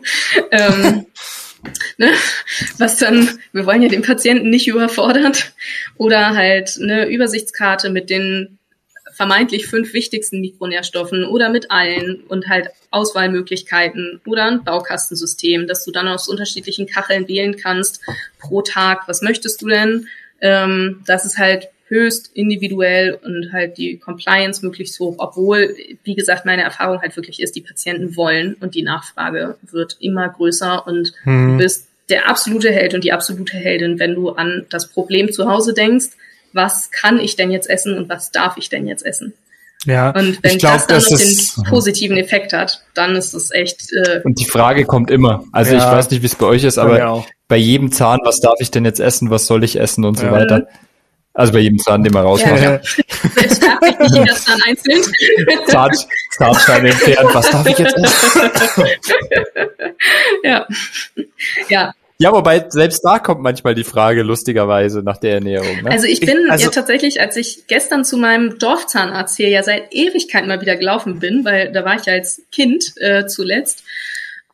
ähm, 0.50 1.06
ne, 1.98 2.12
was 2.78 2.98
dann, 2.98 3.28
wir 3.52 3.66
wollen 3.66 3.82
ja 3.82 3.88
den 3.88 4.02
Patienten 4.02 4.50
nicht 4.50 4.68
überfordern, 4.68 5.32
oder 5.96 6.34
halt 6.34 6.78
eine 6.80 7.06
Übersichtskarte 7.06 7.90
mit 7.90 8.10
den 8.10 8.58
vermeintlich 9.12 9.66
fünf 9.66 9.92
wichtigsten 9.92 10.40
Mikronährstoffen 10.40 11.24
oder 11.26 11.50
mit 11.50 11.70
allen 11.70 12.22
und 12.28 12.48
halt 12.48 12.70
Auswahlmöglichkeiten 12.90 14.20
oder 14.26 14.46
ein 14.46 14.64
Baukastensystem, 14.64 15.66
dass 15.66 15.84
du 15.84 15.90
dann 15.90 16.08
aus 16.08 16.28
unterschiedlichen 16.28 16.86
Kacheln 16.86 17.28
wählen 17.28 17.56
kannst 17.56 18.00
pro 18.38 18.62
Tag. 18.62 19.06
Was 19.08 19.22
möchtest 19.22 19.60
du 19.60 19.68
denn? 19.68 20.08
Ähm, 20.40 21.02
das 21.06 21.24
ist 21.24 21.38
halt 21.38 21.68
höchst 21.92 22.30
individuell 22.32 23.18
und 23.22 23.52
halt 23.52 23.76
die 23.76 23.98
Compliance 23.98 24.64
möglichst 24.64 24.98
hoch, 24.98 25.16
obwohl, 25.18 25.76
wie 26.04 26.14
gesagt, 26.14 26.46
meine 26.46 26.62
Erfahrung 26.62 27.02
halt 27.02 27.14
wirklich 27.16 27.40
ist, 27.40 27.54
die 27.54 27.60
Patienten 27.60 28.16
wollen 28.16 28.56
und 28.60 28.74
die 28.74 28.82
Nachfrage 28.82 29.56
wird 29.70 29.98
immer 30.00 30.28
größer 30.30 30.86
und 30.86 31.12
hm. 31.24 31.52
du 31.52 31.58
bist 31.58 31.88
der 32.08 32.30
absolute 32.30 32.72
Held 32.72 32.94
und 32.94 33.04
die 33.04 33.12
absolute 33.12 33.58
Heldin, 33.58 33.98
wenn 33.98 34.14
du 34.14 34.30
an 34.30 34.64
das 34.70 34.88
Problem 34.88 35.30
zu 35.32 35.48
Hause 35.48 35.74
denkst, 35.74 36.08
was 36.54 36.90
kann 36.90 37.20
ich 37.20 37.36
denn 37.36 37.50
jetzt 37.50 37.68
essen 37.68 37.96
und 37.96 38.08
was 38.08 38.30
darf 38.30 38.56
ich 38.56 38.70
denn 38.70 38.86
jetzt 38.86 39.04
essen? 39.04 39.34
Ja, 39.84 40.10
und 40.10 40.42
wenn 40.42 40.58
glaub, 40.58 40.86
das 40.86 40.86
dann 40.86 41.02
noch 41.02 41.18
den 41.18 41.64
positiven 41.70 42.16
Effekt 42.16 42.52
hat, 42.52 42.84
dann 42.94 43.16
ist 43.16 43.34
es 43.34 43.50
echt. 43.50 43.92
Äh, 43.92 44.20
und 44.22 44.38
die 44.38 44.44
Frage 44.44 44.84
kommt 44.84 45.10
immer. 45.10 45.44
Also 45.52 45.74
ja, 45.74 45.78
ich 45.78 45.84
weiß 45.84 46.10
nicht, 46.10 46.22
wie 46.22 46.26
es 46.26 46.36
bei 46.36 46.46
euch 46.46 46.62
ist, 46.62 46.78
aber 46.78 47.24
bei 47.48 47.56
jedem 47.56 47.90
Zahn, 47.90 48.20
was 48.22 48.40
darf 48.40 48.60
ich 48.60 48.70
denn 48.70 48.84
jetzt 48.84 49.00
essen, 49.00 49.30
was 49.30 49.46
soll 49.46 49.64
ich 49.64 49.78
essen 49.78 50.04
und 50.04 50.18
so 50.18 50.26
ja. 50.26 50.32
weiter. 50.32 50.68
Also 51.34 51.52
bei 51.52 51.60
jedem 51.60 51.78
Zahn, 51.78 52.02
den 52.02 52.12
man 52.12 52.24
rausmacht. 52.24 52.62
Ja, 52.62 52.72
ja. 52.72 52.80
Selbst 52.82 53.62
darf 53.62 53.78
ich 53.82 53.98
nicht 53.98 54.14
jeder 54.14 54.34
Zahn 54.34 54.60
einzeln. 54.66 55.02
Zahn, 55.66 55.90
Zahnsteine 56.36 56.90
entfernt. 56.90 57.30
Was 57.34 57.50
darf 57.50 57.66
ich 57.66 57.78
jetzt 57.78 57.96
ja. 60.44 60.66
Ja. 61.68 61.94
Ja, 62.18 62.32
wobei 62.32 62.66
selbst 62.68 63.00
da 63.04 63.18
kommt 63.18 63.40
manchmal 63.40 63.74
die 63.74 63.82
Frage 63.82 64.22
lustigerweise 64.22 65.02
nach 65.02 65.16
der 65.16 65.34
Ernährung. 65.34 65.82
Ne? 65.82 65.90
Also 65.90 66.06
ich 66.06 66.20
bin 66.20 66.50
also, 66.50 66.66
ja 66.66 66.70
tatsächlich, 66.70 67.20
als 67.20 67.36
ich 67.36 67.66
gestern 67.66 68.04
zu 68.04 68.16
meinem 68.16 68.60
Dorfzahnarzt 68.60 69.36
hier 69.36 69.48
ja 69.48 69.64
seit 69.64 69.92
Ewigkeiten 69.92 70.46
mal 70.46 70.60
wieder 70.60 70.76
gelaufen 70.76 71.18
bin, 71.18 71.44
weil 71.44 71.72
da 71.72 71.84
war 71.84 71.96
ich 71.96 72.06
ja 72.06 72.12
als 72.12 72.42
Kind 72.52 72.92
äh, 73.00 73.26
zuletzt 73.26 73.82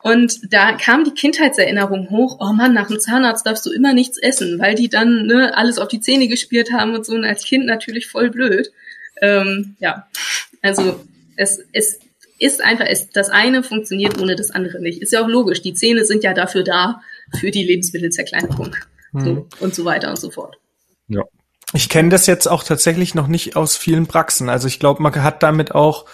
und 0.01 0.53
da 0.53 0.73
kam 0.73 1.03
die 1.03 1.13
Kindheitserinnerung 1.13 2.09
hoch, 2.09 2.37
oh 2.39 2.53
Mann, 2.53 2.73
nach 2.73 2.87
dem 2.87 2.99
Zahnarzt 2.99 3.45
darfst 3.45 3.65
du 3.65 3.71
immer 3.71 3.93
nichts 3.93 4.17
essen, 4.17 4.57
weil 4.59 4.75
die 4.75 4.87
dann 4.87 5.25
ne, 5.25 5.55
alles 5.57 5.77
auf 5.77 5.89
die 5.89 5.99
Zähne 5.99 6.27
gespielt 6.27 6.71
haben 6.71 6.95
und 6.95 7.05
so 7.05 7.13
und 7.13 7.25
als 7.25 7.43
Kind 7.43 7.65
natürlich 7.65 8.07
voll 8.07 8.29
blöd. 8.29 8.71
Ähm, 9.21 9.75
ja, 9.79 10.07
also 10.61 11.03
es, 11.35 11.59
es 11.73 11.99
ist 12.39 12.63
einfach, 12.63 12.85
es, 12.87 13.09
das 13.09 13.29
eine 13.29 13.61
funktioniert 13.61 14.21
ohne 14.21 14.37
das 14.37 14.51
andere 14.51 14.81
nicht. 14.81 15.01
Ist 15.01 15.11
ja 15.11 15.21
auch 15.21 15.27
logisch, 15.27 15.61
die 15.61 15.73
Zähne 15.73 16.05
sind 16.05 16.23
ja 16.23 16.33
dafür 16.33 16.63
da, 16.63 17.01
für 17.37 17.51
die 17.51 17.63
Lebensmittelzerkleinerung 17.63 18.75
hm. 19.11 19.25
so, 19.25 19.47
und 19.59 19.75
so 19.75 19.83
weiter 19.83 20.09
und 20.09 20.19
so 20.19 20.31
fort. 20.31 20.57
Ja. 21.09 21.23
Ich 21.73 21.89
kenne 21.89 22.09
das 22.09 22.25
jetzt 22.25 22.47
auch 22.47 22.63
tatsächlich 22.63 23.13
noch 23.13 23.27
nicht 23.27 23.55
aus 23.55 23.77
vielen 23.77 24.07
Praxen. 24.07 24.49
Also 24.49 24.67
ich 24.67 24.79
glaube, 24.79 25.03
man 25.03 25.13
hat 25.21 25.43
damit 25.43 25.75
auch 25.75 26.05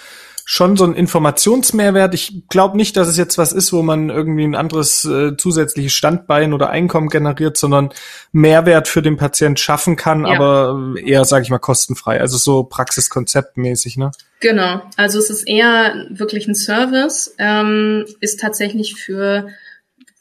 schon 0.48 0.78
so 0.78 0.86
ein 0.86 0.94
Informationsmehrwert. 0.94 2.14
Ich 2.14 2.44
glaube 2.50 2.78
nicht, 2.78 2.96
dass 2.96 3.08
es 3.08 3.18
jetzt 3.18 3.40
was 3.40 3.52
ist, 3.52 3.74
wo 3.74 3.82
man 3.82 4.10
irgendwie 4.10 4.44
ein 4.44 4.54
anderes 4.54 5.04
äh, 5.04 5.36
zusätzliches 5.36 5.94
Standbein 5.94 6.54
oder 6.54 6.70
Einkommen 6.70 7.10
generiert, 7.10 7.58
sondern 7.58 7.90
Mehrwert 8.32 8.88
für 8.88 9.02
den 9.02 9.18
Patient 9.18 9.60
schaffen 9.60 9.96
kann, 9.96 10.26
ja. 10.26 10.36
aber 10.36 10.94
eher, 11.04 11.26
sage 11.26 11.44
ich 11.44 11.50
mal, 11.50 11.58
kostenfrei. 11.58 12.22
Also 12.22 12.38
so 12.38 12.64
praxiskonzeptmäßig, 12.64 13.98
ne? 13.98 14.12
Genau. 14.40 14.84
Also 14.98 15.18
es 15.18 15.32
ist 15.32 15.48
eher 15.48 16.06
wirklich 16.12 16.48
ein 16.48 16.56
Service, 16.56 17.34
ähm, 17.40 18.06
ist 18.20 18.40
tatsächlich 18.40 18.96
für 18.96 19.48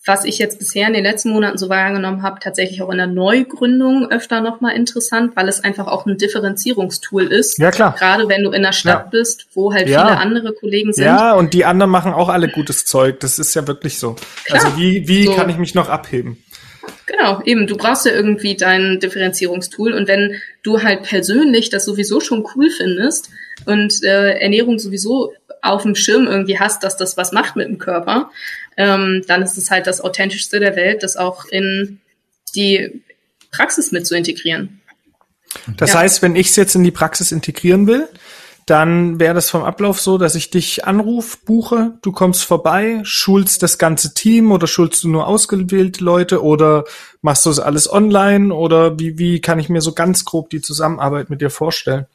was 0.06 0.24
ich 0.24 0.38
jetzt 0.38 0.58
bisher 0.58 0.86
in 0.86 0.92
den 0.92 1.04
letzten 1.04 1.30
Monaten 1.30 1.56
so 1.56 1.68
wahrgenommen 1.68 2.22
habe, 2.22 2.38
tatsächlich 2.40 2.82
auch 2.82 2.90
in 2.90 2.98
der 2.98 3.06
Neugründung 3.06 4.10
öfter 4.10 4.40
nochmal 4.40 4.76
interessant, 4.76 5.34
weil 5.34 5.48
es 5.48 5.64
einfach 5.64 5.86
auch 5.86 6.04
ein 6.04 6.18
Differenzierungstool 6.18 7.24
ist. 7.24 7.58
Ja, 7.58 7.70
klar. 7.70 7.94
Gerade 7.98 8.28
wenn 8.28 8.42
du 8.42 8.50
in 8.50 8.62
der 8.62 8.72
Stadt 8.72 9.04
ja. 9.04 9.10
bist, 9.10 9.46
wo 9.54 9.72
halt 9.72 9.88
ja. 9.88 10.06
viele 10.06 10.18
andere 10.18 10.52
Kollegen 10.52 10.92
sind. 10.92 11.04
Ja, 11.04 11.32
und 11.32 11.54
die 11.54 11.64
anderen 11.64 11.90
machen 11.90 12.12
auch 12.12 12.28
alle 12.28 12.48
gutes 12.48 12.84
Zeug. 12.84 13.20
Das 13.20 13.38
ist 13.38 13.54
ja 13.54 13.66
wirklich 13.66 13.98
so. 13.98 14.16
Klar. 14.44 14.64
Also 14.64 14.76
wie, 14.76 15.08
wie 15.08 15.24
so. 15.24 15.34
kann 15.34 15.48
ich 15.48 15.56
mich 15.56 15.74
noch 15.74 15.88
abheben? 15.88 16.43
Genau, 17.06 17.42
eben, 17.44 17.66
du 17.66 17.76
brauchst 17.76 18.06
ja 18.06 18.12
irgendwie 18.12 18.56
dein 18.56 18.98
Differenzierungstool 19.00 19.92
und 19.92 20.08
wenn 20.08 20.40
du 20.62 20.82
halt 20.82 21.02
persönlich 21.02 21.70
das 21.70 21.84
sowieso 21.84 22.20
schon 22.20 22.46
cool 22.54 22.70
findest 22.70 23.30
und 23.66 24.02
äh, 24.02 24.38
Ernährung 24.38 24.78
sowieso 24.78 25.32
auf 25.62 25.82
dem 25.82 25.94
Schirm 25.94 26.26
irgendwie 26.26 26.58
hast, 26.58 26.82
dass 26.82 26.96
das 26.96 27.16
was 27.16 27.32
macht 27.32 27.56
mit 27.56 27.68
dem 27.68 27.78
Körper, 27.78 28.30
ähm, 28.76 29.22
dann 29.26 29.42
ist 29.42 29.56
es 29.56 29.70
halt 29.70 29.86
das 29.86 30.00
authentischste 30.00 30.60
der 30.60 30.76
Welt, 30.76 31.02
das 31.02 31.16
auch 31.16 31.44
in 31.46 32.00
die 32.54 33.02
Praxis 33.50 33.92
mit 33.92 34.06
zu 34.06 34.16
integrieren. 34.16 34.80
Das 35.76 35.92
ja. 35.92 36.00
heißt, 36.00 36.22
wenn 36.22 36.36
ich 36.36 36.48
es 36.48 36.56
jetzt 36.56 36.74
in 36.74 36.82
die 36.82 36.90
Praxis 36.90 37.32
integrieren 37.32 37.86
will, 37.86 38.08
dann 38.66 39.20
wäre 39.20 39.34
das 39.34 39.50
vom 39.50 39.62
Ablauf 39.62 40.00
so, 40.00 40.16
dass 40.16 40.34
ich 40.34 40.50
dich 40.50 40.86
anrufe, 40.86 41.38
buche, 41.44 41.98
du 42.00 42.12
kommst 42.12 42.44
vorbei, 42.44 43.00
schulst 43.04 43.62
das 43.62 43.76
ganze 43.76 44.14
Team 44.14 44.52
oder 44.52 44.66
schulst 44.66 45.04
du 45.04 45.08
nur 45.08 45.26
ausgewählte 45.26 46.02
Leute 46.02 46.42
oder 46.42 46.84
machst 47.20 47.44
du 47.44 47.50
das 47.50 47.60
alles 47.60 47.92
online 47.92 48.54
oder 48.54 48.98
wie, 48.98 49.18
wie 49.18 49.40
kann 49.40 49.58
ich 49.58 49.68
mir 49.68 49.82
so 49.82 49.92
ganz 49.92 50.24
grob 50.24 50.48
die 50.48 50.62
Zusammenarbeit 50.62 51.28
mit 51.28 51.42
dir 51.42 51.50
vorstellen? 51.50 52.06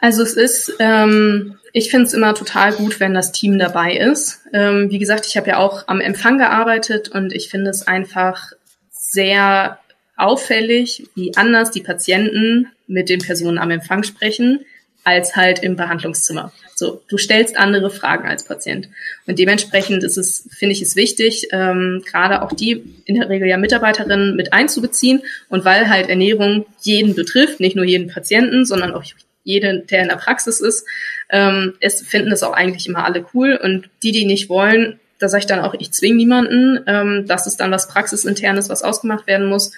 Also 0.00 0.22
es 0.22 0.34
ist, 0.34 0.72
ähm, 0.80 1.58
ich 1.72 1.90
finde 1.90 2.06
es 2.06 2.14
immer 2.14 2.34
total 2.34 2.72
gut, 2.72 2.98
wenn 2.98 3.14
das 3.14 3.32
Team 3.32 3.58
dabei 3.58 3.96
ist. 3.96 4.40
Ähm, 4.52 4.90
wie 4.90 4.98
gesagt, 4.98 5.26
ich 5.26 5.36
habe 5.36 5.50
ja 5.50 5.58
auch 5.58 5.86
am 5.86 6.00
Empfang 6.00 6.38
gearbeitet 6.38 7.10
und 7.10 7.32
ich 7.32 7.48
finde 7.48 7.70
es 7.70 7.86
einfach 7.86 8.52
sehr 8.90 9.78
auffällig, 10.16 11.08
wie 11.14 11.36
anders 11.36 11.70
die 11.70 11.80
Patienten 11.80 12.68
mit 12.86 13.08
den 13.08 13.20
Personen 13.20 13.58
am 13.58 13.70
Empfang 13.70 14.02
sprechen, 14.02 14.64
als 15.04 15.36
halt 15.36 15.60
im 15.60 15.76
Behandlungszimmer. 15.76 16.52
So, 16.74 17.02
du 17.08 17.18
stellst 17.18 17.58
andere 17.58 17.90
Fragen 17.90 18.28
als 18.28 18.44
Patient. 18.44 18.88
Und 19.26 19.38
dementsprechend 19.38 20.02
ist 20.02 20.16
es, 20.16 20.48
finde 20.50 20.72
ich 20.72 20.82
es 20.82 20.96
wichtig, 20.96 21.48
ähm, 21.52 22.02
gerade 22.06 22.42
auch 22.42 22.52
die 22.52 22.82
in 23.04 23.16
der 23.16 23.28
Regel 23.28 23.48
ja 23.48 23.56
Mitarbeiterinnen 23.56 24.36
mit 24.36 24.52
einzubeziehen. 24.52 25.22
Und 25.48 25.64
weil 25.64 25.88
halt 25.88 26.08
Ernährung 26.08 26.66
jeden 26.80 27.14
betrifft, 27.14 27.60
nicht 27.60 27.76
nur 27.76 27.84
jeden 27.84 28.08
Patienten, 28.08 28.64
sondern 28.64 28.92
auch 28.94 29.04
jeden, 29.44 29.86
der 29.86 30.02
in 30.02 30.08
der 30.08 30.16
Praxis 30.16 30.60
ist, 30.60 30.86
ähm, 31.28 31.74
es 31.80 32.02
finden 32.02 32.32
es 32.32 32.42
auch 32.42 32.52
eigentlich 32.52 32.86
immer 32.86 33.04
alle 33.04 33.26
cool. 33.34 33.58
Und 33.62 33.88
die, 34.02 34.12
die 34.12 34.24
nicht 34.24 34.48
wollen, 34.48 34.98
da 35.18 35.28
sage 35.28 35.40
ich 35.40 35.46
dann 35.46 35.60
auch, 35.60 35.74
ich 35.78 35.92
zwinge 35.92 36.16
niemanden. 36.16 36.80
Ähm, 36.86 37.24
das 37.26 37.46
ist 37.46 37.60
dann 37.60 37.70
was 37.70 37.88
Praxisinternes, 37.88 38.68
was 38.68 38.82
ausgemacht 38.82 39.26
werden 39.26 39.48
muss. 39.48 39.72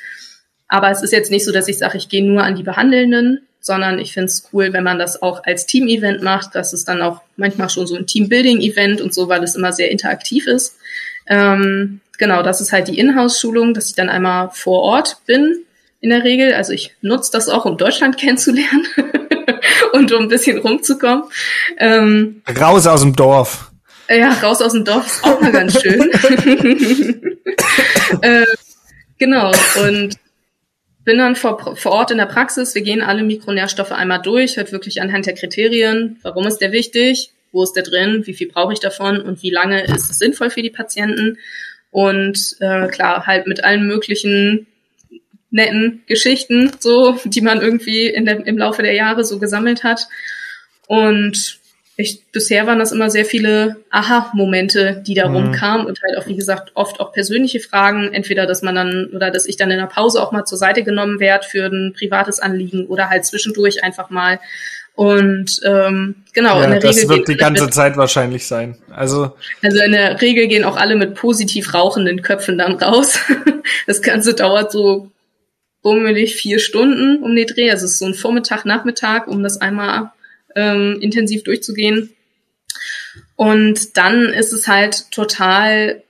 Aber 0.68 0.90
es 0.90 1.02
ist 1.02 1.12
jetzt 1.12 1.30
nicht 1.30 1.44
so, 1.44 1.52
dass 1.52 1.68
ich 1.68 1.78
sage, 1.78 1.98
ich 1.98 2.08
gehe 2.08 2.24
nur 2.24 2.44
an 2.44 2.54
die 2.54 2.62
Behandelnden, 2.62 3.46
sondern 3.62 4.00
ich 4.00 4.12
finde 4.12 4.26
es 4.26 4.48
cool, 4.52 4.72
wenn 4.72 4.82
man 4.82 4.98
das 4.98 5.22
auch 5.22 5.44
als 5.44 5.66
Team-Event 5.66 6.20
macht. 6.20 6.54
Das 6.54 6.72
ist 6.72 6.88
dann 6.88 7.00
auch 7.00 7.22
manchmal 7.36 7.70
schon 7.70 7.86
so 7.86 7.94
ein 7.96 8.06
Team-Building-Event 8.06 9.00
und 9.00 9.14
so, 9.14 9.28
weil 9.28 9.42
es 9.44 9.54
immer 9.54 9.72
sehr 9.72 9.90
interaktiv 9.90 10.48
ist. 10.48 10.76
Ähm, 11.28 12.00
genau, 12.18 12.42
das 12.42 12.60
ist 12.60 12.72
halt 12.72 12.88
die 12.88 12.98
Inhouse-Schulung, 12.98 13.72
dass 13.72 13.86
ich 13.90 13.94
dann 13.94 14.08
einmal 14.08 14.50
vor 14.52 14.82
Ort 14.82 15.18
bin 15.26 15.64
in 16.00 16.10
der 16.10 16.24
Regel. 16.24 16.54
Also 16.54 16.72
ich 16.72 16.96
nutze 17.02 17.30
das 17.32 17.48
auch, 17.48 17.64
um 17.64 17.78
Deutschland 17.78 18.18
kennenzulernen 18.20 18.84
und 19.92 20.12
um 20.12 20.24
ein 20.24 20.28
bisschen 20.28 20.58
rumzukommen. 20.58 21.22
Ähm, 21.78 22.42
raus 22.58 22.88
aus 22.88 23.02
dem 23.02 23.14
Dorf. 23.14 23.70
Ja, 24.10 24.32
raus 24.42 24.60
aus 24.60 24.72
dem 24.72 24.84
Dorf 24.84 25.06
ist 25.06 25.24
auch 25.24 25.40
mal 25.40 25.52
ganz 25.52 25.80
schön. 25.80 26.10
äh, 28.22 28.44
genau, 29.18 29.52
und 29.76 30.16
bin 31.04 31.18
dann 31.18 31.36
vor, 31.36 31.76
vor 31.76 31.92
Ort 31.92 32.10
in 32.10 32.18
der 32.18 32.26
Praxis. 32.26 32.74
Wir 32.74 32.82
gehen 32.82 33.02
alle 33.02 33.22
Mikronährstoffe 33.22 33.92
einmal 33.92 34.22
durch, 34.22 34.56
halt 34.56 34.72
wirklich 34.72 35.00
anhand 35.00 35.26
der 35.26 35.34
Kriterien. 35.34 36.18
Warum 36.22 36.46
ist 36.46 36.58
der 36.58 36.72
wichtig? 36.72 37.32
Wo 37.50 37.62
ist 37.62 37.72
der 37.72 37.82
drin? 37.82 38.22
Wie 38.24 38.34
viel 38.34 38.48
brauche 38.48 38.72
ich 38.72 38.80
davon? 38.80 39.20
Und 39.20 39.42
wie 39.42 39.50
lange 39.50 39.84
ist 39.84 40.10
es 40.10 40.18
sinnvoll 40.18 40.50
für 40.50 40.62
die 40.62 40.70
Patienten? 40.70 41.38
Und 41.90 42.56
äh, 42.60 42.88
klar, 42.88 43.26
halt 43.26 43.46
mit 43.46 43.64
allen 43.64 43.86
möglichen 43.86 44.66
netten 45.50 46.02
Geschichten, 46.06 46.72
so, 46.78 47.18
die 47.24 47.42
man 47.42 47.60
irgendwie 47.60 48.06
in 48.06 48.24
der, 48.24 48.46
im 48.46 48.56
Laufe 48.56 48.82
der 48.82 48.94
Jahre 48.94 49.24
so 49.24 49.38
gesammelt 49.38 49.84
hat. 49.84 50.08
Und 50.86 51.60
ich, 51.96 52.24
bisher 52.32 52.66
waren 52.66 52.78
das 52.78 52.92
immer 52.92 53.10
sehr 53.10 53.24
viele 53.24 53.76
Aha-Momente, 53.90 55.02
die 55.06 55.14
da 55.14 55.28
mhm. 55.28 55.36
rumkamen 55.36 55.86
und 55.86 56.00
halt 56.02 56.18
auch, 56.18 56.26
wie 56.26 56.36
gesagt, 56.36 56.72
oft 56.74 57.00
auch 57.00 57.12
persönliche 57.12 57.60
Fragen. 57.60 58.12
Entweder, 58.12 58.46
dass 58.46 58.62
man 58.62 58.74
dann 58.74 59.10
oder 59.12 59.30
dass 59.30 59.46
ich 59.46 59.56
dann 59.56 59.70
in 59.70 59.78
der 59.78 59.86
Pause 59.86 60.22
auch 60.22 60.32
mal 60.32 60.44
zur 60.44 60.58
Seite 60.58 60.84
genommen 60.84 61.20
werde 61.20 61.46
für 61.46 61.66
ein 61.66 61.92
privates 61.92 62.40
Anliegen 62.40 62.86
oder 62.86 63.10
halt 63.10 63.26
zwischendurch 63.26 63.84
einfach 63.84 64.08
mal. 64.08 64.40
Und 64.94 65.60
ähm, 65.64 66.16
genau, 66.32 66.58
ja, 66.58 66.64
in 66.64 66.70
der 66.72 66.80
das 66.80 66.96
Regel. 66.96 67.08
Das 67.08 67.16
wird 67.16 67.28
die 67.28 67.36
ganze 67.36 67.64
mit, 67.64 67.74
Zeit 67.74 67.96
wahrscheinlich 67.96 68.46
sein. 68.46 68.76
Also, 68.90 69.32
also 69.62 69.82
in 69.82 69.92
der 69.92 70.20
Regel 70.20 70.48
gehen 70.48 70.64
auch 70.64 70.76
alle 70.76 70.96
mit 70.96 71.14
positiv 71.14 71.74
rauchenden 71.74 72.22
Köpfen 72.22 72.58
dann 72.58 72.74
raus. 72.74 73.18
das 73.86 74.00
Ganze 74.00 74.34
dauert 74.34 74.72
so 74.72 75.10
bummelig 75.82 76.36
vier 76.36 76.58
Stunden 76.58 77.22
um 77.22 77.34
den 77.34 77.46
Dreh. 77.46 77.70
Also 77.70 77.84
es 77.84 77.92
ist 77.92 77.98
so 77.98 78.06
ein 78.06 78.14
Vormittag, 78.14 78.64
Nachmittag, 78.64 79.28
um 79.28 79.42
das 79.42 79.60
einmal 79.60 80.10
ähm, 80.56 80.98
intensiv 81.00 81.44
durchzugehen. 81.44 82.10
Und 83.36 83.96
dann 83.96 84.28
ist 84.28 84.52
es 84.52 84.68
halt 84.68 85.10
total 85.10 86.02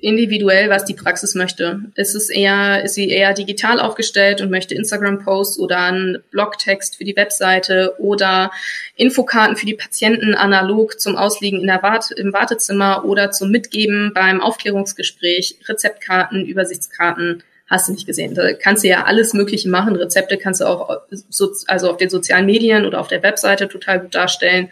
individuell, 0.00 0.68
was 0.68 0.84
die 0.84 0.94
Praxis 0.94 1.34
möchte. 1.34 1.80
Ist 1.94 2.14
es 2.14 2.28
eher, 2.30 2.84
ist 2.84 2.94
sie 2.94 3.08
eher 3.08 3.34
digital 3.34 3.80
aufgestellt 3.80 4.40
und 4.40 4.50
möchte 4.50 4.74
Instagram-Posts 4.74 5.58
oder 5.58 5.78
einen 5.78 6.18
Blogtext 6.30 6.96
für 6.96 7.04
die 7.04 7.16
Webseite 7.16 7.94
oder 7.98 8.50
Infokarten 8.94 9.56
für 9.56 9.66
die 9.66 9.74
Patienten 9.74 10.34
analog 10.34 11.00
zum 11.00 11.16
Ausliegen 11.16 11.60
in 11.60 11.66
der 11.66 11.82
Wart 11.82 12.10
im 12.12 12.32
Wartezimmer 12.32 13.04
oder 13.04 13.30
zum 13.30 13.50
Mitgeben 13.50 14.12
beim 14.14 14.40
Aufklärungsgespräch, 14.40 15.56
Rezeptkarten, 15.66 16.46
Übersichtskarten, 16.46 17.42
hast 17.68 17.88
du 17.88 17.92
nicht 17.92 18.06
gesehen. 18.06 18.34
Da 18.34 18.52
kannst 18.52 18.84
du 18.84 18.88
ja 18.88 19.04
alles 19.04 19.34
Mögliche 19.34 19.68
machen. 19.68 19.96
Rezepte 19.96 20.38
kannst 20.38 20.60
du 20.60 20.66
auch 20.66 21.00
so, 21.10 21.52
also 21.66 21.90
auf 21.90 21.96
den 21.96 22.10
sozialen 22.10 22.46
Medien 22.46 22.86
oder 22.86 23.00
auf 23.00 23.08
der 23.08 23.22
Webseite 23.22 23.68
total 23.68 24.00
gut 24.00 24.14
darstellen. 24.14 24.70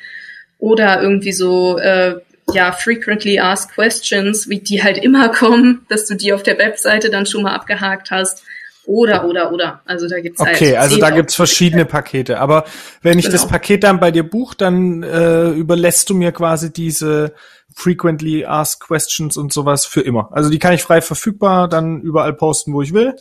Oder 0.58 1.02
irgendwie 1.02 1.32
so, 1.32 1.78
äh, 1.78 2.16
ja, 2.52 2.72
frequently 2.72 3.38
asked 3.38 3.74
questions, 3.74 4.48
wie 4.48 4.60
die 4.60 4.82
halt 4.82 4.98
immer 4.98 5.28
kommen, 5.30 5.84
dass 5.88 6.06
du 6.06 6.14
die 6.14 6.32
auf 6.32 6.42
der 6.42 6.58
Webseite 6.58 7.10
dann 7.10 7.26
schon 7.26 7.42
mal 7.42 7.54
abgehakt 7.54 8.10
hast. 8.10 8.44
Oder, 8.86 9.24
oder, 9.24 9.50
oder. 9.52 9.80
Also 9.86 10.08
da 10.08 10.20
gibt's 10.20 10.40
halt. 10.40 10.56
Okay, 10.56 10.76
also 10.76 10.98
da 10.98 11.10
gibt's 11.10 11.34
verschiedene 11.34 11.86
Pakete. 11.86 12.38
Aber 12.38 12.64
wenn 13.02 13.18
ich 13.18 13.26
genau. 13.26 13.38
das 13.38 13.48
Paket 13.48 13.82
dann 13.82 13.98
bei 13.98 14.10
dir 14.10 14.28
buche, 14.28 14.56
dann 14.56 15.02
äh, 15.02 15.50
überlässt 15.50 16.10
du 16.10 16.14
mir 16.14 16.32
quasi 16.32 16.72
diese 16.72 17.34
frequently 17.74 18.44
asked 18.44 18.80
questions 18.80 19.36
und 19.36 19.52
sowas 19.52 19.86
für 19.86 20.02
immer. 20.02 20.28
Also 20.32 20.50
die 20.50 20.58
kann 20.58 20.74
ich 20.74 20.82
frei 20.82 21.00
verfügbar 21.00 21.68
dann 21.68 22.00
überall 22.02 22.34
posten, 22.34 22.72
wo 22.72 22.82
ich 22.82 22.92
will. 22.92 23.16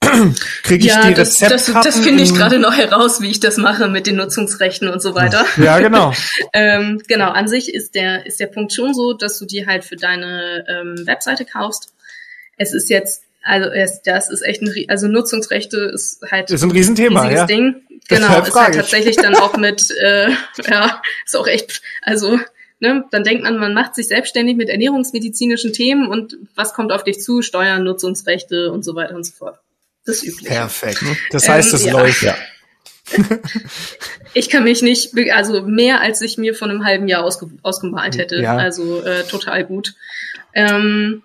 Kriege 0.62 0.86
ich 0.86 0.92
ja, 0.92 1.08
die 1.08 1.14
das, 1.14 1.40
Rezeptkarten? 1.40 1.74
Das, 1.74 1.96
das 1.96 2.04
finde 2.04 2.22
ich 2.22 2.34
gerade 2.34 2.58
noch 2.58 2.76
heraus, 2.76 3.20
wie 3.20 3.30
ich 3.30 3.40
das 3.40 3.56
mache 3.56 3.88
mit 3.88 4.06
den 4.06 4.16
Nutzungsrechten 4.16 4.88
und 4.88 5.02
so 5.02 5.14
weiter. 5.14 5.44
Ja, 5.56 5.78
genau. 5.78 6.12
ähm, 6.52 7.02
genau, 7.06 7.30
an 7.30 7.48
sich 7.48 7.74
ist 7.74 7.94
der, 7.94 8.26
ist 8.26 8.40
der 8.40 8.46
Punkt 8.46 8.72
schon 8.72 8.94
so, 8.94 9.12
dass 9.12 9.38
du 9.38 9.44
die 9.44 9.66
halt 9.66 9.84
für 9.84 9.96
deine 9.96 10.64
ähm, 10.68 11.06
Webseite 11.06 11.44
kaufst. 11.44 11.92
Es 12.56 12.72
ist 12.72 12.88
jetzt, 12.88 13.24
also 13.42 13.70
es, 13.70 14.02
das 14.02 14.30
ist 14.30 14.42
echt 14.42 14.62
ein, 14.62 14.72
also 14.88 15.08
Nutzungsrechte 15.08 15.78
ist 15.94 16.22
halt 16.30 16.50
ist 16.50 16.62
ein 16.62 16.70
Riesenthema, 16.70 17.22
ein 17.22 17.36
ja. 17.36 17.46
Ding. 17.46 17.76
Genau, 18.08 18.42
ist 18.42 18.54
halt 18.56 18.74
tatsächlich 18.74 19.14
dann 19.14 19.36
auch 19.36 19.56
mit, 19.56 19.88
äh, 20.02 20.30
ja, 20.68 21.00
ist 21.24 21.36
auch 21.36 21.46
echt, 21.46 21.80
also 22.02 22.40
Ne? 22.80 23.04
Dann 23.10 23.24
denkt 23.24 23.42
man, 23.44 23.58
man 23.58 23.74
macht 23.74 23.94
sich 23.94 24.08
selbstständig 24.08 24.56
mit 24.56 24.70
ernährungsmedizinischen 24.70 25.74
Themen 25.74 26.08
und 26.08 26.38
was 26.54 26.72
kommt 26.72 26.92
auf 26.92 27.04
dich 27.04 27.20
zu? 27.20 27.42
Steuern, 27.42 27.84
Nutzungsrechte 27.84 28.72
und 28.72 28.84
so 28.84 28.94
weiter 28.94 29.14
und 29.14 29.24
so 29.24 29.32
fort. 29.32 29.58
Das 30.06 30.22
übliche. 30.22 30.48
Perfekt. 30.48 31.04
Das 31.30 31.46
heißt, 31.46 31.74
es 31.74 31.82
ähm, 31.82 31.88
ja. 31.88 31.92
läuft 32.00 32.22
ja. 32.22 32.34
ich 34.34 34.48
kann 34.48 34.64
mich 34.64 34.80
nicht, 34.80 35.12
also 35.32 35.62
mehr 35.62 36.00
als 36.00 36.22
ich 36.22 36.38
mir 36.38 36.54
von 36.54 36.70
einem 36.70 36.84
halben 36.84 37.06
Jahr 37.06 37.22
ausge, 37.22 37.50
ausgemalt 37.62 38.16
hätte. 38.16 38.40
Ja. 38.40 38.56
Also 38.56 39.02
äh, 39.02 39.24
total 39.24 39.64
gut. 39.64 39.94
Ähm, 40.54 41.22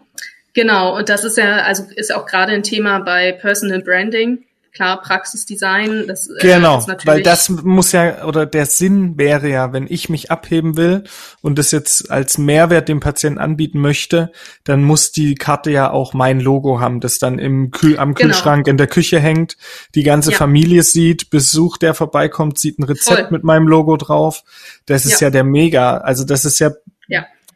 genau, 0.55 0.97
und 0.97 1.09
das 1.09 1.23
ist 1.23 1.37
ja, 1.37 1.57
also 1.57 1.83
ist 1.95 2.13
auch 2.13 2.25
gerade 2.25 2.53
ein 2.53 2.63
Thema 2.63 2.99
bei 2.99 3.31
Personal 3.31 3.81
Branding 3.81 4.45
klar 4.75 5.01
Praxisdesign. 5.01 6.05
Das, 6.07 6.27
äh, 6.27 6.41
genau, 6.41 6.77
ist 6.77 6.87
natürlich 6.87 7.07
weil 7.07 7.23
das 7.23 7.49
muss 7.49 7.91
ja 7.93 8.25
oder 8.25 8.45
der 8.45 8.65
Sinn 8.65 9.17
wäre 9.17 9.49
ja, 9.49 9.73
wenn 9.73 9.87
ich 9.89 10.09
mich 10.09 10.29
abheben 10.29 10.77
will 10.77 11.05
und 11.41 11.57
das 11.57 11.71
jetzt 11.71 12.11
als 12.11 12.37
Mehrwert 12.37 12.89
dem 12.89 12.99
Patienten 12.99 13.39
anbieten 13.39 13.79
möchte, 13.79 14.31
dann 14.65 14.83
muss 14.83 15.11
die 15.11 15.35
Karte 15.35 15.71
ja 15.71 15.89
auch 15.89 16.13
mein 16.13 16.39
Logo 16.39 16.79
haben, 16.79 16.99
das 16.99 17.17
dann 17.17 17.39
im 17.39 17.71
Kühl 17.71 17.97
am 17.97 18.13
genau. 18.13 18.33
Kühlschrank 18.33 18.67
in 18.67 18.77
der 18.77 18.87
Küche 18.87 19.19
hängt, 19.19 19.57
die 19.95 20.03
ganze 20.03 20.31
ja. 20.31 20.37
Familie 20.37 20.83
sieht, 20.83 21.29
Besuch, 21.29 21.77
der 21.77 21.93
vorbeikommt, 21.93 22.59
sieht 22.59 22.77
ein 22.77 22.83
Rezept 22.83 23.21
Voll. 23.21 23.31
mit 23.31 23.43
meinem 23.43 23.67
Logo 23.67 23.95
drauf. 23.97 24.43
Das 24.85 25.05
ist 25.05 25.21
ja. 25.21 25.27
ja 25.27 25.31
der 25.31 25.43
Mega. 25.45 25.97
Also 25.97 26.25
das 26.25 26.43
ist 26.43 26.59
ja 26.59 26.71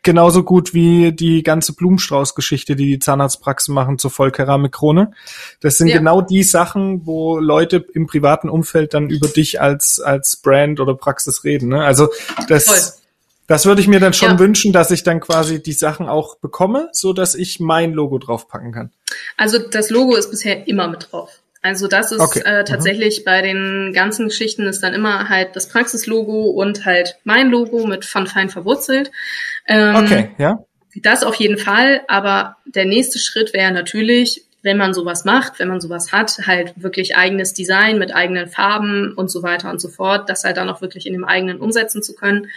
genauso 0.03 0.43
gut 0.43 0.73
wie 0.73 1.11
die 1.11 1.43
ganze 1.43 1.73
Blumenstrauß-Geschichte, 1.73 2.75
die 2.75 2.85
die 2.85 2.99
Zahnarztpraxen 2.99 3.73
machen 3.73 3.97
zur 3.97 4.11
Vollkeramikkrone. 4.11 5.11
Das 5.61 5.77
sind 5.77 5.87
ja. 5.87 5.97
genau 5.97 6.21
die 6.21 6.43
Sachen, 6.43 7.05
wo 7.05 7.37
Leute 7.37 7.85
im 7.93 8.07
privaten 8.07 8.49
Umfeld 8.49 8.93
dann 8.93 9.09
über 9.09 9.27
dich 9.27 9.61
als 9.61 9.99
als 9.99 10.37
Brand 10.37 10.79
oder 10.79 10.95
Praxis 10.95 11.43
reden. 11.43 11.69
Ne? 11.69 11.83
Also 11.83 12.09
das 12.47 12.65
Voll. 12.65 12.99
Das 13.49 13.65
würde 13.65 13.81
ich 13.81 13.87
mir 13.87 13.99
dann 13.99 14.13
schon 14.13 14.33
ja. 14.33 14.39
wünschen, 14.39 14.73
dass 14.73 14.91
ich 14.91 15.01
dann 15.01 15.19
quasi 15.19 15.59
die 15.59 15.73
Sachen 15.73 16.07
auch 16.07 16.35
bekomme, 16.35 16.87
so 16.91 17.13
dass 17.13 17.33
ich 17.33 17.59
mein 17.59 17.93
Logo 17.93 18.19
draufpacken 18.19 18.71
kann. 18.71 18.91
Also 19.37 19.57
das 19.57 19.89
Logo 19.89 20.15
ist 20.15 20.29
bisher 20.29 20.67
immer 20.67 20.87
mit 20.87 21.07
drauf. 21.11 21.31
Also 21.63 21.87
das 21.87 22.11
ist 22.11 22.21
okay. 22.21 22.41
äh, 22.45 22.61
mhm. 22.61 22.65
tatsächlich 22.65 23.21
mhm. 23.21 23.23
bei 23.25 23.41
den 23.41 23.91
ganzen 23.93 24.27
Geschichten 24.27 24.67
ist 24.67 24.81
dann 24.81 24.93
immer 24.93 25.29
halt 25.29 25.55
das 25.55 25.67
Praxislogo 25.67 26.51
und 26.51 26.85
halt 26.85 27.17
mein 27.23 27.49
Logo 27.49 27.87
mit 27.87 28.05
von 28.05 28.27
fein 28.27 28.49
verwurzelt. 28.49 29.11
Ähm, 29.69 29.95
okay, 29.95 30.31
ja. 30.37 30.59
Das 30.95 31.23
auf 31.23 31.35
jeden 31.35 31.57
Fall, 31.57 32.01
aber 32.07 32.57
der 32.65 32.83
nächste 32.83 33.19
Schritt 33.19 33.53
wäre 33.53 33.71
natürlich, 33.71 34.43
wenn 34.63 34.75
man 34.75 34.93
sowas 34.93 35.23
macht, 35.23 35.59
wenn 35.59 35.69
man 35.69 35.79
sowas 35.79 36.11
hat, 36.11 36.35
halt 36.45 36.73
wirklich 36.75 37.15
eigenes 37.15 37.53
Design 37.53 37.97
mit 37.97 38.13
eigenen 38.13 38.47
Farben 38.47 39.13
und 39.13 39.31
so 39.31 39.41
weiter 39.41 39.69
und 39.69 39.79
so 39.79 39.87
fort, 39.87 40.29
das 40.29 40.43
halt 40.43 40.57
dann 40.57 40.69
auch 40.69 40.81
wirklich 40.81 41.05
in 41.07 41.13
dem 41.13 41.23
eigenen 41.23 41.61
umsetzen 41.61 42.03
zu 42.03 42.13
können 42.13 42.49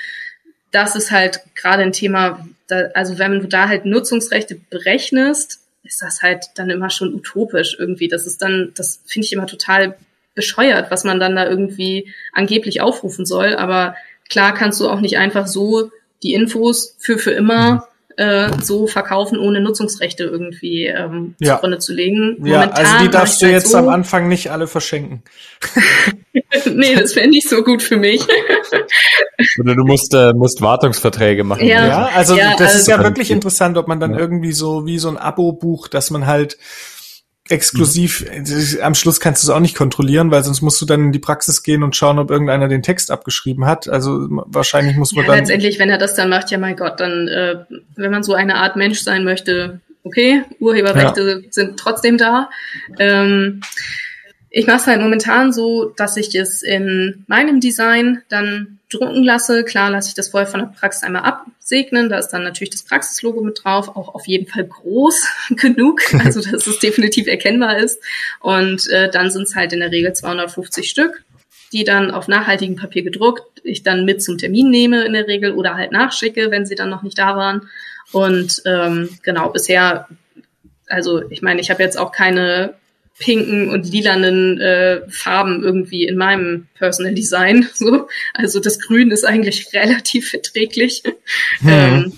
das 0.73 0.97
ist 0.97 1.13
halt 1.13 1.41
gerade 1.55 1.83
ein 1.83 1.93
Thema, 1.93 2.45
da, 2.67 2.89
also 2.95 3.19
wenn 3.19 3.39
du 3.39 3.47
da 3.47 3.69
halt 3.69 3.85
Nutzungsrechte 3.85 4.59
berechnest, 4.71 5.61
ist 5.85 6.03
das 6.03 6.23
halt 6.23 6.47
dann 6.57 6.71
immer 6.71 6.91
schon 6.91 7.15
utopisch 7.15 7.77
irgendwie. 7.79 8.09
Das 8.09 8.27
ist 8.27 8.43
dann, 8.43 8.73
das 8.75 9.03
finde 9.07 9.27
ich 9.27 9.33
immer 9.33 9.47
total 9.47 9.97
bescheuert, 10.35 10.91
was 10.91 11.05
man 11.05 11.21
dann 11.21 11.37
da 11.37 11.47
irgendwie 11.47 12.13
angeblich 12.33 12.81
aufrufen 12.81 13.27
soll. 13.27 13.55
Aber 13.55 13.95
klar 14.29 14.55
kannst 14.55 14.81
du 14.81 14.89
auch 14.89 15.01
nicht 15.01 15.19
einfach 15.19 15.47
so 15.47 15.91
die 16.23 16.35
Infos 16.35 16.97
für 16.99 17.19
für 17.19 17.33
immer 17.33 17.75
mhm 17.75 17.81
äh, 18.17 18.51
so 18.61 18.87
verkaufen, 18.87 19.39
ohne 19.39 19.61
Nutzungsrechte 19.61 20.25
irgendwie 20.25 20.87
ähm, 20.87 21.35
ja. 21.39 21.55
zugrunde 21.55 21.79
zu 21.79 21.95
legen. 21.95 22.37
Momentan 22.39 22.69
ja, 22.69 22.71
also 22.71 23.05
die 23.05 23.11
darfst 23.11 23.41
du 23.41 23.47
halt 23.47 23.55
jetzt 23.55 23.71
so 23.71 23.79
am 23.79 23.89
Anfang 23.89 24.29
nicht 24.29 24.51
alle 24.51 24.67
verschenken. 24.67 25.23
nee, 26.75 26.95
das 26.95 27.17
wäre 27.17 27.29
nicht 27.29 27.49
so 27.49 27.63
gut 27.63 27.83
für 27.83 27.97
mich. 27.97 28.23
Oder 29.61 29.75
du 29.75 29.85
musst, 29.85 30.15
äh, 30.15 30.33
musst 30.35 30.61
Wartungsverträge 30.61 31.45
machen. 31.45 31.67
Ja, 31.67 31.87
ja 31.87 32.11
also 32.15 32.37
ja, 32.37 32.53
das 32.53 32.69
also 32.69 32.79
ist 32.79 32.89
ja 32.89 33.03
wirklich 33.03 33.31
interessant, 33.31 33.77
ob 33.77 33.89
man 33.89 34.01
dann 34.01 34.13
ja. 34.13 34.19
irgendwie 34.19 34.53
so 34.53 34.87
wie 34.87 34.99
so 34.99 35.09
ein 35.09 35.17
Abo 35.17 35.53
bucht, 35.53 35.95
dass 35.95 36.11
man 36.11 36.27
halt 36.27 36.59
exklusiv, 37.49 38.25
am 38.83 38.95
Schluss 38.95 39.21
kannst 39.21 39.43
du 39.43 39.47
es 39.47 39.51
auch 39.51 39.61
nicht 39.61 39.77
kontrollieren, 39.77 40.31
weil 40.31 40.45
sonst 40.45 40.63
musst 40.63 40.81
du 40.81 40.87
dann 40.87 41.07
in 41.07 41.13
die 41.13 41.19
Praxis 41.19 41.63
gehen 41.63 41.83
und 41.83 41.97
schauen, 41.97 42.19
ob 42.19 42.31
irgendeiner 42.31 42.69
den 42.69 42.83
Text 42.83 43.11
abgeschrieben 43.11 43.67
hat. 43.67 43.89
Also 43.89 44.27
wahrscheinlich 44.29 44.97
muss 44.97 45.13
man 45.13 45.25
ja, 45.25 45.31
dann. 45.33 45.41
Letztendlich, 45.41 45.79
wenn 45.79 45.91
er 45.91 45.99
das 45.99 46.15
dann 46.15 46.29
macht, 46.29 46.51
ja 46.51 46.59
mein 46.59 46.77
Gott, 46.77 47.01
dann, 47.01 47.29
äh, 47.29 47.57
wenn 47.97 48.11
man 48.11 48.23
so 48.23 48.35
eine 48.35 48.57
Art 48.57 48.77
Mensch 48.77 49.01
sein 49.01 49.25
möchte, 49.25 49.81
okay, 50.05 50.43
Urheberrechte 50.61 51.43
ja. 51.43 51.49
sind 51.51 51.79
trotzdem 51.79 52.17
da. 52.17 52.49
Ähm, 52.99 53.61
ich 54.51 54.67
mache 54.67 54.79
es 54.79 54.87
halt 54.87 55.01
momentan 55.01 55.53
so, 55.53 55.93
dass 55.97 56.17
ich 56.17 56.35
es 56.35 56.63
in 56.63 57.25
meinem 57.27 57.61
Design 57.61 58.23
dann 58.29 58.79
drucken 58.93 59.25
lasse. 59.25 59.65
Klar 59.65 59.91
lasse 59.91 60.09
ich 60.09 60.15
das 60.15 60.29
vorher 60.29 60.47
von 60.47 60.61
der 60.61 60.67
Praxis 60.67 61.03
einmal 61.03 61.23
absegnen. 61.23 62.09
Da 62.09 62.19
ist 62.19 62.29
dann 62.29 62.45
natürlich 62.45 62.71
das 62.71 62.83
Praxislogo 62.83 63.43
mit 63.43 63.65
drauf, 63.65 63.89
auch 63.89 64.15
auf 64.15 64.27
jeden 64.27 64.47
Fall 64.47 64.65
groß 64.65 65.27
genug, 65.57 66.01
also 66.25 66.41
dass 66.51 66.67
es 66.67 66.79
definitiv 66.79 67.27
erkennbar 67.27 67.79
ist. 67.79 68.03
Und 68.41 68.89
äh, 68.91 69.11
dann 69.11 69.31
sind 69.31 69.45
es 69.45 69.57
halt 69.57 69.73
in 69.73 69.81
der 69.81 69.91
Regel 69.91 70.13
250 70.13 70.89
Stück, 70.89 71.25
die 71.73 71.85
dann 71.85 72.11
auf 72.11 72.29
nachhaltigem 72.29 72.77
Papier 72.77 73.03
gedruckt 73.03 73.53
ich 73.65 73.83
dann 73.83 74.05
mit 74.05 74.23
zum 74.23 74.39
Termin 74.39 74.71
nehme 74.71 75.05
in 75.05 75.13
der 75.13 75.27
Regel 75.27 75.53
oder 75.53 75.75
halt 75.75 75.93
nachschicke, 75.93 76.51
wenn 76.51 76.67
sie 76.67 76.75
dann 76.75 76.91
noch 76.91 77.03
nicht 77.03 77.19
da 77.19 77.37
waren. 77.37 77.69
Und 78.11 78.63
ähm, 78.67 79.09
genau, 79.23 79.51
bisher, 79.51 80.09
also 80.87 81.29
ich 81.31 81.43
meine, 81.43 81.61
ich 81.61 81.71
habe 81.71 81.83
jetzt 81.83 81.99
auch 81.99 82.13
keine 82.13 82.75
pinken 83.19 83.71
und 83.71 83.87
lilanen 83.87 84.61
äh, 84.61 85.03
Farben 85.11 85.63
irgendwie 85.63 86.07
in 86.07 86.17
meinem 86.17 86.69
Personal 86.75 87.15
Design. 87.15 87.69
So. 87.75 88.09
Also 88.35 88.61
das 88.61 88.79
Grün 88.79 89.11
ist 89.11 89.25
eigentlich 89.25 89.69
relativ 89.73 90.31
verträglich. 90.31 91.03
Hm. 91.61 91.69
Ähm, 91.69 92.13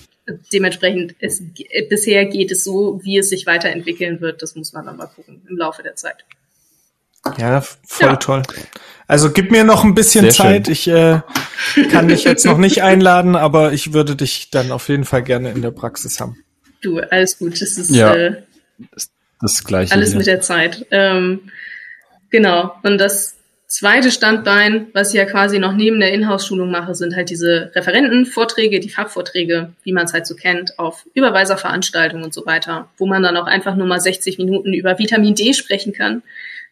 dementsprechend, 0.53 1.15
es, 1.21 1.43
bisher 1.89 2.27
geht 2.27 2.51
es 2.51 2.65
so, 2.65 3.01
wie 3.03 3.19
es 3.19 3.31
sich 3.31 3.47
weiterentwickeln 3.47 4.21
wird. 4.21 4.43
Das 4.43 4.57
muss 4.57 4.73
man 4.73 4.85
dann 4.87 4.97
mal 4.97 5.07
gucken 5.07 5.43
im 5.49 5.57
Laufe 5.57 5.83
der 5.83 5.97
Zeit. 5.97 6.25
Ja, 7.39 7.61
voll 7.61 8.09
ja. 8.09 8.17
toll. 8.17 8.43
Also 9.07 9.31
gib 9.31 9.51
mir 9.51 9.65
noch 9.65 9.85
ein 9.85 9.95
bisschen 9.95 10.25
Sehr 10.25 10.33
Zeit. 10.33 10.67
Schön. 10.67 10.73
Ich 10.73 10.89
äh, 10.89 11.21
kann 11.91 12.09
dich 12.09 12.25
jetzt 12.25 12.45
noch 12.45 12.59
nicht 12.59 12.83
einladen, 12.83 13.37
aber 13.37 13.73
ich 13.73 13.93
würde 13.93 14.17
dich 14.17 14.51
dann 14.51 14.71
auf 14.71 14.89
jeden 14.89 15.05
Fall 15.05 15.23
gerne 15.23 15.53
in 15.53 15.63
der 15.63 15.71
Praxis 15.71 16.21
haben. 16.21 16.37
Du, 16.83 16.99
alles 16.99 17.39
gut. 17.39 17.61
Das 17.61 17.79
ist 17.79 17.91
ja. 17.91 18.15
äh, 18.15 18.43
das 19.45 19.65
Gleiche. 19.65 19.93
Alles 19.93 20.11
hier. 20.11 20.19
mit 20.19 20.27
der 20.27 20.41
Zeit. 20.41 20.87
Ähm, 20.91 21.51
genau. 22.31 22.75
Und 22.83 22.99
das 22.99 23.37
zweite 23.67 24.11
Standbein, 24.11 24.89
was 24.93 25.09
ich 25.09 25.19
ja 25.19 25.25
quasi 25.25 25.59
noch 25.59 25.73
neben 25.73 26.01
der 26.01 26.13
Inhouse-Schulung 26.13 26.71
mache, 26.71 26.95
sind 26.95 27.17
halt 27.17 27.31
diese 27.31 27.73
Referentenvorträge, 27.75 28.81
die 28.81 28.89
Fachvorträge, 28.89 29.73
wie 29.83 29.93
man 29.93 30.05
es 30.05 30.13
halt 30.13 30.27
so 30.27 30.35
kennt, 30.35 30.79
auf 30.79 31.07
Überweiserveranstaltungen 31.15 32.25
und 32.25 32.35
so 32.35 32.47
weiter, 32.47 32.89
wo 32.99 33.07
man 33.07 33.23
dann 33.23 33.37
auch 33.37 33.47
einfach 33.47 33.75
nur 33.77 33.87
mal 33.87 34.01
60 34.01 34.39
Minuten 34.39 34.73
über 34.73 34.99
Vitamin 34.99 35.35
D 35.35 35.55
sprechen 35.55 35.93
kann. 35.93 36.23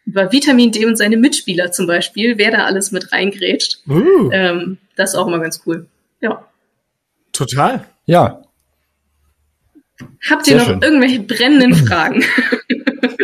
Über 0.05 0.31
Vitamin 0.31 0.71
D 0.71 0.85
und 0.85 0.97
seine 0.97 1.15
Mitspieler 1.15 1.71
zum 1.71 1.87
Beispiel, 1.87 2.37
wer 2.37 2.51
da 2.51 2.65
alles 2.65 2.91
mit 2.91 3.11
reingrätscht. 3.13 3.79
Uh. 3.87 4.29
Ähm, 4.31 4.77
das 4.95 5.11
ist 5.11 5.15
auch 5.15 5.27
immer 5.27 5.39
ganz 5.39 5.61
cool. 5.65 5.85
Ja. 6.19 6.45
Total. 7.31 7.85
Ja, 8.05 8.42
Habt 10.29 10.47
ihr 10.47 10.53
Sehr 10.53 10.57
noch 10.57 10.65
schön. 10.67 10.81
irgendwelche 10.81 11.19
brennenden 11.21 11.75
Fragen? 11.87 12.23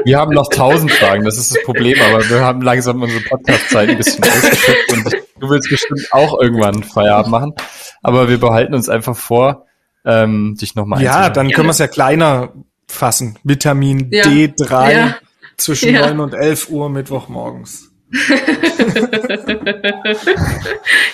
Wir 0.05 0.17
haben 0.17 0.33
noch 0.33 0.49
tausend 0.49 0.91
Fragen, 0.91 1.25
das 1.25 1.37
ist 1.37 1.55
das 1.55 1.63
Problem, 1.63 1.97
aber 2.01 2.29
wir 2.29 2.41
haben 2.41 2.61
langsam 2.61 3.01
unsere 3.01 3.21
Podcast-Zeit 3.21 3.89
ein 3.89 3.97
bisschen 3.97 4.23
ausgeschöpft 4.23 4.93
und 4.93 5.13
du 5.39 5.49
willst 5.49 5.69
bestimmt 5.69 6.07
auch 6.11 6.39
irgendwann 6.39 6.83
Feierabend 6.83 7.31
machen. 7.31 7.53
Aber 8.01 8.29
wir 8.29 8.39
behalten 8.39 8.73
uns 8.73 8.89
einfach 8.89 9.15
vor, 9.15 9.65
ähm, 10.05 10.55
dich 10.59 10.75
nochmal 10.75 11.01
Ja, 11.01 11.29
dann 11.29 11.51
können 11.51 11.67
wir 11.67 11.71
es 11.71 11.79
ja 11.79 11.87
kleiner 11.87 12.53
fassen. 12.87 13.37
Vitamin 13.43 14.09
ja. 14.11 14.23
D3 14.23 14.91
ja. 14.91 15.15
zwischen 15.57 15.93
ja. 15.93 16.07
9 16.07 16.19
und 16.19 16.33
11 16.33 16.69
Uhr 16.69 16.89
Mittwochmorgens. 16.89 17.91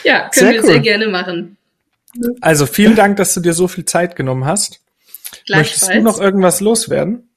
ja, 0.03 0.29
können 0.29 0.31
sehr 0.31 0.53
wir 0.53 0.61
cool. 0.61 0.65
sehr 0.65 0.79
gerne 0.79 1.07
machen. 1.07 1.57
Also 2.39 2.65
vielen 2.65 2.95
Dank, 2.95 3.17
dass 3.17 3.33
du 3.33 3.41
dir 3.41 3.53
so 3.53 3.67
viel 3.67 3.83
Zeit 3.85 4.15
genommen 4.15 4.45
hast. 4.45 4.79
Möchtest 5.49 5.93
du 5.93 6.01
noch 6.01 6.19
irgendwas 6.19 6.61
loswerden? 6.61 7.29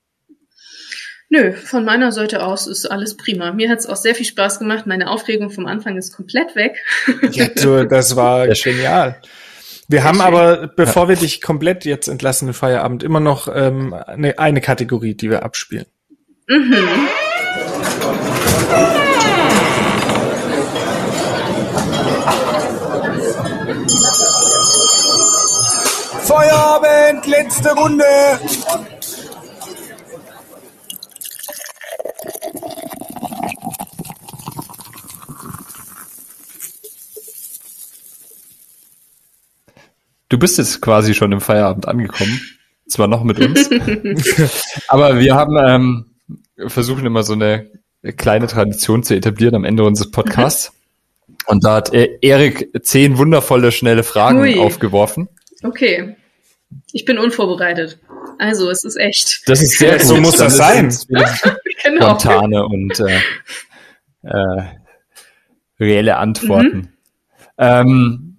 Nö, 1.30 1.52
von 1.52 1.84
meiner 1.84 2.10
Seite 2.10 2.42
aus 2.42 2.66
ist 2.66 2.90
alles 2.90 3.16
prima. 3.16 3.52
Mir 3.52 3.68
hat 3.68 3.80
es 3.80 3.86
auch 3.86 3.96
sehr 3.96 4.14
viel 4.14 4.24
Spaß 4.24 4.58
gemacht. 4.60 4.86
Meine 4.86 5.10
Aufregung 5.10 5.50
vom 5.50 5.66
Anfang 5.66 5.98
ist 5.98 6.14
komplett 6.14 6.56
weg. 6.56 6.76
Ja, 7.32 7.48
du, 7.48 7.86
das 7.86 8.16
war 8.16 8.48
genial. 8.48 9.20
Wir 9.88 10.04
haben 10.04 10.20
aber, 10.20 10.68
bevor 10.68 11.04
ja. 11.04 11.08
wir 11.10 11.16
dich 11.16 11.40
komplett 11.40 11.84
jetzt 11.84 12.08
entlassen 12.08 12.48
in 12.48 12.54
Feierabend, 12.54 13.02
immer 13.02 13.20
noch 13.20 13.48
ähm, 13.54 13.94
eine, 13.94 14.38
eine 14.38 14.60
Kategorie, 14.60 15.14
die 15.14 15.30
wir 15.30 15.42
abspielen. 15.42 15.86
Mhm. 16.46 17.08
Letzte 27.28 27.74
Runde. 27.74 28.04
Du 40.28 40.38
bist 40.38 40.58
jetzt 40.58 40.80
quasi 40.82 41.14
schon 41.14 41.32
im 41.32 41.40
Feierabend 41.40 41.88
angekommen. 41.88 42.40
Zwar 42.88 43.08
noch 43.08 43.22
mit 43.24 43.38
uns. 43.38 43.70
aber 44.88 45.20
wir 45.20 45.34
haben 45.34 45.56
ähm, 45.58 46.06
versuchen 46.68 47.06
immer 47.06 47.22
so 47.22 47.34
eine 47.34 47.70
kleine 48.16 48.46
Tradition 48.46 49.02
zu 49.02 49.14
etablieren 49.14 49.54
am 49.54 49.64
Ende 49.64 49.84
unseres 49.84 50.10
Podcasts. 50.10 50.72
Und 51.46 51.64
da 51.64 51.76
hat 51.76 51.92
Erik 51.94 52.70
zehn 52.82 53.18
wundervolle, 53.18 53.72
schnelle 53.72 54.02
Fragen 54.02 54.40
Ui. 54.40 54.58
aufgeworfen. 54.58 55.28
Okay. 55.62 56.16
Ich 56.92 57.04
bin 57.04 57.18
unvorbereitet. 57.18 57.98
Also, 58.38 58.70
es 58.70 58.84
ist 58.84 58.96
echt. 58.96 59.48
Das 59.48 59.62
ist 59.62 59.78
sehr 59.78 59.92
gut. 59.92 60.02
So 60.02 60.16
muss 60.16 60.36
das 60.36 60.56
sein. 60.56 60.88
genau. 61.82 62.18
Spontane 62.18 62.64
und 62.64 63.00
äh, 63.00 63.20
äh, 64.22 64.62
reelle 65.80 66.16
Antworten. 66.16 66.76
Mhm. 66.76 66.88
Ähm, 67.58 68.38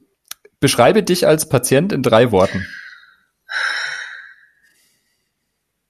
beschreibe 0.59 1.03
dich 1.03 1.27
als 1.27 1.49
Patient 1.49 1.91
in 1.91 2.03
drei 2.03 2.31
Worten. 2.31 2.65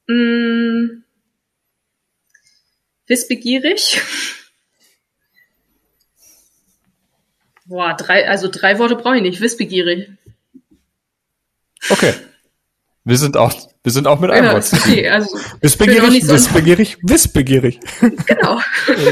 Mm, 0.07 1.03
wissbegierig. 3.05 4.01
Boah, 7.65 7.95
drei, 7.95 8.27
also 8.27 8.49
drei 8.51 8.79
Worte 8.79 8.95
brauche 8.95 9.17
ich 9.17 9.21
nicht. 9.21 9.41
Wissbegierig. 9.41 10.09
Okay. 11.89 12.15
Wir 13.09 13.17
sind 13.17 13.37
auch, 13.37 13.51
wir 13.81 13.91
sind 13.91 14.05
auch 14.05 14.19
mit 14.19 14.29
einem 14.29 14.51
Wort 14.53 14.71
okay, 14.71 15.09
also 15.09 15.35
Wissbegierig, 15.61 16.23
so 16.23 16.31
wissbegierig, 16.31 16.97
wissbegierig. 17.01 17.79
Genau. 18.27 18.61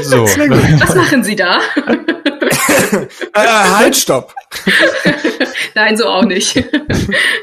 So. 0.02 0.22
Was 0.26 0.94
machen 0.94 1.24
Sie 1.24 1.34
da? 1.34 1.58
äh, 2.94 3.08
halt, 3.34 3.96
stopp. 3.96 4.32
Nein, 5.74 5.96
so 5.96 6.06
auch 6.06 6.24
nicht. 6.24 6.54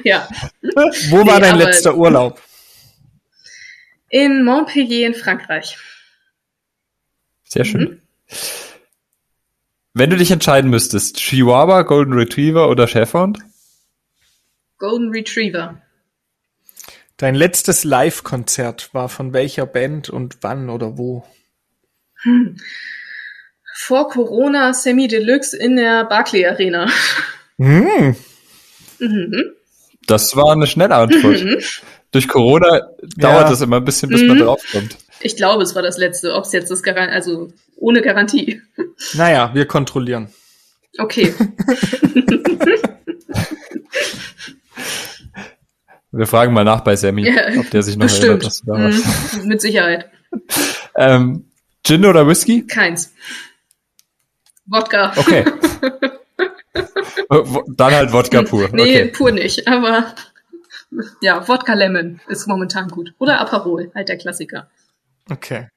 ja. 0.05 0.29
Wo 1.09 1.17
war 1.27 1.35
Nee, 1.35 1.41
dein 1.41 1.55
aber- 1.55 1.65
letzter 1.65 1.93
Urlaub? 1.97 2.41
In 4.07 4.45
Montpellier 4.45 5.07
in 5.07 5.13
Frankreich. 5.13 5.77
Sehr 7.43 7.65
schön. 7.65 8.01
Wenn 9.93 10.09
du 10.09 10.15
dich 10.15 10.31
entscheiden 10.31 10.69
müsstest, 10.69 11.17
Chihuahua, 11.17 11.81
Golden 11.81 12.13
Retriever 12.13 12.69
oder 12.69 12.87
Schäferhund? 12.87 13.39
Golden 14.77 15.09
Retriever. 15.09 15.81
Dein 17.17 17.35
letztes 17.35 17.83
Live-Konzert 17.85 18.93
war 18.93 19.07
von 19.07 19.31
welcher 19.31 19.65
Band 19.65 20.09
und 20.09 20.37
wann 20.41 20.69
oder 20.69 20.97
wo? 20.97 21.23
Vor 23.73 24.09
Corona 24.09 24.73
Semi 24.73 25.07
Deluxe 25.07 25.55
in 25.57 25.77
der 25.77 26.03
Barclay 26.05 26.45
Arena. 26.45 26.89
Hm. 27.57 28.15
Mhm. 28.99 29.43
Das 30.07 30.35
war 30.35 30.51
eine 30.51 30.67
schnelle 30.67 30.95
Antwort. 30.95 31.43
Durch 32.11 32.27
Corona 32.27 32.81
dauert 33.17 33.49
es 33.51 33.61
immer 33.61 33.77
ein 33.77 33.85
bisschen, 33.85 34.09
bis 34.09 34.21
man 34.23 34.37
Mhm. 34.37 34.41
draufkommt. 34.41 34.97
Ich 35.21 35.37
glaube, 35.37 35.63
es 35.63 35.73
war 35.73 35.81
das 35.81 35.97
letzte. 35.97 36.33
Ob 36.33 36.43
es 36.43 36.51
jetzt 36.51 36.69
das 36.69 36.83
Garan 36.83 37.09
also 37.09 37.47
ohne 37.77 38.01
Garantie. 38.01 38.61
Naja, 39.13 39.51
wir 39.53 39.65
kontrollieren. 39.65 40.33
Okay. 40.97 41.33
Wir 46.17 46.27
fragen 46.27 46.53
mal 46.53 46.63
nach 46.63 46.81
bei 46.81 46.95
Sammy, 46.95 47.27
Ja, 47.27 47.59
ob 47.59 47.69
der 47.71 47.83
sich 47.83 47.97
noch 47.97 48.07
erinnert, 48.07 48.39
Bestimmt. 48.39 48.45
dass 48.45 48.61
du 48.61 48.65
da 48.67 48.73
warst. 48.83 49.43
Mhm. 49.43 49.47
Mit 49.47 49.61
Sicherheit. 49.61 50.09
Ähm, 50.97 51.51
Gin 51.85 52.05
oder 52.05 52.25
Whisky? 52.25 52.65
Keins. 52.65 53.13
Wodka. 54.65 55.11
Okay. 55.17 55.43
Wo- 57.29 57.63
Dann 57.67 57.93
halt 57.93 58.13
Wodka 58.13 58.43
pur. 58.43 58.69
Nee, 58.71 58.81
Okay. 58.81 59.05
pur 59.09 59.31
nicht. 59.31 59.67
Aber 59.67 60.15
ja, 61.21 61.45
Wodka 61.47 61.73
Lemon 61.73 62.21
ist 62.27 62.47
momentan 62.47 62.87
gut. 62.87 63.13
Oder 63.17 63.41
Aperol, 63.41 63.91
halt 63.93 64.07
der 64.07 64.17
Klassiker. 64.17 64.69
Okay. 65.29 65.67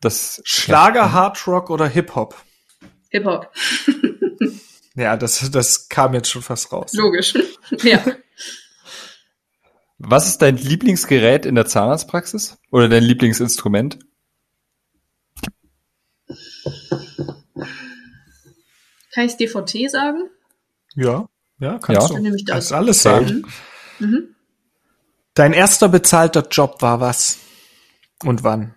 Das 0.00 0.40
Schlager, 0.44 1.12
Hardrock 1.12 1.70
oder 1.70 1.86
Hip-Hop? 1.86 2.34
Hip-Hop. 3.10 3.50
Ja, 4.98 5.14
das, 5.18 5.50
das 5.50 5.90
kam 5.90 6.14
jetzt 6.14 6.30
schon 6.30 6.40
fast 6.40 6.72
raus. 6.72 6.90
Logisch. 6.94 7.34
ja. 7.82 8.02
Was 9.98 10.26
ist 10.26 10.42
dein 10.42 10.56
Lieblingsgerät 10.56 11.46
in 11.46 11.54
der 11.54 11.66
Zahnarztpraxis? 11.66 12.58
Oder 12.70 12.88
dein 12.88 13.02
Lieblingsinstrument? 13.02 13.98
Kann 19.14 19.24
ich 19.26 19.36
DVT 19.36 19.90
sagen? 19.90 20.28
Ja, 20.94 21.28
ja, 21.58 21.78
kannst 21.78 22.02
Ja. 22.02 22.08
du. 22.08 22.14
Dann 22.14 22.22
nehme 22.22 22.36
ich 22.36 22.44
das. 22.44 22.54
Kannst 22.54 22.72
alles 22.72 23.02
sagen. 23.02 23.46
Mhm. 23.98 24.34
Dein 25.34 25.52
erster 25.52 25.88
bezahlter 25.88 26.46
Job 26.50 26.82
war 26.82 27.00
was? 27.00 27.38
Und 28.24 28.42
wann? 28.42 28.74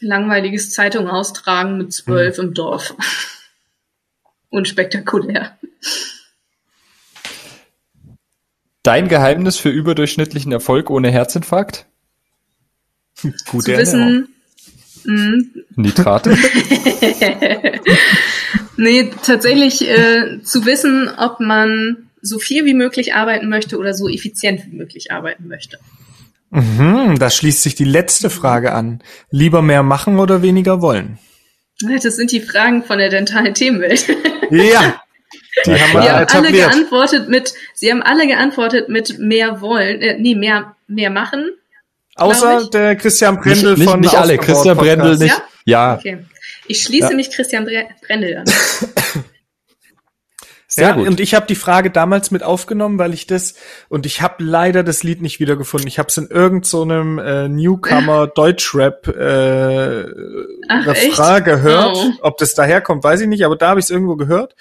Langweiliges 0.00 0.70
Zeitung 0.70 1.08
austragen 1.08 1.78
mit 1.78 1.92
zwölf 1.92 2.36
Hm. 2.38 2.48
im 2.48 2.54
Dorf. 2.54 2.94
Unspektakulär. 4.50 5.58
Dein 8.84 9.08
Geheimnis 9.08 9.56
für 9.56 9.70
überdurchschnittlichen 9.70 10.52
Erfolg 10.52 10.90
ohne 10.90 11.10
Herzinfarkt? 11.10 11.86
Gute 13.50 13.72
Zu 13.72 13.78
wissen, 13.78 14.28
mh, 15.04 15.36
Nitrate? 15.76 16.30
nee, 18.76 19.10
tatsächlich 19.24 19.88
äh, 19.88 20.42
zu 20.42 20.66
wissen, 20.66 21.10
ob 21.16 21.40
man 21.40 22.10
so 22.20 22.38
viel 22.38 22.66
wie 22.66 22.74
möglich 22.74 23.14
arbeiten 23.14 23.48
möchte 23.48 23.78
oder 23.78 23.94
so 23.94 24.08
effizient 24.08 24.66
wie 24.66 24.76
möglich 24.76 25.10
arbeiten 25.10 25.48
möchte. 25.48 25.78
Mhm, 26.50 27.18
da 27.18 27.30
schließt 27.30 27.62
sich 27.62 27.74
die 27.74 27.84
letzte 27.84 28.28
Frage 28.28 28.72
an. 28.72 29.02
Lieber 29.30 29.62
mehr 29.62 29.82
machen 29.82 30.18
oder 30.18 30.42
weniger 30.42 30.82
wollen? 30.82 31.18
Das 31.80 32.16
sind 32.16 32.32
die 32.32 32.40
Fragen 32.40 32.84
von 32.84 32.98
der 32.98 33.08
dentalen 33.08 33.54
Themenwelt. 33.54 34.06
Ja, 34.50 35.00
die 35.66 35.70
Die 35.70 35.80
haben 35.80 35.96
alle 35.96 36.22
etabliert. 36.22 36.70
geantwortet 36.70 37.28
mit, 37.28 37.54
sie 37.74 37.90
haben 37.90 38.02
alle 38.02 38.26
geantwortet 38.26 38.88
mit 38.88 39.18
mehr 39.18 39.60
wollen, 39.60 40.00
äh, 40.02 40.18
nee, 40.18 40.34
mehr, 40.34 40.74
mehr 40.86 41.10
machen. 41.10 41.50
Außer 42.16 42.68
der 42.72 42.96
Christian 42.96 43.40
Brendel 43.40 43.76
nicht, 43.76 43.90
von 43.90 44.00
nicht 44.00 44.14
alle. 44.14 44.38
Christian. 44.38 44.76
Brendel 44.76 45.16
nicht. 45.18 45.40
Ja, 45.64 45.94
Okay. 45.96 46.24
Ich 46.66 46.82
schließe 46.82 47.10
Ja. 47.10 47.16
mich 47.16 47.30
Christian 47.30 47.64
Bre 47.64 47.86
Brendel 48.06 48.38
an. 48.38 48.44
sehr 50.66 50.88
ja, 50.88 50.94
gut. 50.94 51.06
und 51.06 51.20
ich 51.20 51.34
habe 51.34 51.46
die 51.46 51.54
Frage 51.54 51.90
damals 51.90 52.30
mit 52.30 52.42
aufgenommen, 52.42 52.98
weil 52.98 53.12
ich 53.14 53.26
das 53.26 53.54
und 53.88 54.06
ich 54.06 54.22
habe 54.22 54.42
leider 54.42 54.82
das 54.82 55.02
Lied 55.02 55.20
nicht 55.22 55.40
wiedergefunden. 55.40 55.86
Ich 55.86 55.98
habe 55.98 56.08
es 56.08 56.16
in 56.16 56.26
irgendeinem 56.28 56.64
so 56.64 56.82
einem, 56.82 57.18
äh, 57.18 57.48
Newcomer 57.48 58.26
Deutschrap 58.34 59.06
äh, 59.08 60.04
Ach, 60.68 60.86
Refrain 60.86 61.36
echt? 61.36 61.44
gehört. 61.44 61.96
Oh. 61.96 62.12
Ob 62.22 62.38
das 62.38 62.54
daherkommt, 62.54 63.04
weiß 63.04 63.20
ich 63.20 63.28
nicht, 63.28 63.44
aber 63.44 63.56
da 63.56 63.68
habe 63.70 63.80
ich 63.80 63.84
es 63.86 63.90
irgendwo 63.90 64.16
gehört. 64.16 64.54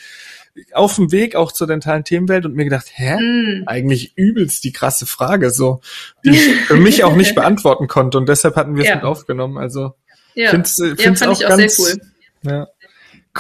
Auf 0.73 0.95
dem 0.97 1.11
Weg 1.11 1.35
auch 1.35 1.51
zur 1.51 1.65
dentalen 1.67 2.03
Themenwelt 2.03 2.45
und 2.45 2.53
mir 2.55 2.63
gedacht, 2.65 2.85
hä? 2.93 3.15
Mm. 3.19 3.63
Eigentlich 3.65 4.13
übelst 4.17 4.63
die 4.63 4.71
krasse 4.71 5.05
Frage, 5.07 5.49
so, 5.49 5.81
die 6.23 6.29
ich 6.31 6.55
für 6.67 6.75
mich 6.75 7.03
auch 7.03 7.15
nicht 7.15 7.33
beantworten 7.35 7.87
konnte 7.87 8.17
und 8.19 8.29
deshalb 8.29 8.55
hatten 8.55 8.75
wir 8.75 8.83
es 8.83 8.89
Ja. 8.89 8.95
mit 8.95 9.03
aufgenommen. 9.03 9.57
Also 9.57 9.93
Ja, 10.35 10.51
find's, 10.51 10.77
äh, 10.79 10.89
ja 10.89 10.95
find's 10.97 11.19
fand 11.21 11.31
auch 11.31 11.39
ich 11.39 11.45
auch 11.45 11.49
ganz 11.57 11.77
sehr 11.77 11.95
cool. 11.95 12.51
ja. 12.51 12.67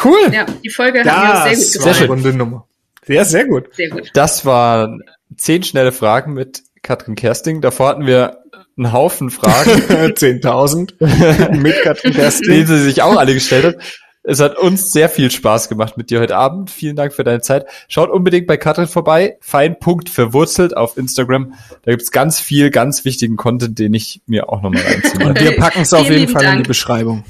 cool. 0.03 0.33
Ja, 0.33 0.45
die 0.63 0.69
Folge 0.69 1.03
hat 1.03 1.05
mir 1.05 1.55
sehr 1.55 1.55
gut 1.55 1.65
Sehr 1.65 1.81
gefallen. 1.81 1.97
eine 1.97 2.07
runde 2.07 2.33
Nummer. 2.33 2.67
Ja, 3.07 3.25
sehr 3.25 3.45
gut. 3.45 3.65
Sehr 3.75 3.89
gut. 3.89 4.09
Das 4.13 4.45
waren 4.45 5.03
zehn 5.37 5.61
schnelle 5.63 5.91
Fragen 5.91 6.33
mit 6.33 6.63
Katrin 6.81 7.15
Kersting. 7.15 7.61
Davor 7.61 7.89
hatten 7.89 8.07
wir 8.07 8.39
einen 8.75 8.91
Haufen 8.91 9.29
Fragen, 9.29 9.69
10.000 10.13 11.51
mit 11.57 11.79
Katrin 11.83 12.11
die 12.11 12.17
Kerstin. 12.17 12.65
sie 12.65 12.79
sich 12.79 13.01
auch 13.03 13.17
alle 13.17 13.33
gestellt 13.35 13.65
hat. 13.65 13.75
Es 14.23 14.39
hat 14.39 14.57
uns 14.57 14.91
sehr 14.91 15.09
viel 15.09 15.29
Spaß 15.29 15.67
gemacht 15.67 15.97
mit 15.97 16.09
dir 16.09 16.21
heute 16.21 16.37
Abend. 16.37 16.71
Vielen 16.71 16.95
Dank 16.95 17.13
für 17.13 17.25
deine 17.25 17.41
Zeit. 17.41 17.65
Schaut 17.89 18.09
unbedingt 18.09 18.47
bei 18.47 18.55
Katrin 18.55 18.87
vorbei. 18.87 19.37
Fein.verwurzelt 19.41 20.09
verwurzelt 20.09 20.77
auf 20.77 20.97
Instagram. 20.97 21.53
Da 21.83 21.91
gibt's 21.91 22.11
ganz 22.11 22.39
viel, 22.39 22.69
ganz 22.69 23.05
wichtigen 23.05 23.35
Content, 23.35 23.77
den 23.79 23.93
ich 23.93 24.21
mir 24.25 24.49
auch 24.49 24.61
nochmal 24.61 24.83
reinziehe. 24.83 25.25
Und 25.25 25.39
wir 25.39 25.57
packen 25.57 25.81
es 25.81 25.93
auf 25.93 26.09
jeden 26.09 26.29
Fall 26.29 26.43
in 26.43 26.49
die 26.49 26.55
Dank. 26.55 26.67
Beschreibung. 26.67 27.23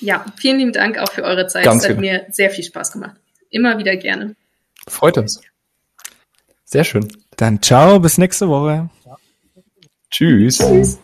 Ja, 0.00 0.24
vielen 0.36 0.58
lieben 0.58 0.72
Dank 0.72 0.98
auch 0.98 1.10
für 1.10 1.24
eure 1.24 1.46
Zeit. 1.46 1.64
Ganz 1.64 1.82
es 1.82 1.90
hat 1.90 1.96
genau. 1.96 2.12
mir 2.12 2.26
sehr 2.30 2.50
viel 2.50 2.64
Spaß 2.64 2.92
gemacht. 2.92 3.16
Immer 3.50 3.78
wieder 3.78 3.96
gerne. 3.96 4.36
Freut 4.88 5.18
uns. 5.18 5.40
Sehr 6.64 6.84
schön. 6.84 7.08
Dann 7.36 7.60
ciao, 7.60 7.98
bis 7.98 8.18
nächste 8.18 8.48
Woche. 8.48 8.88
Tschüss. 10.10 10.58
Tschüss. 10.58 10.98